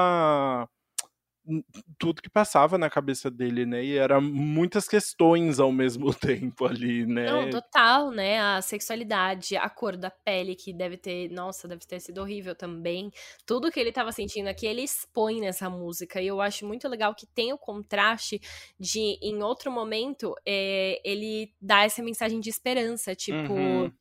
tudo 1.97 2.21
que 2.21 2.29
passava 2.29 2.77
na 2.77 2.89
cabeça 2.89 3.31
dele, 3.31 3.65
né? 3.65 3.83
E 3.83 3.97
eram 3.97 4.21
muitas 4.21 4.87
questões 4.87 5.59
ao 5.59 5.71
mesmo 5.71 6.13
tempo 6.13 6.65
ali, 6.65 7.05
né? 7.05 7.25
Não, 7.25 7.49
total, 7.49 8.11
né? 8.11 8.39
A 8.39 8.61
sexualidade, 8.61 9.55
a 9.55 9.69
cor 9.69 9.95
da 9.95 10.11
pele, 10.11 10.55
que 10.55 10.73
deve 10.73 10.97
ter, 10.97 11.29
nossa, 11.31 11.67
deve 11.67 11.85
ter 11.85 11.99
sido 12.01 12.19
horrível 12.19 12.53
também. 12.53 13.09
Tudo 13.45 13.71
que 13.71 13.79
ele 13.79 13.91
tava 13.91 14.11
sentindo 14.11 14.47
aqui, 14.47 14.65
ele 14.65 14.81
expõe 14.81 15.39
nessa 15.39 15.69
música. 15.69 16.21
E 16.21 16.27
eu 16.27 16.41
acho 16.41 16.67
muito 16.67 16.87
legal 16.89 17.15
que 17.15 17.25
tem 17.25 17.53
o 17.53 17.57
contraste 17.57 18.41
de, 18.77 19.17
em 19.21 19.41
outro 19.41 19.71
momento, 19.71 20.35
é, 20.45 20.99
ele 21.03 21.53
dá 21.61 21.83
essa 21.83 22.03
mensagem 22.03 22.39
de 22.39 22.49
esperança, 22.49 23.15
tipo. 23.15 23.53
Uhum 23.53 23.91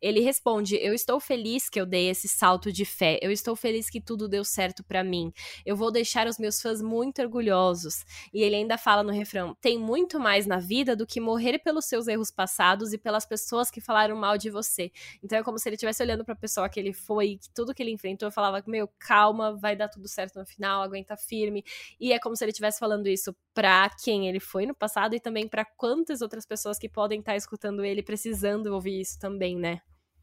ele 0.00 0.20
responde: 0.20 0.76
Eu 0.76 0.94
estou 0.94 1.20
feliz 1.20 1.68
que 1.68 1.80
eu 1.80 1.86
dei 1.86 2.08
esse 2.08 2.28
salto 2.28 2.72
de 2.72 2.84
fé. 2.84 3.18
Eu 3.22 3.30
estou 3.30 3.56
feliz 3.56 3.90
que 3.90 4.00
tudo 4.00 4.28
deu 4.28 4.44
certo 4.44 4.84
para 4.84 5.02
mim. 5.02 5.32
Eu 5.64 5.76
vou 5.76 5.90
deixar 5.90 6.26
os 6.26 6.38
meus 6.38 6.60
fãs 6.60 6.80
muito 6.80 7.20
orgulhosos. 7.22 8.04
E 8.32 8.42
ele 8.42 8.56
ainda 8.56 8.78
fala 8.78 9.02
no 9.02 9.12
refrão: 9.12 9.56
Tem 9.60 9.78
muito 9.78 10.18
mais 10.18 10.46
na 10.46 10.58
vida 10.58 10.96
do 10.96 11.06
que 11.06 11.20
morrer 11.20 11.58
pelos 11.58 11.86
seus 11.86 12.08
erros 12.08 12.30
passados 12.30 12.92
e 12.92 12.98
pelas 12.98 13.26
pessoas 13.26 13.70
que 13.70 13.80
falaram 13.80 14.16
mal 14.16 14.38
de 14.38 14.50
você. 14.50 14.90
Então 15.22 15.38
é 15.38 15.42
como 15.42 15.58
se 15.58 15.68
ele 15.68 15.76
estivesse 15.76 16.02
olhando 16.02 16.24
para 16.24 16.34
a 16.34 16.38
pessoa 16.38 16.68
que 16.68 16.78
ele 16.80 16.92
foi, 16.92 17.38
que 17.40 17.50
tudo 17.54 17.74
que 17.74 17.82
ele 17.82 17.92
enfrentou, 17.92 18.30
falava: 18.30 18.62
Meu, 18.66 18.88
calma, 18.98 19.56
vai 19.56 19.76
dar 19.76 19.88
tudo 19.88 20.08
certo 20.08 20.38
no 20.38 20.46
final, 20.46 20.82
aguenta 20.82 21.16
firme. 21.16 21.64
E 22.00 22.12
é 22.12 22.18
como 22.18 22.36
se 22.36 22.44
ele 22.44 22.50
estivesse 22.50 22.78
falando 22.78 23.06
isso 23.06 23.34
para 23.54 23.88
quem 24.02 24.28
ele 24.28 24.38
foi 24.40 24.66
no 24.66 24.74
passado 24.74 25.14
e 25.14 25.20
também 25.20 25.48
para 25.48 25.64
quantas 25.64 26.20
outras 26.20 26.44
pessoas 26.46 26.78
que 26.78 26.88
podem 26.88 27.20
estar 27.20 27.32
tá 27.32 27.36
escutando 27.36 27.84
ele 27.84 28.02
precisando 28.02 28.66
ouvir 28.66 29.00
isso 29.00 29.18
também, 29.18 29.56
né? 29.56 29.65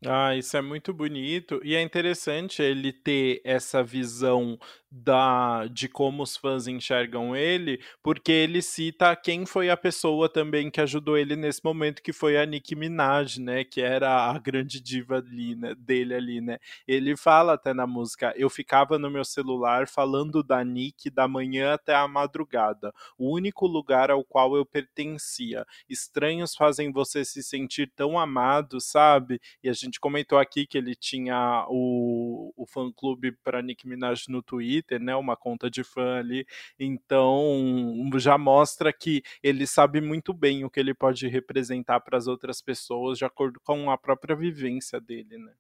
Ah, 0.06 0.36
isso 0.36 0.58
é 0.58 0.62
muito 0.62 0.94
bonito 0.94 1.62
e 1.64 1.76
é 1.76 1.82
interessante 1.82 2.62
ele 2.62 2.92
ter 2.92 3.40
essa 3.46 3.82
visão 3.84 4.58
da 4.92 5.66
de 5.68 5.88
como 5.88 6.22
os 6.22 6.36
fãs 6.38 6.68
enxergam 6.68 7.36
ele, 7.36 7.80
porque 8.04 8.32
ele 8.32 8.62
cita 8.62 9.16
quem 9.16 9.46
foi 9.46 9.70
a 9.70 9.78
pessoa 9.78 10.28
também 10.30 10.70
que 10.70 10.82
ajudou 10.82 11.18
ele 11.18 11.36
nesse 11.36 11.62
momento, 11.64 12.02
que 12.04 12.12
foi 12.14 12.38
a 12.38 12.46
Nicki 12.46 12.76
Minaj, 12.76 13.40
né, 13.40 13.64
que 13.64 13.82
era 13.82 14.30
a 14.30 14.38
grande 14.38 14.80
diva 14.82 15.18
ali, 15.18 15.56
né, 15.56 15.74
dele 15.76 16.14
ali, 16.14 16.42
né. 16.42 16.60
Ele 16.88 17.16
fala 17.18 17.54
até 17.54 17.74
na 17.74 17.88
música, 17.88 18.34
eu 18.38 18.50
ficava 18.50 19.00
no 19.00 19.10
meu 19.10 19.24
celular 19.26 19.88
falando 19.88 20.44
da 20.44 20.64
Nick 20.64 21.10
da 21.10 21.28
manhã 21.28 21.74
até 21.74 21.96
a 21.96 22.08
madrugada, 22.08 22.94
o 23.18 23.32
único 23.34 23.66
lugar 23.66 24.12
ao 24.12 24.24
qual 24.24 24.56
eu 24.56 24.66
pertencia. 24.66 25.66
Estranhos 25.90 26.54
fazem 26.56 26.92
você 26.92 27.26
se 27.26 27.42
sentir 27.42 27.92
tão 27.96 28.20
amado, 28.20 28.80
sabe? 28.80 29.40
E 29.64 29.70
a 29.70 29.74
gente 29.74 29.93
comentou 30.00 30.38
aqui 30.38 30.66
que 30.66 30.78
ele 30.78 30.96
tinha 30.96 31.66
o, 31.70 32.54
o 32.56 32.66
fã 32.66 32.92
clube 32.92 33.32
para 33.44 33.62
Nicki 33.62 33.88
Minaj 33.88 34.28
no 34.30 34.42
Twitter, 34.42 35.00
né, 35.00 35.16
uma 35.16 35.36
conta 35.36 35.70
de 35.70 35.84
fã 35.84 36.20
ali. 36.20 36.46
Então, 36.80 38.10
já 38.18 38.38
mostra 38.38 38.92
que 38.94 39.24
ele 39.42 39.66
sabe 39.68 40.02
muito 40.02 40.34
bem 40.34 40.64
o 40.66 40.70
que 40.70 40.80
ele 40.80 40.94
pode 40.94 41.28
representar 41.28 42.00
para 42.02 42.18
as 42.18 42.28
outras 42.28 42.62
pessoas, 42.62 43.18
de 43.18 43.26
acordo 43.26 43.60
com 43.62 43.90
a 43.92 43.98
própria 43.98 44.36
vivência 44.36 45.00
dele, 45.00 45.38
né? 45.38 45.54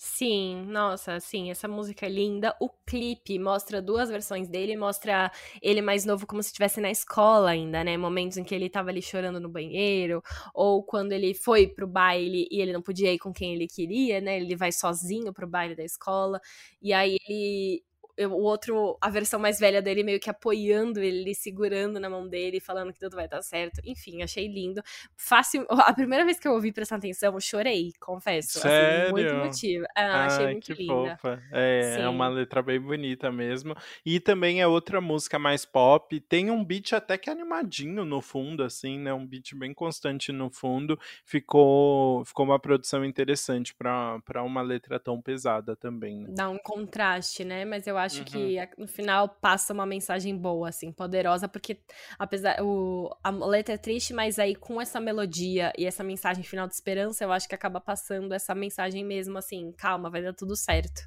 Sim, 0.00 0.62
nossa, 0.68 1.18
sim, 1.18 1.50
essa 1.50 1.66
música 1.66 2.06
é 2.06 2.08
linda. 2.08 2.54
O 2.60 2.68
clipe 2.86 3.36
mostra 3.36 3.82
duas 3.82 4.08
versões 4.08 4.46
dele, 4.48 4.76
mostra 4.76 5.28
ele 5.60 5.82
mais 5.82 6.04
novo 6.04 6.24
como 6.24 6.40
se 6.40 6.50
estivesse 6.50 6.80
na 6.80 6.88
escola 6.88 7.50
ainda, 7.50 7.82
né? 7.82 7.96
Momentos 7.96 8.36
em 8.38 8.44
que 8.44 8.54
ele 8.54 8.70
tava 8.70 8.90
ali 8.90 9.02
chorando 9.02 9.40
no 9.40 9.48
banheiro, 9.48 10.22
ou 10.54 10.84
quando 10.84 11.10
ele 11.10 11.34
foi 11.34 11.66
pro 11.66 11.84
baile 11.88 12.46
e 12.48 12.60
ele 12.60 12.72
não 12.72 12.80
podia 12.80 13.12
ir 13.12 13.18
com 13.18 13.32
quem 13.32 13.54
ele 13.54 13.66
queria, 13.66 14.20
né? 14.20 14.36
Ele 14.36 14.54
vai 14.54 14.70
sozinho 14.70 15.32
pro 15.32 15.48
baile 15.48 15.74
da 15.74 15.82
escola, 15.84 16.40
e 16.80 16.92
aí 16.92 17.16
ele 17.28 17.82
o 18.26 18.42
outro, 18.42 18.98
a 19.00 19.10
versão 19.10 19.38
mais 19.38 19.58
velha 19.58 19.80
dele 19.80 20.02
meio 20.02 20.18
que 20.20 20.30
apoiando 20.30 21.00
ele, 21.00 21.34
segurando 21.34 22.00
na 22.00 22.10
mão 22.10 22.28
dele, 22.28 22.60
falando 22.60 22.92
que 22.92 22.98
tudo 22.98 23.16
vai 23.16 23.28
dar 23.28 23.42
certo. 23.42 23.80
Enfim, 23.84 24.22
achei 24.22 24.48
lindo. 24.48 24.82
Fácil. 25.16 25.66
A 25.88 25.92
primeira 25.92 26.24
vez 26.24 26.38
que 26.38 26.46
eu 26.46 26.52
ouvi 26.52 26.72
prestando 26.72 27.00
atenção, 27.00 27.32
eu 27.34 27.40
chorei, 27.40 27.92
confesso. 28.00 28.60
Sério? 28.60 29.02
Assim, 29.04 29.12
muito 29.12 29.28
emotiva. 29.28 29.86
Ah, 29.96 30.26
achei 30.26 30.46
Ai, 30.46 30.52
muito 30.52 30.72
linda. 30.72 31.18
É, 31.52 31.98
é 32.00 32.08
uma 32.08 32.28
letra 32.28 32.62
bem 32.62 32.80
bonita 32.80 33.30
mesmo. 33.30 33.74
E 34.04 34.20
também 34.20 34.60
é 34.60 34.66
outra 34.66 35.00
música 35.00 35.38
mais 35.38 35.64
pop. 35.64 36.18
Tem 36.20 36.50
um 36.50 36.64
beat 36.64 36.92
até 36.92 37.16
que 37.16 37.30
animadinho 37.30 38.04
no 38.04 38.20
fundo, 38.20 38.62
assim, 38.62 38.98
né? 38.98 39.12
Um 39.12 39.26
beat 39.26 39.54
bem 39.54 39.72
constante 39.72 40.32
no 40.32 40.50
fundo. 40.50 40.98
Ficou, 41.24 42.24
ficou 42.24 42.44
uma 42.44 42.58
produção 42.58 43.04
interessante 43.04 43.74
para 43.74 44.42
uma 44.42 44.62
letra 44.62 44.98
tão 44.98 45.20
pesada 45.20 45.76
também, 45.76 46.20
né? 46.20 46.28
Dá 46.30 46.48
um 46.48 46.58
contraste, 46.58 47.44
né? 47.44 47.64
Mas 47.64 47.86
eu 47.86 47.96
acho 47.96 48.07
Uhum. 48.16 48.24
que 48.24 48.68
no 48.78 48.88
final 48.88 49.28
passa 49.28 49.72
uma 49.72 49.86
mensagem 49.86 50.36
boa, 50.36 50.68
assim, 50.68 50.92
poderosa, 50.92 51.48
porque 51.48 51.80
apesar 52.18 52.62
o 52.62 53.10
a 53.22 53.30
letra 53.30 53.74
é 53.74 53.78
triste, 53.78 54.12
mas 54.12 54.38
aí 54.38 54.54
com 54.54 54.80
essa 54.80 55.00
melodia 55.00 55.72
e 55.76 55.86
essa 55.86 56.02
mensagem 56.04 56.42
final 56.42 56.66
de 56.66 56.74
esperança, 56.74 57.24
eu 57.24 57.32
acho 57.32 57.48
que 57.48 57.54
acaba 57.54 57.80
passando 57.80 58.32
essa 58.32 58.54
mensagem 58.54 59.04
mesmo, 59.04 59.38
assim, 59.38 59.72
calma, 59.72 60.10
vai 60.10 60.22
dar 60.22 60.32
tudo 60.34 60.56
certo. 60.56 61.02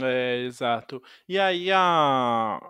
É, 0.00 0.38
exato. 0.46 1.02
E 1.28 1.38
aí 1.38 1.70
a, 1.70 1.78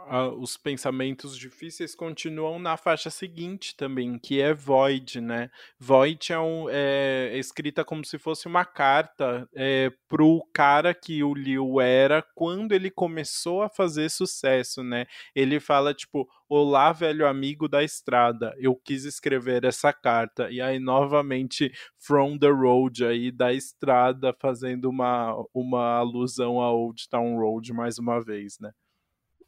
a- 0.08 0.28
os 0.36 0.56
pensamentos 0.56 1.38
difíceis 1.38 1.94
continuam 1.94 2.58
na 2.58 2.76
faixa 2.76 3.10
seguinte 3.10 3.76
também, 3.76 4.18
que 4.18 4.40
é 4.40 4.52
Void, 4.52 5.20
né? 5.20 5.48
Void 5.78 6.32
é, 6.32 6.38
um, 6.40 6.68
é, 6.68 7.30
é 7.32 7.38
escrita 7.38 7.84
como 7.84 8.04
se 8.04 8.18
fosse 8.18 8.48
uma 8.48 8.64
carta 8.64 9.48
é, 9.54 9.92
pro 10.08 10.44
cara 10.52 10.92
que 10.92 11.22
o 11.22 11.32
Liu 11.32 11.80
era 11.80 12.24
quando 12.34 12.72
ele 12.72 12.90
começou 12.90 13.62
a 13.62 13.68
fazer 13.68 14.10
sucesso, 14.10 14.82
né? 14.82 15.06
Ele 15.32 15.60
fala, 15.60 15.94
tipo, 15.94 16.28
Olá, 16.54 16.92
velho 16.92 17.26
amigo 17.26 17.66
da 17.66 17.82
estrada, 17.82 18.54
eu 18.58 18.76
quis 18.76 19.06
escrever 19.06 19.64
essa 19.64 19.90
carta. 19.90 20.50
E 20.50 20.60
aí, 20.60 20.78
novamente, 20.78 21.72
From 21.96 22.36
the 22.36 22.50
Road 22.50 23.06
aí 23.06 23.32
da 23.32 23.54
estrada, 23.54 24.36
fazendo 24.38 24.90
uma, 24.90 25.34
uma 25.54 25.96
alusão 25.96 26.60
a 26.60 26.70
Old 26.70 27.08
Town 27.08 27.38
Road 27.38 27.72
mais 27.72 27.98
uma 27.98 28.20
vez, 28.22 28.58
né? 28.60 28.70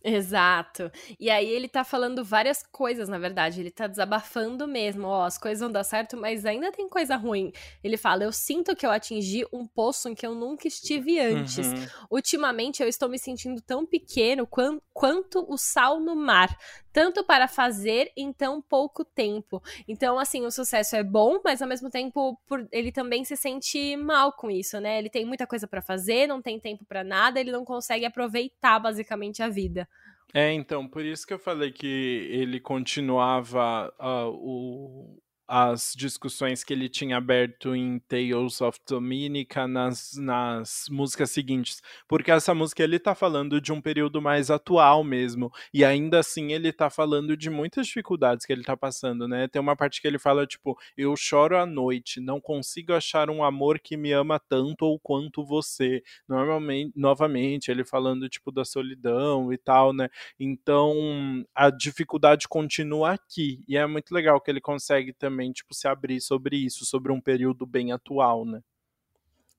Exato. 0.06 0.92
E 1.18 1.30
aí 1.30 1.48
ele 1.48 1.66
tá 1.66 1.82
falando 1.82 2.22
várias 2.22 2.62
coisas, 2.62 3.08
na 3.08 3.18
verdade. 3.18 3.60
Ele 3.60 3.70
tá 3.70 3.86
desabafando 3.86 4.68
mesmo. 4.68 5.06
Ó, 5.06 5.24
as 5.24 5.38
coisas 5.38 5.60
vão 5.60 5.72
dar 5.72 5.82
certo, 5.82 6.14
mas 6.14 6.44
ainda 6.44 6.70
tem 6.70 6.86
coisa 6.86 7.16
ruim. 7.16 7.50
Ele 7.82 7.96
fala: 7.96 8.22
Eu 8.22 8.30
sinto 8.30 8.76
que 8.76 8.84
eu 8.84 8.90
atingi 8.90 9.46
um 9.50 9.66
poço 9.66 10.10
em 10.10 10.14
que 10.14 10.26
eu 10.26 10.34
nunca 10.34 10.68
estive 10.68 11.18
antes. 11.18 11.68
Uhum. 11.68 11.86
Ultimamente 12.10 12.82
eu 12.82 12.88
estou 12.88 13.08
me 13.08 13.18
sentindo 13.18 13.62
tão 13.62 13.86
pequeno 13.86 14.46
quan- 14.46 14.78
quanto 14.92 15.42
o 15.50 15.56
sal 15.56 15.98
no 15.98 16.14
mar, 16.14 16.54
tanto 16.94 17.24
para 17.24 17.48
fazer 17.48 18.12
em 18.16 18.32
tão 18.32 18.62
pouco 18.62 19.04
tempo. 19.04 19.60
Então, 19.88 20.16
assim, 20.16 20.46
o 20.46 20.50
sucesso 20.50 20.94
é 20.94 21.02
bom, 21.02 21.40
mas 21.44 21.60
ao 21.60 21.68
mesmo 21.68 21.90
tempo 21.90 22.40
por- 22.46 22.68
ele 22.70 22.92
também 22.92 23.24
se 23.24 23.36
sente 23.36 23.96
mal 23.96 24.32
com 24.32 24.48
isso, 24.48 24.80
né? 24.80 25.00
Ele 25.00 25.10
tem 25.10 25.26
muita 25.26 25.44
coisa 25.44 25.66
para 25.66 25.82
fazer, 25.82 26.28
não 26.28 26.40
tem 26.40 26.60
tempo 26.60 26.84
para 26.84 27.02
nada, 27.02 27.40
ele 27.40 27.50
não 27.50 27.64
consegue 27.64 28.04
aproveitar 28.06 28.78
basicamente 28.78 29.42
a 29.42 29.48
vida. 29.48 29.88
É, 30.32 30.52
então, 30.52 30.86
por 30.88 31.04
isso 31.04 31.26
que 31.26 31.34
eu 31.34 31.38
falei 31.38 31.72
que 31.72 32.28
ele 32.30 32.60
continuava 32.60 33.92
ah, 33.98 34.28
o- 34.28 35.20
as 35.46 35.92
discussões 35.96 36.64
que 36.64 36.72
ele 36.72 36.88
tinha 36.88 37.16
aberto 37.16 37.74
em 37.74 37.98
Tales 38.00 38.60
of 38.60 38.78
Dominica 38.88 39.68
nas, 39.68 40.12
nas 40.16 40.86
músicas 40.90 41.30
seguintes. 41.30 41.82
Porque 42.08 42.30
essa 42.30 42.54
música 42.54 42.82
ele 42.82 42.98
tá 42.98 43.14
falando 43.14 43.60
de 43.60 43.72
um 43.72 43.80
período 43.80 44.20
mais 44.22 44.50
atual 44.50 45.04
mesmo. 45.04 45.50
E 45.72 45.84
ainda 45.84 46.20
assim 46.20 46.52
ele 46.52 46.72
tá 46.72 46.88
falando 46.90 47.36
de 47.36 47.50
muitas 47.50 47.86
dificuldades 47.86 48.46
que 48.46 48.52
ele 48.52 48.62
tá 48.62 48.76
passando, 48.76 49.28
né? 49.28 49.48
Tem 49.48 49.60
uma 49.60 49.76
parte 49.76 50.00
que 50.00 50.06
ele 50.08 50.18
fala, 50.18 50.46
tipo, 50.46 50.78
eu 50.96 51.14
choro 51.16 51.58
à 51.58 51.66
noite, 51.66 52.20
não 52.20 52.40
consigo 52.40 52.92
achar 52.92 53.30
um 53.30 53.42
amor 53.44 53.78
que 53.78 53.96
me 53.96 54.12
ama 54.12 54.38
tanto 54.38 54.84
ou 54.86 54.98
quanto 54.98 55.44
você. 55.44 56.02
Normalmente, 56.28 56.92
novamente, 56.96 57.70
ele 57.70 57.84
falando, 57.84 58.28
tipo, 58.28 58.50
da 58.50 58.64
solidão 58.64 59.52
e 59.52 59.58
tal, 59.58 59.92
né? 59.92 60.08
Então, 60.38 61.44
a 61.54 61.70
dificuldade 61.70 62.48
continua 62.48 63.12
aqui. 63.12 63.62
E 63.68 63.76
é 63.76 63.86
muito 63.86 64.12
legal 64.12 64.40
que 64.40 64.50
ele 64.50 64.60
consegue 64.60 65.12
também, 65.12 65.33
tipo, 65.52 65.74
se 65.74 65.88
abrir 65.88 66.20
sobre 66.20 66.56
isso, 66.56 66.84
sobre 66.84 67.12
um 67.12 67.20
período 67.20 67.66
bem 67.66 67.92
atual, 67.92 68.44
né? 68.44 68.60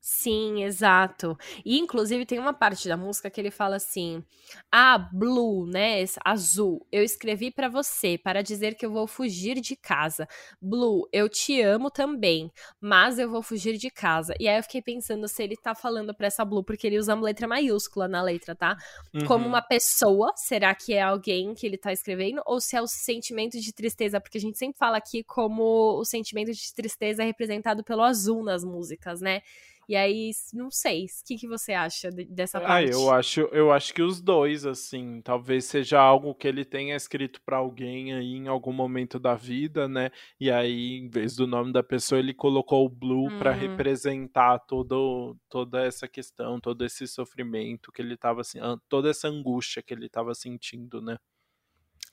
Sim, 0.08 0.64
exato. 0.64 1.36
E 1.66 1.80
inclusive 1.80 2.28
tem 2.28 2.38
uma 2.38 2.54
parte 2.54 2.88
da 2.88 2.96
música 2.96 3.28
que 3.28 3.42
ele 3.42 3.50
fala 3.50 3.78
assim: 3.78 4.24
"Ah, 4.72 5.00
blue, 5.00 5.66
né, 5.66 6.04
azul. 6.24 6.86
Eu 6.92 7.04
escrevi 7.04 7.50
pra 7.50 7.68
você 7.70 8.16
para 8.16 8.44
dizer 8.44 8.76
que 8.76 8.86
eu 8.86 8.92
vou 8.92 9.08
fugir 9.08 9.60
de 9.60 9.76
casa. 9.76 10.28
Blue, 10.62 11.10
eu 11.12 11.28
te 11.28 11.60
amo 11.60 11.90
também, 11.90 12.52
mas 12.80 13.18
eu 13.18 13.28
vou 13.32 13.42
fugir 13.42 13.78
de 13.80 13.90
casa". 13.90 14.36
E 14.40 14.48
aí 14.48 14.60
eu 14.60 14.64
fiquei 14.64 14.80
pensando 14.84 15.28
se 15.28 15.42
ele 15.42 15.56
tá 15.58 15.74
falando 15.74 16.14
pra 16.14 16.28
essa 16.28 16.46
blue 16.46 16.64
porque 16.64 16.86
ele 16.86 17.00
usa 17.00 17.16
uma 17.16 17.24
letra 17.26 17.48
maiúscula 17.48 18.08
na 18.08 18.22
letra, 18.22 18.56
tá? 18.56 18.78
Como 19.24 19.48
Uhum. 19.48 19.48
uma 19.48 19.62
pessoa, 19.62 20.32
será 20.36 20.76
que 20.76 20.94
é 20.94 21.02
alguém 21.02 21.56
que 21.56 21.66
ele 21.66 21.78
tá 21.80 21.92
escrevendo 21.92 22.44
ou 22.46 22.62
se 22.62 22.76
é 22.76 22.82
o 22.82 22.86
sentimento 22.88 23.60
de 23.60 23.74
tristeza, 23.74 24.22
porque 24.22 24.38
a 24.38 24.42
gente 24.42 24.56
sempre 24.60 24.78
fala 24.78 24.98
aqui 24.98 25.24
como 25.24 25.98
o 26.00 26.06
sentimento 26.06 26.52
de 26.54 26.74
tristeza 26.76 27.24
é 27.24 27.26
representado 27.26 27.84
pelo 27.84 28.04
azul 28.04 28.44
nas 28.44 28.64
músicas, 28.64 29.22
né? 29.22 29.42
E 29.90 29.96
aí, 29.96 30.32
não 30.54 30.70
sei, 30.72 31.06
o 31.06 31.08
que, 31.26 31.38
que 31.38 31.48
você 31.48 31.74
acha 31.74 32.12
de- 32.12 32.26
dessa 32.26 32.62
Ah, 32.64 32.82
parte? 32.82 32.82
eu 32.82 33.10
acho, 33.12 33.42
eu 33.52 33.70
acho 33.72 33.94
que 33.94 34.02
os 34.02 34.22
dois, 34.22 34.66
assim, 34.66 35.22
talvez 35.22 35.66
seja 35.66 36.00
algo 36.00 36.34
que 36.34 36.48
ele 36.48 36.64
tenha 36.64 36.96
escrito 36.96 37.42
pra 37.46 37.58
alguém 37.58 38.14
aí 38.14 38.34
em 38.34 38.48
algum 38.48 38.72
momento 38.72 39.20
da 39.20 39.36
vida, 39.36 39.88
né? 39.90 40.10
E 40.40 40.50
aí, 40.50 40.98
em 40.98 41.10
vez 41.10 41.36
do 41.36 41.46
nome 41.46 41.74
da 41.74 41.84
pessoa, 41.84 42.18
ele 42.18 42.34
colocou 42.34 42.86
o 42.86 42.90
Blue 42.90 43.30
pra 43.32 43.52
Hum. 43.52 43.54
representar 43.54 44.60
todo, 44.60 45.38
toda 45.50 45.86
essa 45.86 46.08
questão, 46.08 46.58
todo 46.60 46.86
esse 46.86 47.06
sofrimento 47.08 47.92
que 47.92 48.02
ele 48.02 48.16
tava 48.16 48.40
assim, 48.42 48.60
toda 48.88 49.10
essa 49.10 49.28
angústia 49.28 49.84
que 49.84 49.94
ele 49.94 50.08
tava 50.10 50.34
sentindo, 50.34 51.02
né? 51.02 51.18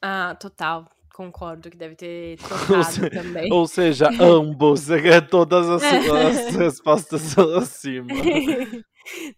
Ah, 0.00 0.34
total. 0.38 0.88
Concordo 1.14 1.70
que 1.70 1.76
deve 1.76 1.94
ter 1.94 2.38
Ou, 2.42 2.48
tocado 2.48 2.84
se- 2.84 3.10
também. 3.10 3.52
ou 3.52 3.66
seja, 3.66 4.08
ambos, 4.20 4.88
é, 4.90 5.20
todas 5.20 5.68
as, 5.68 5.82
as 5.82 6.56
respostas 6.56 7.20
são 7.20 7.54
acima. 7.58 8.08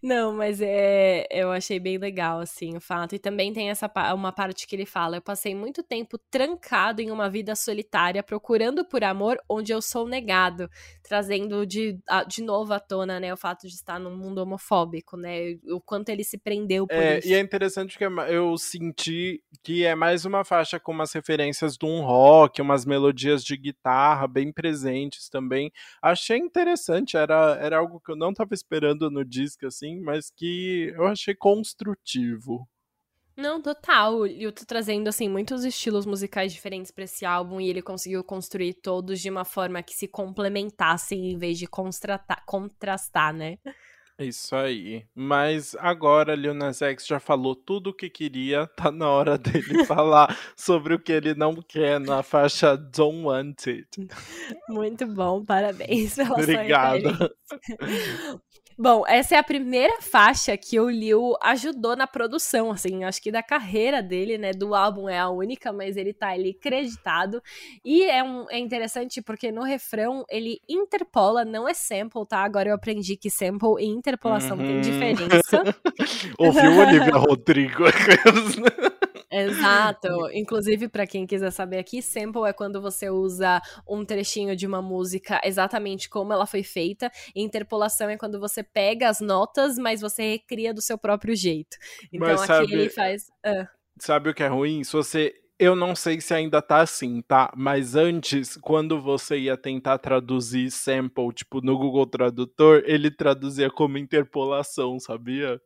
Não, 0.01 0.33
mas 0.33 0.61
é, 0.61 1.27
eu 1.31 1.51
achei 1.51 1.79
bem 1.79 1.97
legal, 1.97 2.39
assim, 2.39 2.75
o 2.75 2.81
fato. 2.81 3.15
E 3.15 3.19
também 3.19 3.53
tem 3.53 3.69
essa 3.69 3.91
uma 4.13 4.31
parte 4.31 4.67
que 4.67 4.75
ele 4.75 4.85
fala: 4.85 5.17
Eu 5.17 5.21
passei 5.21 5.55
muito 5.55 5.83
tempo 5.83 6.17
trancado 6.29 7.01
em 7.01 7.11
uma 7.11 7.29
vida 7.29 7.55
solitária, 7.55 8.23
procurando 8.23 8.85
por 8.85 9.03
amor 9.03 9.37
onde 9.49 9.71
eu 9.73 9.81
sou 9.81 10.07
negado, 10.07 10.69
trazendo 11.03 11.65
de, 11.65 11.97
de 12.27 12.41
novo 12.43 12.73
à 12.73 12.79
tona, 12.79 13.19
né, 13.19 13.33
o 13.33 13.37
fato 13.37 13.67
de 13.67 13.73
estar 13.73 13.99
num 13.99 14.15
mundo 14.15 14.39
homofóbico, 14.39 15.17
né? 15.17 15.55
O 15.69 15.81
quanto 15.81 16.09
ele 16.09 16.23
se 16.23 16.37
prendeu 16.37 16.87
por 16.87 17.07
É, 17.07 17.09
isso. 17.09 17.27
e 17.27 17.33
é 17.33 17.39
interessante 17.39 17.97
que 17.97 18.03
eu 18.03 18.55
senti 18.59 19.41
que 19.63 19.83
é 19.83 19.95
mais 19.95 20.23
uma 20.23 20.43
faixa 20.43 20.79
com 20.79 20.91
umas 20.91 21.11
referências 21.13 21.75
de 21.77 21.83
um 21.85 22.01
rock, 22.01 22.61
umas 22.61 22.85
melodias 22.85 23.43
de 23.43 23.57
guitarra 23.57 24.27
bem 24.27 24.51
presentes 24.51 25.27
também. 25.27 25.71
Achei 25.99 26.37
interessante, 26.37 27.17
era, 27.17 27.57
era 27.59 27.77
algo 27.79 27.99
que 27.99 28.11
eu 28.11 28.15
não 28.15 28.29
estava 28.29 28.53
esperando 28.53 29.09
no 29.09 29.25
disco, 29.25 29.54
assim, 29.63 29.99
mas 30.01 30.31
que 30.31 30.91
eu 30.95 31.05
achei 31.05 31.35
construtivo. 31.35 32.67
Não, 33.37 33.61
total. 33.61 34.25
Eu 34.25 34.51
tô 34.51 34.65
trazendo, 34.65 35.09
assim, 35.09 35.27
muitos 35.27 35.65
estilos 35.65 36.05
musicais 36.05 36.53
diferentes 36.53 36.89
pra 36.89 37.03
esse 37.03 37.25
álbum 37.25 37.59
e 37.59 37.69
ele 37.69 37.81
conseguiu 37.81 38.23
construir 38.23 38.73
todos 38.75 39.19
de 39.19 39.29
uma 39.29 39.43
forma 39.43 39.83
que 39.83 39.93
se 39.93 40.07
complementassem 40.07 41.31
em 41.31 41.37
vez 41.37 41.59
de 41.59 41.67
contrastar, 41.67 43.33
né? 43.33 43.57
Isso 44.17 44.55
aí. 44.55 45.05
Mas 45.13 45.75
agora 45.75 46.35
Lil 46.35 46.53
Nas 46.53 46.81
X 46.81 47.05
já 47.05 47.19
falou 47.19 47.53
tudo 47.53 47.89
o 47.89 47.93
que 47.93 48.09
queria, 48.09 48.65
tá 48.77 48.89
na 48.89 49.09
hora 49.09 49.37
dele 49.37 49.83
falar 49.83 50.37
sobre 50.55 50.93
o 50.93 50.99
que 50.99 51.11
ele 51.11 51.35
não 51.35 51.55
quer 51.55 51.99
na 51.99 52.23
faixa 52.23 52.77
Don't 52.77 53.25
Want 53.25 53.67
It. 53.67 54.07
Muito 54.69 55.05
bom, 55.07 55.43
parabéns 55.43 56.15
pela 56.15 56.37
referência. 56.37 57.35
Bom, 58.77 59.03
essa 59.07 59.35
é 59.35 59.37
a 59.37 59.43
primeira 59.43 60.01
faixa 60.01 60.57
que 60.57 60.77
o 60.81 60.89
Liu 60.89 61.33
ajudou 61.41 61.95
na 61.95 62.05
produção, 62.05 62.71
assim, 62.71 63.05
acho 63.05 63.21
que 63.21 63.31
da 63.31 63.41
carreira 63.41 64.03
dele, 64.03 64.37
né, 64.37 64.51
do 64.51 64.75
álbum 64.75 65.07
é 65.07 65.17
a 65.17 65.29
única, 65.29 65.71
mas 65.71 65.95
ele 65.95 66.13
tá 66.13 66.29
ali 66.31 66.53
creditado, 66.53 67.41
e 67.85 68.03
é, 68.03 68.21
um, 68.21 68.45
é 68.51 68.59
interessante 68.59 69.21
porque 69.21 69.49
no 69.49 69.63
refrão 69.63 70.25
ele 70.29 70.59
interpola, 70.67 71.45
não 71.45 71.65
é 71.69 71.73
sample, 71.73 72.25
tá, 72.27 72.39
agora 72.43 72.67
eu 72.69 72.75
aprendi 72.75 73.15
que 73.15 73.29
sample 73.29 73.75
e 73.79 73.85
interpolação 73.85 74.61
tem 74.61 74.75
Uhum. 74.75 74.81
diferença, 74.81 75.61
Ouviu 76.37 76.75
Olivia 76.77 77.17
Rodrigo? 77.17 77.85
Exato. 79.31 80.07
Inclusive, 80.33 80.87
para 80.87 81.05
quem 81.05 81.25
quiser 81.25 81.51
saber 81.51 81.79
aqui, 81.79 82.01
sample 82.01 82.43
é 82.47 82.53
quando 82.53 82.81
você 82.81 83.09
usa 83.09 83.61
um 83.89 84.05
trechinho 84.05 84.55
de 84.55 84.65
uma 84.67 84.81
música 84.81 85.41
exatamente 85.43 86.07
como 86.09 86.31
ela 86.31 86.45
foi 86.45 86.63
feita. 86.63 87.11
E 87.35 87.41
interpolação 87.41 88.09
é 88.09 88.17
quando 88.17 88.39
você 88.39 88.63
pega 88.73 89.09
as 89.09 89.19
notas, 89.21 89.77
mas 89.77 90.01
você 90.01 90.31
recria 90.31 90.73
do 90.73 90.81
seu 90.81 90.97
próprio 90.97 91.35
jeito. 91.35 91.77
Então 92.11 92.27
Mas 92.27 92.41
aqui 92.41 92.47
sabe- 92.47 92.73
ele 92.73 92.89
faz. 92.89 93.25
ah. 93.45 93.67
Sabe 93.99 94.29
o 94.29 94.33
que 94.33 94.43
é 94.43 94.47
ruim? 94.47 94.83
Se 94.83 94.91
você. 94.91 95.33
Eu 95.57 95.73
não 95.73 95.95
sei 95.95 96.19
se 96.19 96.33
ainda 96.33 96.61
tá 96.61 96.81
assim, 96.81 97.21
tá? 97.21 97.49
Mas 97.55 97.95
antes, 97.95 98.57
quando 98.57 99.01
você 99.01 99.37
ia 99.39 99.55
tentar 99.55 99.97
traduzir 99.99 100.69
sample, 100.69 101.31
tipo, 101.33 101.61
no 101.61 101.77
Google 101.77 102.05
Tradutor, 102.05 102.83
ele 102.85 103.09
traduzia 103.09 103.69
como 103.71 103.97
interpolação, 103.97 104.99
sabia? 104.99 105.57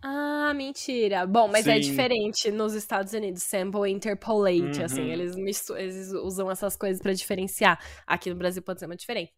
Ah, 0.00 0.52
mentira. 0.54 1.26
Bom, 1.26 1.48
mas 1.48 1.66
é 1.66 1.74
Sim. 1.74 1.80
diferente 1.80 2.52
nos 2.52 2.72
Estados 2.74 3.12
Unidos, 3.12 3.42
sample 3.42 3.90
e 3.90 3.92
interpolate, 3.92 4.80
assim, 4.82 5.02
Uhum. 5.02 5.08
eles, 5.12 5.34
mistu- 5.34 5.76
eles 5.76 6.12
usam 6.12 6.48
essas 6.48 6.76
coisas 6.76 7.02
pra 7.02 7.12
diferenciar. 7.12 7.80
Aqui 8.06 8.30
no 8.30 8.36
Brasil 8.36 8.62
pode 8.62 8.78
ser 8.78 8.86
uma 8.86 8.94
diferença. 8.94 9.32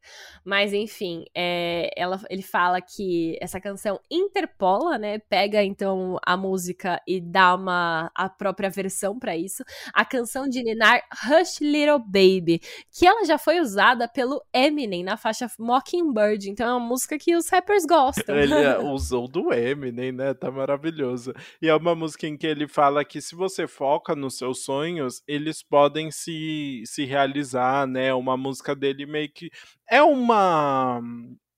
Mas 0.45 0.75
enfim, 0.75 1.25
é, 1.35 1.89
ela, 1.97 2.21
ele 2.29 2.43
fala 2.43 2.79
que 2.83 3.39
essa 3.41 3.59
canção 3.59 3.99
interpola, 4.11 4.99
né? 4.99 5.19
Pega 5.19 5.63
então 5.65 6.19
a 6.27 6.37
música 6.37 7.01
e 7.09 7.23
dá 7.23 7.55
uma 7.55 8.11
a 8.15 8.29
própria 8.29 8.69
versão 8.69 9.19
pra 9.19 9.35
isso. 9.35 9.65
A 9.95 10.05
canção 10.05 10.47
de 10.47 10.63
Ninar 10.63 11.03
Hush 11.25 11.61
Little 11.63 11.99
Baby, 12.01 12.61
que 12.93 13.07
ela 13.07 13.25
já 13.25 13.39
foi 13.39 13.61
usada 13.61 14.07
pelo 14.07 14.43
Eminem 14.53 15.03
na 15.03 15.17
faixa 15.17 15.47
Mockingbird, 15.59 16.51
então 16.51 16.69
é 16.69 16.73
uma 16.75 16.87
música 16.87 17.19
que 17.19 17.35
os 17.35 17.49
rappers 17.49 17.87
gostam. 17.87 18.37
Ele 18.37 18.53
é, 18.53 18.79
usou 18.93 19.27
do 19.27 19.55
Eminem, 19.55 20.13
né? 20.13 20.35
Tá 20.35 20.50
maravilhoso. 20.51 21.33
E 21.61 21.69
é 21.69 21.75
uma 21.75 21.95
música 21.95 22.27
em 22.27 22.37
que 22.37 22.47
ele 22.47 22.69
fala 22.69 23.05
que 23.05 23.21
se 23.21 23.35
você 23.35 23.67
foca 23.67 24.15
nos 24.15 24.37
seus 24.37 24.65
sonhos, 24.65 25.23
eles 25.27 25.63
podem 25.63 26.11
se, 26.11 26.83
se 26.87 27.05
realizar, 27.05 27.87
né? 27.87 28.13
Uma 28.15 28.37
música 28.37 28.75
dele 28.75 29.07
meio 29.07 29.31
que. 29.33 29.51
É 29.89 30.03
uma. 30.03 31.01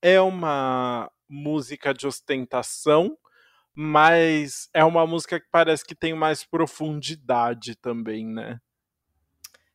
É 0.03 0.21
uma 0.21 1.11
música 1.29 1.95
de 1.95 2.07
ostentação, 2.07 3.17
mas 3.75 4.69
é 4.75 4.85
uma 4.85 5.07
música 5.07 5.41
que 5.41 5.47
parece 5.51 5.85
que 5.85 5.95
tem 5.95 6.15
mais 6.15 6.45
profundidade 6.45 7.77
também, 7.77 8.27
né? 8.27 8.59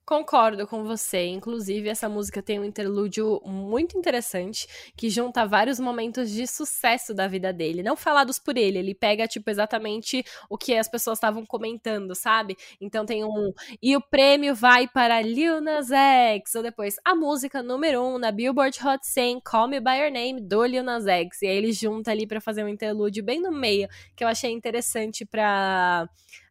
Concordo 0.08 0.66
com 0.66 0.86
você. 0.86 1.26
Inclusive, 1.26 1.90
essa 1.90 2.08
música 2.08 2.42
tem 2.42 2.58
um 2.58 2.64
interlúdio 2.64 3.42
muito 3.44 3.98
interessante 3.98 4.66
que 4.96 5.10
junta 5.10 5.46
vários 5.46 5.82
momentos 5.82 6.32
de 6.32 6.48
sucesso 6.48 7.14
da 7.14 7.28
vida 7.28 7.52
dele. 7.52 7.84
Não 7.84 7.98
falados 7.98 8.40
por 8.40 8.56
ele, 8.56 8.78
ele 8.78 8.96
pega, 8.96 9.28
tipo, 9.28 9.50
exatamente 9.50 10.24
o 10.50 10.58
que 10.58 10.78
as 10.78 10.88
pessoas 10.88 11.18
estavam 11.18 11.46
comentando, 11.46 12.16
sabe? 12.16 12.56
Então 12.80 13.06
tem 13.06 13.26
um. 13.26 13.52
E 13.82 13.98
o 13.98 14.02
prêmio 14.02 14.56
vai 14.56 14.88
para 14.88 15.22
Lil 15.22 15.60
Nas 15.60 15.92
X. 15.92 16.56
Ou 16.56 16.64
depois, 16.64 16.96
a 17.04 17.14
música 17.14 17.62
número 17.62 18.02
um 18.02 18.18
na 18.18 18.32
Billboard 18.32 18.80
Hot 18.88 19.06
100, 19.06 19.42
Call 19.42 19.68
Me 19.68 19.82
By 19.82 19.98
Your 19.98 20.12
Name, 20.14 20.40
do 20.40 20.64
Lil 20.64 20.84
Nas 20.84 21.06
X. 21.06 21.42
E 21.42 21.48
aí 21.48 21.58
ele 21.58 21.74
junta 21.74 22.12
ali 22.12 22.26
pra 22.26 22.40
fazer 22.40 22.64
um 22.64 22.70
interlúdio 22.70 23.26
bem 23.26 23.42
no 23.42 23.52
meio, 23.52 23.90
que 24.16 24.24
eu 24.24 24.30
achei 24.30 24.54
interessante 24.54 25.26
pra 25.26 26.08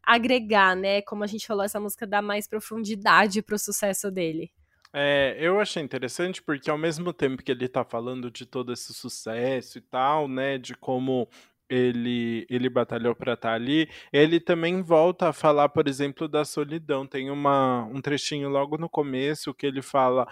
agregar, 0.07 0.75
né? 0.75 1.01
Como 1.01 1.23
a 1.23 1.27
gente 1.27 1.45
falou, 1.45 1.65
essa 1.65 1.79
música 1.79 2.07
dá 2.07 2.21
mais 2.21 2.47
profundidade 2.47 3.41
pro 3.41 3.59
sucesso 3.59 4.09
dele. 4.09 4.49
É, 4.93 5.35
eu 5.37 5.59
achei 5.59 5.83
interessante 5.83 6.41
porque 6.41 6.69
ao 6.69 6.77
mesmo 6.77 7.11
tempo 7.11 7.43
que 7.43 7.51
ele 7.51 7.67
tá 7.67 7.83
falando 7.83 8.31
de 8.31 8.45
todo 8.45 8.71
esse 8.71 8.93
sucesso 8.93 9.77
e 9.77 9.81
tal, 9.81 10.29
né, 10.29 10.57
de 10.57 10.73
como 10.75 11.27
ele, 11.69 12.47
ele 12.49 12.69
batalhou 12.69 13.13
pra 13.13 13.33
estar 13.33 13.53
ali, 13.53 13.89
ele 14.11 14.39
também 14.39 14.81
volta 14.81 15.27
a 15.27 15.33
falar, 15.33 15.69
por 15.69 15.87
exemplo, 15.87 16.27
da 16.27 16.45
solidão. 16.45 17.05
Tem 17.05 17.29
uma, 17.29 17.83
um 17.91 18.01
trechinho 18.01 18.49
logo 18.49 18.77
no 18.77 18.89
começo 18.89 19.53
que 19.53 19.65
ele 19.65 19.81
fala: 19.81 20.25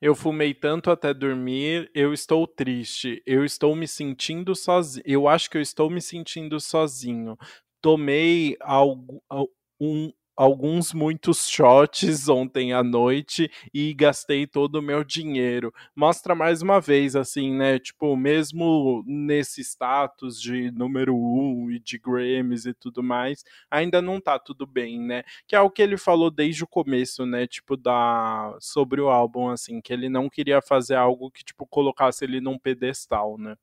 Eu 0.00 0.14
fumei 0.14 0.52
tanto 0.52 0.90
até 0.90 1.14
dormir, 1.14 1.88
eu 1.94 2.12
estou 2.12 2.46
triste, 2.46 3.22
eu 3.24 3.44
estou 3.44 3.76
me 3.76 3.86
sentindo 3.86 4.54
sozinho, 4.54 5.04
eu 5.06 5.28
acho 5.28 5.48
que 5.48 5.56
eu 5.56 5.62
estou 5.62 5.88
me 5.88 6.00
sentindo 6.00 6.58
sozinho. 6.58 7.38
Tomei 7.80 8.56
algu- 8.60 9.22
al- 9.28 9.48
um, 9.80 10.12
alguns 10.36 10.92
muitos 10.94 11.48
shots 11.48 12.28
ontem 12.28 12.72
à 12.72 12.82
noite 12.82 13.50
e 13.74 13.92
gastei 13.94 14.46
todo 14.46 14.76
o 14.76 14.82
meu 14.82 15.02
dinheiro. 15.04 15.72
Mostra 15.94 16.34
mais 16.34 16.62
uma 16.62 16.80
vez, 16.80 17.14
assim, 17.16 17.54
né? 17.54 17.78
Tipo, 17.78 18.16
mesmo 18.16 19.02
nesse 19.06 19.62
status 19.62 20.40
de 20.40 20.70
número 20.70 21.14
um 21.16 21.70
e 21.70 21.78
de 21.78 21.98
Grammys 21.98 22.66
e 22.66 22.74
tudo 22.74 23.02
mais, 23.02 23.42
ainda 23.70 24.00
não 24.02 24.20
tá 24.20 24.38
tudo 24.38 24.66
bem, 24.66 24.98
né? 25.00 25.22
Que 25.46 25.56
é 25.56 25.60
o 25.60 25.70
que 25.70 25.82
ele 25.82 25.96
falou 25.98 26.30
desde 26.30 26.64
o 26.64 26.68
começo, 26.68 27.24
né? 27.26 27.46
Tipo, 27.46 27.76
da... 27.76 28.56
sobre 28.60 29.00
o 29.00 29.08
álbum, 29.10 29.48
assim, 29.48 29.80
que 29.80 29.92
ele 29.92 30.08
não 30.08 30.28
queria 30.28 30.60
fazer 30.62 30.94
algo 30.96 31.30
que, 31.30 31.44
tipo, 31.44 31.66
colocasse 31.66 32.24
ele 32.24 32.40
num 32.40 32.58
pedestal, 32.58 33.36
né? 33.38 33.56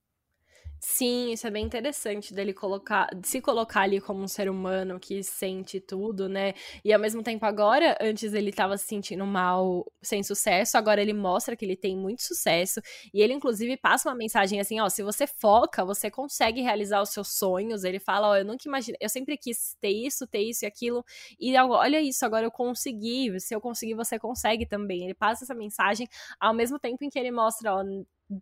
Sim, 0.79 1.31
isso 1.31 1.47
é 1.47 1.49
bem 1.49 1.65
interessante 1.65 2.33
dele 2.35 2.53
colocar, 2.53 3.09
se 3.23 3.41
colocar 3.41 3.81
ali 3.81 3.99
como 3.99 4.21
um 4.21 4.27
ser 4.27 4.47
humano 4.47 4.99
que 4.99 5.23
sente 5.23 5.79
tudo, 5.79 6.29
né? 6.29 6.53
E 6.85 6.93
ao 6.93 6.99
mesmo 6.99 7.23
tempo 7.23 7.43
agora, 7.47 7.97
antes 7.99 8.31
ele 8.33 8.51
tava 8.51 8.77
se 8.77 8.85
sentindo 8.85 9.25
mal, 9.25 9.91
sem 10.03 10.21
sucesso, 10.21 10.77
agora 10.77 11.01
ele 11.01 11.13
mostra 11.13 11.55
que 11.55 11.65
ele 11.65 11.75
tem 11.75 11.97
muito 11.97 12.21
sucesso 12.21 12.79
e 13.11 13.21
ele 13.21 13.33
inclusive 13.33 13.75
passa 13.75 14.07
uma 14.07 14.15
mensagem 14.15 14.59
assim, 14.59 14.79
ó, 14.79 14.87
se 14.87 15.01
você 15.01 15.25
foca, 15.25 15.83
você 15.83 16.11
consegue 16.11 16.61
realizar 16.61 17.01
os 17.01 17.09
seus 17.09 17.29
sonhos. 17.29 17.83
Ele 17.83 17.99
fala, 17.99 18.29
ó, 18.29 18.35
eu 18.37 18.45
nunca 18.45 18.67
imaginei, 18.67 18.97
eu 19.01 19.09
sempre 19.09 19.35
quis 19.35 19.75
ter 19.81 19.89
isso, 19.89 20.27
ter 20.27 20.41
isso 20.41 20.63
e 20.63 20.67
aquilo 20.67 21.03
e 21.39 21.55
olha 21.57 21.99
isso, 22.01 22.23
agora 22.23 22.45
eu 22.45 22.51
consegui. 22.51 23.39
Se 23.39 23.53
eu 23.55 23.59
conseguir, 23.59 23.95
você 23.95 24.19
consegue 24.19 24.65
também. 24.67 25.03
Ele 25.05 25.13
passa 25.15 25.43
essa 25.43 25.55
mensagem 25.55 26.07
ao 26.39 26.53
mesmo 26.53 26.77
tempo 26.79 27.03
em 27.03 27.09
que 27.09 27.17
ele 27.17 27.31
mostra, 27.31 27.73
ó, 27.75 27.83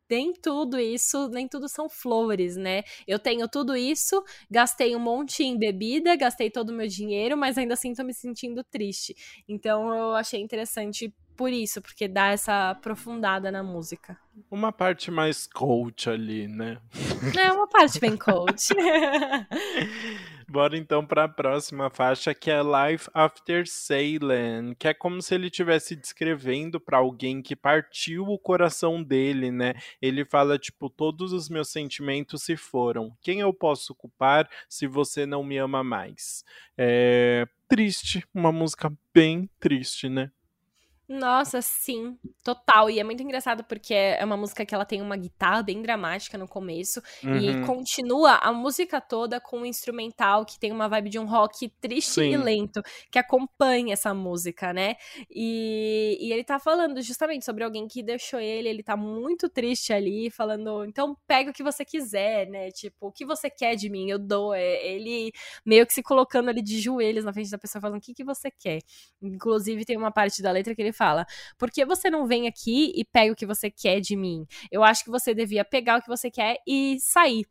nem 0.09 0.33
tudo 0.33 0.79
isso, 0.79 1.29
nem 1.29 1.47
tudo 1.47 1.67
são 1.67 1.89
flores, 1.89 2.55
né? 2.57 2.83
Eu 3.07 3.19
tenho 3.19 3.47
tudo 3.47 3.75
isso, 3.75 4.23
gastei 4.49 4.95
um 4.95 4.99
monte 4.99 5.43
em 5.43 5.57
bebida, 5.57 6.15
gastei 6.15 6.49
todo 6.49 6.69
o 6.69 6.73
meu 6.73 6.87
dinheiro, 6.87 7.37
mas 7.37 7.57
ainda 7.57 7.73
assim 7.73 7.93
tô 7.93 8.03
me 8.03 8.13
sentindo 8.13 8.63
triste. 8.63 9.15
Então 9.47 9.93
eu 9.93 10.15
achei 10.15 10.41
interessante 10.41 11.13
por 11.35 11.51
isso, 11.51 11.81
porque 11.81 12.07
dá 12.07 12.29
essa 12.29 12.71
aprofundada 12.71 13.51
na 13.51 13.61
música. 13.61 14.17
Uma 14.49 14.71
parte 14.71 15.11
mais 15.11 15.45
coach 15.45 16.09
ali, 16.09 16.47
né? 16.47 16.77
É 17.37 17.51
uma 17.51 17.67
parte 17.67 17.99
bem 17.99 18.15
coach. 18.17 18.69
Bora 20.47 20.77
então 20.77 21.03
para 21.05 21.23
a 21.23 21.27
próxima 21.27 21.89
faixa, 21.89 22.33
que 22.33 22.51
é 22.51 22.59
Life 22.61 23.09
After 23.13 23.67
Sailing, 23.67 24.75
que 24.77 24.87
é 24.87 24.93
como 24.93 25.19
se 25.19 25.33
ele 25.33 25.47
estivesse 25.47 25.95
descrevendo 25.95 26.79
para 26.79 26.97
alguém 26.99 27.41
que 27.41 27.55
partiu 27.55 28.27
o 28.27 28.37
coração 28.37 29.01
dele, 29.03 29.51
né? 29.51 29.73
Ele 29.99 30.23
fala 30.23 30.59
tipo, 30.59 30.87
todos 30.87 31.33
os 31.33 31.49
meus 31.49 31.69
sentimentos 31.69 32.43
se 32.43 32.55
foram. 32.55 33.17
Quem 33.21 33.39
eu 33.39 33.51
posso 33.51 33.95
culpar 33.95 34.47
se 34.69 34.85
você 34.85 35.25
não 35.25 35.43
me 35.43 35.57
ama 35.57 35.83
mais? 35.83 36.43
É 36.77 37.47
triste, 37.67 38.23
uma 38.33 38.51
música 38.51 38.93
bem 39.13 39.49
triste, 39.59 40.07
né? 40.07 40.31
Nossa, 41.07 41.61
sim, 41.61 42.17
total. 42.43 42.89
E 42.89 42.99
é 42.99 43.03
muito 43.03 43.21
engraçado 43.21 43.63
porque 43.63 43.93
é 43.93 44.25
uma 44.25 44.35
música 44.35 44.65
que 44.65 44.73
ela 44.73 44.85
tem 44.85 45.03
uma 45.03 45.15
guitarra 45.15 45.61
bem 45.61 45.79
dramática 45.81 46.35
no 46.35 46.47
começo 46.47 46.99
Uhum. 47.23 47.37
e 47.37 47.65
continua 47.65 48.37
a 48.37 48.51
música 48.51 48.99
toda 48.99 49.39
com 49.39 49.59
um 49.59 49.65
instrumental 49.67 50.43
que 50.45 50.59
tem 50.59 50.71
uma 50.71 50.87
vibe 50.89 51.09
de 51.11 51.19
um 51.19 51.25
rock 51.25 51.69
triste 51.79 52.13
Sim. 52.21 52.31
e 52.33 52.37
lento 52.37 52.81
que 53.11 53.19
acompanha 53.19 53.93
essa 53.93 54.15
música, 54.15 54.73
né? 54.73 54.95
E, 55.29 56.17
e 56.19 56.33
ele 56.33 56.43
tá 56.43 56.57
falando 56.57 56.99
justamente 57.03 57.45
sobre 57.45 57.63
alguém 57.63 57.87
que 57.87 58.01
deixou 58.01 58.39
ele, 58.39 58.67
ele 58.67 58.81
tá 58.81 58.97
muito 58.97 59.47
triste 59.47 59.93
ali, 59.93 60.31
falando, 60.31 60.83
então 60.85 61.15
pega 61.27 61.51
o 61.51 61.53
que 61.53 61.61
você 61.63 61.85
quiser, 61.85 62.47
né? 62.49 62.71
Tipo, 62.71 63.07
o 63.07 63.11
que 63.11 63.25
você 63.25 63.47
quer 63.49 63.75
de 63.75 63.89
mim, 63.91 64.09
eu 64.09 64.17
dou. 64.17 64.53
É, 64.55 64.83
Ele 64.87 65.31
meio 65.63 65.85
que 65.85 65.93
se 65.93 66.01
colocando 66.01 66.49
ali 66.49 66.61
de 66.63 66.79
joelhos 66.79 67.23
na 67.23 67.31
frente 67.33 67.51
da 67.51 67.57
pessoa, 67.59 67.79
falando, 67.81 67.97
o 67.99 68.01
que, 68.01 68.13
que 68.13 68.23
você 68.23 68.49
quer? 68.49 68.79
Inclusive, 69.21 69.85
tem 69.85 69.97
uma 69.97 70.11
parte 70.11 70.41
da 70.41 70.51
letra 70.51 70.73
que 70.75 70.81
ele 70.81 70.94
fala: 70.95 71.25
Por 71.57 71.69
que 71.71 71.85
você 71.85 72.09
não 72.09 72.25
vem 72.27 72.47
aqui 72.47 72.91
e 72.95 73.03
pega 73.05 73.31
o 73.31 73.35
que 73.35 73.45
você 73.45 73.69
quer 73.69 73.99
de 73.99 74.15
mim? 74.15 74.45
Eu 74.71 74.83
acho 74.83 75.03
que 75.03 75.09
você 75.11 75.33
devia 75.33 75.65
pegar 75.65 75.99
o 75.99 76.01
que 76.01 76.07
você 76.07 76.31
quer 76.31 76.57
e 76.67 76.97
sair. 76.99 77.45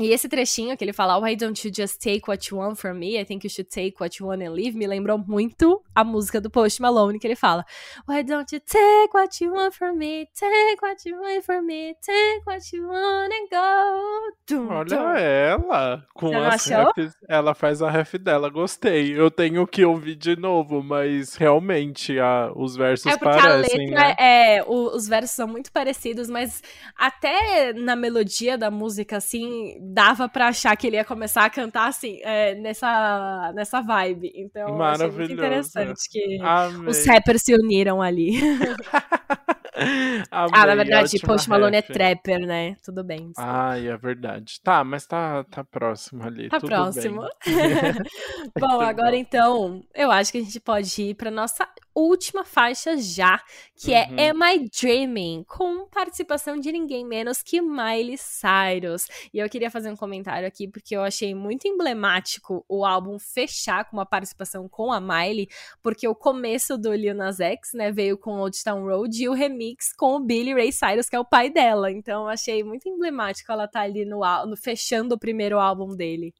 E 0.00 0.12
esse 0.12 0.28
trechinho 0.28 0.76
que 0.76 0.84
ele 0.84 0.92
fala, 0.92 1.18
Why 1.18 1.34
don't 1.34 1.66
you 1.66 1.74
just 1.74 2.00
take 2.00 2.22
what 2.30 2.48
you 2.52 2.58
want 2.60 2.76
from 2.76 2.94
me? 2.94 3.18
I 3.18 3.24
think 3.24 3.44
you 3.44 3.50
should 3.50 3.68
take 3.68 3.96
what 4.00 4.16
you 4.20 4.28
want 4.28 4.40
and 4.44 4.52
leave, 4.52 4.76
me 4.78 4.86
lembrou 4.86 5.18
muito 5.18 5.82
a 5.92 6.04
música 6.04 6.40
do 6.40 6.48
Post 6.48 6.80
Malone, 6.80 7.18
que 7.18 7.26
ele 7.26 7.34
fala, 7.34 7.64
Why 8.08 8.22
don't 8.22 8.46
you 8.54 8.60
take 8.60 9.10
what 9.12 9.42
you 9.44 9.52
want 9.52 9.74
from 9.74 9.94
me? 9.96 10.28
Take 10.38 10.80
what 10.80 11.02
you 11.08 11.18
want 11.18 11.42
from 11.44 11.62
me, 11.62 11.96
take 12.00 12.42
what 12.46 12.76
you 12.76 12.86
want 12.86 13.32
and 13.32 13.48
go. 13.50 14.32
Tum. 14.46 14.68
Olha 14.68 15.18
ela, 15.18 16.06
com 16.14 16.30
as 16.38 16.64
refs, 16.66 17.12
ela 17.28 17.52
faz 17.52 17.82
a 17.82 17.90
ref 17.90 18.14
dela, 18.18 18.48
gostei. 18.48 19.18
Eu 19.18 19.32
tenho 19.32 19.66
que 19.66 19.84
ouvir 19.84 20.14
de 20.14 20.36
novo, 20.36 20.80
mas 20.80 21.34
realmente 21.34 22.20
a- 22.20 22.52
os 22.54 22.76
versos 22.76 23.06
É 23.12 23.16
porque 23.18 23.24
parecem, 23.36 23.86
a 23.86 23.90
letra 23.90 24.00
né? 24.08 24.14
é. 24.20 24.62
o- 24.64 24.94
os 24.94 25.08
versos 25.08 25.32
são 25.32 25.48
muito 25.48 25.72
parecidos, 25.72 26.30
mas 26.30 26.62
até 26.96 27.72
na 27.72 27.96
melodia 27.96 28.56
da 28.56 28.70
música, 28.70 29.16
assim, 29.16 29.76
dava 29.88 30.28
para 30.28 30.48
achar 30.48 30.76
que 30.76 30.86
ele 30.86 30.96
ia 30.96 31.04
começar 31.04 31.44
a 31.44 31.50
cantar 31.50 31.88
assim, 31.88 32.20
é, 32.22 32.54
nessa, 32.54 33.52
nessa 33.54 33.80
vibe. 33.80 34.32
Então, 34.34 34.80
achei 34.82 35.10
muito 35.10 35.32
interessante 35.32 36.08
que 36.10 36.38
Amei. 36.40 36.88
os 36.88 37.06
rappers 37.06 37.42
se 37.42 37.54
uniram 37.54 38.02
ali. 38.02 38.38
ah, 40.30 40.66
na 40.66 40.74
verdade, 40.74 41.18
Post 41.20 41.48
Malone 41.48 41.76
é 41.76 41.82
trapper, 41.82 42.40
né? 42.40 42.76
Tudo 42.84 43.02
bem. 43.02 43.32
Ai, 43.36 43.88
é 43.88 43.96
verdade. 43.96 44.60
Tá, 44.62 44.84
mas 44.84 45.06
tá, 45.06 45.44
tá 45.44 45.64
próximo 45.64 46.24
ali. 46.24 46.48
Tá 46.48 46.60
próximo. 46.60 47.22
Bom, 48.58 48.80
agora 48.80 49.12
bom. 49.12 49.16
então, 49.16 49.82
eu 49.94 50.10
acho 50.10 50.32
que 50.32 50.38
a 50.38 50.42
gente 50.42 50.60
pode 50.60 51.02
ir 51.02 51.14
pra 51.14 51.30
nossa 51.30 51.68
última 52.00 52.44
faixa 52.44 52.96
já, 52.96 53.40
que 53.76 53.92
é 53.92 54.06
uhum. 54.08 54.18
é 54.18 54.30
Am 54.30 54.54
I 54.54 54.68
Dreaming, 54.68 55.44
com 55.46 55.86
participação 55.88 56.58
de 56.58 56.70
ninguém 56.72 57.04
menos 57.04 57.42
que 57.42 57.60
Miley 57.60 58.16
Cyrus. 58.16 59.06
E 59.32 59.38
eu 59.38 59.48
queria 59.48 59.70
fazer 59.70 59.90
um 59.90 59.96
comentário 59.96 60.46
aqui, 60.46 60.68
porque 60.68 60.96
eu 60.96 61.02
achei 61.02 61.34
muito 61.34 61.66
emblemático 61.66 62.64
o 62.68 62.84
álbum 62.84 63.18
fechar 63.18 63.84
com 63.84 63.96
uma 63.96 64.06
participação 64.06 64.68
com 64.68 64.92
a 64.92 65.00
Miley, 65.00 65.48
porque 65.82 66.06
o 66.06 66.14
começo 66.14 66.78
do 66.78 66.92
Lil 66.94 67.14
Nas 67.14 67.40
X, 67.40 67.72
né, 67.74 67.90
veio 67.90 68.16
com 68.16 68.38
Old 68.38 68.56
Town 68.62 68.84
Road 68.84 69.22
e 69.22 69.28
o 69.28 69.32
remix 69.32 69.92
com 69.92 70.16
o 70.16 70.20
Billy 70.20 70.54
Ray 70.54 70.72
Cyrus, 70.72 71.08
que 71.08 71.16
é 71.16 71.20
o 71.20 71.24
pai 71.24 71.50
dela. 71.50 71.90
Então 71.90 72.22
eu 72.22 72.28
achei 72.28 72.62
muito 72.62 72.88
emblemático 72.88 73.50
ela 73.50 73.64
estar 73.64 73.80
tá 73.80 73.84
ali 73.84 74.04
no, 74.04 74.20
no 74.46 74.56
fechando 74.56 75.14
o 75.14 75.18
primeiro 75.18 75.58
álbum 75.58 75.94
dele. 75.96 76.34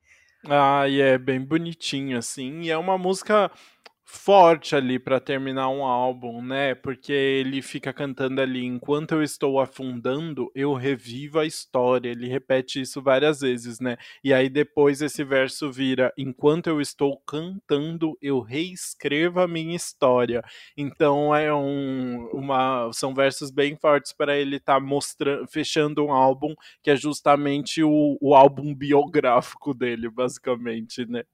Ah, 0.46 0.88
e 0.88 1.00
é 1.00 1.18
bem 1.18 1.40
bonitinho, 1.40 2.16
assim. 2.16 2.62
E 2.62 2.70
é 2.70 2.76
uma 2.76 2.96
música 2.96 3.50
forte 4.10 4.74
ali 4.74 4.98
para 4.98 5.20
terminar 5.20 5.68
um 5.68 5.84
álbum, 5.84 6.40
né? 6.42 6.74
Porque 6.74 7.12
ele 7.12 7.60
fica 7.60 7.92
cantando 7.92 8.40
ali 8.40 8.64
enquanto 8.64 9.12
eu 9.12 9.22
estou 9.22 9.60
afundando, 9.60 10.50
eu 10.54 10.72
revivo 10.72 11.38
a 11.38 11.44
história. 11.44 12.08
Ele 12.08 12.26
repete 12.26 12.80
isso 12.80 13.02
várias 13.02 13.40
vezes, 13.40 13.78
né? 13.80 13.98
E 14.24 14.32
aí 14.32 14.48
depois 14.48 15.02
esse 15.02 15.22
verso 15.22 15.70
vira 15.70 16.10
enquanto 16.16 16.68
eu 16.68 16.80
estou 16.80 17.18
cantando, 17.26 18.16
eu 18.22 18.40
reescrevo 18.40 19.40
a 19.40 19.46
minha 19.46 19.76
história. 19.76 20.42
Então 20.74 21.34
é 21.36 21.52
um 21.54 22.30
uma 22.32 22.90
são 22.94 23.14
versos 23.14 23.50
bem 23.50 23.76
fortes 23.76 24.14
para 24.14 24.38
ele 24.38 24.56
estar 24.56 24.74
tá 24.74 24.80
mostrando 24.80 25.46
fechando 25.48 26.02
um 26.06 26.12
álbum 26.12 26.54
que 26.82 26.90
é 26.90 26.96
justamente 26.96 27.82
o, 27.82 28.16
o 28.22 28.34
álbum 28.34 28.74
biográfico 28.74 29.74
dele, 29.74 30.08
basicamente, 30.08 31.04
né? 31.06 31.24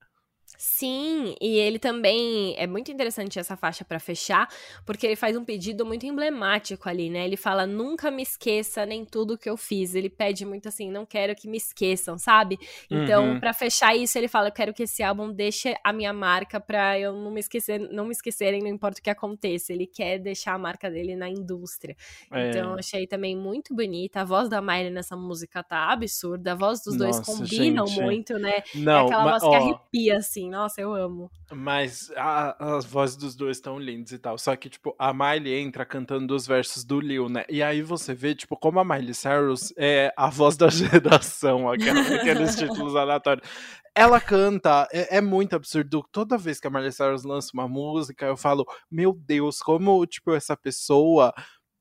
Sim, 0.58 1.34
e 1.40 1.56
ele 1.58 1.78
também 1.80 2.54
é 2.56 2.66
muito 2.66 2.90
interessante 2.92 3.38
essa 3.38 3.56
faixa 3.56 3.84
para 3.84 3.98
fechar, 3.98 4.48
porque 4.86 5.04
ele 5.06 5.16
faz 5.16 5.36
um 5.36 5.44
pedido 5.44 5.84
muito 5.84 6.06
emblemático 6.06 6.88
ali, 6.88 7.10
né? 7.10 7.24
Ele 7.24 7.36
fala: 7.36 7.66
"Nunca 7.66 8.10
me 8.10 8.22
esqueça 8.22 8.86
nem 8.86 9.04
tudo 9.04 9.36
que 9.36 9.50
eu 9.50 9.56
fiz". 9.56 9.94
Ele 9.94 10.08
pede 10.08 10.44
muito 10.46 10.68
assim: 10.68 10.90
"Não 10.90 11.04
quero 11.04 11.34
que 11.34 11.48
me 11.48 11.56
esqueçam", 11.56 12.16
sabe? 12.18 12.56
Então, 12.90 13.34
uhum. 13.34 13.40
para 13.40 13.52
fechar 13.52 13.96
isso, 13.96 14.16
ele 14.16 14.28
fala: 14.28 14.48
"Eu 14.48 14.52
quero 14.52 14.72
que 14.72 14.84
esse 14.84 15.02
álbum 15.02 15.32
deixe 15.32 15.74
a 15.82 15.92
minha 15.92 16.12
marca 16.12 16.60
para 16.60 16.98
eu 16.98 17.12
não 17.12 17.30
me 17.32 17.40
esquecer, 17.40 17.78
não 17.90 18.04
me 18.04 18.12
esquecerem, 18.12 18.60
não 18.62 18.68
importa 18.70 19.00
o 19.00 19.02
que 19.02 19.10
aconteça". 19.10 19.72
Ele 19.72 19.86
quer 19.86 20.18
deixar 20.20 20.54
a 20.54 20.58
marca 20.58 20.88
dele 20.90 21.16
na 21.16 21.28
indústria. 21.28 21.96
É. 22.30 22.54
Então, 22.54 22.74
achei 22.78 23.06
também 23.08 23.36
muito 23.36 23.74
bonita. 23.74 24.20
A 24.20 24.24
voz 24.24 24.48
da 24.48 24.60
Miley 24.62 24.90
nessa 24.90 25.16
música 25.16 25.62
tá 25.64 25.90
absurda. 25.92 26.52
A 26.52 26.54
voz 26.54 26.80
dos 26.82 26.96
Nossa, 26.96 26.96
dois 26.96 27.18
combinam 27.18 27.90
gente. 27.90 27.90
muito, 27.90 28.38
né? 28.38 28.62
Não, 28.74 28.92
é 28.92 29.00
aquela 29.00 29.26
mas, 29.26 29.38
voz 29.40 29.46
que 29.48 29.54
arrepia 29.56 30.18
assim 30.18 30.43
nossa, 30.50 30.80
eu 30.80 30.94
amo. 30.94 31.30
Mas 31.52 32.10
a, 32.16 32.76
as 32.76 32.84
vozes 32.84 33.16
dos 33.16 33.34
dois 33.34 33.56
estão 33.56 33.78
lindas 33.78 34.12
e 34.12 34.18
tal. 34.18 34.38
Só 34.38 34.54
que, 34.56 34.68
tipo, 34.68 34.94
a 34.98 35.12
Miley 35.12 35.54
entra 35.54 35.84
cantando 35.84 36.34
os 36.34 36.46
versos 36.46 36.84
do 36.84 37.00
Lil, 37.00 37.28
né? 37.28 37.44
E 37.48 37.62
aí 37.62 37.82
você 37.82 38.14
vê, 38.14 38.34
tipo, 38.34 38.56
como 38.56 38.80
a 38.80 38.84
Miley 38.84 39.14
Cyrus 39.14 39.72
é 39.76 40.12
a 40.16 40.30
voz 40.30 40.56
da 40.56 40.68
geração, 40.70 41.70
aquela, 41.70 42.00
aqueles 42.00 42.54
títulos 42.56 42.96
aleatórios. 42.96 43.46
Ela 43.94 44.20
canta, 44.20 44.88
é, 44.92 45.18
é, 45.18 45.20
muito 45.20 45.54
absurdo. 45.54 46.04
Toda 46.10 46.36
vez 46.36 46.58
que 46.58 46.66
a 46.66 46.70
Miley 46.70 46.92
Cyrus 46.92 47.24
lança 47.24 47.50
uma 47.54 47.68
música, 47.68 48.26
eu 48.26 48.36
falo, 48.36 48.64
meu 48.90 49.12
Deus, 49.12 49.60
como, 49.60 50.04
tipo, 50.06 50.32
essa 50.32 50.56
pessoa 50.56 51.32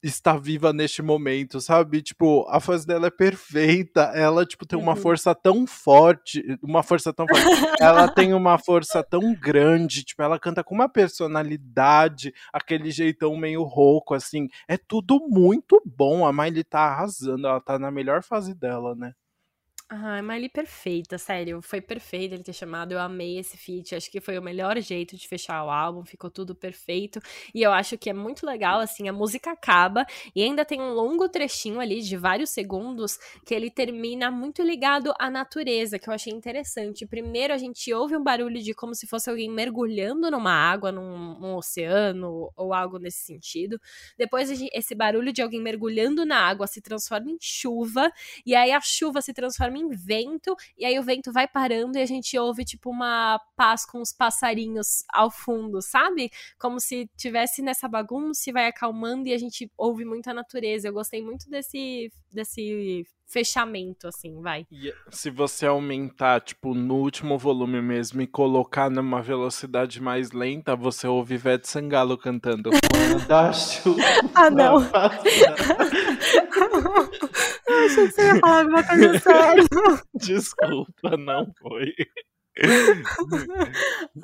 está 0.03 0.35
viva 0.35 0.73
neste 0.73 1.01
momento, 1.01 1.61
sabe? 1.61 2.01
Tipo, 2.01 2.45
a 2.49 2.59
voz 2.59 2.85
dela 2.85 3.07
é 3.07 3.09
perfeita. 3.09 4.11
Ela, 4.13 4.45
tipo, 4.45 4.65
tem 4.65 4.77
uma 4.77 4.91
uhum. 4.91 4.97
força 4.97 5.33
tão 5.33 5.65
forte. 5.65 6.43
Uma 6.61 6.83
força 6.83 7.13
tão 7.13 7.25
forte. 7.25 7.45
ela 7.79 8.07
tem 8.09 8.33
uma 8.33 8.57
força 8.57 9.01
tão 9.01 9.33
grande. 9.33 10.03
Tipo, 10.03 10.21
ela 10.21 10.37
canta 10.37 10.63
com 10.63 10.75
uma 10.75 10.89
personalidade, 10.89 12.33
aquele 12.51 12.91
jeitão 12.91 13.35
meio 13.37 13.63
rouco, 13.63 14.13
assim. 14.13 14.47
É 14.67 14.77
tudo 14.77 15.25
muito 15.29 15.81
bom. 15.85 16.25
A 16.25 16.33
Miley 16.33 16.63
tá 16.65 16.81
arrasando. 16.81 17.47
Ela 17.47 17.61
tá 17.61 17.79
na 17.79 17.89
melhor 17.89 18.21
fase 18.21 18.53
dela, 18.53 18.93
né? 18.95 19.13
Ah, 19.95 20.23
Miley 20.23 20.49
perfeita, 20.49 21.19
sério. 21.19 21.61
Foi 21.61 21.79
perfeito 21.79 22.33
ele 22.33 22.41
ter 22.41 22.53
chamado. 22.53 22.93
Eu 22.93 22.99
amei 22.99 23.37
esse 23.37 23.55
feat. 23.55 23.93
Acho 23.93 24.09
que 24.09 24.19
foi 24.19 24.39
o 24.39 24.41
melhor 24.41 24.79
jeito 24.81 25.15
de 25.15 25.27
fechar 25.27 25.63
o 25.63 25.69
álbum. 25.69 26.03
Ficou 26.03 26.31
tudo 26.31 26.55
perfeito. 26.55 27.19
E 27.53 27.61
eu 27.61 27.71
acho 27.71 27.95
que 27.95 28.09
é 28.09 28.13
muito 28.13 28.43
legal, 28.43 28.79
assim, 28.79 29.07
a 29.07 29.13
música 29.13 29.51
acaba 29.51 30.03
e 30.35 30.41
ainda 30.41 30.65
tem 30.65 30.81
um 30.81 30.93
longo 30.93 31.29
trechinho 31.29 31.79
ali 31.79 32.01
de 32.01 32.17
vários 32.17 32.49
segundos 32.49 33.19
que 33.45 33.53
ele 33.53 33.69
termina 33.69 34.31
muito 34.31 34.63
ligado 34.63 35.13
à 35.19 35.29
natureza, 35.29 35.99
que 35.99 36.09
eu 36.09 36.13
achei 36.13 36.33
interessante. 36.33 37.05
Primeiro 37.05 37.53
a 37.53 37.57
gente 37.59 37.93
ouve 37.93 38.17
um 38.17 38.23
barulho 38.23 38.63
de 38.63 38.73
como 38.73 38.95
se 38.95 39.05
fosse 39.05 39.29
alguém 39.29 39.51
mergulhando 39.51 40.31
numa 40.31 40.53
água, 40.53 40.91
num, 40.91 41.39
num 41.39 41.55
oceano 41.55 42.51
ou 42.55 42.73
algo 42.73 42.97
nesse 42.97 43.25
sentido. 43.25 43.79
Depois 44.17 44.49
esse 44.73 44.95
barulho 44.95 45.31
de 45.31 45.43
alguém 45.43 45.61
mergulhando 45.61 46.25
na 46.25 46.39
água 46.39 46.65
se 46.65 46.81
transforma 46.81 47.29
em 47.29 47.37
chuva. 47.39 48.11
E 48.43 48.55
aí 48.55 48.71
a 48.71 48.81
chuva 48.81 49.21
se 49.21 49.33
transforma 49.33 49.77
em 49.77 49.82
vento, 49.89 50.55
e 50.77 50.85
aí 50.85 50.97
o 50.99 51.03
vento 51.03 51.31
vai 51.31 51.47
parando 51.47 51.97
e 51.97 52.01
a 52.01 52.05
gente 52.05 52.37
ouve, 52.37 52.65
tipo, 52.65 52.89
uma 52.89 53.39
paz 53.55 53.85
com 53.85 54.01
os 54.01 54.11
passarinhos 54.11 55.03
ao 55.09 55.29
fundo, 55.31 55.81
sabe? 55.81 56.31
Como 56.59 56.79
se 56.79 57.09
tivesse 57.17 57.61
nessa 57.61 57.87
bagunça 57.87 58.49
e 58.49 58.53
vai 58.53 58.67
acalmando 58.67 59.27
e 59.27 59.33
a 59.33 59.37
gente 59.37 59.71
ouve 59.77 60.05
muito 60.05 60.29
a 60.29 60.33
natureza. 60.33 60.87
Eu 60.87 60.93
gostei 60.93 61.21
muito 61.21 61.49
desse, 61.49 62.11
desse 62.31 63.05
fechamento, 63.33 64.07
assim, 64.07 64.39
vai. 64.39 64.67
E 64.71 64.93
se 65.09 65.31
você 65.31 65.65
aumentar, 65.65 66.39
tipo, 66.41 66.75
no 66.75 66.97
último 66.97 67.35
volume 67.37 67.81
mesmo 67.81 68.21
e 68.21 68.27
colocar 68.27 68.91
numa 68.91 69.23
velocidade 69.23 69.99
mais 69.99 70.31
lenta, 70.31 70.75
você 70.75 71.07
ouve 71.07 71.33
Ivete 71.33 71.67
Sangalo 71.67 72.15
cantando. 72.15 72.69
ah, 74.35 74.49
não. 74.51 74.75
Eu 77.67 77.85
achei 77.85 78.07
que 78.07 78.13
você 78.13 78.21
ia 78.21 78.39
falar 78.39 78.59
alguma 78.59 78.83
coisa 78.83 79.19
séria. 79.19 79.63
Desculpa, 80.13 81.17
não 81.17 81.51
foi. 81.59 81.91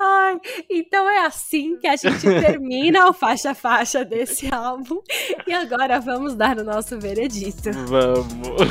Ai, 0.00 0.40
então 0.70 1.08
é 1.10 1.26
assim 1.26 1.76
que 1.78 1.86
a 1.86 1.96
gente 1.96 2.22
termina 2.22 3.08
o 3.08 3.12
faixa-faixa 3.12 4.04
desse 4.04 4.52
álbum. 4.54 5.00
E 5.46 5.52
agora 5.52 6.00
vamos 6.00 6.34
dar 6.36 6.58
o 6.58 6.64
nosso 6.64 6.98
veredito. 6.98 7.70
Vamos. 7.88 8.62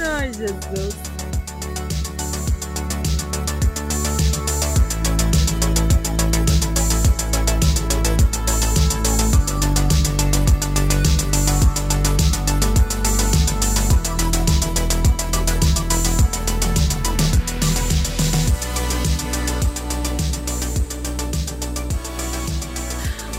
Ai, 0.00 0.32
Jesus. 0.32 1.21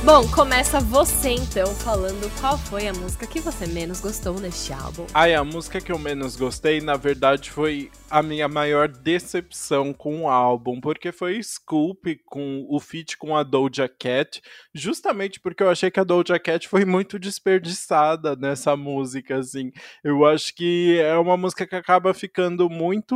Bom, 0.05 0.29
começa 0.29 0.81
você 0.81 1.29
então 1.29 1.73
falando 1.75 2.29
qual 2.41 2.57
foi 2.57 2.89
a 2.89 2.93
música 2.93 3.25
que 3.25 3.39
você 3.39 3.65
menos 3.65 4.01
gostou 4.01 4.37
neste 4.37 4.73
álbum. 4.73 5.07
Ai, 5.13 5.33
a 5.33 5.45
música 5.45 5.79
que 5.79 5.93
eu 5.93 5.97
menos 5.97 6.35
gostei, 6.35 6.81
na 6.81 6.97
verdade, 6.97 7.49
foi 7.49 7.89
a 8.09 8.21
minha 8.21 8.49
maior 8.49 8.89
decepção 8.89 9.93
com 9.93 10.23
o 10.23 10.29
álbum, 10.29 10.81
porque 10.81 11.13
foi 11.13 11.41
Scoop 11.41 12.19
com 12.25 12.65
o 12.69 12.81
feat 12.81 13.17
com 13.17 13.35
a 13.35 13.43
Doja 13.43 13.87
Cat, 13.87 14.41
justamente 14.75 15.39
porque 15.39 15.63
eu 15.63 15.69
achei 15.69 15.89
que 15.89 16.01
a 16.01 16.03
Doja 16.03 16.37
Cat 16.37 16.67
foi 16.67 16.83
muito 16.83 17.17
desperdiçada 17.17 18.35
nessa 18.35 18.75
música, 18.75 19.37
assim. 19.37 19.71
Eu 20.03 20.25
acho 20.25 20.53
que 20.53 20.99
é 20.99 21.15
uma 21.15 21.37
música 21.37 21.65
que 21.65 21.75
acaba 21.75 22.13
ficando 22.13 22.69
muito 22.69 23.15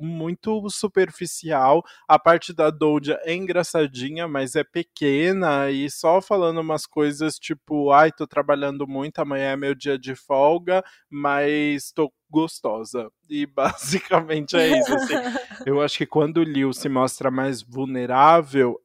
muito 0.00 0.64
superficial. 0.70 1.82
A 2.06 2.20
parte 2.20 2.52
da 2.52 2.70
Doja 2.70 3.18
é 3.24 3.34
engraçadinha, 3.34 4.28
mas 4.28 4.54
é 4.54 4.62
pequena 4.62 5.71
e 5.72 5.90
só 5.90 6.20
falando 6.22 6.60
umas 6.60 6.86
coisas 6.86 7.36
tipo, 7.36 7.90
ai, 7.92 8.10
tô 8.12 8.26
trabalhando 8.26 8.86
muito, 8.86 9.18
amanhã 9.20 9.52
é 9.52 9.56
meu 9.56 9.74
dia 9.74 9.98
de 9.98 10.14
folga, 10.14 10.82
mas 11.10 11.92
tô 11.92 12.12
gostosa. 12.32 13.12
E 13.28 13.44
basicamente 13.46 14.56
é 14.56 14.78
isso. 14.78 14.94
Assim. 14.94 15.14
Eu 15.66 15.80
acho 15.80 15.98
que 15.98 16.06
quando 16.06 16.38
o 16.38 16.42
Liu 16.42 16.72
se 16.72 16.88
mostra 16.88 17.30
mais 17.30 17.62
vulnerável, 17.62 18.80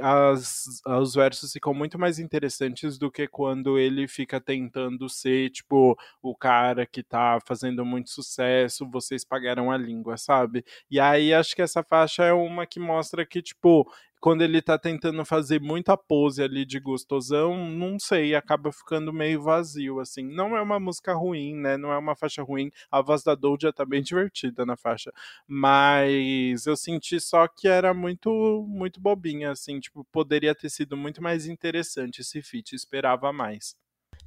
as, 0.00 0.80
os 0.86 1.14
versos 1.14 1.52
ficam 1.52 1.74
muito 1.74 1.98
mais 1.98 2.18
interessantes 2.18 2.98
do 2.98 3.10
que 3.10 3.26
quando 3.26 3.78
ele 3.78 4.06
fica 4.06 4.40
tentando 4.40 5.08
ser, 5.08 5.50
tipo, 5.50 5.98
o 6.22 6.36
cara 6.36 6.86
que 6.86 7.02
tá 7.02 7.38
fazendo 7.44 7.84
muito 7.84 8.10
sucesso, 8.10 8.88
vocês 8.88 9.24
pagaram 9.24 9.70
a 9.70 9.76
língua, 9.76 10.16
sabe? 10.16 10.64
E 10.90 11.00
aí 11.00 11.32
acho 11.32 11.56
que 11.56 11.62
essa 11.62 11.82
faixa 11.82 12.22
é 12.24 12.32
uma 12.32 12.66
que 12.66 12.78
mostra 12.78 13.26
que, 13.26 13.42
tipo, 13.42 13.90
quando 14.20 14.42
ele 14.42 14.60
tá 14.60 14.78
tentando 14.78 15.24
fazer 15.24 15.60
muita 15.60 15.96
pose 15.96 16.42
ali 16.42 16.66
de 16.66 16.78
gostosão, 16.78 17.66
não 17.70 17.98
sei, 17.98 18.34
acaba 18.34 18.70
ficando 18.70 19.12
meio 19.12 19.40
vazio, 19.42 19.98
assim. 19.98 20.22
Não 20.22 20.54
é 20.56 20.60
uma 20.60 20.78
música 20.78 21.14
ruim, 21.14 21.56
né? 21.56 21.78
Não 21.78 21.90
é 21.90 21.96
uma 21.96 22.14
faixa 22.14 22.42
ruim. 22.42 22.70
A 22.90 23.00
voz 23.02 23.22
da 23.22 23.34
Doja 23.34 23.72
tá 23.72 23.84
bem 23.84 24.02
divertida 24.02 24.66
na 24.66 24.76
faixa. 24.76 25.12
Mas 25.46 26.66
eu 26.66 26.76
senti 26.76 27.20
só 27.20 27.46
que 27.48 27.68
era 27.68 27.92
muito, 27.94 28.30
muito 28.68 29.00
bobinha, 29.00 29.50
assim. 29.52 29.80
Tipo, 29.80 30.04
poderia 30.12 30.54
ter 30.54 30.70
sido 30.70 30.96
muito 30.96 31.22
mais 31.22 31.46
interessante 31.46 32.20
esse 32.20 32.42
feat, 32.42 32.74
esperava 32.74 33.32
mais. 33.32 33.76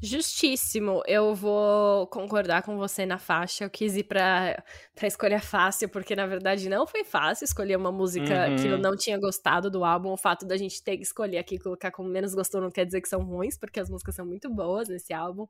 Justíssimo. 0.06 1.02
Eu 1.08 1.34
vou 1.34 2.06
concordar 2.08 2.62
com 2.62 2.76
você 2.76 3.06
na 3.06 3.18
faixa. 3.18 3.64
Eu 3.64 3.70
quis 3.70 3.96
ir 3.96 4.04
pra, 4.04 4.62
pra 4.94 5.08
escolha 5.08 5.40
fácil, 5.40 5.88
porque 5.88 6.14
na 6.14 6.28
verdade 6.28 6.68
não 6.68 6.86
foi 6.86 7.06
fácil 7.06 7.46
escolher 7.46 7.78
uma 7.78 7.90
música 7.90 8.50
uhum. 8.50 8.56
que 8.58 8.68
eu 8.68 8.76
uhum. 8.76 8.82
não 8.82 8.98
tinha 8.98 9.18
gostado 9.18 9.72
do 9.72 9.86
álbum. 9.86 10.10
O 10.10 10.18
fato 10.18 10.46
da 10.46 10.58
gente 10.58 10.84
ter 10.84 10.98
que 10.98 11.04
escolher 11.04 11.38
aqui 11.38 11.58
colocar 11.58 11.90
como 11.90 12.10
menos 12.10 12.36
gostou 12.36 12.60
não 12.60 12.70
quer 12.70 12.86
dizer 12.86 13.00
que 13.00 13.08
são 13.08 13.24
ruins, 13.24 13.58
porque 13.58 13.80
as 13.80 13.90
músicas 13.90 14.14
são 14.14 14.26
muito 14.26 14.54
boas 14.54 14.90
nesse 14.90 15.14
álbum. 15.14 15.48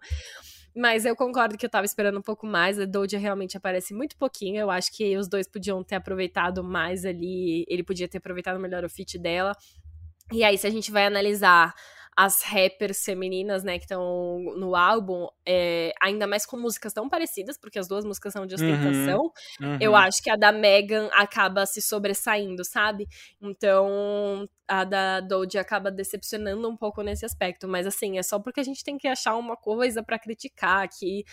Mas 0.76 1.04
eu 1.04 1.16
concordo 1.16 1.58
que 1.58 1.66
eu 1.66 1.70
tava 1.70 1.86
esperando 1.86 2.20
um 2.20 2.22
pouco 2.22 2.46
mais. 2.46 2.80
A 2.80 2.86
Doja 2.86 3.18
realmente 3.18 3.58
aparece 3.58 3.92
muito 3.92 4.16
pouquinho. 4.18 4.62
Eu 4.62 4.70
acho 4.70 4.92
que 4.92 5.18
os 5.18 5.28
dois 5.28 5.48
podiam 5.48 5.84
ter 5.84 5.96
aproveitado 5.96 6.64
mais 6.64 7.06
ali. 7.06 7.66
Ele 7.68 7.82
podia 7.82 8.08
ter 8.08 8.20
aproveitado 8.20 8.60
melhor 8.60 8.86
o 8.86 8.90
feat 8.90 9.18
dela. 9.18 9.54
E 10.32 10.44
aí, 10.44 10.60
se 10.60 10.68
a 10.68 10.70
gente 10.70 10.92
vai 10.92 11.08
analisar 11.08 11.74
as 12.16 12.42
rappers 12.42 13.04
femininas, 13.04 13.64
né, 13.64 13.78
que 13.78 13.86
estão 13.86 14.40
no 14.58 14.76
álbum, 14.76 15.28
é, 15.46 15.94
ainda 16.02 16.28
mais 16.28 16.46
com 16.46 16.58
músicas 16.58 16.94
tão 16.94 17.10
parecidas, 17.10 17.58
porque 17.58 17.80
as 17.80 17.88
duas 17.88 18.06
músicas 18.06 18.34
são 18.34 18.46
de 18.46 18.56
uhum, 18.56 18.62
ostentação, 18.62 19.22
uhum, 19.60 19.74
uhum. 19.74 19.78
eu 19.82 19.96
acho 19.96 20.22
que 20.22 20.30
a 20.30 20.36
da 20.36 20.52
Megan 20.52 21.10
acaba 21.14 21.66
se 21.66 21.82
sobressaindo, 21.82 22.64
sabe? 22.64 23.08
Então, 23.42 24.48
a 24.68 24.84
da 24.84 25.20
Doja 25.20 25.62
acaba 25.62 25.92
decepcionando 25.92 26.68
um 26.70 26.78
pouco 26.78 27.02
nesse 27.02 27.26
aspecto, 27.26 27.68
mas 27.68 27.88
assim, 27.88 28.18
é 28.18 28.24
só 28.24 28.40
porque 28.40 28.60
a 28.60 28.64
gente 28.64 28.84
tem 28.84 28.98
que 28.98 29.08
achar 29.08 29.36
uma 29.36 29.58
coisa 29.58 30.04
para 30.04 30.20
criticar 30.20 30.84
aqui, 30.84 31.24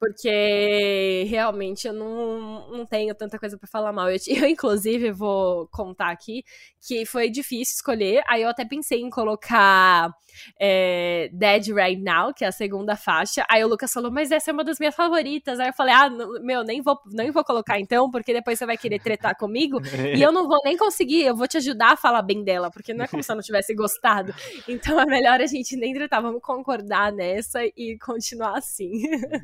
porque 0.00 1.26
realmente 1.28 1.86
eu 1.86 1.92
não, 1.92 2.70
não 2.70 2.86
tenho 2.86 3.14
tanta 3.14 3.38
coisa 3.38 3.58
para 3.58 3.68
falar 3.68 3.92
mal. 3.92 4.10
Eu, 4.10 4.16
eu, 4.28 4.48
inclusive, 4.48 5.12
vou 5.12 5.68
contar 5.68 6.10
aqui 6.10 6.42
que 6.80 7.04
foi 7.04 7.28
difícil 7.28 7.74
escolher. 7.74 8.22
Aí 8.26 8.40
eu 8.40 8.48
até 8.48 8.64
pensei 8.64 9.02
em 9.02 9.10
colocar 9.10 10.10
é, 10.58 11.28
Dead 11.30 11.66
Right 11.66 12.02
Now, 12.02 12.32
que 12.32 12.46
é 12.46 12.48
a 12.48 12.52
segunda 12.52 12.96
faixa. 12.96 13.44
Aí 13.50 13.62
o 13.62 13.68
Lucas 13.68 13.92
falou, 13.92 14.10
mas 14.10 14.30
essa 14.30 14.50
é 14.50 14.54
uma 14.54 14.64
das 14.64 14.78
minhas 14.78 14.94
favoritas. 14.94 15.60
Aí 15.60 15.68
eu 15.68 15.74
falei, 15.74 15.94
ah, 15.94 16.08
meu, 16.40 16.64
nem 16.64 16.80
vou, 16.80 16.98
nem 17.12 17.30
vou 17.30 17.44
colocar 17.44 17.78
então, 17.78 18.10
porque 18.10 18.32
depois 18.32 18.58
você 18.58 18.64
vai 18.64 18.78
querer 18.78 19.00
tretar 19.00 19.36
comigo. 19.36 19.78
e 20.16 20.22
eu 20.22 20.32
não 20.32 20.48
vou 20.48 20.60
nem 20.64 20.78
conseguir, 20.78 21.24
eu 21.24 21.36
vou 21.36 21.46
te 21.46 21.58
ajudar 21.58 21.92
a 21.92 21.96
falar 21.96 22.22
bem 22.22 22.42
dela, 22.42 22.70
porque 22.70 22.94
não 22.94 23.04
é 23.04 23.08
como 23.08 23.22
se 23.22 23.30
eu 23.30 23.36
não 23.36 23.42
tivesse 23.42 23.74
gostado. 23.74 24.34
Então 24.66 24.98
é 24.98 25.04
melhor 25.04 25.42
a 25.42 25.46
gente 25.46 25.76
nem 25.76 25.92
tretar, 25.92 26.22
vamos 26.22 26.40
concordar 26.40 27.12
nessa 27.12 27.60
e 27.76 27.98
continuar 27.98 28.56
assim. 28.56 28.92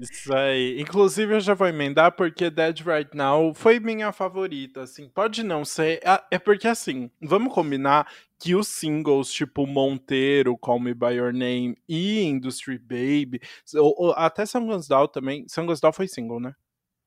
Isso 0.00 0.34
aí 0.34 0.45
Inclusive, 0.78 1.34
eu 1.34 1.40
já 1.40 1.54
vou 1.54 1.66
emendar 1.66 2.12
porque 2.12 2.50
Dead 2.50 2.80
Right 2.80 3.16
Now 3.16 3.54
foi 3.54 3.80
minha 3.80 4.12
favorita, 4.12 4.82
assim. 4.82 5.08
Pode 5.08 5.42
não 5.42 5.64
ser. 5.64 6.00
É 6.30 6.38
porque, 6.38 6.68
assim, 6.68 7.10
vamos 7.20 7.52
combinar 7.52 8.10
que 8.38 8.54
os 8.54 8.68
singles 8.68 9.32
tipo 9.32 9.66
Monteiro, 9.66 10.58
Call 10.58 10.80
Me 10.80 10.92
By 10.92 11.14
Your 11.14 11.32
Name 11.32 11.76
e 11.88 12.22
Industry 12.22 12.78
Baby, 12.78 13.40
ou, 13.74 13.94
ou, 13.96 14.12
até 14.12 14.44
Sangosdal 14.44 15.08
também. 15.08 15.46
Sangosdal 15.48 15.92
foi 15.92 16.06
single, 16.06 16.40
né? 16.40 16.54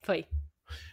Foi 0.01 0.25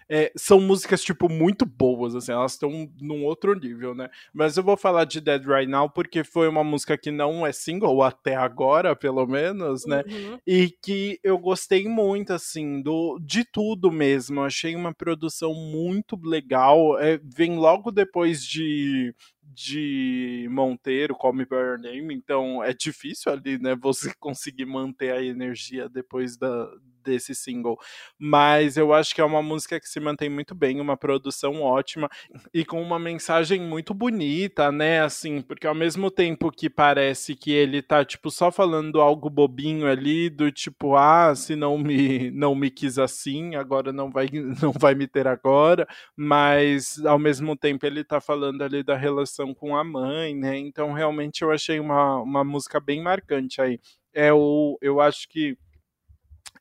é, 0.09 0.33
são 0.37 0.61
músicas, 0.61 1.03
tipo, 1.03 1.29
muito 1.29 1.67
boas, 1.67 2.15
assim, 2.15 2.33
elas 2.33 2.53
estão 2.53 2.89
num 3.01 3.25
outro 3.25 3.55
nível, 3.55 3.95
né? 3.95 4.09
Mas 4.33 4.57
eu 4.57 4.63
vou 4.63 4.77
falar 4.77 5.05
de 5.05 5.21
Dead 5.21 5.45
Right 5.45 5.71
Now 5.71 5.91
porque 5.91 6.23
foi 6.23 6.49
uma 6.49 6.63
música 6.63 6.97
que 6.97 7.11
não 7.11 7.47
é 7.47 7.53
single, 7.53 8.03
até 8.03 8.37
agora, 8.37 8.95
pelo 8.95 9.27
menos, 9.27 9.85
né? 9.85 10.05
Uhum. 10.07 10.39
E 10.47 10.71
que 10.83 11.19
eu 11.25 11.39
gostei 11.39 11.89
muito, 11.89 12.33
assim, 12.33 12.81
do, 12.81 13.19
de 13.21 13.45
tudo 13.45 13.91
mesmo. 13.91 14.43
Achei 14.43 14.77
uma 14.77 14.95
produção 14.95 15.53
muito 15.53 16.19
legal. 16.23 16.99
É, 17.01 17.19
vem 17.23 17.57
logo 17.57 17.91
depois 17.91 18.45
de 18.45 19.15
de 19.49 20.47
Monteiro, 20.51 21.15
Call 21.15 21.33
Me 21.33 21.47
By 21.47 21.55
Your 21.55 21.79
Name, 21.79 22.15
então 22.15 22.63
é 22.63 22.75
difícil 22.75 23.33
ali, 23.33 23.59
né, 23.59 23.75
você 23.75 24.13
conseguir 24.21 24.67
manter 24.67 25.13
a 25.13 25.23
energia 25.23 25.89
depois 25.89 26.37
da, 26.37 26.69
desse 27.07 27.35
single. 27.35 27.79
Mas 28.19 28.77
eu 28.77 28.93
acho 28.93 29.15
que 29.15 29.21
é 29.21 29.25
uma 29.25 29.43
música 29.43 29.79
que 29.79 29.89
se 29.89 30.01
mantém 30.01 30.29
muito 30.29 30.55
bem, 30.55 30.81
uma 30.81 30.97
produção 30.97 31.63
ótima 31.63 32.09
e 32.53 32.65
com 32.65 32.83
uma 32.83 32.99
mensagem 32.99 33.61
muito 33.61 33.95
bonita, 33.95 34.73
né? 34.73 35.01
Assim, 35.01 35.41
porque 35.41 35.67
ao 35.67 35.75
mesmo 35.75 36.11
tempo 36.11 36.51
que 36.51 36.69
parece 36.69 37.37
que 37.37 37.53
ele 37.53 37.81
tá, 37.81 38.05
tipo, 38.05 38.31
só 38.31 38.51
falando 38.51 39.01
algo 39.01 39.31
bobinho 39.31 39.87
ali, 39.87 40.29
do 40.29 40.51
tipo, 40.51 40.97
ah, 40.97 41.35
se 41.35 41.55
não 41.55 41.79
me, 41.79 42.31
não 42.33 42.55
me 42.55 42.71
quis 42.71 42.99
assim, 42.99 43.55
agora 43.55 43.93
não 43.93 44.11
vai, 44.11 44.29
não 44.63 44.73
vai 44.73 44.95
me 44.95 45.07
ter 45.07 45.27
agora, 45.29 45.87
mas 46.17 47.05
ao 47.07 47.19
mesmo 47.19 47.57
tempo 47.57 47.87
ele 47.87 48.03
tá 48.03 48.21
falando 48.21 48.63
ali 48.63 48.83
da 48.83 48.97
relação 48.97 49.55
com 49.55 49.77
a 49.77 49.85
mãe, 49.85 50.35
né? 50.35 50.59
Então 50.59 50.93
realmente 50.93 51.43
eu 51.43 51.51
achei 51.53 51.79
uma, 51.79 52.21
uma 52.21 52.45
música 52.45 52.81
bem 52.81 53.03
marcante 53.03 53.61
aí. 53.61 53.79
É 54.13 54.33
o, 54.33 54.79
eu 54.81 55.01
acho 55.01 55.29
que 55.29 55.57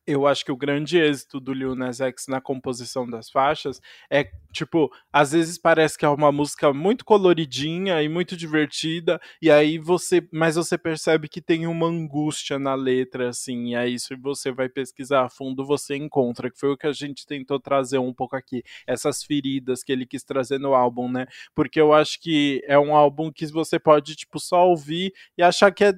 eu 0.07 0.27
acho 0.27 0.45
que 0.45 0.51
o 0.51 0.57
grande 0.57 0.97
êxito 0.97 1.39
do 1.39 1.53
Lil 1.53 1.75
Nas 1.75 1.99
X 1.99 2.25
na 2.27 2.39
composição 2.39 3.07
das 3.09 3.29
faixas 3.29 3.81
é, 4.09 4.29
tipo, 4.51 4.91
às 5.11 5.31
vezes 5.31 5.57
parece 5.57 5.97
que 5.97 6.05
é 6.05 6.09
uma 6.09 6.31
música 6.31 6.73
muito 6.73 7.03
coloridinha 7.03 8.01
e 8.01 8.07
muito 8.07 8.37
divertida, 8.37 9.19
e 9.41 9.51
aí 9.51 9.77
você, 9.77 10.27
mas 10.31 10.55
você 10.55 10.77
percebe 10.77 11.27
que 11.27 11.41
tem 11.41 11.67
uma 11.67 11.87
angústia 11.87 12.57
na 12.57 12.75
letra, 12.75 13.29
assim, 13.29 13.69
e 13.71 13.75
aí 13.75 13.99
se 13.99 14.15
você 14.15 14.51
vai 14.51 14.69
pesquisar 14.69 15.25
a 15.25 15.29
fundo, 15.29 15.65
você 15.65 15.95
encontra, 15.95 16.49
que 16.49 16.59
foi 16.59 16.69
o 16.71 16.77
que 16.77 16.87
a 16.87 16.93
gente 16.93 17.25
tentou 17.25 17.59
trazer 17.59 17.97
um 17.97 18.13
pouco 18.13 18.35
aqui, 18.35 18.63
essas 18.87 19.23
feridas 19.23 19.83
que 19.83 19.91
ele 19.91 20.05
quis 20.05 20.23
trazer 20.23 20.59
no 20.59 20.73
álbum, 20.73 21.09
né? 21.11 21.25
Porque 21.53 21.79
eu 21.79 21.93
acho 21.93 22.19
que 22.21 22.61
é 22.67 22.77
um 22.79 22.95
álbum 22.95 23.31
que 23.31 23.45
você 23.47 23.79
pode, 23.79 24.15
tipo, 24.15 24.39
só 24.39 24.67
ouvir 24.67 25.13
e 25.37 25.43
achar 25.43 25.71
que 25.71 25.83
é 25.83 25.93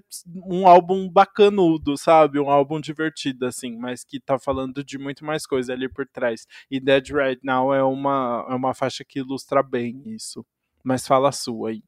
um 0.46 0.68
álbum 0.68 1.08
bacanudo, 1.10 1.98
sabe? 1.98 2.40
Um 2.40 2.50
álbum 2.50 2.80
divertido, 2.82 3.46
assim, 3.46 3.76
mas 3.78 3.97
mas 3.98 4.04
que 4.04 4.20
tá 4.20 4.38
falando 4.38 4.84
de 4.84 4.98
muito 5.00 5.26
mais 5.26 5.46
coisa 5.48 5.74
ali 5.74 5.90
por 5.90 6.08
trás. 6.08 6.46
E 6.70 6.80
Dead 6.80 7.10
Right 7.10 7.42
Now 7.44 7.74
é 7.74 7.84
uma, 7.84 8.46
é 8.48 8.54
uma 8.54 8.74
faixa 8.74 9.04
que 9.04 9.20
ilustra 9.20 9.64
bem 9.64 10.04
isso. 10.06 10.46
Mas 10.84 11.08
fala 11.08 11.30
a 11.30 11.32
sua 11.32 11.70
aí. 11.70 11.82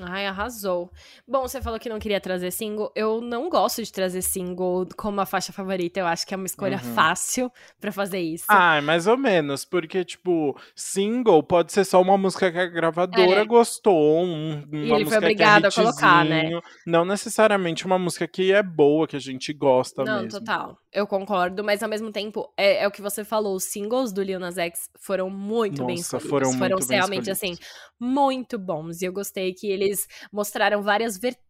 Ai, 0.00 0.26
arrasou. 0.26 0.90
Bom, 1.28 1.42
você 1.42 1.60
falou 1.60 1.78
que 1.78 1.88
não 1.88 1.98
queria 1.98 2.18
trazer 2.18 2.50
single. 2.50 2.90
Eu 2.96 3.20
não 3.20 3.50
gosto 3.50 3.82
de 3.82 3.92
trazer 3.92 4.22
single 4.22 4.88
como 4.96 5.20
a 5.20 5.26
faixa 5.26 5.52
favorita. 5.52 6.00
Eu 6.00 6.06
acho 6.06 6.26
que 6.26 6.32
é 6.32 6.36
uma 6.36 6.46
escolha 6.46 6.80
uhum. 6.82 6.94
fácil 6.94 7.52
para 7.78 7.92
fazer 7.92 8.20
isso. 8.20 8.46
Ah, 8.48 8.80
mais 8.80 9.06
ou 9.06 9.18
menos. 9.18 9.66
Porque, 9.66 10.02
tipo, 10.02 10.58
single 10.74 11.42
pode 11.42 11.72
ser 11.72 11.84
só 11.84 12.00
uma 12.00 12.16
música 12.16 12.50
que 12.50 12.58
a 12.58 12.66
gravadora 12.66 13.42
é. 13.42 13.44
gostou. 13.44 14.24
Um, 14.24 14.64
uma 14.72 14.76
e 14.76 14.92
ele 14.92 15.04
foi 15.04 15.18
obrigado 15.18 15.66
é 15.66 15.68
a 15.68 15.72
colocar, 15.72 16.24
né? 16.24 16.58
Não 16.86 17.04
necessariamente 17.04 17.84
uma 17.84 17.98
música 17.98 18.26
que 18.26 18.50
é 18.50 18.62
boa, 18.62 19.06
que 19.06 19.16
a 19.16 19.20
gente 19.20 19.52
gosta 19.52 20.04
não, 20.04 20.22
mesmo. 20.22 20.32
Não, 20.32 20.38
total. 20.40 20.81
Eu 20.92 21.06
concordo. 21.06 21.62
Mas 21.62 21.82
ao 21.82 21.88
mesmo 21.88 22.10
tempo, 22.10 22.52
é, 22.56 22.82
é, 22.82 22.88
o 22.88 22.90
que 22.90 23.02
você 23.02 23.24
falou. 23.24 23.56
Os 23.56 23.64
singles 23.64 24.12
do 24.12 24.22
Lil 24.22 24.40
Nas 24.40 24.58
X 24.58 24.88
foram 24.98 25.28
muito 25.28 25.82
Nossa, 25.82 25.86
bem 25.86 25.96
escolhidos. 25.96 26.30
Foram, 26.30 26.52
foram 26.52 26.76
muito 26.76 26.90
realmente, 26.90 27.24
bem 27.24 27.32
assim, 27.32 27.54
muito 28.00 28.58
bons. 28.58 29.02
E 29.02 29.04
eu 29.04 29.12
gostei 29.12 29.52
que 29.52 29.66
ele 29.70 29.82
eles 29.82 30.06
mostraram 30.32 30.82
várias 30.82 31.18
vertentes 31.18 31.42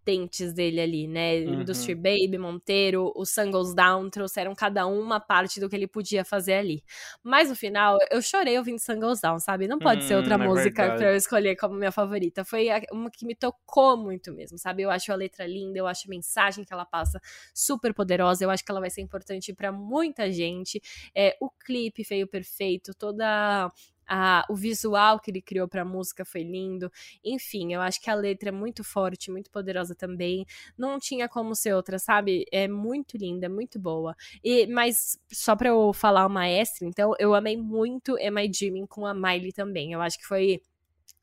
dele 0.54 0.80
ali, 0.80 1.06
né? 1.06 1.38
Uhum. 1.40 1.60
Industry 1.62 1.94
Baby, 1.94 2.38
Monteiro, 2.38 3.12
o 3.14 3.24
Sun 3.24 3.50
Goes 3.50 3.74
Down, 3.74 4.10
trouxeram 4.10 4.54
cada 4.54 4.86
um 4.86 5.00
uma 5.00 5.20
parte 5.20 5.60
do 5.60 5.68
que 5.68 5.76
ele 5.76 5.86
podia 5.86 6.24
fazer 6.24 6.54
ali. 6.54 6.82
Mas 7.22 7.48
no 7.48 7.56
final, 7.56 7.98
eu 8.10 8.20
chorei 8.20 8.58
ouvindo 8.58 8.78
Sun 8.78 8.98
Goes 8.98 9.20
Down, 9.20 9.38
sabe? 9.38 9.68
Não 9.68 9.78
pode 9.78 10.04
ser 10.04 10.16
outra 10.16 10.36
hum, 10.36 10.42
é 10.42 10.46
música 10.46 10.82
verdade. 10.82 10.98
pra 10.98 11.12
eu 11.12 11.16
escolher 11.16 11.56
como 11.56 11.74
minha 11.74 11.92
favorita. 11.92 12.44
Foi 12.44 12.68
uma 12.90 13.10
que 13.10 13.24
me 13.24 13.34
tocou 13.34 13.96
muito 13.96 14.32
mesmo, 14.32 14.58
sabe? 14.58 14.82
Eu 14.82 14.90
acho 14.90 15.12
a 15.12 15.16
letra 15.16 15.46
linda, 15.46 15.78
eu 15.78 15.86
acho 15.86 16.06
a 16.06 16.10
mensagem 16.10 16.64
que 16.64 16.72
ela 16.72 16.84
passa 16.84 17.20
super 17.54 17.94
poderosa, 17.94 18.44
eu 18.44 18.50
acho 18.50 18.64
que 18.64 18.70
ela 18.70 18.80
vai 18.80 18.90
ser 18.90 19.00
importante 19.00 19.52
para 19.52 19.70
muita 19.70 20.30
gente. 20.32 20.80
É, 21.14 21.36
o 21.40 21.50
clipe 21.50 22.04
feio 22.04 22.26
perfeito, 22.26 22.92
toda 22.94 23.70
a, 24.14 24.44
o 24.50 24.54
visual 24.54 25.18
que 25.18 25.30
ele 25.30 25.40
criou 25.40 25.66
pra 25.66 25.86
música 25.86 26.22
foi 26.22 26.42
lindo. 26.42 26.92
Enfim, 27.24 27.72
eu 27.72 27.80
acho 27.80 27.98
que 27.98 28.10
a 28.10 28.14
letra 28.14 28.50
é 28.50 28.52
muito 28.52 28.84
forte, 28.84 29.30
muito 29.30 29.50
poderosa 29.50 29.94
também. 29.94 30.44
Não 30.76 30.98
tinha 30.98 31.26
como 31.26 31.54
ser 31.54 31.72
outra, 31.74 31.98
sabe? 31.98 32.44
É 32.52 32.68
muito 32.68 33.16
linda, 33.16 33.48
muito 33.48 33.80
boa. 33.80 34.14
E, 34.44 34.66
mas 34.66 35.18
só 35.32 35.56
pra 35.56 35.70
eu 35.70 35.94
falar 35.94 36.26
uma 36.26 36.46
extra, 36.46 36.86
então, 36.86 37.14
eu 37.18 37.34
amei 37.34 37.56
muito 37.56 38.18
I 38.18 38.48
Dreaming 38.50 38.86
com 38.86 39.06
a 39.06 39.14
Miley 39.14 39.50
também. 39.50 39.94
Eu 39.94 40.02
acho 40.02 40.18
que 40.18 40.26
foi 40.26 40.60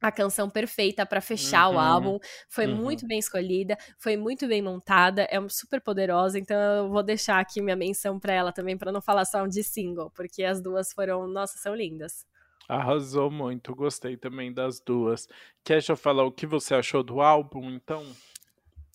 a 0.01 0.11
canção 0.11 0.49
perfeita 0.49 1.05
para 1.05 1.21
fechar 1.21 1.69
uhum, 1.69 1.75
o 1.75 1.79
álbum. 1.79 2.19
Foi 2.47 2.65
uhum. 2.65 2.75
muito 2.75 3.05
bem 3.05 3.19
escolhida, 3.19 3.77
foi 3.99 4.17
muito 4.17 4.47
bem 4.47 4.63
montada, 4.63 5.27
é 5.29 5.37
super 5.47 5.79
poderosa, 5.79 6.39
então 6.39 6.57
eu 6.57 6.89
vou 6.89 7.03
deixar 7.03 7.39
aqui 7.39 7.61
minha 7.61 7.75
menção 7.75 8.19
para 8.19 8.33
ela 8.33 8.51
também 8.51 8.75
para 8.75 8.91
não 8.91 9.01
falar 9.01 9.25
só 9.25 9.45
de 9.45 9.63
single, 9.63 10.09
porque 10.15 10.43
as 10.43 10.59
duas 10.59 10.91
foram, 10.91 11.27
nossa, 11.27 11.59
são 11.59 11.75
lindas. 11.75 12.25
Arrasou 12.69 13.31
muito, 13.31 13.73
gostei 13.73 14.15
também 14.15 14.53
das 14.53 14.79
duas. 14.79 15.27
Quer 15.63 15.81
já 15.81 15.95
falar 15.95 16.23
o 16.23 16.31
que 16.31 16.45
você 16.45 16.75
achou 16.75 17.01
do 17.01 17.19
álbum, 17.19 17.67
então? 17.71 18.05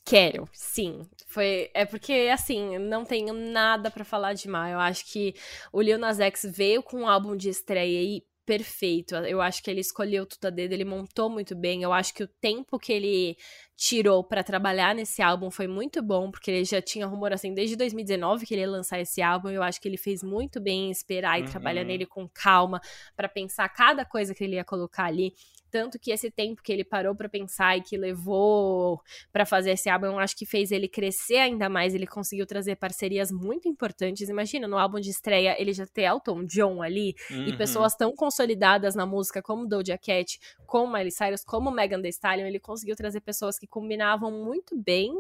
Quero, 0.05 0.49
sim. 0.53 1.01
Foi, 1.27 1.70
é 1.75 1.85
porque, 1.85 2.31
assim, 2.33 2.79
não 2.79 3.05
tenho 3.05 3.35
nada 3.35 3.91
para 3.91 4.05
falar 4.05 4.35
de 4.35 4.49
mal. 4.49 4.68
Eu 4.68 4.79
acho 4.79 5.05
que 5.11 5.35
o 5.72 5.83
Lil 5.83 5.99
Nas 5.99 6.20
X 6.20 6.45
veio 6.45 6.85
com 6.85 6.99
um 7.01 7.09
álbum 7.09 7.37
de 7.37 7.49
estreia 7.49 8.01
e 8.01 8.22
perfeito. 8.47 9.16
Eu 9.16 9.41
acho 9.41 9.61
que 9.61 9.68
ele 9.68 9.81
escolheu 9.81 10.25
tudo 10.25 10.47
a 10.47 10.51
dedo, 10.51 10.72
ele 10.72 10.85
montou 10.85 11.29
muito 11.29 11.57
bem. 11.57 11.83
Eu 11.83 11.93
acho 11.93 12.14
que 12.14 12.22
o 12.22 12.29
tempo 12.29 12.79
que 12.79 12.93
ele 12.93 13.37
tirou 13.77 14.22
para 14.22 14.45
trabalhar 14.45 14.95
nesse 14.95 15.20
álbum 15.20 15.51
foi 15.51 15.66
muito 15.66 16.03
bom, 16.03 16.31
porque 16.31 16.51
ele 16.51 16.64
já 16.64 16.81
tinha 16.81 17.07
rumor 17.07 17.33
assim 17.33 17.53
desde 17.53 17.77
2019 17.77 18.47
que 18.47 18.55
ele 18.55 18.62
ia 18.62 18.70
lançar 18.70 19.01
esse 19.01 19.20
álbum. 19.20 19.51
Eu 19.51 19.62
acho 19.62 19.81
que 19.81 19.89
ele 19.89 19.97
fez 19.97 20.22
muito 20.22 20.61
bem 20.61 20.87
em 20.87 20.91
esperar 20.91 21.39
uhum. 21.39 21.45
e 21.47 21.51
trabalhar 21.51 21.85
nele 21.85 22.07
com 22.07 22.29
calma 22.29 22.81
para 23.16 23.29
pensar 23.29 23.68
cada 23.68 24.05
coisa 24.05 24.35
que 24.35 24.45
ele 24.45 24.57
ia 24.57 24.64
colocar 24.64 25.05
ali. 25.05 25.35
Tanto 25.75 25.99
que 25.99 26.12
esse 26.12 26.31
tempo 26.31 26.62
que 26.62 26.72
ele 26.72 26.85
parou 26.85 27.16
para 27.16 27.29
pensar 27.29 27.77
e 27.77 27.81
que 27.81 27.97
levou 27.97 29.03
para 29.33 29.45
fazer 29.45 29.72
esse 29.72 29.91
álbum, 29.91 30.07
eu 30.07 30.18
acho 30.20 30.37
que 30.37 30.47
fez 30.47 30.70
ele 30.70 30.87
crescer 30.87 31.39
ainda 31.39 31.68
mais. 31.68 31.97
Ele 31.97 32.07
conseguiu 32.07 32.47
trazer 32.47 32.77
parcerias 32.77 33.33
muito 33.33 33.68
importantes. 33.68 34.29
Imagina, 34.29 34.68
no 34.68 34.79
álbum 34.79 35.01
de 35.01 35.11
estreia, 35.11 35.61
ele 35.61 35.72
já 35.72 35.85
ter 35.85 36.03
Elton 36.03 36.45
John 36.45 36.81
ali 36.81 37.16
uhum. 37.29 37.49
e 37.49 37.57
pessoas 37.57 37.97
tão 37.97 38.14
consolidadas 38.14 38.95
na 38.95 39.05
música 39.05 39.43
como 39.43 39.66
Doja 39.66 39.99
Cat, 39.99 40.39
como 40.64 40.93
Miley 40.93 41.11
Cyrus, 41.11 41.43
como 41.43 41.72
Megan 41.72 42.01
Thee 42.01 42.11
Stallion. 42.11 42.47
Ele 42.47 42.61
conseguiu 42.61 42.95
trazer 42.95 43.20
pessoas 43.20 43.59
que 43.59 43.64
combinavam 43.67 44.31
muito 44.31 44.77
bem 44.77 45.12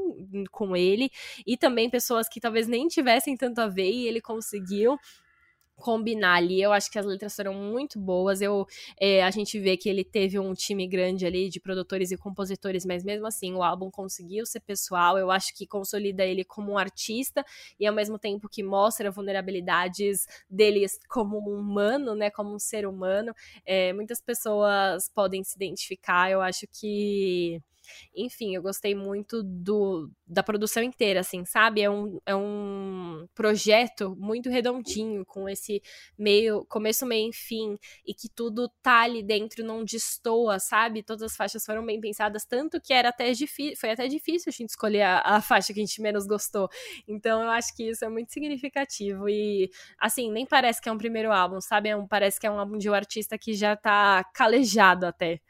com 0.50 0.76
ele 0.76 1.10
e 1.46 1.56
também 1.56 1.90
pessoas 1.90 2.28
que 2.28 2.40
talvez 2.40 2.66
nem 2.66 2.88
tivessem 2.88 3.36
tanto 3.36 3.60
a 3.60 3.66
ver 3.66 3.90
e 3.90 4.06
ele 4.06 4.20
conseguiu 4.20 4.98
combinar 5.76 6.36
ali. 6.36 6.62
Eu 6.62 6.72
acho 6.72 6.90
que 6.90 6.98
as 6.98 7.06
letras 7.06 7.34
foram 7.34 7.54
muito 7.54 7.98
boas. 7.98 8.40
Eu, 8.40 8.66
é, 8.98 9.22
a 9.22 9.30
gente 9.30 9.58
vê 9.58 9.76
que 9.76 9.88
ele 9.88 10.04
teve 10.04 10.38
um 10.38 10.54
time 10.54 10.86
grande 10.86 11.26
ali 11.26 11.48
de 11.48 11.60
produtores 11.60 12.10
e 12.10 12.16
compositores, 12.16 12.84
mas 12.84 13.04
mesmo 13.04 13.26
assim 13.26 13.52
o 13.54 13.62
álbum 13.62 13.90
conseguiu 13.90 14.46
ser 14.46 14.60
pessoal. 14.60 15.18
Eu 15.18 15.30
acho 15.30 15.54
que 15.54 15.66
consolida 15.66 16.24
ele 16.24 16.44
como 16.44 16.72
um 16.72 16.78
artista 16.78 17.44
e 17.78 17.86
ao 17.86 17.94
mesmo 17.94 18.18
tempo 18.18 18.48
que 18.48 18.62
mostra 18.62 19.10
vulnerabilidades 19.10 20.26
dele 20.48 20.86
como 21.08 21.38
um 21.38 21.58
humano, 21.58 22.14
né, 22.14 22.30
como 22.30 22.54
um 22.54 22.58
ser 22.58 22.86
humano. 22.86 23.34
É, 23.64 23.92
muitas 23.92 24.20
pessoas 24.20 25.08
podem 25.08 25.42
se 25.42 25.56
identificar. 25.56 26.30
Eu 26.30 26.40
acho 26.40 26.66
que 26.72 27.60
enfim, 28.14 28.54
eu 28.54 28.62
gostei 28.62 28.94
muito 28.94 29.42
do, 29.42 30.10
da 30.26 30.42
produção 30.42 30.82
inteira, 30.82 31.20
assim, 31.20 31.44
sabe? 31.44 31.82
É 31.82 31.90
um, 31.90 32.20
é 32.26 32.34
um 32.34 33.26
projeto 33.34 34.14
muito 34.18 34.50
redondinho, 34.50 35.24
com 35.26 35.48
esse 35.48 35.82
meio, 36.18 36.64
começo, 36.66 37.06
meio 37.06 37.30
e 37.30 37.32
fim, 37.32 37.78
e 38.06 38.14
que 38.14 38.28
tudo 38.28 38.68
tá 38.82 39.02
ali 39.02 39.22
dentro, 39.22 39.64
não 39.64 39.84
destoa, 39.84 40.58
sabe? 40.58 41.02
Todas 41.02 41.22
as 41.22 41.36
faixas 41.36 41.64
foram 41.64 41.84
bem 41.84 42.00
pensadas, 42.00 42.44
tanto 42.44 42.80
que 42.80 42.92
era 42.92 43.08
até 43.10 43.32
foi 43.76 43.90
até 43.90 44.06
difícil 44.08 44.50
a 44.50 44.52
gente 44.52 44.70
escolher 44.70 45.02
a, 45.02 45.20
a 45.20 45.40
faixa 45.40 45.72
que 45.72 45.80
a 45.80 45.84
gente 45.84 46.00
menos 46.00 46.26
gostou. 46.26 46.68
Então 47.06 47.42
eu 47.42 47.50
acho 47.50 47.74
que 47.74 47.90
isso 47.90 48.04
é 48.04 48.08
muito 48.08 48.32
significativo. 48.32 49.28
E, 49.28 49.70
assim, 49.98 50.30
nem 50.30 50.46
parece 50.46 50.80
que 50.80 50.88
é 50.88 50.92
um 50.92 50.98
primeiro 50.98 51.32
álbum, 51.32 51.60
sabe? 51.60 51.88
É 51.88 51.96
um, 51.96 52.06
parece 52.06 52.40
que 52.40 52.46
é 52.46 52.50
um 52.50 52.58
álbum 52.58 52.78
de 52.78 52.88
um 52.88 52.94
artista 52.94 53.38
que 53.38 53.54
já 53.54 53.76
tá 53.76 54.24
calejado 54.34 55.06
até. 55.06 55.40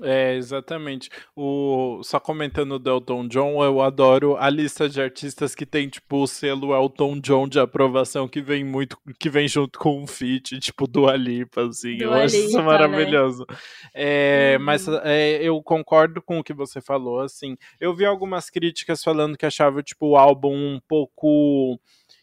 É, 0.00 0.34
exatamente. 0.34 1.10
O, 1.36 2.00
só 2.02 2.18
comentando 2.18 2.78
do 2.78 2.90
Elton 2.90 3.28
John, 3.28 3.62
eu 3.62 3.82
adoro 3.82 4.36
a 4.36 4.48
lista 4.48 4.88
de 4.88 5.02
artistas 5.02 5.54
que 5.54 5.66
tem, 5.66 5.88
tipo, 5.88 6.22
o 6.22 6.26
selo 6.26 6.74
Elton 6.74 7.20
John 7.20 7.46
de 7.46 7.60
aprovação 7.60 8.26
que 8.26 8.40
vem 8.40 8.64
muito, 8.64 8.96
que 9.18 9.28
vem 9.28 9.46
junto 9.46 9.78
com 9.78 10.02
um 10.02 10.06
feat, 10.06 10.58
tipo, 10.60 10.86
do 10.86 11.06
Alipa, 11.06 11.68
assim. 11.68 11.98
Dua 11.98 12.06
eu 12.06 12.12
acho 12.14 12.36
isso 12.36 12.56
né? 12.56 12.62
maravilhoso. 12.62 13.44
Né? 13.48 13.56
É, 13.94 14.56
uhum. 14.58 14.64
Mas 14.64 14.88
é, 14.88 15.42
eu 15.42 15.62
concordo 15.62 16.22
com 16.22 16.38
o 16.38 16.44
que 16.44 16.54
você 16.54 16.80
falou, 16.80 17.20
assim. 17.20 17.56
Eu 17.78 17.94
vi 17.94 18.06
algumas 18.06 18.48
críticas 18.48 19.02
falando 19.02 19.36
que 19.36 19.46
achava, 19.46 19.82
tipo, 19.82 20.08
o 20.08 20.16
álbum 20.16 20.54
um 20.54 20.80
pouco 20.88 21.78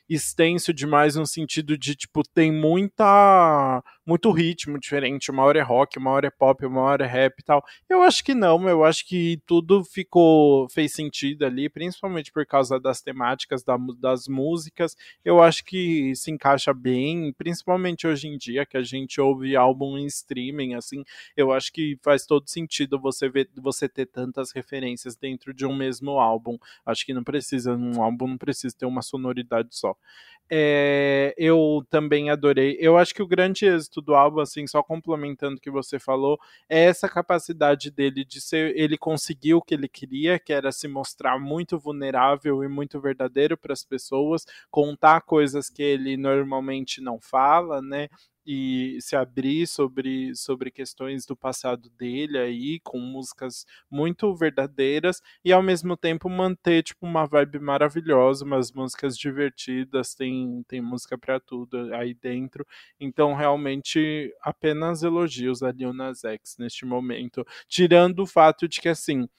extenso 0.10 0.74
demais 0.74 1.16
no 1.16 1.26
sentido 1.26 1.78
de, 1.78 1.96
tipo, 1.96 2.24
tem 2.24 2.52
muita 2.52 3.84
muito 4.10 4.32
ritmo 4.32 4.80
diferente, 4.80 5.30
uma 5.30 5.44
hora 5.44 5.60
é 5.60 5.62
rock, 5.62 6.00
uma 6.00 6.10
hora 6.10 6.28
é 6.28 6.32
pop, 6.32 6.66
uma 6.66 6.82
hora 6.82 7.06
é 7.06 7.08
rap 7.08 7.40
e 7.40 7.44
tal. 7.44 7.64
Eu 7.88 8.02
acho 8.02 8.24
que 8.24 8.34
não, 8.34 8.68
eu 8.68 8.84
acho 8.84 9.06
que 9.06 9.40
tudo 9.46 9.84
ficou, 9.84 10.68
fez 10.70 10.94
sentido 10.94 11.46
ali, 11.46 11.70
principalmente 11.70 12.32
por 12.32 12.44
causa 12.44 12.80
das 12.80 13.04
temáticas 13.04 13.64
da, 13.64 13.78
das 14.00 14.28
músicas. 14.28 14.98
Eu 15.24 15.40
acho 15.40 15.64
que 15.64 16.16
se 16.16 16.32
encaixa 16.32 16.74
bem, 16.74 17.32
principalmente 17.34 18.08
hoje 18.08 18.28
em 18.28 18.36
dia 18.36 18.66
que 18.66 18.78
a 18.78 18.84
gente 18.84 19.22
ouve 19.22 19.56
álbum 19.56 19.96
em 19.96 20.08
streaming, 20.08 20.74
assim, 20.74 21.04
eu 21.38 21.52
acho 21.52 21.72
que 21.72 21.96
faz 22.02 22.26
todo 22.26 22.50
sentido 22.50 23.00
você 23.00 23.30
ver, 23.30 23.48
você 23.58 23.88
ter 23.88 24.08
tantas 24.08 24.52
referências 24.52 25.16
dentro 25.16 25.54
de 25.54 25.68
um 25.68 25.76
mesmo 25.76 26.20
álbum. 26.20 26.58
Acho 26.84 27.06
que 27.06 27.14
não 27.14 27.24
precisa, 27.24 27.76
um 27.76 28.02
álbum 28.02 28.28
não 28.28 28.38
precisa 28.40 28.76
ter 28.76 28.88
uma 28.88 29.04
sonoridade 29.04 29.70
só. 29.72 29.96
É, 30.52 31.36
eu 31.38 31.86
também 31.92 32.32
adorei. 32.32 32.76
Eu 32.80 32.98
acho 32.98 33.14
que 33.14 33.22
o 33.22 33.28
grande 33.28 33.68
êxito 33.68 33.99
do 34.02 34.16
álbum, 34.16 34.40
assim, 34.40 34.66
só 34.68 34.82
complementando 34.84 35.58
o 35.58 35.60
que 35.60 35.72
você 35.72 36.00
falou, 36.00 36.40
é 36.68 36.86
essa 36.86 37.10
capacidade 37.10 37.92
dele 37.92 38.24
de 38.26 38.42
ser. 38.42 38.76
Ele 38.78 38.98
conseguiu 38.98 39.58
o 39.58 39.62
que 39.62 39.74
ele 39.74 39.88
queria, 39.88 40.40
que 40.40 40.54
era 40.54 40.72
se 40.72 40.88
mostrar 40.88 41.40
muito 41.40 41.78
vulnerável 41.80 42.64
e 42.64 42.68
muito 42.68 43.00
verdadeiro 43.00 43.58
para 43.58 43.74
as 43.74 43.84
pessoas, 43.84 44.46
contar 44.72 45.22
coisas 45.22 45.70
que 45.70 45.84
ele 45.84 46.18
normalmente 46.18 47.02
não 47.02 47.20
fala, 47.20 47.82
né? 47.82 48.08
E 48.52 48.98
se 49.00 49.16
abrir 49.16 49.68
sobre, 49.68 50.36
sobre 50.36 50.72
questões 50.72 51.24
do 51.24 51.36
passado 51.38 51.88
dele 51.92 52.36
aí, 52.40 52.80
com 52.80 53.00
músicas 53.00 53.64
muito 53.92 54.34
verdadeiras, 54.36 55.22
e 55.46 55.54
ao 55.54 55.62
mesmo 55.62 55.96
tempo 55.96 56.28
manter 56.28 56.82
tipo 56.82 57.06
uma 57.06 57.28
vibe 57.28 57.60
maravilhosa, 57.60 58.44
umas 58.44 58.72
músicas 58.72 59.16
divertidas, 59.16 60.16
tem, 60.16 60.64
tem 60.68 60.82
música 60.82 61.16
para 61.16 61.40
tudo 61.40 61.94
aí 61.94 62.16
dentro. 62.16 62.66
Então, 63.00 63.36
realmente, 63.36 64.34
apenas 64.42 65.04
elogios 65.04 65.62
a 65.62 65.72
Lil 65.72 65.94
Nas 65.94 66.24
X 66.24 66.56
neste 66.58 66.88
momento, 66.88 67.46
tirando 67.68 68.22
o 68.22 68.26
fato 68.26 68.68
de 68.68 68.82
que 68.82 68.90
assim, 68.90 69.30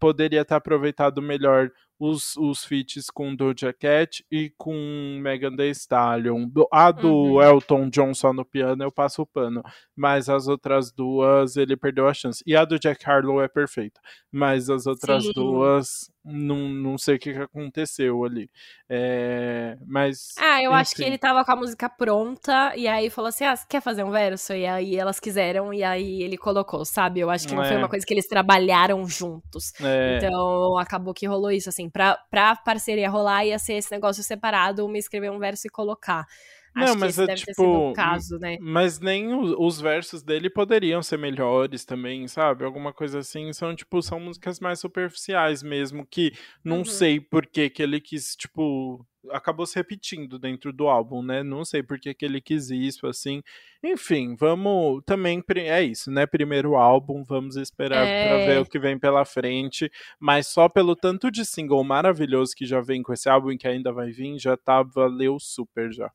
poderia 0.00 0.44
ter 0.44 0.54
aproveitado 0.54 1.22
melhor 1.22 1.70
os, 1.98 2.36
os 2.36 2.64
feats 2.64 3.10
com 3.10 3.34
Doja 3.34 3.72
Cat 3.72 4.24
e 4.30 4.52
com 4.56 5.18
Megan 5.20 5.56
Thee 5.56 5.70
Stallion. 5.70 6.48
A 6.70 6.92
do 6.92 7.12
uhum. 7.12 7.42
Elton 7.42 7.88
John 7.90 8.14
só 8.14 8.32
no 8.32 8.44
piano 8.44 8.84
eu 8.84 8.92
passo 8.92 9.22
o 9.22 9.26
pano, 9.26 9.62
mas 9.96 10.28
as 10.28 10.46
outras 10.46 10.92
duas 10.92 11.56
ele 11.56 11.76
perdeu 11.76 12.06
a 12.06 12.14
chance. 12.14 12.42
E 12.46 12.56
a 12.56 12.64
do 12.64 12.78
Jack 12.78 13.08
Harlow 13.08 13.42
é 13.42 13.48
perfeita, 13.48 14.00
mas 14.30 14.70
as 14.70 14.86
outras 14.86 15.24
Sim. 15.24 15.32
duas 15.34 16.10
não, 16.30 16.68
não 16.68 16.98
sei 16.98 17.16
o 17.16 17.18
que, 17.18 17.32
que 17.32 17.38
aconteceu 17.38 18.24
ali. 18.24 18.50
É, 18.88 19.76
mas. 19.86 20.34
Ah, 20.38 20.62
eu 20.62 20.70
enfim. 20.70 20.80
acho 20.80 20.94
que 20.94 21.02
ele 21.02 21.18
tava 21.18 21.44
com 21.44 21.52
a 21.52 21.56
música 21.56 21.88
pronta 21.88 22.74
e 22.76 22.86
aí 22.86 23.08
falou 23.08 23.28
assim: 23.28 23.44
ah, 23.44 23.56
você 23.56 23.64
quer 23.68 23.80
fazer 23.80 24.04
um 24.04 24.10
verso? 24.10 24.52
E 24.52 24.66
aí 24.66 24.96
elas 24.96 25.18
quiseram 25.18 25.72
e 25.72 25.82
aí 25.82 26.22
ele 26.22 26.36
colocou, 26.36 26.84
sabe? 26.84 27.20
Eu 27.20 27.30
acho 27.30 27.48
que 27.48 27.54
não 27.54 27.62
é. 27.62 27.68
foi 27.68 27.76
uma 27.76 27.88
coisa 27.88 28.04
que 28.04 28.12
eles 28.12 28.26
trabalharam 28.26 29.06
juntos. 29.06 29.72
É. 29.80 30.18
Então 30.18 30.78
acabou 30.78 31.14
que 31.14 31.26
rolou 31.26 31.50
isso, 31.50 31.68
assim, 31.68 31.87
pra, 31.90 32.16
pra 32.30 32.56
parceria 32.56 33.08
rolar 33.08 33.44
ia 33.44 33.58
ser 33.58 33.74
esse 33.74 33.90
negócio 33.90 34.22
separado, 34.22 34.84
uma 34.86 34.98
escrever 34.98 35.30
um 35.30 35.38
verso 35.38 35.66
e 35.66 35.70
colocar. 35.70 36.26
Acho 36.74 36.92
não, 36.92 37.00
mas 37.00 37.18
é 37.18 37.34
tipo. 37.34 37.92
Caso, 37.94 38.38
né? 38.38 38.56
Mas 38.60 39.00
nem 39.00 39.34
os, 39.34 39.54
os, 39.58 39.80
versos 39.80 40.22
dele 40.22 40.50
poderiam 40.50 41.02
ser 41.02 41.18
melhores 41.18 41.84
também, 41.84 42.26
sabe? 42.28 42.64
Alguma 42.64 42.92
coisa 42.92 43.20
assim. 43.20 43.52
São, 43.52 43.74
tipo, 43.74 44.00
são 44.02 44.20
músicas 44.20 44.60
mais 44.60 44.80
superficiais 44.80 45.62
mesmo, 45.62 46.06
que 46.06 46.32
não 46.64 46.78
uhum. 46.78 46.84
sei 46.84 47.20
por 47.20 47.46
que, 47.46 47.70
que 47.70 47.82
ele 47.82 48.00
quis, 48.00 48.36
tipo. 48.36 49.04
Acabou 49.30 49.66
se 49.66 49.74
repetindo 49.74 50.38
dentro 50.38 50.72
do 50.72 50.88
álbum, 50.88 51.22
né? 51.22 51.42
Não 51.42 51.64
sei 51.64 51.82
por 51.82 51.98
que, 51.98 52.14
que 52.14 52.24
ele 52.24 52.40
quis 52.40 52.70
isso, 52.70 53.06
assim. 53.06 53.42
Enfim, 53.82 54.36
vamos. 54.36 55.02
Também 55.04 55.42
é 55.56 55.82
isso, 55.82 56.10
né? 56.10 56.26
Primeiro 56.26 56.76
álbum, 56.76 57.24
vamos 57.24 57.56
esperar 57.56 58.06
é... 58.06 58.28
pra 58.28 58.46
ver 58.46 58.60
o 58.60 58.66
que 58.66 58.78
vem 58.78 58.98
pela 58.98 59.24
frente. 59.24 59.90
Mas 60.20 60.46
só 60.46 60.68
pelo 60.68 60.94
tanto 60.94 61.30
de 61.30 61.44
single 61.44 61.82
maravilhoso 61.82 62.54
que 62.56 62.64
já 62.64 62.80
vem 62.80 63.02
com 63.02 63.12
esse 63.12 63.28
álbum 63.28 63.50
e 63.50 63.58
que 63.58 63.66
ainda 63.68 63.92
vai 63.92 64.10
vir, 64.10 64.38
já 64.38 64.56
tá 64.56 64.82
valeu 64.82 65.38
super 65.40 65.92
já. 65.92 66.10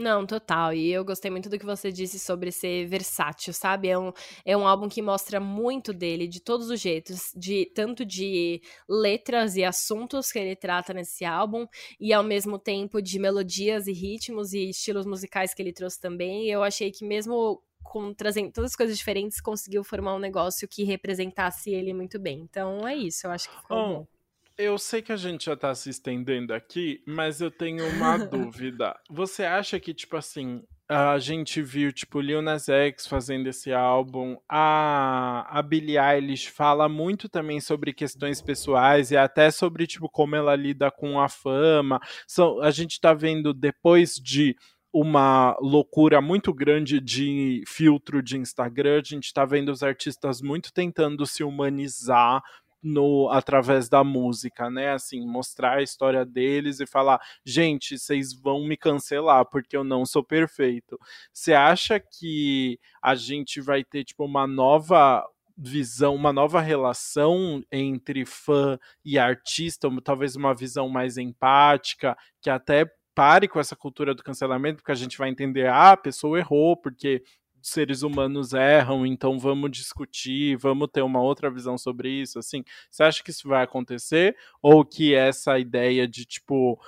Não, 0.00 0.24
total. 0.24 0.72
E 0.72 0.90
eu 0.90 1.04
gostei 1.04 1.30
muito 1.30 1.50
do 1.50 1.58
que 1.58 1.66
você 1.66 1.92
disse 1.92 2.18
sobre 2.18 2.50
ser 2.50 2.86
versátil, 2.86 3.52
sabe? 3.52 3.88
É 3.88 3.98
um, 3.98 4.10
é 4.46 4.56
um 4.56 4.66
álbum 4.66 4.88
que 4.88 5.02
mostra 5.02 5.38
muito 5.38 5.92
dele, 5.92 6.26
de 6.26 6.40
todos 6.40 6.70
os 6.70 6.80
jeitos, 6.80 7.30
de 7.36 7.66
tanto 7.74 8.02
de 8.02 8.62
letras 8.88 9.56
e 9.56 9.62
assuntos 9.62 10.32
que 10.32 10.38
ele 10.38 10.56
trata 10.56 10.94
nesse 10.94 11.22
álbum, 11.22 11.66
e 12.00 12.14
ao 12.14 12.22
mesmo 12.22 12.58
tempo 12.58 13.02
de 13.02 13.18
melodias 13.18 13.86
e 13.86 13.92
ritmos 13.92 14.54
e 14.54 14.70
estilos 14.70 15.04
musicais 15.04 15.52
que 15.52 15.60
ele 15.60 15.72
trouxe 15.72 16.00
também. 16.00 16.48
Eu 16.48 16.62
achei 16.62 16.90
que 16.90 17.04
mesmo 17.04 17.62
com, 17.82 18.14
trazendo 18.14 18.52
todas 18.52 18.70
as 18.70 18.76
coisas 18.76 18.96
diferentes, 18.96 19.38
conseguiu 19.38 19.84
formar 19.84 20.14
um 20.14 20.18
negócio 20.18 20.66
que 20.66 20.82
representasse 20.82 21.70
ele 21.70 21.92
muito 21.92 22.18
bem. 22.18 22.40
Então 22.40 22.88
é 22.88 22.96
isso, 22.96 23.26
eu 23.26 23.32
acho 23.32 23.50
que 23.50 23.56
ficou 23.60 23.76
oh. 23.76 23.88
bom. 23.88 24.19
Eu 24.60 24.76
sei 24.76 25.00
que 25.00 25.10
a 25.10 25.16
gente 25.16 25.46
já 25.46 25.56
tá 25.56 25.74
se 25.74 25.88
estendendo 25.88 26.52
aqui, 26.52 27.02
mas 27.06 27.40
eu 27.40 27.50
tenho 27.50 27.82
uma 27.96 28.18
dúvida. 28.28 28.94
Você 29.08 29.42
acha 29.42 29.80
que, 29.80 29.94
tipo 29.94 30.18
assim, 30.18 30.62
a 30.86 31.18
gente 31.18 31.62
viu, 31.62 31.90
tipo, 31.90 32.20
Lil 32.20 32.42
Nas 32.42 32.68
X 32.68 33.06
fazendo 33.06 33.46
esse 33.46 33.72
álbum, 33.72 34.36
a, 34.46 35.46
a 35.48 35.62
Billie 35.62 35.96
Eilish 35.96 36.48
fala 36.48 36.90
muito 36.90 37.26
também 37.26 37.58
sobre 37.58 37.94
questões 37.94 38.42
pessoais 38.42 39.10
e 39.10 39.16
até 39.16 39.50
sobre, 39.50 39.86
tipo, 39.86 40.10
como 40.10 40.36
ela 40.36 40.54
lida 40.54 40.90
com 40.90 41.18
a 41.18 41.26
fama. 41.30 41.98
So, 42.28 42.60
a 42.60 42.70
gente 42.70 43.00
tá 43.00 43.14
vendo, 43.14 43.54
depois 43.54 44.16
de 44.16 44.54
uma 44.92 45.56
loucura 45.58 46.20
muito 46.20 46.52
grande 46.52 47.00
de 47.00 47.62
filtro 47.66 48.22
de 48.22 48.36
Instagram, 48.36 49.00
a 49.00 49.08
gente 49.08 49.32
tá 49.32 49.46
vendo 49.46 49.70
os 49.70 49.82
artistas 49.82 50.42
muito 50.42 50.70
tentando 50.70 51.24
se 51.24 51.42
humanizar 51.42 52.42
no 52.82 53.28
através 53.30 53.88
da 53.88 54.02
música, 54.02 54.70
né? 54.70 54.92
Assim, 54.92 55.26
mostrar 55.26 55.78
a 55.78 55.82
história 55.82 56.24
deles 56.24 56.80
e 56.80 56.86
falar, 56.86 57.20
gente, 57.44 57.98
vocês 57.98 58.32
vão 58.32 58.64
me 58.66 58.76
cancelar 58.76 59.44
porque 59.46 59.76
eu 59.76 59.84
não 59.84 60.06
sou 60.06 60.24
perfeito. 60.24 60.98
Você 61.32 61.52
acha 61.52 62.00
que 62.00 62.78
a 63.02 63.14
gente 63.14 63.60
vai 63.60 63.84
ter 63.84 64.04
tipo 64.04 64.24
uma 64.24 64.46
nova 64.46 65.26
visão, 65.56 66.14
uma 66.14 66.32
nova 66.32 66.60
relação 66.60 67.62
entre 67.70 68.24
fã 68.24 68.78
e 69.04 69.18
artista, 69.18 69.88
talvez 70.02 70.34
uma 70.34 70.54
visão 70.54 70.88
mais 70.88 71.18
empática, 71.18 72.16
que 72.40 72.48
até 72.48 72.90
pare 73.14 73.46
com 73.46 73.60
essa 73.60 73.76
cultura 73.76 74.14
do 74.14 74.22
cancelamento, 74.22 74.76
porque 74.76 74.92
a 74.92 74.94
gente 74.94 75.18
vai 75.18 75.28
entender, 75.28 75.66
ah, 75.68 75.92
a 75.92 75.96
pessoa 75.96 76.38
errou, 76.38 76.76
porque 76.76 77.22
seres 77.62 78.02
humanos 78.02 78.52
erram, 78.52 79.04
então 79.06 79.38
vamos 79.38 79.70
discutir, 79.70 80.56
vamos 80.56 80.88
ter 80.92 81.02
uma 81.02 81.20
outra 81.20 81.50
visão 81.50 81.76
sobre 81.78 82.10
isso, 82.10 82.38
assim. 82.38 82.62
Você 82.90 83.02
acha 83.02 83.22
que 83.22 83.30
isso 83.30 83.48
vai 83.48 83.62
acontecer 83.64 84.36
ou 84.62 84.84
que 84.84 85.14
essa 85.14 85.58
ideia 85.58 86.06
de 86.06 86.24
tipo 86.24 86.78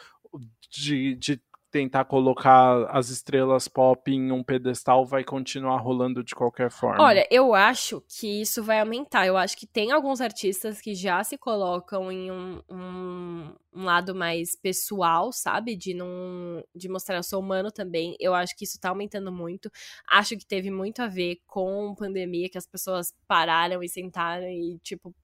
de, 0.71 1.15
de 1.17 1.41
tentar 1.73 2.05
colocar 2.05 2.85
as 2.91 3.09
estrelas 3.09 3.67
pop 3.67 4.13
em 4.13 4.31
um 4.31 4.45
pedestal 4.45 5.07
vai 5.07 5.25
continuar 5.25 5.79
rolando 5.79 6.23
de 6.23 6.35
qualquer 6.35 6.71
forma? 6.71 7.03
Olha, 7.03 7.27
eu 7.31 7.55
acho 7.55 8.03
que 8.07 8.43
isso 8.43 8.63
vai 8.63 8.79
aumentar. 8.79 9.27
Eu 9.27 9.39
acho 9.39 9.57
que 9.57 9.67
tem 9.67 9.91
alguns 9.91 10.21
artistas 10.21 10.81
que 10.81 10.95
já 10.95 11.25
se 11.25 11.39
colocam 11.39 12.13
em 12.13 12.31
um, 12.31 12.61
um, 12.71 13.55
um 13.75 13.85
lado 13.85 14.15
mais 14.15 14.55
pessoal, 14.55 15.33
sabe? 15.33 15.75
De 15.75 15.95
não 15.95 16.63
de 16.77 16.89
mostrar 16.89 17.17
eu 17.17 17.23
sou 17.23 17.41
humano 17.41 17.73
também. 17.73 18.15
Eu 18.21 18.35
acho 18.35 18.55
que 18.55 18.65
isso 18.65 18.79
tá 18.79 18.91
aumentando 18.91 19.33
muito. 19.33 19.71
Acho 20.07 20.37
que 20.37 20.47
teve 20.47 20.71
muito 20.71 21.01
a 21.01 21.09
ver 21.09 21.39
com 21.47 21.95
pandemia, 21.97 22.51
que 22.51 22.59
as 22.59 22.67
pessoas 22.67 23.15
pararam 23.27 23.83
e 23.83 23.89
sentaram 23.89 24.47
e, 24.47 24.79
tipo, 24.83 25.15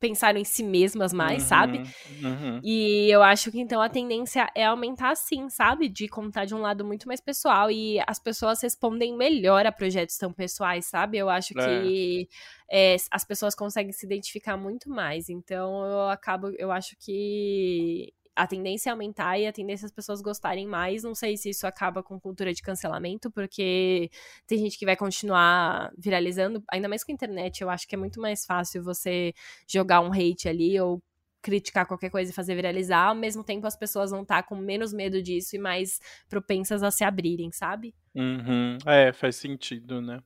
pensaram 0.00 0.38
em 0.38 0.44
si 0.44 0.62
mesmas 0.62 1.12
mais, 1.12 1.42
uhum, 1.42 1.48
sabe? 1.48 1.78
Uhum. 2.22 2.60
E 2.62 3.10
eu 3.10 3.22
acho 3.22 3.50
que 3.50 3.60
então 3.60 3.80
a 3.80 3.88
tendência 3.88 4.48
é 4.54 4.64
aumentar 4.64 5.14
sim, 5.16 5.48
sabe? 5.48 5.88
De 5.88 6.08
contar 6.08 6.44
de 6.44 6.54
um 6.54 6.60
lado 6.60 6.84
muito 6.84 7.08
mais 7.08 7.20
pessoal 7.20 7.70
e 7.70 8.00
as 8.06 8.18
pessoas 8.18 8.62
respondem 8.62 9.16
melhor 9.16 9.66
a 9.66 9.72
projetos 9.72 10.16
tão 10.16 10.32
pessoais, 10.32 10.86
sabe? 10.86 11.18
Eu 11.18 11.28
acho 11.28 11.58
é. 11.58 11.62
que 11.62 12.28
é, 12.70 12.96
as 13.10 13.24
pessoas 13.24 13.54
conseguem 13.54 13.92
se 13.92 14.06
identificar 14.06 14.56
muito 14.56 14.88
mais. 14.88 15.28
Então 15.28 15.84
eu 15.84 16.08
acabo, 16.08 16.48
eu 16.58 16.70
acho 16.70 16.96
que 16.98 18.12
a 18.38 18.46
tendência 18.46 18.90
é 18.90 18.92
aumentar 18.92 19.36
e 19.36 19.48
a 19.48 19.52
tendência 19.52 19.84
é 19.84 19.88
as 19.88 19.92
pessoas 19.92 20.22
gostarem 20.22 20.64
mais. 20.64 21.02
Não 21.02 21.14
sei 21.14 21.36
se 21.36 21.50
isso 21.50 21.66
acaba 21.66 22.04
com 22.04 22.20
cultura 22.20 22.54
de 22.54 22.62
cancelamento, 22.62 23.30
porque 23.32 24.08
tem 24.46 24.58
gente 24.58 24.78
que 24.78 24.86
vai 24.86 24.96
continuar 24.96 25.90
viralizando, 25.98 26.62
ainda 26.70 26.88
mais 26.88 27.02
com 27.02 27.10
a 27.10 27.14
internet. 27.14 27.60
Eu 27.60 27.68
acho 27.68 27.88
que 27.88 27.96
é 27.96 27.98
muito 27.98 28.20
mais 28.20 28.46
fácil 28.46 28.82
você 28.82 29.34
jogar 29.66 30.00
um 30.00 30.12
hate 30.12 30.48
ali 30.48 30.80
ou 30.80 31.02
criticar 31.42 31.86
qualquer 31.86 32.10
coisa 32.10 32.30
e 32.30 32.34
fazer 32.34 32.54
viralizar, 32.54 33.08
ao 33.08 33.14
mesmo 33.14 33.42
tempo 33.42 33.66
as 33.66 33.76
pessoas 33.76 34.10
vão 34.10 34.22
estar 34.22 34.42
com 34.44 34.56
menos 34.56 34.92
medo 34.92 35.20
disso 35.22 35.56
e 35.56 35.58
mais 35.58 35.98
propensas 36.28 36.82
a 36.82 36.90
se 36.90 37.02
abrirem, 37.04 37.50
sabe? 37.50 37.94
Uhum. 38.14 38.78
É, 38.86 39.12
faz 39.12 39.36
sentido, 39.36 40.00
né? 40.00 40.20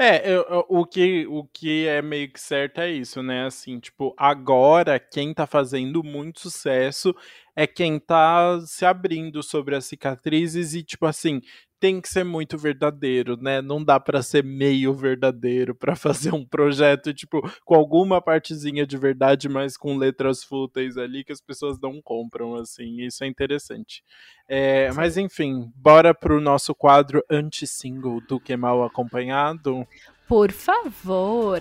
É, 0.00 0.30
eu, 0.30 0.42
eu, 0.42 0.66
o, 0.68 0.86
que, 0.86 1.26
o 1.26 1.44
que 1.44 1.86
é 1.88 2.00
meio 2.00 2.32
que 2.32 2.40
certo 2.40 2.80
é 2.80 2.88
isso, 2.88 3.20
né? 3.20 3.46
Assim, 3.46 3.80
tipo, 3.80 4.14
agora 4.16 4.96
quem 4.98 5.34
tá 5.34 5.44
fazendo 5.44 6.04
muito 6.04 6.38
sucesso 6.38 7.14
é 7.58 7.66
quem 7.66 7.98
tá 7.98 8.60
se 8.64 8.86
abrindo 8.86 9.42
sobre 9.42 9.74
as 9.74 9.84
cicatrizes 9.84 10.74
e, 10.74 10.82
tipo 10.84 11.06
assim, 11.06 11.40
tem 11.80 12.00
que 12.00 12.08
ser 12.08 12.22
muito 12.22 12.56
verdadeiro, 12.56 13.36
né? 13.36 13.60
Não 13.60 13.82
dá 13.82 13.98
para 13.98 14.22
ser 14.22 14.44
meio 14.44 14.94
verdadeiro 14.94 15.74
para 15.74 15.96
fazer 15.98 16.32
um 16.32 16.46
projeto 16.46 17.12
tipo 17.12 17.42
com 17.64 17.74
alguma 17.74 18.22
partezinha 18.22 18.86
de 18.86 18.96
verdade, 18.96 19.48
mas 19.48 19.76
com 19.76 19.96
letras 19.96 20.44
fúteis 20.44 20.96
ali 20.96 21.24
que 21.24 21.32
as 21.32 21.40
pessoas 21.40 21.80
não 21.80 22.00
compram 22.00 22.54
assim. 22.54 23.00
Isso 23.00 23.24
é 23.24 23.26
interessante. 23.26 24.04
É, 24.48 24.92
mas 24.92 25.16
enfim, 25.16 25.68
bora 25.74 26.14
pro 26.14 26.40
nosso 26.40 26.72
quadro 26.76 27.24
anti-single 27.28 28.20
do 28.20 28.38
que 28.38 28.56
mal 28.56 28.84
acompanhado. 28.84 29.84
Por 30.28 30.52
favor. 30.52 31.60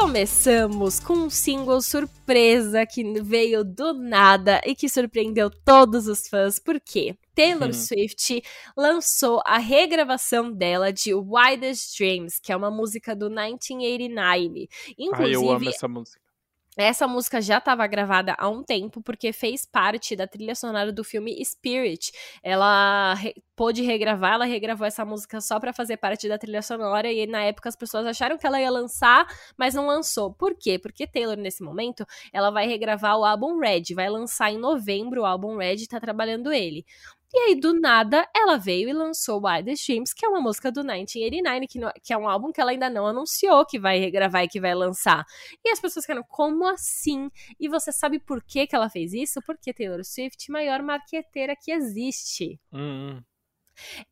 Começamos 0.00 0.98
com 0.98 1.12
um 1.12 1.30
single 1.30 1.82
surpresa 1.82 2.86
que 2.86 3.20
veio 3.20 3.62
do 3.62 3.92
nada 3.92 4.58
e 4.64 4.74
que 4.74 4.88
surpreendeu 4.88 5.50
todos 5.50 6.08
os 6.08 6.26
fãs. 6.26 6.58
Por 6.58 6.80
quê? 6.80 7.14
Taylor 7.34 7.68
hum. 7.68 7.72
Swift 7.74 8.42
lançou 8.74 9.42
a 9.44 9.58
regravação 9.58 10.50
dela 10.50 10.90
de 10.90 11.12
Widest 11.12 11.98
Dreams, 11.98 12.40
que 12.42 12.50
é 12.50 12.56
uma 12.56 12.70
música 12.70 13.14
do 13.14 13.28
1989. 13.28 14.70
Inclusive, 14.98 15.28
Ai, 15.28 15.34
eu 15.34 15.50
amo 15.50 15.68
essa 15.68 15.86
música. 15.86 16.29
Essa 16.76 17.06
música 17.08 17.42
já 17.42 17.58
estava 17.58 17.84
gravada 17.86 18.34
há 18.38 18.48
um 18.48 18.62
tempo, 18.62 19.02
porque 19.02 19.32
fez 19.32 19.66
parte 19.66 20.14
da 20.14 20.26
trilha 20.26 20.54
sonora 20.54 20.92
do 20.92 21.02
filme 21.02 21.44
Spirit. 21.44 22.12
Ela 22.42 23.14
re 23.14 23.34
pôde 23.56 23.82
regravar, 23.82 24.34
ela 24.34 24.46
regravou 24.46 24.86
essa 24.86 25.04
música 25.04 25.38
só 25.40 25.60
para 25.60 25.72
fazer 25.72 25.98
parte 25.98 26.26
da 26.26 26.38
trilha 26.38 26.62
sonora, 26.62 27.12
e 27.12 27.26
na 27.26 27.42
época 27.42 27.68
as 27.68 27.76
pessoas 27.76 28.06
acharam 28.06 28.38
que 28.38 28.46
ela 28.46 28.58
ia 28.58 28.70
lançar, 28.70 29.26
mas 29.58 29.74
não 29.74 29.86
lançou. 29.86 30.32
Por 30.32 30.54
quê? 30.54 30.78
Porque 30.78 31.06
Taylor, 31.06 31.36
nesse 31.36 31.62
momento, 31.62 32.06
ela 32.32 32.50
vai 32.50 32.66
regravar 32.66 33.18
o 33.18 33.24
álbum 33.24 33.58
Red, 33.58 33.94
vai 33.94 34.08
lançar 34.08 34.50
em 34.50 34.58
novembro 34.58 35.22
o 35.22 35.26
álbum 35.26 35.58
Red 35.58 35.82
e 35.82 35.86
tá 35.86 36.00
trabalhando 36.00 36.50
ele. 36.52 36.86
E 37.32 37.38
aí, 37.38 37.54
do 37.60 37.72
nada, 37.72 38.28
ela 38.34 38.56
veio 38.56 38.88
e 38.88 38.92
lançou 38.92 39.40
Wildest 39.44 39.86
Dreams, 39.86 40.12
que 40.14 40.26
é 40.26 40.28
uma 40.28 40.40
música 40.40 40.72
do 40.72 40.80
1989, 40.80 41.66
que, 41.68 41.78
que 42.02 42.12
é 42.12 42.18
um 42.18 42.28
álbum 42.28 42.50
que 42.50 42.60
ela 42.60 42.72
ainda 42.72 42.90
não 42.90 43.06
anunciou 43.06 43.64
que 43.64 43.78
vai 43.78 43.98
regravar 44.00 44.42
e 44.42 44.48
que 44.48 44.60
vai 44.60 44.74
lançar. 44.74 45.24
E 45.64 45.70
as 45.70 45.80
pessoas 45.80 46.04
ficaram, 46.04 46.24
como 46.28 46.66
assim? 46.66 47.30
E 47.58 47.68
você 47.68 47.92
sabe 47.92 48.18
por 48.18 48.42
que, 48.42 48.66
que 48.66 48.74
ela 48.74 48.90
fez 48.90 49.12
isso? 49.12 49.40
Porque 49.46 49.72
Taylor 49.72 50.04
Swift, 50.04 50.50
maior 50.50 50.82
marqueteira 50.82 51.54
que 51.54 51.70
existe. 51.70 52.58
Uhum. 52.72 53.22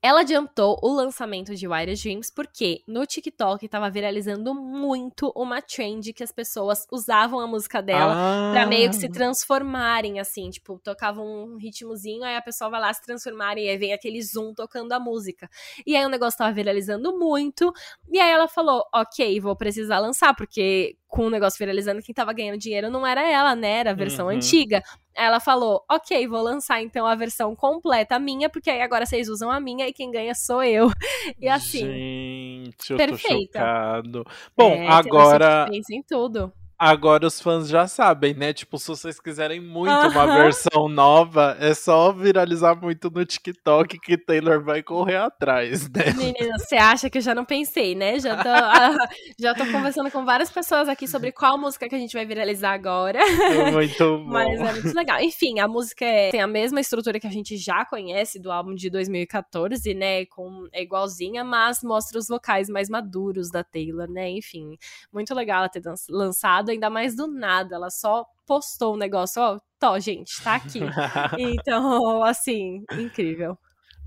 Ela 0.02 0.20
adiantou 0.20 0.78
o 0.82 0.88
lançamento 0.92 1.54
de 1.54 1.66
Wildest 1.66 2.02
Dreams 2.02 2.32
porque 2.34 2.82
no 2.86 3.04
TikTok 3.06 3.64
estava 3.64 3.90
viralizando 3.90 4.54
muito 4.54 5.32
uma 5.34 5.60
trend 5.60 6.12
que 6.12 6.22
as 6.22 6.32
pessoas 6.32 6.86
usavam 6.90 7.40
a 7.40 7.46
música 7.46 7.82
dela 7.82 8.14
ah. 8.14 8.52
para 8.52 8.66
meio 8.66 8.90
que 8.90 8.96
se 8.96 9.08
transformarem, 9.08 10.20
assim, 10.20 10.50
tipo, 10.50 10.78
tocavam 10.78 11.26
um 11.26 11.56
ritmozinho, 11.56 12.24
aí 12.24 12.36
a 12.36 12.42
pessoa 12.42 12.70
vai 12.70 12.80
lá 12.80 12.92
se 12.92 13.02
transformar 13.02 13.58
e 13.58 13.68
aí 13.68 13.76
vem 13.76 13.92
aquele 13.92 14.22
zoom 14.22 14.54
tocando 14.54 14.92
a 14.92 15.00
música. 15.00 15.48
E 15.86 15.96
aí 15.96 16.04
o 16.04 16.08
negócio 16.08 16.38
tava 16.38 16.52
viralizando 16.52 17.18
muito, 17.18 17.72
e 18.10 18.18
aí 18.18 18.30
ela 18.30 18.48
falou: 18.48 18.84
ok, 18.94 19.40
vou 19.40 19.56
precisar 19.56 19.98
lançar, 19.98 20.34
porque 20.34 20.96
com 21.08 21.26
o 21.26 21.30
negócio 21.30 21.58
viralizando, 21.58 22.02
quem 22.02 22.14
tava 22.14 22.32
ganhando 22.34 22.58
dinheiro 22.58 22.90
não 22.90 23.06
era 23.06 23.28
ela, 23.28 23.56
né? 23.56 23.78
Era 23.78 23.90
a 23.90 23.94
versão 23.94 24.26
uhum. 24.26 24.32
antiga. 24.32 24.82
Ela 25.14 25.40
falou: 25.40 25.82
Ok, 25.90 26.28
vou 26.28 26.42
lançar 26.42 26.82
então 26.82 27.06
a 27.06 27.14
versão 27.14 27.56
completa 27.56 28.18
minha, 28.18 28.48
porque 28.50 28.70
aí 28.70 28.82
agora 28.82 29.06
vocês 29.06 29.28
usam 29.28 29.50
a 29.50 29.58
minha 29.58 29.88
e 29.88 29.92
quem 29.92 30.10
ganha 30.10 30.34
sou 30.34 30.62
eu. 30.62 30.88
E 31.40 31.48
assim. 31.48 31.78
Gente, 31.78 32.90
eu 32.90 32.96
perfeita. 32.96 33.58
tô 33.58 33.64
chocado. 33.64 34.26
Bom, 34.56 34.72
é, 34.72 34.88
agora. 34.88 35.66
Pensa 35.70 35.94
em 35.94 36.02
tudo. 36.02 36.52
Agora 36.78 37.26
os 37.26 37.40
fãs 37.40 37.68
já 37.68 37.88
sabem, 37.88 38.34
né? 38.34 38.52
Tipo, 38.52 38.78
se 38.78 38.86
vocês 38.86 39.18
quiserem 39.18 39.60
muito 39.60 39.90
uh 39.90 40.04
-huh. 40.04 40.10
uma 40.12 40.26
versão 40.26 40.88
nova, 40.88 41.56
é 41.58 41.74
só 41.74 42.12
viralizar 42.12 42.76
muito 42.76 43.10
no 43.10 43.24
TikTok 43.24 43.98
que 43.98 44.16
Taylor 44.16 44.62
vai 44.62 44.80
correr 44.80 45.16
atrás, 45.16 45.90
né? 45.90 46.12
Menina, 46.16 46.56
você 46.56 46.76
acha 46.76 47.10
que 47.10 47.18
eu 47.18 47.22
já 47.22 47.34
não 47.34 47.44
pensei, 47.44 47.96
né? 47.96 48.20
Já 48.20 48.36
tô, 48.36 48.48
uh, 48.48 49.08
já 49.40 49.54
tô 49.54 49.66
conversando 49.66 50.08
com 50.12 50.24
várias 50.24 50.52
pessoas 50.52 50.88
aqui 50.88 51.08
sobre 51.08 51.32
qual 51.32 51.58
música 51.58 51.88
que 51.88 51.96
a 51.96 51.98
gente 51.98 52.12
vai 52.12 52.24
viralizar 52.24 52.74
agora. 52.74 53.18
É 53.18 53.72
muito 53.72 53.98
bom. 54.22 54.24
Mas 54.26 54.60
é 54.60 54.72
muito 54.72 54.94
legal. 54.94 55.20
Enfim, 55.20 55.58
a 55.58 55.66
música 55.66 56.04
é, 56.04 56.30
tem 56.30 56.40
a 56.40 56.46
mesma 56.46 56.80
estrutura 56.80 57.18
que 57.18 57.26
a 57.26 57.30
gente 57.30 57.56
já 57.56 57.84
conhece 57.84 58.38
do 58.38 58.52
álbum 58.52 58.76
de 58.76 58.88
2014, 58.88 59.94
né? 59.94 60.26
Com, 60.26 60.68
é 60.72 60.80
igualzinha, 60.80 61.42
mas 61.42 61.82
mostra 61.82 62.20
os 62.20 62.28
vocais 62.28 62.68
mais 62.68 62.88
maduros 62.88 63.50
da 63.50 63.64
Taylor, 63.64 64.08
né? 64.08 64.30
Enfim, 64.30 64.76
muito 65.12 65.34
legal 65.34 65.58
ela 65.58 65.68
ter 65.68 65.82
lançado 66.08 66.67
ainda 66.70 66.90
mais 66.90 67.14
do 67.16 67.26
nada. 67.26 67.76
Ela 67.76 67.90
só 67.90 68.24
postou 68.46 68.94
um 68.94 68.98
negócio, 68.98 69.42
ó, 69.42 69.58
tô, 69.78 69.98
gente, 70.00 70.42
tá 70.42 70.54
aqui. 70.56 70.80
então, 71.38 72.22
assim, 72.24 72.84
incrível. 72.92 73.58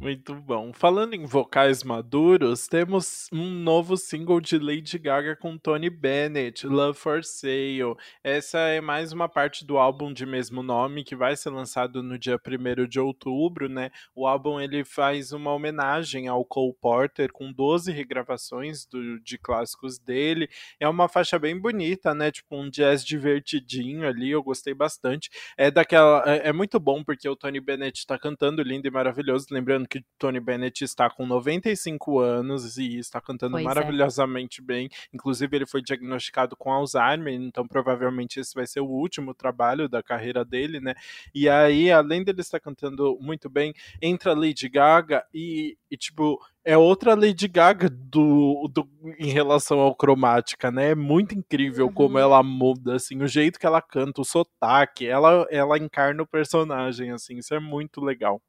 Muito 0.02 0.34
bom. 0.34 0.74
Falando 0.74 1.14
em 1.14 1.28
vocais 1.28 1.84
maduros, 1.84 2.68
temos 2.68 3.28
um 3.32 3.52
novo 3.52 3.96
single 3.96 4.42
de 4.42 4.58
Lady 4.58 4.98
Gaga 4.98 5.36
com 5.36 5.60
Tony 5.60 5.92
Bennett, 5.92 6.66
Love 6.66 6.98
for 6.98 7.24
Sale. 7.24 7.96
Essa 8.24 8.58
é 8.62 8.82
mais 8.82 9.14
uma 9.14 9.30
parte 9.30 9.64
do 9.64 9.78
álbum 9.78 10.12
de 10.12 10.26
mesmo 10.26 10.64
nome 10.64 11.04
que 11.04 11.16
vai 11.16 11.36
ser 11.36 11.52
lançado 11.52 12.02
no 12.02 12.18
dia 12.18 12.36
1 12.36 12.88
de 12.88 13.00
outubro, 13.00 13.70
né? 13.70 13.92
O 14.16 14.26
álbum 14.26 14.60
ele 14.60 14.84
faz 14.84 15.34
uma 15.34 15.54
homenagem 15.54 16.28
ao 16.28 16.44
Cole 16.44 16.74
Porter 16.82 17.32
com 17.32 17.54
12 17.54 17.92
regravações 17.92 18.88
do, 18.88 19.20
de 19.20 19.38
clássicos 19.38 20.00
dele. 20.00 20.50
É 20.80 20.90
uma 20.90 21.08
faixa 21.08 21.38
bem 21.38 21.56
bonita, 21.56 22.16
né? 22.16 22.32
Tipo 22.32 22.56
um 22.56 22.72
jazz 22.72 23.06
divertidinho 23.06 24.08
ali, 24.08 24.32
eu 24.32 24.42
gostei 24.42 24.74
bastante. 24.74 25.30
É 25.56 25.70
daquela 25.70 26.24
é, 26.26 26.50
é 26.50 26.52
muito 26.52 26.80
bom 26.80 27.04
porque 27.04 27.30
o 27.30 27.36
Tony 27.36 27.60
Bennett 27.60 28.08
tá 28.08 28.18
cantando 28.18 28.64
lindo 28.64 28.88
e 28.88 28.92
maravilhoso, 28.92 29.46
lembrando 29.52 29.91
que 29.92 30.02
Tony 30.18 30.40
Bennett 30.40 30.86
está 30.86 31.10
com 31.10 31.26
95 31.26 32.20
anos 32.20 32.78
e 32.78 32.98
está 32.98 33.20
cantando 33.20 33.54
pois 33.54 33.66
é. 33.66 33.68
maravilhosamente 33.68 34.62
é. 34.62 34.64
bem. 34.64 34.90
Inclusive, 35.14 35.54
ele 35.54 35.66
foi 35.66 35.82
diagnosticado 35.82 36.56
com 36.56 36.72
Alzheimer, 36.72 37.34
então 37.34 37.68
provavelmente 37.68 38.40
esse 38.40 38.56
vai 38.56 38.66
ser 38.66 38.80
o 38.80 38.88
último 38.88 39.34
trabalho 39.34 39.90
da 39.90 40.02
carreira 40.02 40.46
dele, 40.46 40.80
né? 40.80 40.94
E 41.36 41.50
aí, 41.50 41.92
além 41.92 42.24
dele 42.24 42.40
estar 42.40 42.62
cantando 42.62 43.18
muito 43.20 43.50
bem, 43.50 43.74
entra 44.02 44.34
Lady 44.34 44.70
Gaga 44.70 45.26
e, 45.34 45.78
e 45.90 45.98
tipo, 45.98 46.40
é 46.64 46.78
outra 46.78 47.14
Lady 47.14 47.50
Gaga 47.50 47.90
do, 47.90 48.70
do, 48.72 48.88
em 49.20 49.30
relação 49.30 49.80
ao 49.80 49.94
cromática, 49.94 50.72
né? 50.72 50.92
É 50.92 50.96
muito 50.96 51.36
incrível 51.36 51.88
uhum. 51.88 51.94
como 51.94 52.18
ela 52.18 52.42
muda, 52.42 52.96
assim, 52.96 53.22
o 53.22 53.28
jeito 53.28 53.60
que 53.60 53.66
ela 53.66 53.82
canta, 53.82 54.22
o 54.22 54.26
sotaque, 54.26 55.06
ela, 55.06 55.46
ela 55.50 55.78
encarna 55.78 56.24
o 56.24 56.28
personagem, 56.28 57.12
assim, 57.12 57.38
isso 57.40 57.54
é 57.54 57.60
muito 57.60 58.00
legal. 58.00 58.42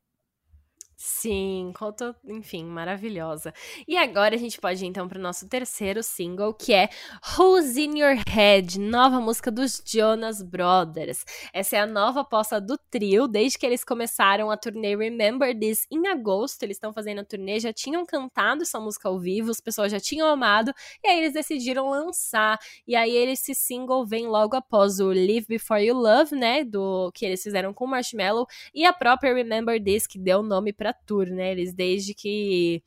Sim, 1.04 1.72
conta, 1.76 2.14
enfim, 2.24 2.64
maravilhosa. 2.64 3.52
E 3.88 3.96
agora 3.96 4.36
a 4.36 4.38
gente 4.38 4.60
pode 4.60 4.84
ir 4.84 4.86
então 4.86 5.08
para 5.08 5.18
o 5.18 5.20
nosso 5.20 5.48
terceiro 5.48 6.00
single, 6.00 6.54
que 6.54 6.72
é 6.72 6.88
Who's 7.36 7.76
in 7.76 7.98
Your 7.98 8.14
Head, 8.28 8.78
nova 8.78 9.20
música 9.20 9.50
dos 9.50 9.82
Jonas 9.84 10.40
Brothers. 10.40 11.24
Essa 11.52 11.78
é 11.78 11.80
a 11.80 11.86
nova 11.88 12.20
aposta 12.20 12.60
do 12.60 12.78
trio, 12.78 13.26
desde 13.26 13.58
que 13.58 13.66
eles 13.66 13.82
começaram 13.82 14.48
a 14.48 14.56
turnê 14.56 14.94
Remember 14.94 15.58
This 15.58 15.88
em 15.90 16.06
agosto. 16.06 16.62
Eles 16.62 16.76
estão 16.76 16.92
fazendo 16.92 17.18
a 17.18 17.24
turnê, 17.24 17.58
já 17.58 17.72
tinham 17.72 18.06
cantado 18.06 18.62
essa 18.62 18.78
música 18.78 19.08
ao 19.08 19.18
vivo, 19.18 19.50
as 19.50 19.60
pessoas 19.60 19.90
já 19.90 19.98
tinham 19.98 20.28
amado, 20.28 20.72
e 21.02 21.08
aí 21.08 21.18
eles 21.18 21.32
decidiram 21.32 21.90
lançar. 21.90 22.60
E 22.86 22.94
aí 22.94 23.16
esse 23.16 23.56
single 23.56 24.06
vem 24.06 24.28
logo 24.28 24.54
após 24.54 25.00
o 25.00 25.08
Live 25.08 25.46
Before 25.48 25.84
You 25.84 25.96
Love, 25.96 26.36
né, 26.36 26.62
do 26.62 27.10
que 27.12 27.26
eles 27.26 27.42
fizeram 27.42 27.74
com 27.74 27.88
Marshmello, 27.88 28.46
e 28.72 28.84
a 28.84 28.92
própria 28.92 29.34
Remember 29.34 29.82
This, 29.82 30.06
que 30.06 30.16
deu 30.16 30.38
o 30.38 30.42
nome 30.44 30.72
para 30.72 30.91
tour, 31.06 31.26
né? 31.26 31.52
Eles 31.52 31.74
desde 31.74 32.14
que 32.14 32.82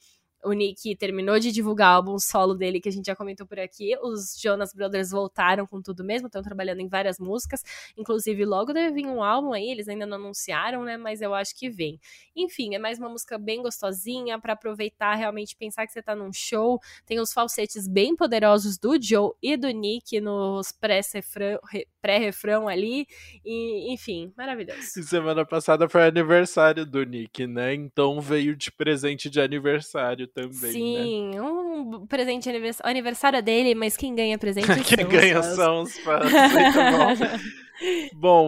o 0.46 0.54
Nick 0.54 0.96
terminou 0.96 1.40
de 1.40 1.52
divulgar 1.52 1.94
o 1.94 1.96
álbum 1.98 2.20
solo 2.20 2.54
dele, 2.54 2.80
que 2.80 2.88
a 2.88 2.92
gente 2.92 3.08
já 3.08 3.16
comentou 3.16 3.48
por 3.48 3.60
aqui. 3.60 3.98
Os 4.02 4.40
Jonas 4.40 4.74
Brothers 4.74 5.10
voltaram 5.10 5.66
com 5.66 5.82
tudo 5.82 6.04
mesmo, 6.04 6.28
estão 6.28 6.42
trabalhando 6.42 6.80
em 6.80 6.88
várias 6.88 7.20
músicas. 7.20 7.64
Inclusive, 7.98 8.46
logo 8.46 8.72
deve 8.72 8.94
vir 8.96 9.08
um 9.08 9.24
álbum 9.24 9.54
aí, 9.54 9.70
eles 9.70 9.88
ainda 9.88 10.06
não 10.06 10.18
anunciaram, 10.18 10.84
né? 10.84 10.98
Mas 10.98 11.22
eu 11.22 11.34
acho 11.34 11.56
que 11.58 11.70
vem. 11.70 12.00
Enfim, 12.36 12.76
é 12.76 12.80
mais 12.80 13.00
uma 13.00 13.10
música 13.10 13.38
bem 13.38 13.62
gostosinha 13.62 14.40
para 14.40 14.54
aproveitar, 14.54 15.16
realmente 15.16 15.56
pensar 15.56 15.88
que 15.88 15.94
você 15.94 16.02
tá 16.02 16.16
num 16.16 16.32
show. 16.32 16.80
Tem 17.06 17.20
os 17.20 17.34
falsetes 17.34 17.88
bem 17.88 18.16
poderosos 18.16 18.78
do 18.78 19.02
Joe 19.02 19.32
e 19.42 19.58
do 19.58 19.70
Nick 19.70 20.22
nos 20.22 20.72
pré-refrão 20.72 22.68
ali. 22.68 23.08
E, 23.44 23.92
enfim, 23.92 24.32
maravilhoso. 24.38 24.82
Semana 25.04 25.46
passada 25.46 25.90
foi 25.90 26.04
aniversário 26.04 26.86
do 26.86 27.04
Nick, 27.04 27.48
né? 27.48 27.74
Então 27.74 28.22
veio 28.22 28.56
de 28.56 28.72
presente 28.72 29.30
de 29.30 29.42
aniversário 29.42 30.28
também. 30.36 30.52
Né? 30.52 30.72
Sim, 30.72 31.30
né? 31.30 31.42
um 31.42 32.06
presente 32.06 32.50
aniversário, 32.50 32.92
aniversário 32.92 33.42
dele, 33.42 33.74
mas 33.74 33.96
quem 33.96 34.14
ganha 34.14 34.38
presente 34.38 34.68
quem 34.84 34.98
são 34.98 35.08
ganha 35.08 35.40
os 35.40 35.46
são 35.46 35.82
os 35.84 35.98
fãs. 36.00 36.30
Bom, 36.30 37.40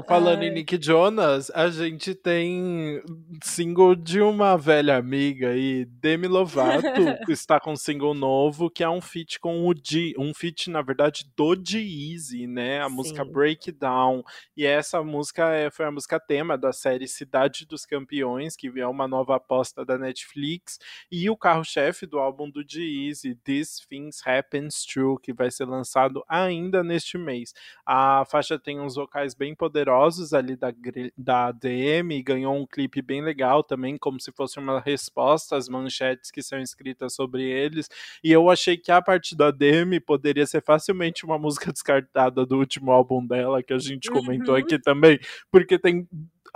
falando 0.08 0.42
Ai. 0.42 0.48
em 0.48 0.54
Nick 0.54 0.78
Jonas, 0.82 1.52
a 1.52 1.70
gente 1.70 2.16
tem 2.16 3.02
single 3.44 3.96
de 3.96 4.22
uma 4.22 4.58
velha 4.58 4.96
amiga 4.96 5.50
aí, 5.50 5.86
Demi 5.86 6.28
Lovato, 6.28 6.82
que 7.26 7.32
está 7.32 7.60
com 7.60 7.74
um 7.74 7.76
single 7.76 8.14
novo, 8.14 8.70
que 8.70 8.84
é 8.84 8.90
um 8.90 9.02
feat 9.02 9.40
com 9.40 9.68
o 9.68 9.74
G, 9.74 10.14
um 10.18 10.34
feat, 10.34 10.70
na 10.70 10.82
verdade, 10.82 11.26
do 11.36 11.56
G-Eazy, 11.56 12.48
né? 12.48 12.82
A 12.82 12.90
Sim. 12.90 12.96
música 12.96 13.26
Breakdown. 13.26 14.24
E 14.56 14.66
essa 14.66 15.04
música 15.04 15.50
é, 15.52 15.70
foi 15.70 15.86
a 15.86 15.92
música 15.92 16.20
tema 16.20 16.58
da 16.58 16.72
série 16.72 17.08
Cidade 17.08 17.66
dos 17.66 17.86
Campeões, 17.86 18.56
que 18.56 18.68
é 18.80 18.88
uma 18.88 19.08
nova 19.08 19.36
aposta 19.36 19.86
da 19.86 19.98
Netflix, 19.98 20.80
e 21.12 21.30
o 21.30 21.38
carro-chefe 21.38 22.06
do 22.06 22.20
álbum 22.20 22.50
do 22.50 22.64
G-Eazy, 22.68 23.36
This 23.36 23.86
Things 23.90 24.22
Happens 24.26 24.86
True, 24.86 25.18
que 25.22 25.34
vai 25.34 25.52
ser 25.52 25.66
lançado 25.66 26.24
ainda 26.28 26.84
neste 26.84 27.18
mês. 27.18 27.54
A 27.86 28.24
faixa 28.26 28.58
tem 28.58 28.80
uns 28.80 28.96
vocais 28.96 29.17
vocais 29.18 29.34
bem 29.34 29.56
poderosos 29.56 30.32
ali 30.34 30.56
da, 30.56 30.72
da 31.18 31.52
DM, 31.52 32.22
ganhou 32.22 32.56
um 32.56 32.68
clipe 32.68 33.02
bem 33.02 33.22
legal 33.24 33.64
também, 33.64 33.98
como 33.98 34.20
se 34.20 34.32
fosse 34.32 34.60
uma 34.60 34.80
resposta 34.80 35.58
às 35.58 35.68
manchetes 35.68 36.30
que 36.30 36.44
são 36.44 36.60
escritas 36.60 37.16
sobre 37.16 37.44
eles. 37.44 37.90
E 38.24 38.32
eu 38.32 38.50
achei 38.50 38.78
que 38.78 38.92
a 38.92 39.02
partir 39.02 39.36
da 39.36 39.50
DM 39.50 40.00
poderia 40.00 40.46
ser 40.46 40.62
facilmente 40.62 41.26
uma 41.26 41.40
música 41.40 41.72
descartada 41.72 42.46
do 42.46 42.58
último 42.58 42.92
álbum 42.92 43.26
dela, 43.26 43.64
que 43.64 43.74
a 43.74 43.80
gente 43.80 44.10
comentou 44.10 44.54
uhum. 44.54 44.62
aqui 44.62 44.78
também, 44.80 45.20
porque 45.52 45.80
tem 45.80 46.08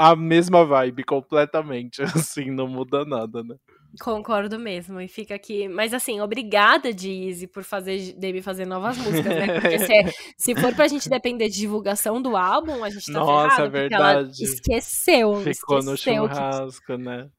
a 0.02 0.16
mesma 0.16 0.66
vibe 0.66 1.04
completamente, 1.04 2.02
assim, 2.36 2.50
não 2.50 2.68
muda 2.68 3.06
nada, 3.06 3.44
né? 3.44 3.56
Concordo 4.00 4.58
mesmo, 4.58 5.02
e 5.02 5.08
fica 5.08 5.36
aqui. 5.36 5.68
Mas 5.68 5.94
assim, 5.94 6.22
obrigada, 6.22 6.94
Dizzy, 6.94 7.46
por 7.46 7.64
fazer 7.64 8.14
Demi 8.14 8.42
fazer 8.42 8.66
novas 8.66 8.98
músicas, 8.98 9.26
né? 9.26 9.60
Porque 9.60 9.80
se, 9.80 9.94
é, 9.94 10.04
se 10.38 10.56
for 10.56 10.74
pra 10.74 10.88
gente 10.88 11.10
depender 11.10 11.50
de 11.50 11.58
divulgação 11.58 12.22
do 12.22 12.38
álbum, 12.38 12.84
a 12.84 12.90
gente 12.90 13.12
tá 13.12 13.20
Nossa, 13.20 13.56
ferrado, 13.58 13.78
é 13.78 13.82
verdade. 13.82 14.20
ela 14.20 14.32
esqueceu. 14.32 15.36
Ficou 15.42 15.80
esqueceu 15.80 15.92
no 15.92 15.98
churrasco, 15.98 16.86
que... 16.86 16.98
né? 16.98 17.30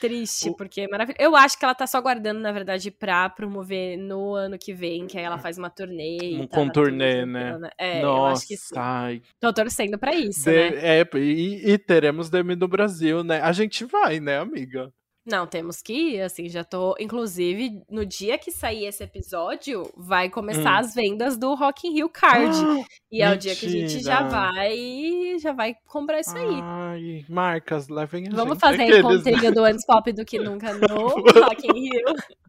Triste, 0.00 0.50
o... 0.50 0.56
porque 0.56 0.82
é 0.82 0.88
maravilhoso. 0.88 1.22
Eu 1.22 1.34
acho 1.34 1.58
que 1.58 1.64
ela 1.64 1.74
tá 1.74 1.86
só 1.86 2.00
guardando, 2.00 2.40
na 2.40 2.52
verdade, 2.52 2.90
pra 2.90 3.28
promover 3.28 3.96
no 3.96 4.34
ano 4.34 4.58
que 4.58 4.72
vem, 4.72 5.06
que 5.06 5.18
aí 5.18 5.24
ela 5.24 5.38
faz 5.38 5.58
uma 5.58 5.70
turnê. 5.70 6.38
Um 6.40 6.46
tá 6.46 6.68
turnê, 6.70 7.24
né? 7.24 7.58
É, 7.78 8.02
Nossa, 8.02 8.18
eu 8.18 8.26
acho 8.26 8.46
que 8.48 8.56
sim. 8.56 8.74
Ai. 8.76 9.22
Tô 9.40 9.52
torcendo 9.52 9.98
pra 9.98 10.14
isso, 10.14 10.44
de... 10.44 10.56
né? 10.56 11.00
É, 11.00 11.08
e, 11.16 11.72
e 11.72 11.78
teremos 11.78 12.28
Demi 12.28 12.56
no 12.56 12.68
Brasil, 12.68 13.22
né? 13.24 13.40
A 13.40 13.52
gente 13.52 13.84
vai, 13.84 14.20
né, 14.20 14.38
amiga? 14.38 14.92
Não, 15.26 15.44
temos 15.44 15.82
que 15.82 15.92
ir, 15.92 16.20
assim, 16.20 16.48
já 16.48 16.62
tô. 16.62 16.94
Inclusive, 17.00 17.82
no 17.90 18.06
dia 18.06 18.38
que 18.38 18.52
sair 18.52 18.86
esse 18.86 19.02
episódio, 19.02 19.90
vai 19.96 20.30
começar 20.30 20.74
hum. 20.74 20.78
as 20.78 20.94
vendas 20.94 21.36
do 21.36 21.52
Rock 21.56 21.88
in 21.88 21.94
Rio 21.94 22.08
Card. 22.08 22.56
Ah, 22.56 22.84
e 23.10 23.20
é 23.22 23.30
mentira. 23.30 23.34
o 23.34 23.36
dia 23.36 23.56
que 23.56 23.66
a 23.66 23.68
gente 23.68 23.98
já 24.04 24.22
vai. 24.22 25.36
Já 25.40 25.52
vai 25.52 25.74
comprar 25.84 26.20
isso 26.20 26.36
aí. 26.36 26.60
Ai, 26.62 27.24
marcas, 27.28 27.88
levem 27.88 28.28
a 28.28 28.30
Vamos 28.30 28.54
gente. 28.54 28.60
fazer 28.60 28.82
a 28.82 28.98
encontrinho 29.00 29.52
do 29.52 29.64
Antes 29.64 29.84
Pop 29.84 30.12
do 30.12 30.24
que 30.24 30.38
nunca 30.38 30.72
no 30.74 31.08
Rock 31.42 31.66
in 31.66 31.72
Rio. 31.72 32.04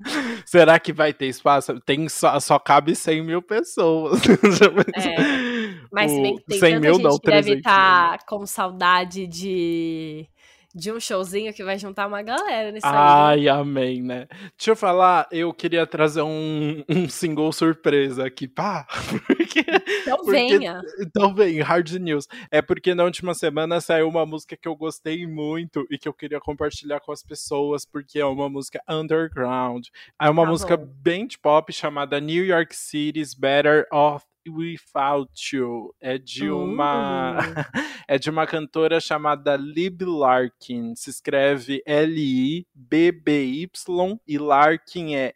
Será 0.45 0.79
que 0.79 0.93
vai 0.93 1.11
ter 1.11 1.25
espaço? 1.25 1.79
Tem 1.79 2.07
só, 2.07 2.39
só 2.39 2.59
cabe 2.59 2.95
100 2.95 3.23
mil 3.23 3.41
pessoas. 3.41 4.21
é. 4.95 5.57
Mas 5.91 6.11
o, 6.11 6.21
bem, 6.21 6.37
tem 6.47 6.59
100 6.59 6.73
tanta 6.73 6.79
mil, 6.79 6.93
gente 6.93 7.03
não, 7.03 7.17
que 7.17 7.31
deve 7.31 7.53
estar 7.55 8.17
tá 8.19 8.25
com 8.25 8.45
saudade 8.45 9.25
de 9.25 10.27
de 10.77 10.91
um 10.91 10.99
showzinho 10.99 11.51
que 11.53 11.63
vai 11.63 11.79
juntar 11.79 12.05
uma 12.05 12.21
galera 12.21 12.71
nesse 12.71 12.85
Ai, 12.85 13.39
aí. 13.39 13.49
amém, 13.49 14.03
né? 14.03 14.27
Deixa 14.55 14.71
eu 14.71 14.75
falar, 14.75 15.27
eu 15.31 15.51
queria 15.51 15.87
trazer 15.87 16.21
um, 16.21 16.83
um 16.87 17.09
single 17.09 17.51
surpresa 17.51 18.27
aqui, 18.27 18.47
pá. 18.47 18.85
Porque, 19.25 19.65
então 20.01 20.17
porque, 20.17 20.31
venha. 20.31 20.81
Então 20.99 21.33
vem, 21.33 21.59
Hard 21.61 21.89
News. 21.93 22.27
É 22.51 22.61
porque 22.61 22.93
na 22.93 23.05
última 23.05 23.33
semana 23.33 23.81
saiu 23.81 24.07
uma 24.07 24.25
música 24.25 24.55
que 24.55 24.67
eu 24.67 24.75
gostei 24.75 25.25
muito 25.25 25.85
e 25.89 25.97
que 25.97 26.07
eu 26.07 26.13
queria 26.13 26.39
compartilhar 26.39 26.99
com 26.99 27.11
as 27.11 27.23
pessoas, 27.23 27.85
porque 27.85 28.19
é 28.19 28.25
uma 28.25 28.49
música 28.49 28.81
underground. 28.87 29.87
É 30.21 30.29
uma 30.29 30.43
tá 30.43 30.49
música 30.49 30.77
bem 30.77 31.25
de 31.25 31.39
pop 31.39 31.71
chamada 31.73 32.19
New 32.19 32.45
York 32.45 32.75
City's 32.75 33.33
Better 33.33 33.87
Off 33.91 34.26
Without 34.49 35.55
You. 35.55 35.93
É 36.01 36.17
de 36.17 36.49
uma 36.49 37.39
uh. 37.39 37.43
é 38.07 38.17
de 38.17 38.29
uma 38.29 38.45
cantora 38.47 38.99
chamada 38.99 39.55
Lib 39.55 40.03
Larkin. 40.03 40.95
Se 40.95 41.09
escreve 41.09 41.81
L-I-B-B-Y 41.85 42.59
e 44.27 44.37
Larkin 44.37 45.15
é 45.15 45.33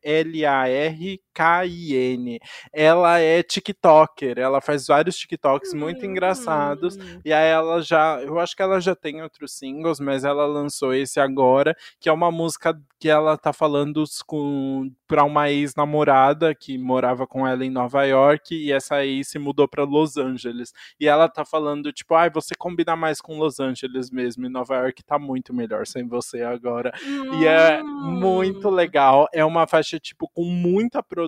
L-A-R-K-I-N. 1.32 2.40
Ela 2.74 3.20
é 3.20 3.42
TikToker, 3.42 4.38
ela 4.38 4.62
faz 4.62 4.88
vários 4.88 5.16
TikToks 5.18 5.74
muito 5.74 6.06
engraçados. 6.06 6.98
Hum. 6.98 7.22
E 7.24 7.34
aí 7.34 7.50
ela 7.50 7.82
já, 7.82 8.22
eu 8.22 8.40
acho 8.40 8.56
que 8.56 8.62
ela 8.62 8.80
já 8.80 8.96
tem 8.96 9.22
outros 9.22 9.54
singles, 9.54 10.00
mas 10.00 10.24
ela 10.24 10.46
lançou 10.46 10.94
esse 10.94 11.20
agora, 11.20 11.76
que 12.00 12.10
é 12.10 12.12
uma 12.12 12.32
música 12.32 12.78
que 13.00 13.10
ela 13.10 13.36
tá 13.36 13.52
falando 13.52 14.04
com 14.28 14.92
para 15.08 15.24
uma 15.26 15.50
ex-namorada 15.50 16.56
que 16.56 16.78
morava 16.78 17.28
com 17.28 17.46
ela 17.46 17.66
em 17.66 17.70
Nova 17.70 18.06
York 18.06 18.56
e 18.56 18.72
essa 18.72 19.04
ex 19.04 19.28
se 19.28 19.40
mudou 19.40 19.68
para 19.68 19.84
Los 19.84 20.16
Angeles. 20.16 20.72
E 21.00 21.08
ela 21.08 21.28
tá 21.28 21.44
falando 21.44 21.92
tipo, 21.92 22.14
ai, 22.14 22.28
ah, 22.28 22.32
você 22.34 22.54
combina 22.58 22.96
mais 22.96 23.20
com 23.20 23.38
Los 23.38 23.60
Angeles 23.60 24.10
mesmo, 24.10 24.46
e 24.46 24.50
Nova 24.50 24.76
York 24.76 25.04
tá 25.04 25.20
muito 25.20 25.54
melhor 25.54 25.86
sem 25.86 26.08
você 26.08 26.44
agora. 26.44 26.94
E 27.40 27.46
é 27.46 27.82
muito 27.84 28.70
hum. 28.70 28.72
legal. 28.72 29.28
É 29.34 29.44
uma 29.44 29.68
faixa 29.68 30.00
tipo 30.00 30.30
com 30.30 30.46
muita 30.46 31.02
produção. 31.02 31.21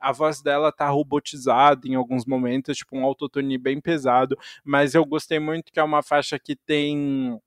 A 0.00 0.12
voz 0.12 0.42
dela 0.42 0.72
tá 0.72 0.88
robotizada 0.88 1.86
em 1.86 1.94
alguns 1.94 2.24
momentos, 2.24 2.76
tipo 2.78 2.96
um 2.96 3.04
autotune 3.04 3.58
bem 3.58 3.80
pesado, 3.80 4.36
mas 4.64 4.94
eu 4.94 5.04
gostei 5.04 5.38
muito 5.38 5.72
que 5.72 5.80
é 5.80 5.82
uma 5.82 6.02
faixa 6.02 6.38
que 6.38 6.56
tem 6.56 7.38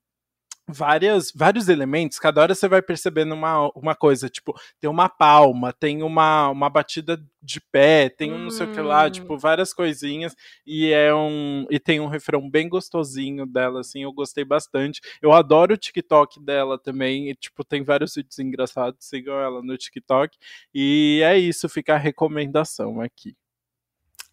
várias, 0.68 1.30
vários 1.34 1.68
elementos, 1.68 2.18
cada 2.18 2.40
hora 2.40 2.54
você 2.54 2.66
vai 2.66 2.80
percebendo 2.80 3.34
uma, 3.34 3.68
uma 3.74 3.94
coisa, 3.94 4.28
tipo, 4.28 4.54
tem 4.80 4.88
uma 4.88 5.08
palma, 5.08 5.72
tem 5.72 6.02
uma, 6.02 6.48
uma 6.48 6.70
batida 6.70 7.22
de 7.42 7.60
pé, 7.60 8.08
tem 8.08 8.32
um 8.32 8.36
hum. 8.36 8.44
não 8.44 8.50
sei 8.50 8.66
o 8.66 8.72
que 8.72 8.80
lá, 8.80 9.06
hum. 9.06 9.10
tipo, 9.10 9.38
várias 9.38 9.74
coisinhas, 9.74 10.34
e 10.66 10.90
é 10.90 11.14
um 11.14 11.66
e 11.70 11.78
tem 11.78 12.00
um 12.00 12.06
refrão 12.08 12.48
bem 12.50 12.68
gostosinho 12.68 13.46
dela, 13.46 13.80
assim, 13.80 14.02
eu 14.02 14.12
gostei 14.12 14.44
bastante. 14.44 15.00
Eu 15.20 15.32
adoro 15.32 15.74
o 15.74 15.78
TikTok 15.78 16.40
dela 16.42 16.78
também, 16.78 17.30
e, 17.30 17.34
tipo, 17.34 17.64
tem 17.64 17.82
vários 17.84 18.14
vídeos 18.14 18.38
engraçados, 18.38 19.04
sigam 19.06 19.38
ela 19.38 19.62
no 19.62 19.76
TikTok, 19.76 20.36
e 20.74 21.20
é 21.24 21.38
isso, 21.38 21.68
fica 21.68 21.94
a 21.94 21.98
recomendação 21.98 23.00
aqui. 23.00 23.36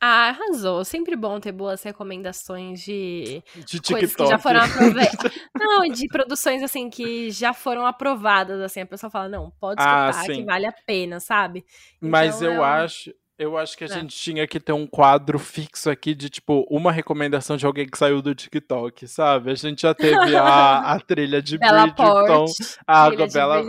Ah, 0.04 0.30
arrasou. 0.30 0.84
Sempre 0.84 1.16
bom 1.16 1.40
ter 1.40 1.52
boas 1.52 1.84
recomendações 1.84 2.82
de, 2.82 3.44
de 3.68 3.80
coisas 3.80 4.16
que 4.16 4.26
já 4.26 4.40
foram 4.40 4.62
aprovadas. 4.62 5.12
não, 5.56 5.88
de 5.88 6.08
produções 6.08 6.64
assim 6.64 6.90
que 6.90 7.30
já 7.30 7.54
foram 7.54 7.86
aprovadas, 7.86 8.60
assim, 8.62 8.82
a 8.82 8.86
pessoa 8.88 9.12
fala, 9.12 9.30
não, 9.30 9.52
pode 9.60 9.80
ah, 9.80 10.10
escutar 10.10 10.32
ah, 10.32 10.36
que 10.36 10.44
vale 10.44 10.66
a 10.66 10.74
pena, 10.88 11.20
sabe? 11.20 11.64
Mas 12.00 12.42
então, 12.42 12.52
eu 12.52 12.64
é 12.64 12.84
acho, 12.84 13.14
eu 13.42 13.58
acho 13.58 13.76
que 13.76 13.84
a 13.84 13.88
é. 13.88 13.90
gente 13.90 14.16
tinha 14.16 14.46
que 14.46 14.60
ter 14.60 14.72
um 14.72 14.86
quadro 14.86 15.40
fixo 15.40 15.90
aqui 15.90 16.14
de, 16.14 16.30
tipo, 16.30 16.64
uma 16.70 16.92
recomendação 16.92 17.58
de 17.58 17.66
alguém 17.66 17.88
que 17.88 17.98
saiu 17.98 18.22
do 18.22 18.36
TikTok, 18.36 19.08
sabe? 19.08 19.50
A 19.50 19.56
gente 19.56 19.82
já 19.82 19.96
teve 19.96 20.36
a, 20.36 20.92
a 20.94 21.00
trilha 21.02 21.42
de 21.42 21.58
Bella 21.58 21.88
Bridgerton, 21.88 22.46
a 22.86 23.04
água 23.04 23.28
Bela 23.28 23.64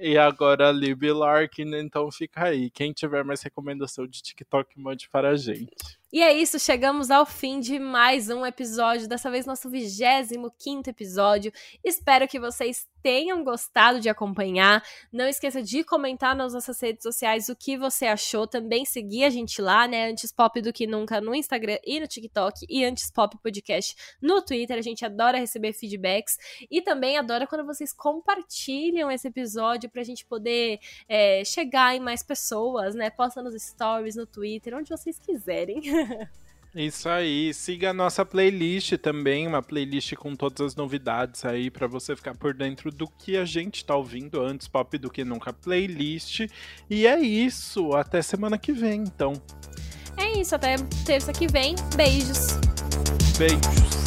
e 0.00 0.18
agora 0.18 0.70
a 0.70 0.72
Libby 0.72 1.12
Larkin, 1.12 1.72
então 1.76 2.10
fica 2.10 2.46
aí. 2.46 2.68
Quem 2.68 2.92
tiver 2.92 3.24
mais 3.24 3.42
recomendação 3.42 4.08
de 4.08 4.20
TikTok, 4.20 4.76
mande 4.76 5.08
para 5.08 5.30
a 5.30 5.36
gente. 5.36 5.70
E 6.12 6.20
é 6.22 6.32
isso, 6.32 6.58
chegamos 6.58 7.10
ao 7.10 7.26
fim 7.26 7.60
de 7.60 7.78
mais 7.78 8.28
um 8.28 8.44
episódio, 8.44 9.08
dessa 9.08 9.30
vez 9.30 9.46
nosso 9.46 9.70
25 9.70 10.88
episódio. 10.88 11.52
Espero 11.84 12.26
que 12.26 12.40
vocês 12.40 12.88
tenham 13.06 13.44
gostado 13.44 14.00
de 14.00 14.08
acompanhar. 14.08 14.82
Não 15.12 15.28
esqueça 15.28 15.62
de 15.62 15.84
comentar 15.84 16.34
nas 16.34 16.52
nossas 16.52 16.80
redes 16.80 17.04
sociais 17.04 17.48
o 17.48 17.54
que 17.54 17.78
você 17.78 18.04
achou. 18.04 18.48
Também 18.48 18.84
seguir 18.84 19.22
a 19.22 19.30
gente 19.30 19.62
lá, 19.62 19.86
né? 19.86 20.10
Antes 20.10 20.32
Pop 20.32 20.60
do 20.60 20.72
que 20.72 20.88
nunca 20.88 21.20
no 21.20 21.32
Instagram 21.32 21.78
e 21.86 22.00
no 22.00 22.08
TikTok 22.08 22.66
e 22.68 22.84
Antes 22.84 23.08
Pop 23.12 23.38
Podcast 23.40 23.94
no 24.20 24.42
Twitter. 24.42 24.76
A 24.76 24.82
gente 24.82 25.04
adora 25.04 25.38
receber 25.38 25.72
feedbacks 25.72 26.36
e 26.68 26.82
também 26.82 27.16
adora 27.16 27.46
quando 27.46 27.64
vocês 27.64 27.92
compartilham 27.92 29.08
esse 29.08 29.28
episódio 29.28 29.88
pra 29.88 30.02
gente 30.02 30.26
poder 30.26 30.80
é, 31.08 31.44
chegar 31.44 31.94
em 31.94 32.00
mais 32.00 32.24
pessoas, 32.24 32.96
né? 32.96 33.08
Posta 33.08 33.40
nos 33.40 33.54
stories, 33.62 34.16
no 34.16 34.26
Twitter, 34.26 34.74
onde 34.74 34.90
vocês 34.90 35.16
quiserem. 35.16 35.80
Isso 36.76 37.08
aí, 37.08 37.54
siga 37.54 37.88
a 37.88 37.94
nossa 37.94 38.22
playlist 38.22 38.98
também, 38.98 39.46
uma 39.46 39.62
playlist 39.62 40.12
com 40.12 40.36
todas 40.36 40.60
as 40.60 40.76
novidades 40.76 41.42
aí 41.46 41.70
para 41.70 41.86
você 41.86 42.14
ficar 42.14 42.34
por 42.34 42.52
dentro 42.52 42.90
do 42.90 43.08
que 43.08 43.34
a 43.38 43.46
gente 43.46 43.82
tá 43.82 43.96
ouvindo 43.96 44.42
antes, 44.42 44.68
pop 44.68 44.98
do 44.98 45.08
que 45.08 45.24
nunca 45.24 45.54
playlist. 45.54 46.40
E 46.90 47.06
é 47.06 47.18
isso, 47.18 47.94
até 47.94 48.20
semana 48.20 48.58
que 48.58 48.72
vem, 48.72 49.00
então. 49.00 49.32
É 50.18 50.38
isso, 50.38 50.54
até 50.54 50.76
terça 51.06 51.32
que 51.32 51.46
vem. 51.46 51.76
Beijos. 51.96 52.58
Beijos. 53.38 54.05